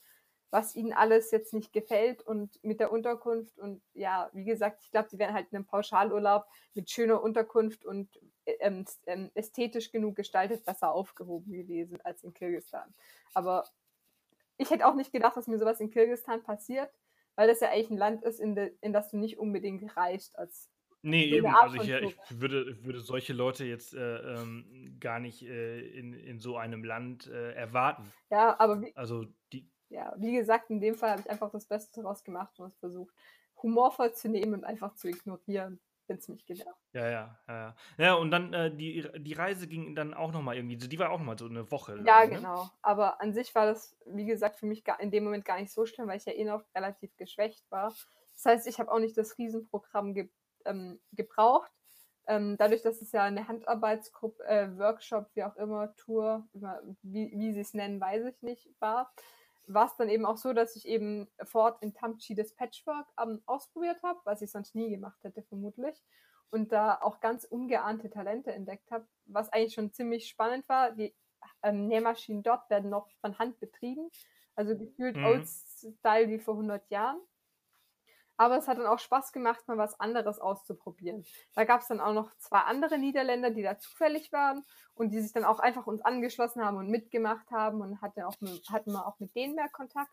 was 0.49 0.75
ihnen 0.75 0.93
alles 0.93 1.31
jetzt 1.31 1.53
nicht 1.53 1.71
gefällt 1.71 2.21
und 2.23 2.63
mit 2.63 2.79
der 2.79 2.91
Unterkunft. 2.91 3.59
Und 3.59 3.81
ja, 3.93 4.29
wie 4.33 4.45
gesagt, 4.45 4.81
ich 4.83 4.91
glaube, 4.91 5.09
die 5.11 5.19
wären 5.19 5.33
halt 5.35 5.47
in 5.51 5.57
einem 5.57 5.67
Pauschalurlaub 5.67 6.45
mit 6.73 6.89
schöner 6.89 7.21
Unterkunft 7.21 7.85
und 7.85 8.09
ähm, 8.45 8.85
ähm, 9.05 9.31
ästhetisch 9.35 9.91
genug 9.91 10.15
gestaltet 10.15 10.65
besser 10.65 10.93
aufgehoben 10.93 11.51
gewesen 11.51 11.99
als 12.03 12.23
in 12.23 12.33
Kirgisistan. 12.33 12.93
Aber 13.33 13.65
ich 14.57 14.71
hätte 14.71 14.87
auch 14.87 14.95
nicht 14.95 15.11
gedacht, 15.11 15.37
dass 15.37 15.47
mir 15.47 15.59
sowas 15.59 15.79
in 15.79 15.91
Kirgisistan 15.91 16.41
passiert, 16.41 16.91
weil 17.35 17.47
das 17.47 17.59
ja 17.59 17.69
eigentlich 17.69 17.91
ein 17.91 17.97
Land 17.97 18.23
ist, 18.23 18.39
in, 18.39 18.55
de, 18.55 18.73
in 18.81 18.93
das 18.93 19.11
du 19.11 19.17
nicht 19.17 19.37
unbedingt 19.37 19.95
reist 19.97 20.37
als 20.39 20.69
Nee, 21.05 21.25
eben. 21.25 21.45
Also 21.45 21.75
ich, 21.75 21.89
ich, 21.89 22.41
würde, 22.41 22.83
würde 22.83 22.99
solche 22.99 23.33
Leute 23.33 23.63
jetzt 23.63 23.93
äh, 23.93 24.17
ähm, 24.17 24.97
gar 24.99 25.19
nicht 25.19 25.43
äh, 25.43 25.79
in, 25.79 26.13
in 26.13 26.39
so 26.39 26.57
einem 26.57 26.83
Land 26.83 27.27
äh, 27.27 27.53
erwarten. 27.53 28.11
Ja, 28.31 28.59
aber 28.59 28.81
wie, 28.81 28.95
also 28.95 29.25
die, 29.53 29.69
ja, 29.89 30.15
wie 30.17 30.33
gesagt, 30.33 30.71
in 30.71 30.81
dem 30.81 30.95
Fall 30.95 31.11
habe 31.11 31.21
ich 31.21 31.29
einfach 31.29 31.51
das 31.51 31.67
Beste 31.67 32.01
daraus 32.01 32.23
gemacht 32.23 32.59
und 32.59 32.67
es 32.67 32.75
versucht, 32.77 33.13
humorvoll 33.61 34.13
zu 34.13 34.29
nehmen 34.29 34.55
und 34.55 34.63
einfach 34.63 34.95
zu 34.95 35.07
ignorieren, 35.07 35.79
wenn 36.07 36.17
es 36.17 36.27
mich 36.27 36.43
genervt. 36.43 36.79
Ja, 36.93 37.07
ja, 37.07 37.39
ja. 37.47 37.75
Ja, 37.99 38.13
und 38.15 38.31
dann 38.31 38.51
äh, 38.53 38.75
die, 38.75 39.07
die 39.15 39.33
Reise 39.33 39.67
ging 39.67 39.93
dann 39.93 40.15
auch 40.15 40.31
nochmal 40.31 40.55
irgendwie, 40.55 40.75
die 40.75 40.99
war 40.99 41.11
auch 41.11 41.19
nochmal 41.19 41.37
so 41.37 41.45
eine 41.45 41.69
Woche. 41.69 42.01
Ja, 42.03 42.25
ne? 42.25 42.31
genau. 42.31 42.67
Aber 42.81 43.21
an 43.21 43.31
sich 43.31 43.53
war 43.53 43.67
das, 43.67 43.95
wie 44.07 44.25
gesagt, 44.25 44.55
für 44.57 44.65
mich 44.65 44.83
gar, 44.83 44.99
in 44.99 45.11
dem 45.11 45.23
Moment 45.23 45.45
gar 45.45 45.59
nicht 45.59 45.71
so 45.71 45.85
schlimm, 45.85 46.07
weil 46.07 46.17
ich 46.17 46.25
ja 46.25 46.33
eh 46.33 46.45
noch 46.45 46.63
relativ 46.73 47.15
geschwächt 47.15 47.63
war. 47.69 47.93
Das 48.33 48.45
heißt, 48.45 48.67
ich 48.67 48.79
habe 48.79 48.91
auch 48.91 48.99
nicht 48.99 49.15
das 49.15 49.37
Riesenprogramm 49.37 50.15
ge 50.15 50.29
ähm, 50.65 50.99
gebraucht. 51.11 51.71
Ähm, 52.27 52.57
dadurch, 52.57 52.81
dass 52.81 53.01
es 53.01 53.11
ja 53.11 53.23
eine 53.23 53.47
Handarbeitsgruppe, 53.47 54.43
äh, 54.45 54.77
Workshop, 54.77 55.29
wie 55.35 55.43
auch 55.43 55.55
immer, 55.57 55.95
Tour, 55.95 56.47
wie, 57.03 57.31
wie 57.35 57.53
sie 57.53 57.59
es 57.59 57.73
nennen, 57.73 58.01
weiß 58.01 58.25
ich 58.25 58.41
nicht, 58.41 58.69
war, 58.79 59.13
war 59.67 59.87
es 59.87 59.95
dann 59.97 60.09
eben 60.09 60.25
auch 60.25 60.37
so, 60.37 60.53
dass 60.53 60.75
ich 60.75 60.87
eben 60.87 61.27
fort 61.43 61.81
in 61.81 61.93
Tamchi 61.93 62.35
das 62.35 62.53
Patchwork 62.53 63.07
ähm, 63.21 63.41
ausprobiert 63.45 64.01
habe, 64.03 64.19
was 64.23 64.41
ich 64.41 64.51
sonst 64.51 64.75
nie 64.75 64.89
gemacht 64.89 65.23
hätte, 65.23 65.43
vermutlich. 65.43 66.03
Und 66.49 66.71
da 66.71 66.99
auch 67.01 67.19
ganz 67.19 67.43
ungeahnte 67.43 68.09
Talente 68.09 68.51
entdeckt 68.51 68.89
habe, 68.91 69.07
was 69.25 69.49
eigentlich 69.49 69.73
schon 69.73 69.91
ziemlich 69.91 70.27
spannend 70.27 70.67
war. 70.69 70.91
Die 70.91 71.13
ähm, 71.63 71.87
Nähmaschinen 71.87 72.43
dort 72.43 72.69
werden 72.69 72.89
noch 72.89 73.09
von 73.21 73.37
Hand 73.37 73.59
betrieben, 73.59 74.09
also 74.55 74.77
gefühlt 74.77 75.17
mhm. 75.17 75.25
Old 75.25 75.47
Style 75.47 76.29
wie 76.29 76.39
vor 76.39 76.55
100 76.55 76.89
Jahren. 76.89 77.19
Aber 78.37 78.57
es 78.57 78.67
hat 78.67 78.77
dann 78.77 78.85
auch 78.85 78.99
Spaß 78.99 79.31
gemacht, 79.31 79.67
mal 79.67 79.77
was 79.77 79.99
anderes 79.99 80.39
auszuprobieren. 80.39 81.25
Da 81.53 81.63
gab 81.63 81.81
es 81.81 81.87
dann 81.87 82.01
auch 82.01 82.13
noch 82.13 82.35
zwei 82.37 82.59
andere 82.59 82.97
Niederländer, 82.97 83.49
die 83.49 83.63
da 83.63 83.77
zufällig 83.77 84.31
waren 84.33 84.63
und 84.93 85.09
die 85.11 85.21
sich 85.21 85.31
dann 85.31 85.45
auch 85.45 85.59
einfach 85.59 85.87
uns 85.87 86.01
angeschlossen 86.01 86.63
haben 86.63 86.77
und 86.77 86.89
mitgemacht 86.89 87.49
haben 87.51 87.81
und 87.81 88.01
hatte 88.01 88.27
auch, 88.27 88.35
hatten 88.69 88.91
wir 88.91 89.07
auch 89.07 89.19
mit 89.19 89.35
denen 89.35 89.55
mehr 89.55 89.69
Kontakt. 89.69 90.11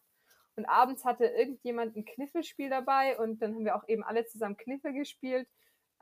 Und 0.55 0.67
abends 0.67 1.05
hatte 1.05 1.25
irgendjemand 1.25 1.97
ein 1.97 2.05
Kniffelspiel 2.05 2.69
dabei 2.69 3.19
und 3.19 3.41
dann 3.41 3.55
haben 3.55 3.65
wir 3.65 3.75
auch 3.75 3.89
eben 3.89 4.05
alle 4.05 4.27
zusammen 4.27 4.57
Kniffel 4.57 4.93
gespielt. 4.93 5.49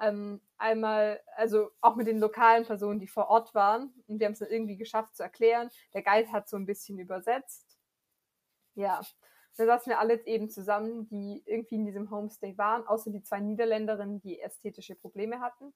Ähm, 0.00 0.40
einmal, 0.56 1.20
also 1.36 1.70
auch 1.80 1.94
mit 1.94 2.06
den 2.06 2.18
lokalen 2.18 2.64
Personen, 2.64 2.98
die 3.00 3.06
vor 3.06 3.28
Ort 3.28 3.54
waren 3.54 3.92
und 4.08 4.18
die 4.18 4.24
haben 4.24 4.32
es 4.32 4.40
dann 4.40 4.48
irgendwie 4.50 4.76
geschafft 4.76 5.14
zu 5.14 5.22
erklären. 5.22 5.70
Der 5.94 6.02
Guide 6.02 6.32
hat 6.32 6.48
so 6.48 6.56
ein 6.56 6.66
bisschen 6.66 6.98
übersetzt. 6.98 7.78
Ja, 8.74 9.02
da 9.60 9.66
saßen 9.66 9.90
wir 9.90 9.98
alle 10.00 10.26
eben 10.26 10.48
zusammen, 10.48 11.06
die 11.08 11.42
irgendwie 11.44 11.74
in 11.74 11.84
diesem 11.84 12.10
Homestay 12.10 12.56
waren, 12.56 12.86
außer 12.86 13.10
die 13.10 13.22
zwei 13.22 13.40
Niederländerinnen, 13.40 14.20
die 14.20 14.40
ästhetische 14.40 14.94
Probleme 14.94 15.40
hatten. 15.40 15.72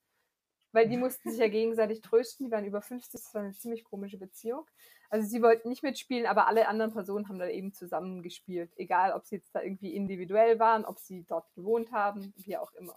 Weil 0.72 0.89
die 0.89 0.97
mussten 0.97 1.30
sich 1.30 1.39
ja 1.39 1.47
gegenseitig 1.47 2.01
trösten, 2.01 2.47
die 2.47 2.53
waren 2.53 2.64
über 2.64 2.82
50, 2.82 3.12
das 3.12 3.32
war 3.32 3.43
eine 3.43 3.53
ziemlich 3.53 3.85
komische 3.85 4.18
Beziehung. 4.18 4.66
Also 5.09 5.28
sie 5.28 5.41
wollten 5.41 5.68
nicht 5.68 5.85
mitspielen, 5.85 6.26
aber 6.26 6.49
alle 6.49 6.66
anderen 6.66 6.93
Personen 6.93 7.28
haben 7.28 7.39
da 7.39 7.47
eben 7.47 7.72
zusammen 7.72 8.22
gespielt. 8.22 8.72
Egal, 8.76 9.12
ob 9.12 9.24
sie 9.24 9.37
jetzt 9.37 9.55
da 9.55 9.62
irgendwie 9.62 9.95
individuell 9.95 10.59
waren, 10.59 10.85
ob 10.85 10.99
sie 10.99 11.22
dort 11.24 11.53
gewohnt 11.55 11.93
haben, 11.93 12.32
wie 12.37 12.57
auch 12.57 12.72
immer. 12.72 12.97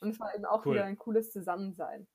Und 0.00 0.10
es 0.10 0.20
war 0.20 0.34
eben 0.34 0.44
auch 0.44 0.66
cool. 0.66 0.74
wieder 0.74 0.84
ein 0.84 0.98
cooles 0.98 1.30
Zusammensein. 1.30 2.06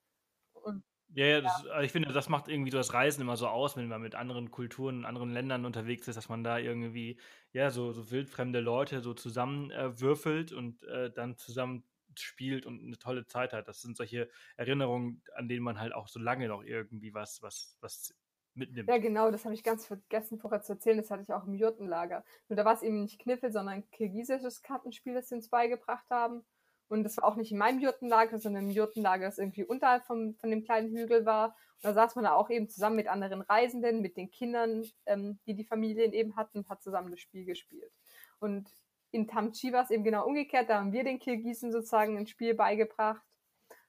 Und 0.54 0.84
ja, 1.16 1.26
ja, 1.26 1.42
das, 1.42 1.64
ja. 1.64 1.82
ich 1.82 1.92
finde, 1.92 2.12
das 2.12 2.28
macht 2.28 2.50
irgendwie 2.50 2.72
so 2.72 2.78
das 2.78 2.94
Reisen 2.94 3.22
immer 3.22 3.38
so 3.38 3.48
aus, 3.48 3.78
wenn 3.78 3.88
man 3.88 4.02
mit 4.02 4.16
anderen 4.16 4.52
Kulturen, 4.52 5.06
anderen 5.06 5.32
Ländern 5.32 5.66
unterwegs 5.66 6.08
ist, 6.10 6.18
dass 6.18 6.28
man 6.28 6.44
da 6.44 6.58
irgendwie, 6.58 7.18
ja, 7.54 7.72
so, 7.72 7.94
so 7.94 8.12
wildfremde 8.12 8.60
Leute 8.60 9.00
so 9.00 9.14
zusammenwürfelt 9.14 10.52
äh, 10.52 10.56
und 10.56 10.84
äh, 10.84 11.12
dann 11.12 11.38
zusammen 11.38 11.86
spielt 12.20 12.66
und 12.66 12.82
eine 12.84 12.98
tolle 12.98 13.26
Zeit 13.26 13.54
hat. 13.54 13.68
Das 13.70 13.82
sind 13.82 13.96
solche 13.96 14.30
Erinnerungen, 14.58 15.22
an 15.36 15.48
denen 15.48 15.64
man 15.64 15.80
halt 15.80 15.94
auch 15.94 16.10
so 16.10 16.20
lange 16.20 16.50
noch 16.50 16.64
irgendwie 16.64 17.14
was, 17.14 17.42
was, 17.42 17.78
was 17.80 18.14
mitnimmt. 18.54 18.90
Ja, 18.90 18.98
genau, 18.98 19.32
das 19.32 19.46
habe 19.46 19.56
ich 19.56 19.64
ganz 19.64 19.86
vergessen 19.86 20.38
vorher 20.38 20.62
zu 20.62 20.74
erzählen. 20.74 20.98
Das 20.98 21.12
hatte 21.12 21.24
ich 21.24 21.34
auch 21.34 21.46
im 21.46 21.54
Jurtenlager. 21.54 22.24
Nur 22.50 22.58
da 22.58 22.66
war 22.66 22.74
es 22.74 22.84
eben 22.84 23.02
nicht 23.02 23.20
Kniffel, 23.20 23.52
sondern 23.52 23.76
ein 23.76 23.90
kirgisisches 23.92 24.62
Kartenspiel, 24.62 25.14
das 25.14 25.30
sie 25.30 25.36
uns 25.36 25.50
beigebracht 25.50 26.10
haben. 26.10 26.44
Und 26.88 27.04
das 27.04 27.18
war 27.18 27.26
auch 27.26 27.36
nicht 27.36 27.52
in 27.52 27.58
meinem 27.58 27.80
Jurtenlager, 27.80 28.38
sondern 28.38 28.66
im 28.66 28.70
Jurtenlager, 28.70 29.26
das 29.26 29.38
irgendwie 29.38 29.64
unterhalb 29.64 30.06
vom, 30.06 30.36
von 30.36 30.52
dem 30.52 30.64
kleinen 30.64 30.96
Hügel 30.96 31.26
war. 31.26 31.56
Und 31.78 31.84
da 31.84 31.94
saß 31.94 32.16
man 32.16 32.26
da 32.26 32.34
auch 32.34 32.50
eben 32.50 32.70
zusammen 32.70 32.96
mit 32.96 33.08
anderen 33.08 33.42
Reisenden, 33.42 34.02
mit 34.02 34.18
den 34.18 34.30
Kindern, 34.30 34.86
ähm, 35.06 35.40
die 35.48 35.56
die 35.56 35.66
Familien 35.66 36.14
eben 36.14 36.36
hatten, 36.36 36.60
und 36.60 36.70
hat 36.70 36.84
zusammen 36.84 37.12
das 37.12 37.20
Spiel 37.20 37.46
gespielt. 37.46 37.92
Und 38.40 38.70
in 39.12 39.28
Tamchi 39.28 39.72
war 39.74 39.84
es 39.84 39.92
eben 39.92 40.04
genau 40.04 40.26
umgekehrt. 40.26 40.70
Da 40.70 40.80
haben 40.80 40.92
wir 40.92 41.04
den 41.04 41.20
Kirgisen 41.20 41.72
sozusagen 41.72 42.18
ein 42.18 42.28
Spiel 42.28 42.54
beigebracht 42.54 43.24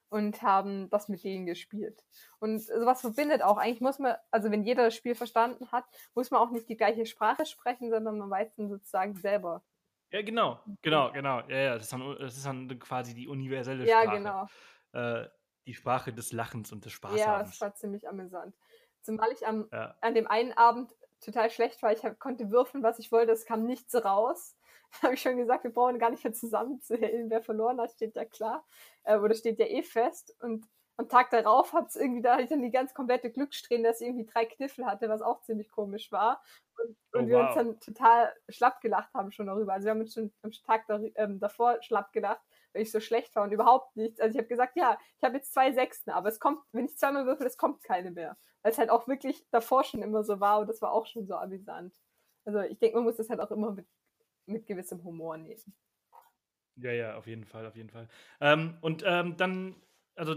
und 0.09 0.41
haben 0.41 0.89
das 0.89 1.09
mit 1.09 1.23
denen 1.23 1.45
gespielt. 1.45 2.03
Und 2.39 2.59
sowas 2.59 3.01
verbindet 3.01 3.41
auch. 3.41 3.57
Eigentlich 3.57 3.81
muss 3.81 3.99
man, 3.99 4.15
also 4.31 4.49
wenn 4.51 4.63
jeder 4.63 4.85
das 4.85 4.95
Spiel 4.95 5.15
verstanden 5.15 5.71
hat, 5.71 5.85
muss 6.15 6.31
man 6.31 6.41
auch 6.41 6.51
nicht 6.51 6.69
die 6.69 6.77
gleiche 6.77 7.05
Sprache 7.05 7.45
sprechen, 7.45 7.89
sondern 7.89 8.17
man 8.17 8.29
weiß 8.29 8.55
dann 8.55 8.69
sozusagen 8.69 9.15
selber. 9.15 9.63
Ja, 10.11 10.21
genau, 10.21 10.59
genau, 10.81 11.11
genau. 11.11 11.41
Ja, 11.47 11.57
ja, 11.57 11.73
das 11.73 11.83
ist 11.83 11.93
dann, 11.93 12.17
das 12.19 12.37
ist 12.37 12.45
dann 12.45 12.79
quasi 12.79 13.13
die 13.13 13.27
universelle 13.27 13.85
Sprache. 13.85 14.05
Ja, 14.05 14.11
genau. 14.11 14.47
Äh, 14.93 15.27
die 15.65 15.73
Sprache 15.73 16.13
des 16.13 16.31
Lachens 16.31 16.71
und 16.71 16.85
des 16.85 16.93
Spaßes. 16.93 17.19
Ja, 17.19 17.39
das 17.39 17.59
war 17.59 17.75
ziemlich 17.75 18.07
amüsant. 18.07 18.55
Zumal 19.01 19.31
ich 19.31 19.45
am, 19.45 19.67
ja. 19.71 19.95
an 20.01 20.15
dem 20.15 20.27
einen 20.27 20.53
Abend 20.53 20.95
total 21.19 21.49
schlecht 21.49 21.81
war. 21.83 21.91
Ich 21.91 22.03
hab, 22.03 22.19
konnte 22.19 22.51
würfeln, 22.51 22.83
was 22.83 22.99
ich 22.99 23.11
wollte, 23.11 23.31
es 23.31 23.45
kam 23.45 23.65
nichts 23.65 23.93
raus. 23.95 24.55
Da 25.01 25.07
habe 25.07 25.15
ich 25.15 25.21
schon 25.21 25.35
gesagt, 25.35 25.65
wir 25.65 25.73
brauchen 25.73 25.99
gar 25.99 26.09
nicht 26.11 26.23
mehr 26.23 26.31
zusammenzählen. 26.31 27.29
Wer 27.29 27.41
verloren 27.41 27.81
hat, 27.81 27.91
steht 27.91 28.15
ja 28.15 28.23
klar. 28.23 28.65
Äh, 29.03 29.17
oder 29.17 29.35
steht 29.35 29.59
ja 29.59 29.65
eh 29.65 29.83
fest. 29.83 30.33
Und 30.39 30.65
am 30.97 31.07
Tag 31.09 31.29
darauf 31.29 31.73
hat 31.73 31.89
es 31.89 31.95
irgendwie, 31.95 32.21
da 32.21 32.33
hatte 32.33 32.43
ich 32.43 32.49
dann 32.49 32.61
die 32.61 32.71
ganz 32.71 32.93
komplette 32.93 33.31
Glückssträhne, 33.31 33.87
dass 33.87 34.01
ich 34.01 34.07
irgendwie 34.07 34.25
drei 34.25 34.45
Kniffel 34.45 34.85
hatte, 34.85 35.09
was 35.09 35.21
auch 35.21 35.41
ziemlich 35.41 35.69
komisch 35.69 36.11
war. 36.11 36.41
Und, 36.77 36.97
und 37.13 37.25
oh, 37.25 37.27
wir 37.27 37.37
wow. 37.37 37.45
uns 37.45 37.55
dann 37.55 37.79
total 37.79 38.33
schlapp 38.49 38.81
gelacht 38.81 39.13
haben 39.13 39.31
schon 39.31 39.45
darüber. 39.45 39.73
Also 39.73 39.85
wir 39.85 39.91
haben 39.91 40.01
uns 40.01 40.13
schon 40.13 40.33
am 40.41 40.51
Tag 40.51 40.87
da, 40.87 40.99
ähm, 41.15 41.39
davor 41.39 41.81
schlapp 41.81 42.11
gelacht, 42.13 42.41
weil 42.73 42.81
ich 42.81 42.91
so 42.91 42.99
schlecht 42.99 43.35
war 43.35 43.43
und 43.43 43.51
überhaupt 43.51 43.95
nichts. 43.95 44.19
Also 44.19 44.33
ich 44.33 44.37
habe 44.39 44.47
gesagt, 44.47 44.75
ja, 44.75 44.97
ich 45.17 45.23
habe 45.23 45.37
jetzt 45.37 45.53
zwei 45.53 45.71
Sechsten, 45.71 46.09
aber 46.09 46.29
es 46.29 46.39
kommt, 46.39 46.59
wenn 46.71 46.85
ich 46.85 46.97
zweimal 46.97 47.25
würfel, 47.27 47.45
es 47.45 47.57
kommt 47.57 47.83
keine 47.83 48.11
mehr. 48.11 48.35
Weil 48.63 48.71
es 48.71 48.79
halt 48.79 48.89
auch 48.89 49.07
wirklich 49.07 49.47
davor 49.51 49.83
schon 49.83 50.01
immer 50.01 50.23
so 50.23 50.39
war 50.39 50.59
und 50.59 50.67
das 50.67 50.81
war 50.81 50.91
auch 50.91 51.05
schon 51.05 51.27
so 51.27 51.35
amüsant. 51.35 51.95
Also 52.43 52.61
ich 52.61 52.79
denke, 52.79 52.97
man 52.97 53.03
muss 53.03 53.17
das 53.17 53.29
halt 53.29 53.39
auch 53.39 53.51
immer 53.51 53.71
mit, 53.71 53.87
mit 54.47 54.65
gewissem 54.65 55.03
Humor 55.03 55.37
nehmen. 55.37 55.75
Ja, 56.75 56.91
ja, 56.91 57.17
auf 57.17 57.27
jeden 57.27 57.45
Fall, 57.45 57.65
auf 57.65 57.75
jeden 57.75 57.89
Fall. 57.89 58.07
Ähm, 58.39 58.77
und 58.81 59.03
ähm, 59.05 59.35
dann, 59.37 59.75
also 60.15 60.35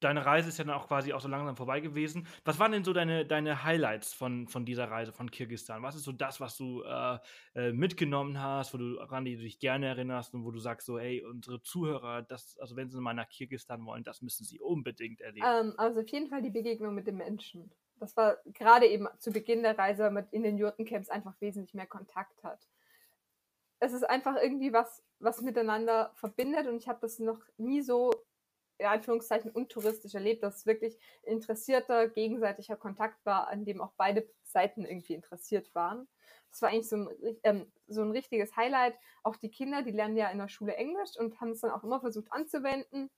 deine 0.00 0.26
Reise 0.26 0.48
ist 0.48 0.58
ja 0.58 0.64
dann 0.64 0.74
auch 0.74 0.88
quasi 0.88 1.12
auch 1.12 1.20
so 1.20 1.28
langsam 1.28 1.56
vorbei 1.56 1.80
gewesen. 1.80 2.26
Was 2.44 2.58
waren 2.58 2.72
denn 2.72 2.84
so 2.84 2.92
deine, 2.92 3.24
deine 3.24 3.64
Highlights 3.64 4.12
von, 4.12 4.48
von 4.48 4.64
dieser 4.64 4.90
Reise 4.90 5.12
von 5.12 5.30
Kirgistan? 5.30 5.82
Was 5.82 5.94
ist 5.94 6.04
so 6.04 6.12
das, 6.12 6.40
was 6.40 6.56
du 6.56 6.82
äh, 6.82 7.18
äh, 7.54 7.72
mitgenommen 7.72 8.40
hast, 8.40 8.74
wo 8.74 8.78
du, 8.78 8.98
an 9.00 9.24
die 9.24 9.36
du 9.36 9.42
dich 9.42 9.58
gerne 9.58 9.86
erinnerst 9.86 10.34
und 10.34 10.44
wo 10.44 10.50
du 10.50 10.58
sagst 10.58 10.86
so, 10.86 10.98
hey, 10.98 11.24
unsere 11.24 11.62
Zuhörer, 11.62 12.22
das, 12.22 12.58
also 12.58 12.76
wenn 12.76 12.90
sie 12.90 13.00
mal 13.00 13.14
nach 13.14 13.28
Kirgistan 13.28 13.84
wollen, 13.86 14.04
das 14.04 14.22
müssen 14.22 14.44
sie 14.44 14.60
unbedingt 14.60 15.20
erleben. 15.20 15.46
Ähm, 15.46 15.74
also 15.76 16.00
auf 16.00 16.08
jeden 16.08 16.28
Fall 16.28 16.42
die 16.42 16.50
Begegnung 16.50 16.94
mit 16.94 17.06
den 17.06 17.16
Menschen. 17.16 17.70
Das 17.98 18.16
war 18.16 18.36
gerade 18.44 18.86
eben 18.86 19.08
zu 19.18 19.30
Beginn 19.30 19.62
der 19.62 19.78
Reise 19.78 20.10
mit 20.10 20.30
in 20.32 20.42
den 20.42 20.58
Jurtencamps 20.58 21.08
einfach 21.08 21.34
wesentlich 21.40 21.74
mehr 21.74 21.86
Kontakt 21.86 22.44
hat. 22.44 22.68
Es 23.78 23.92
ist 23.92 24.04
einfach 24.04 24.36
irgendwie 24.36 24.72
was, 24.72 25.02
was 25.18 25.42
miteinander 25.42 26.10
verbindet 26.14 26.66
und 26.66 26.76
ich 26.76 26.88
habe 26.88 26.98
das 27.00 27.18
noch 27.18 27.40
nie 27.56 27.82
so 27.82 28.10
in 28.78 28.86
Anführungszeichen 28.86 29.50
untouristisch 29.50 30.14
erlebt, 30.14 30.42
dass 30.42 30.58
es 30.58 30.66
wirklich 30.66 30.98
interessierter, 31.22 32.08
gegenseitiger 32.08 32.76
Kontakt 32.76 33.24
war, 33.24 33.48
an 33.48 33.64
dem 33.64 33.80
auch 33.80 33.92
beide 33.96 34.28
Seiten 34.42 34.84
irgendwie 34.84 35.14
interessiert 35.14 35.74
waren. 35.74 36.08
Das 36.50 36.62
war 36.62 36.70
eigentlich 36.70 36.88
so 36.88 36.96
ein, 36.96 37.08
ähm, 37.42 37.72
so 37.86 38.02
ein 38.02 38.10
richtiges 38.10 38.56
Highlight. 38.56 38.94
Auch 39.22 39.36
die 39.36 39.50
Kinder, 39.50 39.82
die 39.82 39.90
lernen 39.90 40.16
ja 40.16 40.30
in 40.30 40.38
der 40.38 40.48
Schule 40.48 40.74
Englisch 40.74 41.16
und 41.18 41.40
haben 41.40 41.50
es 41.50 41.60
dann 41.60 41.70
auch 41.70 41.84
immer 41.84 42.00
versucht 42.00 42.32
anzuwenden 42.32 43.10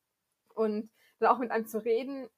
und 0.55 0.91
dann 1.19 1.31
auch 1.31 1.39
mit 1.39 1.51
einem 1.51 1.67
zu 1.67 1.85
reden. 1.85 2.29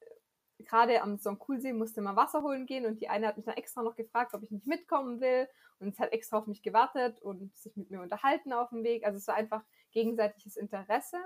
Gerade 0.58 1.00
am 1.02 1.18
Songkulsee 1.18 1.72
musste 1.72 2.02
man 2.02 2.16
Wasser 2.16 2.42
holen 2.42 2.66
gehen 2.66 2.84
und 2.84 3.00
die 3.00 3.08
eine 3.08 3.26
hat 3.26 3.36
mich 3.36 3.46
dann 3.46 3.56
extra 3.56 3.82
noch 3.82 3.96
gefragt, 3.96 4.34
ob 4.34 4.42
ich 4.42 4.50
nicht 4.50 4.66
mitkommen 4.66 5.20
will 5.20 5.48
und 5.78 5.94
es 5.94 5.98
hat 5.98 6.12
extra 6.12 6.38
auf 6.38 6.46
mich 6.46 6.62
gewartet 6.62 7.20
und 7.22 7.56
sich 7.56 7.76
mit 7.76 7.90
mir 7.90 8.02
unterhalten 8.02 8.52
auf 8.52 8.68
dem 8.68 8.84
Weg. 8.84 9.04
Also 9.06 9.16
es 9.16 9.26
war 9.26 9.36
einfach 9.36 9.64
gegenseitiges 9.92 10.56
Interesse. 10.56 11.16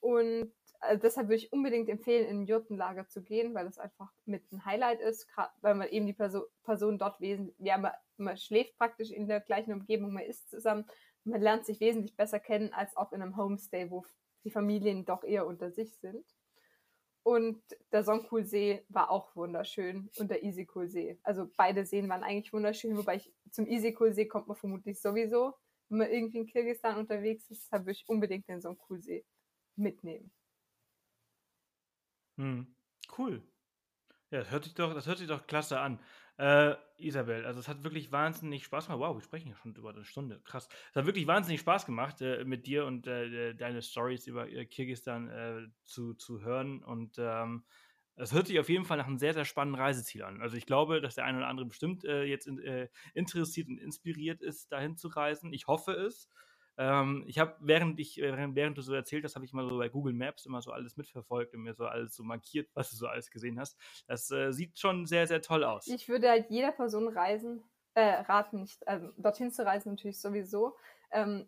Und 0.00 0.52
also 0.82 1.00
deshalb 1.00 1.28
würde 1.28 1.36
ich 1.36 1.52
unbedingt 1.52 1.88
empfehlen, 1.88 2.26
in 2.26 2.40
ein 2.40 2.46
Jurtenlager 2.46 3.08
zu 3.08 3.22
gehen, 3.22 3.54
weil 3.54 3.64
das 3.66 3.78
einfach 3.78 4.10
mit 4.24 4.50
ein 4.52 4.64
Highlight 4.64 5.00
ist, 5.00 5.28
weil 5.60 5.76
man 5.76 5.88
eben 5.88 6.06
die 6.06 6.12
Perso 6.12 6.46
Person 6.64 6.98
dort 6.98 7.20
wesentlich, 7.20 7.54
ja, 7.58 7.78
man, 7.78 7.92
man, 8.16 8.36
schläft 8.36 8.76
praktisch 8.76 9.10
in 9.10 9.28
der 9.28 9.40
gleichen 9.40 9.72
Umgebung, 9.72 10.12
man 10.12 10.24
isst 10.24 10.50
zusammen, 10.50 10.84
man 11.24 11.40
lernt 11.40 11.66
sich 11.66 11.78
wesentlich 11.78 12.16
besser 12.16 12.40
kennen 12.40 12.72
als 12.72 12.96
auch 12.96 13.12
in 13.12 13.22
einem 13.22 13.36
Homestay, 13.36 13.90
wo 13.90 14.04
die 14.44 14.50
Familien 14.50 15.04
doch 15.04 15.22
eher 15.22 15.46
unter 15.46 15.70
sich 15.70 15.96
sind. 15.98 16.26
Und 17.22 17.62
der 17.92 18.02
Songkul-See 18.02 18.84
war 18.88 19.08
auch 19.08 19.36
wunderschön 19.36 20.10
und 20.18 20.32
der 20.32 20.42
Isikul-See. 20.42 21.20
Also 21.22 21.48
beide 21.56 21.86
Seen 21.86 22.08
waren 22.08 22.24
eigentlich 22.24 22.52
wunderschön, 22.52 22.96
wobei 22.96 23.16
ich 23.16 23.32
zum 23.52 23.68
Isikul-See 23.68 24.26
kommt 24.26 24.48
man 24.48 24.56
vermutlich 24.56 25.00
sowieso, 25.00 25.54
wenn 25.88 25.98
man 25.98 26.10
irgendwie 26.10 26.38
in 26.38 26.46
Kirgisistan 26.46 26.98
unterwegs 26.98 27.48
ist, 27.50 27.66
deshalb 27.66 27.84
würde 27.84 27.92
ich 27.92 28.08
unbedingt 28.08 28.48
den 28.48 28.60
Songkul-See 28.60 29.24
mitnehmen. 29.76 30.32
Hm. 32.42 32.74
Cool. 33.16 33.42
Ja, 34.30 34.40
das 34.40 34.50
hört 34.50 34.64
sich 34.64 34.74
doch, 34.74 34.94
das 34.94 35.06
hört 35.06 35.18
sich 35.18 35.28
doch 35.28 35.46
klasse 35.46 35.80
an. 35.80 36.00
Äh, 36.38 36.74
Isabel, 36.98 37.46
also 37.46 37.60
es 37.60 37.68
hat 37.68 37.84
wirklich 37.84 38.12
wahnsinnig 38.12 38.64
Spaß 38.64 38.86
gemacht. 38.86 39.00
Wow, 39.00 39.16
wir 39.16 39.22
sprechen 39.22 39.50
ja 39.50 39.56
schon 39.56 39.74
über 39.76 39.90
eine 39.90 40.04
Stunde. 40.04 40.40
Krass. 40.44 40.68
Es 40.90 40.96
hat 40.96 41.06
wirklich 41.06 41.26
wahnsinnig 41.26 41.60
Spaß 41.60 41.86
gemacht, 41.86 42.20
äh, 42.22 42.44
mit 42.44 42.66
dir 42.66 42.86
und 42.86 43.06
äh, 43.06 43.54
deine 43.54 43.82
Stories 43.82 44.26
über 44.26 44.48
äh, 44.50 44.66
Kirgistan 44.66 45.28
äh, 45.30 45.68
zu, 45.84 46.14
zu 46.14 46.42
hören. 46.42 46.82
Und 46.82 47.16
ähm, 47.18 47.64
es 48.16 48.32
hört 48.32 48.46
sich 48.48 48.60
auf 48.60 48.68
jeden 48.70 48.84
Fall 48.86 48.98
nach 48.98 49.06
einem 49.06 49.18
sehr, 49.18 49.34
sehr 49.34 49.44
spannenden 49.44 49.80
Reiseziel 49.80 50.24
an. 50.24 50.42
Also 50.42 50.56
ich 50.56 50.66
glaube, 50.66 51.00
dass 51.00 51.16
der 51.16 51.24
eine 51.26 51.38
oder 51.38 51.48
andere 51.48 51.66
bestimmt 51.66 52.04
äh, 52.04 52.24
jetzt 52.24 52.46
in, 52.46 52.88
interessiert 53.14 53.68
und 53.68 53.78
inspiriert 53.78 54.42
ist, 54.42 54.72
dahin 54.72 54.96
zu 54.96 55.08
reisen. 55.08 55.52
Ich 55.52 55.66
hoffe 55.68 55.92
es. 55.92 56.30
Ähm, 56.78 57.24
ich 57.26 57.38
habe, 57.38 57.54
während 57.60 58.00
ich, 58.00 58.16
während, 58.16 58.54
während 58.54 58.78
du 58.78 58.82
so 58.82 58.94
erzählt 58.94 59.24
hast, 59.24 59.34
habe 59.34 59.44
ich 59.44 59.52
mal 59.52 59.68
so 59.68 59.76
bei 59.78 59.88
Google 59.88 60.14
Maps 60.14 60.46
immer 60.46 60.62
so 60.62 60.72
alles 60.72 60.96
mitverfolgt 60.96 61.54
und 61.54 61.62
mir 61.62 61.74
so 61.74 61.84
alles 61.86 62.14
so 62.14 62.22
markiert, 62.22 62.68
was 62.74 62.90
du 62.90 62.96
so 62.96 63.06
alles 63.06 63.30
gesehen 63.30 63.58
hast. 63.58 63.76
Das 64.06 64.30
äh, 64.30 64.52
sieht 64.52 64.78
schon 64.78 65.06
sehr, 65.06 65.26
sehr 65.26 65.42
toll 65.42 65.64
aus. 65.64 65.86
Ich 65.86 66.08
würde 66.08 66.30
halt 66.30 66.50
jeder 66.50 66.72
Person 66.72 67.08
reisen, 67.08 67.62
äh, 67.94 68.22
raten, 68.22 68.60
nicht, 68.60 68.86
also 68.88 69.10
dorthin 69.16 69.50
zu 69.50 69.64
reisen 69.64 69.90
natürlich 69.90 70.20
sowieso. 70.20 70.76
Ähm, 71.10 71.46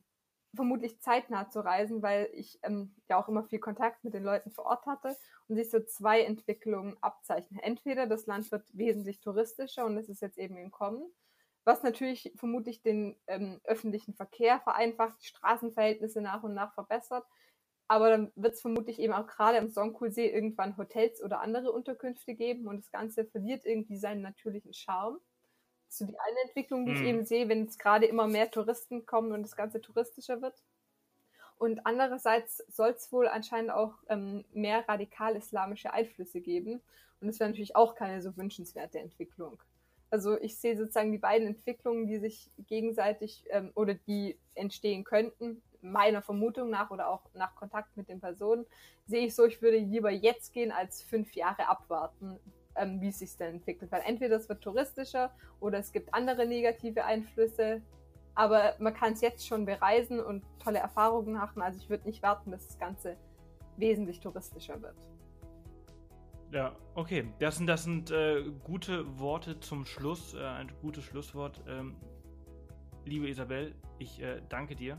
vermutlich 0.55 1.01
zeitnah 1.01 1.49
zu 1.49 1.61
reisen, 1.61 2.03
weil 2.03 2.29
ich 2.33 2.61
ähm, 2.63 2.95
ja 3.09 3.17
auch 3.17 3.29
immer 3.29 3.45
viel 3.45 3.59
Kontakt 3.59 4.05
mit 4.05 4.15
den 4.15 4.23
Leuten 4.23 4.51
vor 4.51 4.67
Ort 4.67 4.87
hatte 4.87 5.17
und 5.49 5.57
sich 5.57 5.71
so 5.71 5.81
zwei 5.81 6.23
Entwicklungen 6.23 6.97
abzeichnen. 7.03 7.61
Entweder 7.61 8.07
das 8.07 8.27
Land 8.27 8.53
wird 8.53 8.65
wesentlich 8.73 9.21
touristischer 9.21 9.85
und 9.85 9.97
es 9.97 10.09
ist 10.09 10.23
jetzt 10.23 10.39
eben 10.39 10.57
im 10.57 10.71
Kommen 10.71 11.03
was 11.65 11.83
natürlich 11.83 12.33
vermutlich 12.37 12.83
den 12.83 13.17
ähm, 13.27 13.61
öffentlichen 13.65 14.15
Verkehr 14.15 14.61
vereinfacht, 14.61 15.21
die 15.21 15.27
Straßenverhältnisse 15.27 16.21
nach 16.21 16.43
und 16.43 16.55
nach 16.55 16.75
verbessert. 16.75 17.25
Aber 17.89 18.11
dann 18.11 18.33
wird 18.35 18.55
es 18.55 18.63
vermutlich 18.63 18.99
eben 18.99 19.13
auch 19.13 19.27
gerade 19.27 19.59
im 19.59 19.69
Songkulsee 19.69 20.29
irgendwann 20.31 20.77
Hotels 20.77 21.23
oder 21.23 21.41
andere 21.41 21.73
Unterkünfte 21.73 22.35
geben 22.35 22.67
und 22.67 22.79
das 22.79 22.91
Ganze 22.91 23.27
verliert 23.27 23.67
irgendwie 23.67 23.99
seinen 23.99 24.23
natürlichen 24.23 24.73
Charme. 24.73 25.21
So 25.89 26.07
die 26.07 26.19
eine 26.19 26.41
Entwicklung, 26.47 26.87
die 26.87 26.93
hm. 26.93 27.01
ich 27.01 27.09
eben 27.09 27.25
sehe, 27.25 27.49
wenn 27.49 27.65
es 27.67 27.79
gerade 27.79 28.07
immer 28.07 28.27
mehr 28.27 28.51
Touristen 28.51 29.07
kommen 29.07 29.33
und 29.33 29.43
das 29.43 29.55
Ganze 29.55 29.81
touristischer 29.81 30.41
wird. 30.43 30.63
Und 31.57 31.87
andererseits 31.87 32.59
soll 32.69 32.91
es 32.91 33.13
wohl 33.13 33.29
anscheinend 33.29 33.71
auch 33.71 33.95
ähm, 34.09 34.45
mehr 34.53 34.89
radikal-islamische 34.89 35.93
Einflüsse 35.93 36.41
geben. 36.41 36.83
Und 37.21 37.29
das 37.29 37.39
wäre 37.39 37.51
natürlich 37.51 37.77
auch 37.77 37.95
keine 37.95 38.23
so 38.23 38.37
wünschenswerte 38.37 38.99
Entwicklung. 38.99 39.59
Also 40.15 40.41
ich 40.41 40.59
sehe 40.59 40.77
sozusagen 40.77 41.11
die 41.11 41.19
beiden 41.19 41.49
Entwicklungen, 41.49 42.07
die 42.07 42.19
sich 42.19 42.49
gegenseitig 42.69 43.43
ähm, 43.51 43.73
oder 43.75 43.95
die 43.95 44.39
entstehen 44.55 45.03
könnten, 45.03 45.61
meiner 45.81 46.23
Vermutung 46.23 46.71
nach 46.71 46.93
oder 46.93 47.09
auch 47.09 47.23
nach 47.35 47.57
Kontakt 47.57 47.97
mit 47.97 48.09
den 48.09 48.21
Personen, 48.21 48.65
sehe 49.07 49.27
ich 49.27 49.35
so, 49.35 49.45
ich 49.45 49.61
würde 49.61 49.79
lieber 49.79 50.13
jetzt 50.13 50.53
gehen, 50.53 50.71
als 50.71 51.03
fünf 51.03 51.35
Jahre 51.35 51.67
abwarten, 51.67 52.39
ähm, 52.77 53.01
wie 53.01 53.09
es 53.09 53.19
sich 53.19 53.37
denn 53.37 53.57
entwickelt. 53.57 53.91
Weil 53.91 54.03
entweder 54.07 54.37
es 54.37 54.49
wird 54.49 54.63
touristischer 54.63 55.35
oder 55.59 55.79
es 55.79 55.91
gibt 55.91 56.15
andere 56.15 56.47
negative 56.47 57.05
Einflüsse, 57.05 57.83
aber 58.37 58.77
man 58.79 58.95
kann 58.95 59.15
es 59.15 59.21
jetzt 59.21 59.45
schon 59.45 59.67
bereisen 59.67 60.21
und 60.21 60.45
tolle 60.63 60.79
Erfahrungen 60.79 61.33
machen. 61.33 61.61
Also 61.61 61.81
ich 61.81 61.91
würde 61.91 62.07
nicht 62.07 62.23
warten, 62.23 62.53
bis 62.53 62.69
das 62.69 62.79
Ganze 62.79 63.17
wesentlich 63.79 64.21
touristischer 64.21 64.81
wird. 64.81 64.95
Ja, 66.55 66.75
okay. 66.95 67.27
Das 67.41 67.57
sind, 67.57 67.67
das 67.67 67.85
sind 67.85 68.11
äh, 68.11 68.45
gute 68.63 69.19
Worte 69.19 69.61
zum 69.61 69.85
Schluss, 69.85 70.35
äh, 70.35 70.39
ein 70.43 70.73
gutes 70.81 71.05
Schlusswort. 71.05 71.63
Ähm, 71.67 71.97
liebe 73.05 73.29
Isabel, 73.29 73.75
ich 73.99 74.23
äh, 74.23 74.41
danke 74.49 74.75
dir 74.75 74.99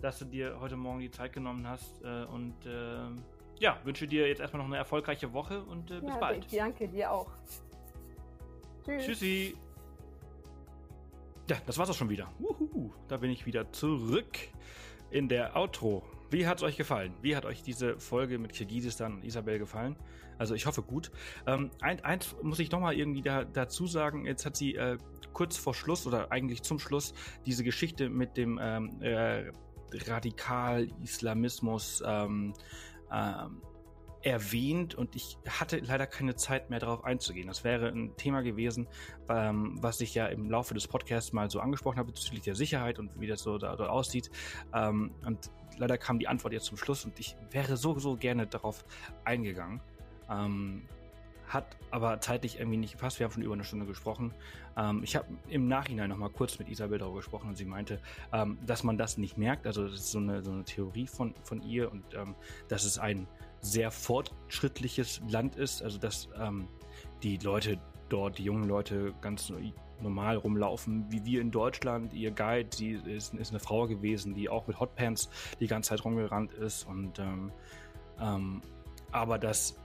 dass 0.00 0.18
du 0.18 0.24
dir 0.24 0.58
heute 0.60 0.76
Morgen 0.76 1.00
die 1.00 1.10
Zeit 1.10 1.32
genommen 1.32 1.66
hast 1.66 2.02
äh, 2.02 2.24
und 2.24 2.66
äh, 2.66 3.10
ja, 3.58 3.78
wünsche 3.84 4.06
dir 4.06 4.28
jetzt 4.28 4.40
erstmal 4.40 4.62
noch 4.62 4.68
eine 4.68 4.76
erfolgreiche 4.76 5.32
Woche 5.32 5.62
und 5.62 5.90
äh, 5.90 6.00
bis 6.00 6.10
ja, 6.10 6.16
bald. 6.16 6.46
Danke 6.56 6.88
dir 6.88 7.10
auch. 7.10 7.30
Tschüss. 8.84 9.04
Tschüssi. 9.04 9.56
Ja, 11.50 11.56
das 11.66 11.78
war's 11.78 11.90
auch 11.90 11.94
schon 11.94 12.10
wieder. 12.10 12.30
Uhuhu, 12.38 12.92
da 13.08 13.16
bin 13.16 13.30
ich 13.30 13.46
wieder 13.46 13.72
zurück 13.72 14.38
in 15.10 15.28
der 15.28 15.56
Outro. 15.56 16.02
Wie 16.30 16.46
hat's 16.46 16.62
euch 16.62 16.76
gefallen? 16.76 17.14
Wie 17.22 17.34
hat 17.34 17.46
euch 17.46 17.62
diese 17.62 17.98
Folge 17.98 18.38
mit 18.38 18.52
Kirgisistan 18.52 19.14
und 19.14 19.24
Isabel 19.24 19.58
gefallen? 19.58 19.96
Also 20.36 20.54
ich 20.54 20.66
hoffe 20.66 20.82
gut. 20.82 21.10
Ähm, 21.46 21.70
ein, 21.80 22.04
eins 22.04 22.36
muss 22.42 22.58
ich 22.58 22.70
nochmal 22.70 22.94
irgendwie 22.94 23.22
da, 23.22 23.44
dazu 23.44 23.86
sagen. 23.86 24.26
Jetzt 24.26 24.44
hat 24.44 24.56
sie 24.56 24.74
äh, 24.74 24.98
kurz 25.32 25.56
vor 25.56 25.74
Schluss 25.74 26.06
oder 26.06 26.30
eigentlich 26.30 26.62
zum 26.62 26.78
Schluss 26.78 27.14
diese 27.46 27.64
Geschichte 27.64 28.10
mit 28.10 28.36
dem 28.36 28.60
ähm, 28.62 29.00
äh, 29.00 29.50
Radikal-Islamismus 29.92 32.02
ähm, 32.06 32.52
ähm, 33.10 33.62
erwähnt 34.22 34.94
und 34.94 35.14
ich 35.14 35.38
hatte 35.48 35.78
leider 35.78 36.06
keine 36.06 36.34
Zeit 36.34 36.70
mehr 36.70 36.80
darauf 36.80 37.04
einzugehen. 37.04 37.46
Das 37.46 37.64
wäre 37.64 37.88
ein 37.88 38.16
Thema 38.16 38.42
gewesen, 38.42 38.88
ähm, 39.28 39.78
was 39.80 40.00
ich 40.00 40.14
ja 40.14 40.26
im 40.26 40.50
Laufe 40.50 40.74
des 40.74 40.88
Podcasts 40.88 41.32
mal 41.32 41.50
so 41.50 41.60
angesprochen 41.60 41.98
habe 41.98 42.12
bezüglich 42.12 42.42
der 42.42 42.54
Sicherheit 42.54 42.98
und 42.98 43.18
wie 43.20 43.26
das 43.26 43.42
so 43.42 43.58
da, 43.58 43.76
dort 43.76 43.90
aussieht. 43.90 44.30
Ähm, 44.74 45.12
und 45.24 45.50
leider 45.78 45.98
kam 45.98 46.18
die 46.18 46.28
Antwort 46.28 46.52
jetzt 46.52 46.66
zum 46.66 46.76
Schluss 46.76 47.04
und 47.04 47.18
ich 47.18 47.36
wäre 47.50 47.76
so, 47.76 47.98
so 47.98 48.16
gerne 48.16 48.46
darauf 48.46 48.84
eingegangen. 49.24 49.80
Ähm, 50.30 50.82
hat 51.48 51.76
aber 51.90 52.20
zeitlich 52.20 52.58
irgendwie 52.58 52.76
nicht 52.76 52.92
gepasst. 52.92 53.18
Wir 53.18 53.24
haben 53.24 53.32
schon 53.32 53.42
über 53.42 53.54
eine 53.54 53.64
Stunde 53.64 53.86
gesprochen. 53.86 54.34
Ähm, 54.76 55.02
ich 55.02 55.16
habe 55.16 55.26
im 55.48 55.66
Nachhinein 55.66 56.10
noch 56.10 56.18
mal 56.18 56.28
kurz 56.28 56.58
mit 56.58 56.68
Isabel 56.68 56.98
darüber 56.98 57.16
gesprochen 57.18 57.48
und 57.48 57.56
sie 57.56 57.64
meinte, 57.64 58.00
ähm, 58.32 58.58
dass 58.66 58.84
man 58.84 58.98
das 58.98 59.18
nicht 59.18 59.38
merkt. 59.38 59.66
Also 59.66 59.84
das 59.84 59.94
ist 59.94 60.10
so 60.10 60.18
eine, 60.18 60.42
so 60.42 60.50
eine 60.50 60.64
Theorie 60.64 61.06
von, 61.06 61.34
von 61.42 61.62
ihr 61.62 61.90
und 61.90 62.04
ähm, 62.14 62.34
dass 62.68 62.84
es 62.84 62.98
ein 62.98 63.26
sehr 63.60 63.90
fortschrittliches 63.90 65.22
Land 65.28 65.56
ist. 65.56 65.82
Also 65.82 65.98
dass 65.98 66.28
ähm, 66.38 66.68
die 67.22 67.38
Leute 67.38 67.80
dort, 68.08 68.38
die 68.38 68.44
jungen 68.44 68.68
Leute 68.68 69.14
ganz 69.20 69.52
normal 70.00 70.36
rumlaufen, 70.36 71.06
wie 71.10 71.24
wir 71.24 71.40
in 71.40 71.50
Deutschland. 71.50 72.12
Ihr 72.12 72.30
Guide, 72.30 72.68
die 72.78 72.92
ist, 72.92 73.34
ist 73.34 73.50
eine 73.50 73.60
Frau 73.60 73.86
gewesen, 73.86 74.34
die 74.34 74.48
auch 74.48 74.66
mit 74.66 74.78
Hotpants 74.80 75.30
die 75.60 75.66
ganze 75.66 75.90
Zeit 75.90 76.04
rumgerannt 76.04 76.52
ist 76.52 76.84
und 76.84 77.18
ähm, 77.18 77.52
ähm, 78.20 78.62
aber 79.10 79.38
dass 79.38 79.76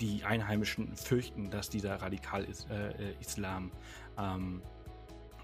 die 0.00 0.24
Einheimischen 0.24 0.94
fürchten, 0.96 1.50
dass 1.50 1.70
dieser 1.70 1.96
Radikal-Islam 1.96 3.70
äh, 4.18 4.22
ähm, 4.22 4.62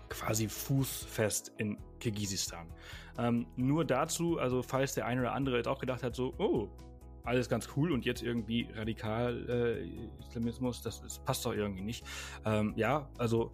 quasi 0.09 0.49
fußfest 0.49 1.53
in 1.57 1.79
Kirgisistan. 2.01 2.67
Ähm, 3.19 3.47
nur 3.57 3.85
dazu, 3.85 4.39
also 4.39 4.63
falls 4.63 4.95
der 4.95 5.07
eine 5.07 5.23
oder 5.23 5.33
andere 5.33 5.57
jetzt 5.57 5.69
auch 5.69 5.79
gedacht 5.79 6.03
hat, 6.03 6.15
so, 6.15 6.35
oh, 6.39 6.69
alles 7.25 7.49
ganz 7.49 7.69
cool 7.77 7.93
und 7.93 8.05
jetzt 8.05 8.23
irgendwie 8.23 8.69
Radikal-Islamismus, 8.75 10.81
äh, 10.81 10.85
das, 10.85 11.03
das, 11.03 11.19
passt 11.21 11.47
doch 11.47 11.55
irgendwie 11.55 11.83
nicht. 11.83 12.05
Ähm, 12.45 12.73
ja, 12.77 13.09
also 13.19 13.53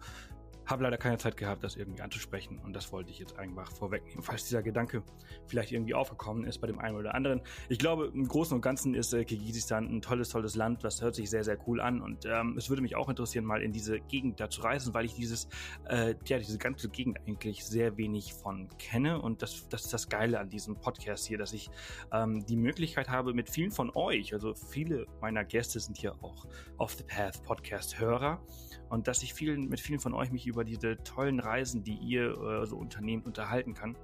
habe 0.69 0.83
leider 0.83 0.97
keine 0.97 1.17
Zeit 1.17 1.37
gehabt, 1.37 1.63
das 1.63 1.75
irgendwie 1.75 2.01
anzusprechen 2.01 2.59
und 2.59 2.73
das 2.73 2.91
wollte 2.91 3.11
ich 3.11 3.19
jetzt 3.19 3.37
einfach 3.37 3.71
vorwegnehmen, 3.71 4.21
falls 4.21 4.45
dieser 4.45 4.61
Gedanke 4.61 5.03
vielleicht 5.47 5.71
irgendwie 5.71 5.93
aufgekommen 5.93 6.45
ist 6.45 6.59
bei 6.59 6.67
dem 6.67 6.79
einen 6.79 6.97
oder 6.97 7.15
anderen. 7.15 7.41
Ich 7.69 7.79
glaube, 7.79 8.11
im 8.13 8.27
Großen 8.27 8.55
und 8.55 8.61
Ganzen 8.61 8.93
ist 8.93 9.13
äh, 9.13 9.25
Kirgisistan 9.25 9.87
ein 9.87 10.01
tolles, 10.01 10.29
tolles 10.29 10.55
Land, 10.55 10.83
das 10.83 11.01
hört 11.01 11.15
sich 11.15 11.29
sehr, 11.29 11.43
sehr 11.43 11.57
cool 11.67 11.81
an 11.81 12.01
und 12.01 12.25
ähm, 12.25 12.55
es 12.57 12.69
würde 12.69 12.81
mich 12.81 12.95
auch 12.95 13.09
interessieren, 13.09 13.45
mal 13.45 13.61
in 13.61 13.71
diese 13.71 13.99
Gegend 13.99 14.39
da 14.39 14.49
zu 14.49 14.61
reisen, 14.61 14.93
weil 14.93 15.05
ich 15.05 15.15
dieses, 15.15 15.47
äh, 15.89 16.15
ja, 16.25 16.37
diese 16.37 16.57
ganze 16.57 16.89
Gegend 16.89 17.19
eigentlich 17.27 17.65
sehr 17.65 17.97
wenig 17.97 18.33
von 18.33 18.69
kenne 18.77 19.21
und 19.21 19.41
das, 19.41 19.67
das 19.69 19.85
ist 19.85 19.93
das 19.93 20.09
Geile 20.09 20.39
an 20.39 20.49
diesem 20.49 20.75
Podcast 20.75 21.25
hier, 21.27 21.37
dass 21.37 21.53
ich 21.53 21.69
ähm, 22.11 22.45
die 22.45 22.57
Möglichkeit 22.57 23.09
habe, 23.09 23.33
mit 23.33 23.49
vielen 23.49 23.71
von 23.71 23.91
euch, 23.95 24.33
also 24.33 24.53
viele 24.53 25.07
meiner 25.21 25.43
Gäste 25.43 25.79
sind 25.79 25.97
hier 25.97 26.13
auch 26.23 26.45
Off 26.77 26.93
the 26.93 27.03
Path 27.03 27.43
Podcast 27.43 27.99
Hörer 27.99 28.41
und 28.89 29.07
dass 29.07 29.23
ich 29.23 29.33
vielen, 29.33 29.69
mit 29.69 29.79
vielen 29.79 29.99
von 29.99 30.13
euch 30.13 30.31
mich 30.31 30.47
über 30.47 30.63
diese 30.63 30.97
tollen 31.03 31.39
Reisen, 31.39 31.83
die 31.83 31.95
ihr 31.95 32.31
äh, 32.31 32.65
so 32.65 32.77
unternehmt, 32.77 33.25
unterhalten 33.25 33.73
kann. 33.73 33.95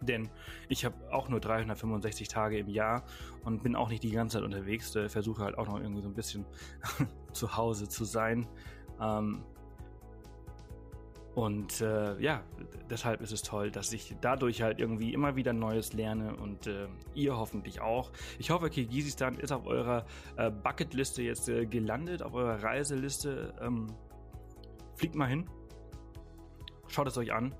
Denn 0.00 0.28
ich 0.68 0.84
habe 0.84 0.94
auch 1.10 1.28
nur 1.28 1.40
365 1.40 2.28
Tage 2.28 2.58
im 2.58 2.68
Jahr 2.68 3.04
und 3.44 3.62
bin 3.62 3.74
auch 3.74 3.88
nicht 3.88 4.02
die 4.02 4.10
ganze 4.10 4.38
Zeit 4.38 4.44
unterwegs. 4.44 4.94
Äh, 4.94 5.08
versuche 5.08 5.42
halt 5.42 5.58
auch 5.58 5.66
noch 5.66 5.80
irgendwie 5.80 6.02
so 6.02 6.08
ein 6.08 6.14
bisschen 6.14 6.44
zu 7.32 7.56
Hause 7.56 7.88
zu 7.88 8.04
sein. 8.04 8.46
Ähm, 9.00 9.42
und 11.36 11.82
äh, 11.82 12.18
ja, 12.18 12.42
deshalb 12.88 13.20
ist 13.20 13.30
es 13.30 13.42
toll, 13.42 13.70
dass 13.70 13.92
ich 13.92 14.16
dadurch 14.22 14.62
halt 14.62 14.80
irgendwie 14.80 15.12
immer 15.12 15.36
wieder 15.36 15.52
Neues 15.52 15.92
lerne 15.92 16.34
und 16.34 16.66
äh, 16.66 16.88
ihr 17.14 17.36
hoffentlich 17.36 17.82
auch. 17.82 18.10
Ich 18.38 18.48
hoffe, 18.48 18.70
Kirgisistan 18.70 19.34
ist 19.34 19.52
auf 19.52 19.66
eurer 19.66 20.06
äh, 20.38 20.50
Bucketliste 20.50 21.20
jetzt 21.22 21.50
äh, 21.50 21.66
gelandet, 21.66 22.22
auf 22.22 22.32
eurer 22.32 22.62
Reiseliste. 22.62 23.52
Ähm, 23.60 23.88
fliegt 24.94 25.14
mal 25.14 25.28
hin. 25.28 25.46
Schaut 26.88 27.06
es 27.06 27.18
euch 27.18 27.34
an. 27.34 27.54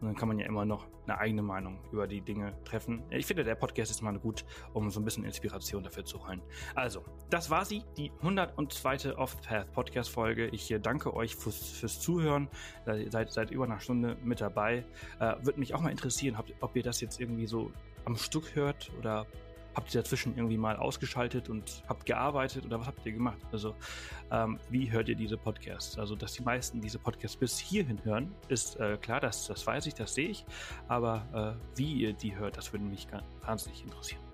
Und 0.00 0.08
dann 0.08 0.16
kann 0.16 0.28
man 0.28 0.38
ja 0.38 0.46
immer 0.46 0.64
noch 0.64 0.86
eine 1.06 1.18
eigene 1.18 1.42
Meinung 1.42 1.78
über 1.90 2.06
die 2.06 2.20
Dinge 2.20 2.54
treffen. 2.64 3.02
Ich 3.10 3.26
finde, 3.26 3.44
der 3.44 3.54
Podcast 3.54 3.90
ist 3.90 4.02
mal 4.02 4.16
gut, 4.18 4.44
um 4.72 4.90
so 4.90 5.00
ein 5.00 5.04
bisschen 5.04 5.24
Inspiration 5.24 5.82
dafür 5.82 6.04
zu 6.04 6.26
holen. 6.26 6.40
Also, 6.74 7.02
das 7.30 7.50
war 7.50 7.64
sie, 7.64 7.82
die 7.96 8.12
102. 8.22 9.16
Off-Path 9.16 9.72
Podcast-Folge. 9.72 10.48
Ich 10.48 10.70
äh, 10.70 10.78
danke 10.78 11.14
euch 11.14 11.34
fürs, 11.34 11.70
fürs 11.70 12.00
Zuhören. 12.00 12.48
Ihr 12.86 13.10
seid 13.10 13.32
seit 13.32 13.50
über 13.50 13.64
einer 13.64 13.80
Stunde 13.80 14.16
mit 14.22 14.40
dabei. 14.40 14.84
Äh, 15.18 15.34
Würde 15.42 15.58
mich 15.58 15.74
auch 15.74 15.80
mal 15.80 15.90
interessieren, 15.90 16.36
ob, 16.38 16.46
ob 16.60 16.76
ihr 16.76 16.82
das 16.82 17.00
jetzt 17.00 17.20
irgendwie 17.20 17.46
so 17.46 17.70
am 18.04 18.16
Stück 18.16 18.54
hört 18.54 18.90
oder 18.98 19.26
habt 19.78 19.94
ihr 19.94 20.02
dazwischen 20.02 20.36
irgendwie 20.36 20.58
mal 20.58 20.76
ausgeschaltet 20.76 21.48
und 21.48 21.84
habt 21.88 22.04
gearbeitet 22.04 22.66
oder 22.66 22.80
was 22.80 22.88
habt 22.88 23.06
ihr 23.06 23.12
gemacht? 23.12 23.38
Also 23.52 23.76
ähm, 24.32 24.58
wie 24.70 24.90
hört 24.90 25.08
ihr 25.08 25.14
diese 25.14 25.36
Podcasts? 25.36 25.96
Also 25.96 26.16
dass 26.16 26.32
die 26.32 26.42
meisten 26.42 26.80
diese 26.80 26.98
Podcasts 26.98 27.36
bis 27.36 27.60
hierhin 27.60 28.04
hören, 28.04 28.34
ist 28.48 28.74
äh, 28.80 28.96
klar, 28.96 29.20
das, 29.20 29.46
das 29.46 29.64
weiß 29.64 29.86
ich, 29.86 29.94
das 29.94 30.14
sehe 30.14 30.30
ich. 30.30 30.44
Aber 30.88 31.56
äh, 31.72 31.78
wie 31.78 31.92
ihr 31.92 32.12
die 32.12 32.34
hört, 32.34 32.56
das 32.56 32.72
würde 32.72 32.86
mich 32.86 33.06
wahnsinnig 33.42 33.84
interessieren. 33.84 34.27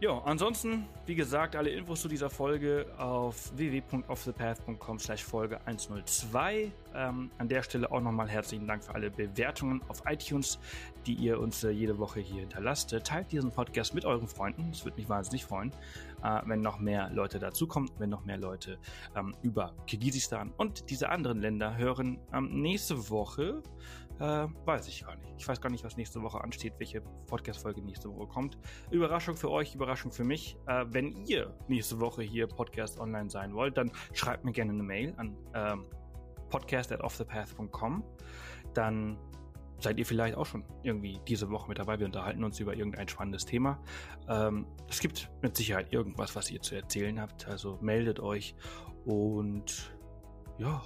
Ja, 0.00 0.20
ansonsten, 0.24 0.86
wie 1.06 1.14
gesagt, 1.14 1.54
alle 1.54 1.70
Infos 1.70 2.02
zu 2.02 2.08
dieser 2.08 2.28
Folge 2.28 2.86
auf 2.98 3.56
www.offthepath.com 3.56 4.98
slash 4.98 5.22
Folge 5.22 5.64
102. 5.66 6.72
Ähm, 6.94 7.30
an 7.38 7.48
der 7.48 7.62
Stelle 7.62 7.90
auch 7.90 8.00
nochmal 8.00 8.28
herzlichen 8.28 8.66
Dank 8.66 8.84
für 8.84 8.94
alle 8.94 9.10
Bewertungen 9.10 9.82
auf 9.88 10.02
iTunes, 10.06 10.58
die 11.06 11.14
ihr 11.14 11.38
uns 11.38 11.62
äh, 11.62 11.70
jede 11.70 11.96
Woche 11.98 12.18
hier 12.18 12.40
hinterlasst. 12.40 12.92
Äh, 12.92 13.02
teilt 13.02 13.30
diesen 13.30 13.52
Podcast 13.52 13.94
mit 13.94 14.04
euren 14.04 14.26
Freunden. 14.26 14.66
Das 14.72 14.84
würde 14.84 14.96
mich 14.96 15.08
wahnsinnig 15.08 15.44
freuen, 15.44 15.70
äh, 16.24 16.40
wenn 16.44 16.60
noch 16.60 16.80
mehr 16.80 17.08
Leute 17.10 17.38
dazukommen, 17.38 17.88
wenn 17.98 18.10
noch 18.10 18.24
mehr 18.24 18.36
Leute 18.36 18.78
ähm, 19.16 19.34
über 19.42 19.74
Kirgisistan 19.86 20.52
und 20.56 20.90
diese 20.90 21.08
anderen 21.08 21.40
Länder 21.40 21.76
hören. 21.76 22.18
Ähm, 22.32 22.60
nächste 22.60 23.10
Woche 23.10 23.62
äh, 24.20 24.46
weiß 24.64 24.88
ich 24.88 25.04
gar 25.04 25.16
nicht. 25.16 25.34
Ich 25.38 25.48
weiß 25.48 25.60
gar 25.60 25.70
nicht, 25.70 25.84
was 25.84 25.96
nächste 25.96 26.22
Woche 26.22 26.40
ansteht, 26.40 26.74
welche 26.78 27.00
Podcast-Folge 27.26 27.82
nächste 27.82 28.14
Woche 28.14 28.26
kommt. 28.28 28.58
Überraschung 28.90 29.36
für 29.36 29.50
euch, 29.50 29.74
Überraschung 29.74 30.12
für 30.12 30.24
mich. 30.24 30.56
Äh, 30.66 30.84
wenn 30.88 31.26
ihr 31.26 31.56
nächste 31.68 31.98
Woche 32.00 32.22
hier 32.22 32.46
Podcast 32.46 33.00
online 33.00 33.28
sein 33.30 33.54
wollt, 33.54 33.76
dann 33.76 33.90
schreibt 34.12 34.44
mir 34.44 34.52
gerne 34.52 34.72
eine 34.72 34.82
Mail 34.82 35.14
an 35.16 35.36
ähm, 35.54 35.84
podcast. 36.50 36.94
Dann 38.74 39.18
seid 39.80 39.98
ihr 39.98 40.06
vielleicht 40.06 40.36
auch 40.36 40.46
schon 40.46 40.64
irgendwie 40.82 41.20
diese 41.26 41.50
Woche 41.50 41.68
mit 41.68 41.78
dabei. 41.78 41.98
Wir 41.98 42.06
unterhalten 42.06 42.44
uns 42.44 42.60
über 42.60 42.74
irgendein 42.74 43.08
spannendes 43.08 43.44
Thema. 43.44 43.82
Ähm, 44.28 44.66
es 44.88 45.00
gibt 45.00 45.30
mit 45.42 45.56
Sicherheit 45.56 45.92
irgendwas, 45.92 46.36
was 46.36 46.50
ihr 46.50 46.62
zu 46.62 46.74
erzählen 46.74 47.20
habt. 47.20 47.48
Also 47.48 47.78
meldet 47.80 48.20
euch 48.20 48.54
und 49.04 49.94
ja, 50.58 50.82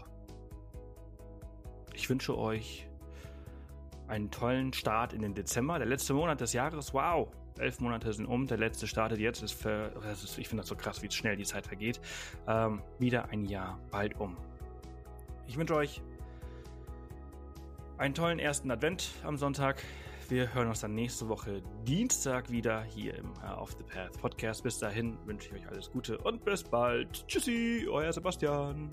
ich 1.95 2.09
wünsche 2.09 2.37
euch 2.39 2.88
einen 4.09 4.31
tollen 4.31 4.73
Start 4.73 5.13
in 5.13 5.23
den 5.23 5.35
Dezember. 5.35 5.79
Der 5.79 5.87
letzte 5.87 6.15
Monat 6.15 6.41
des 6.41 6.53
Jahres, 6.53 6.93
wow! 6.95 7.29
Elf 7.59 7.81
Monate 7.81 8.13
sind 8.13 8.27
um, 8.27 8.47
der 8.47 8.59
letzte 8.59 8.87
startet 8.87 9.19
jetzt. 9.19 9.43
Ist 9.43 9.53
für, 9.53 9.93
ist, 10.13 10.39
ich 10.39 10.49
finde 10.49 10.63
das 10.63 10.69
so 10.69 10.77
krass, 10.77 11.03
wie 11.03 11.11
schnell 11.11 11.37
die 11.37 11.45
Zeit 11.45 11.67
vergeht. 11.67 12.01
Ähm, 12.47 12.83
wieder 12.99 13.31
ein 13.31 13.45
Jahr 13.45 13.79
bald 13.91 14.19
um. 14.21 14.37
Ich 15.47 15.57
wünsche 15.57 15.75
euch 15.75 16.01
einen 17.97 18.15
tollen 18.15 18.39
ersten 18.39 18.71
Advent 18.71 19.11
am 19.25 19.37
Sonntag. 19.37 19.83
Wir 20.29 20.53
hören 20.53 20.69
uns 20.69 20.81
dann 20.81 20.95
nächste 20.95 21.29
Woche 21.29 21.63
Dienstag 21.85 22.51
wieder 22.51 22.83
hier 22.83 23.15
im 23.17 23.33
uh, 23.43 23.61
Off 23.61 23.75
the 23.79 23.83
Path 23.83 24.21
Podcast. 24.21 24.63
Bis 24.63 24.79
dahin 24.79 25.17
wünsche 25.25 25.49
ich 25.49 25.63
euch 25.63 25.69
alles 25.69 25.91
Gute 25.91 26.19
und 26.19 26.45
bis 26.45 26.63
bald. 26.63 27.27
Tschüssi, 27.27 27.89
euer 27.91 28.13
Sebastian. 28.13 28.91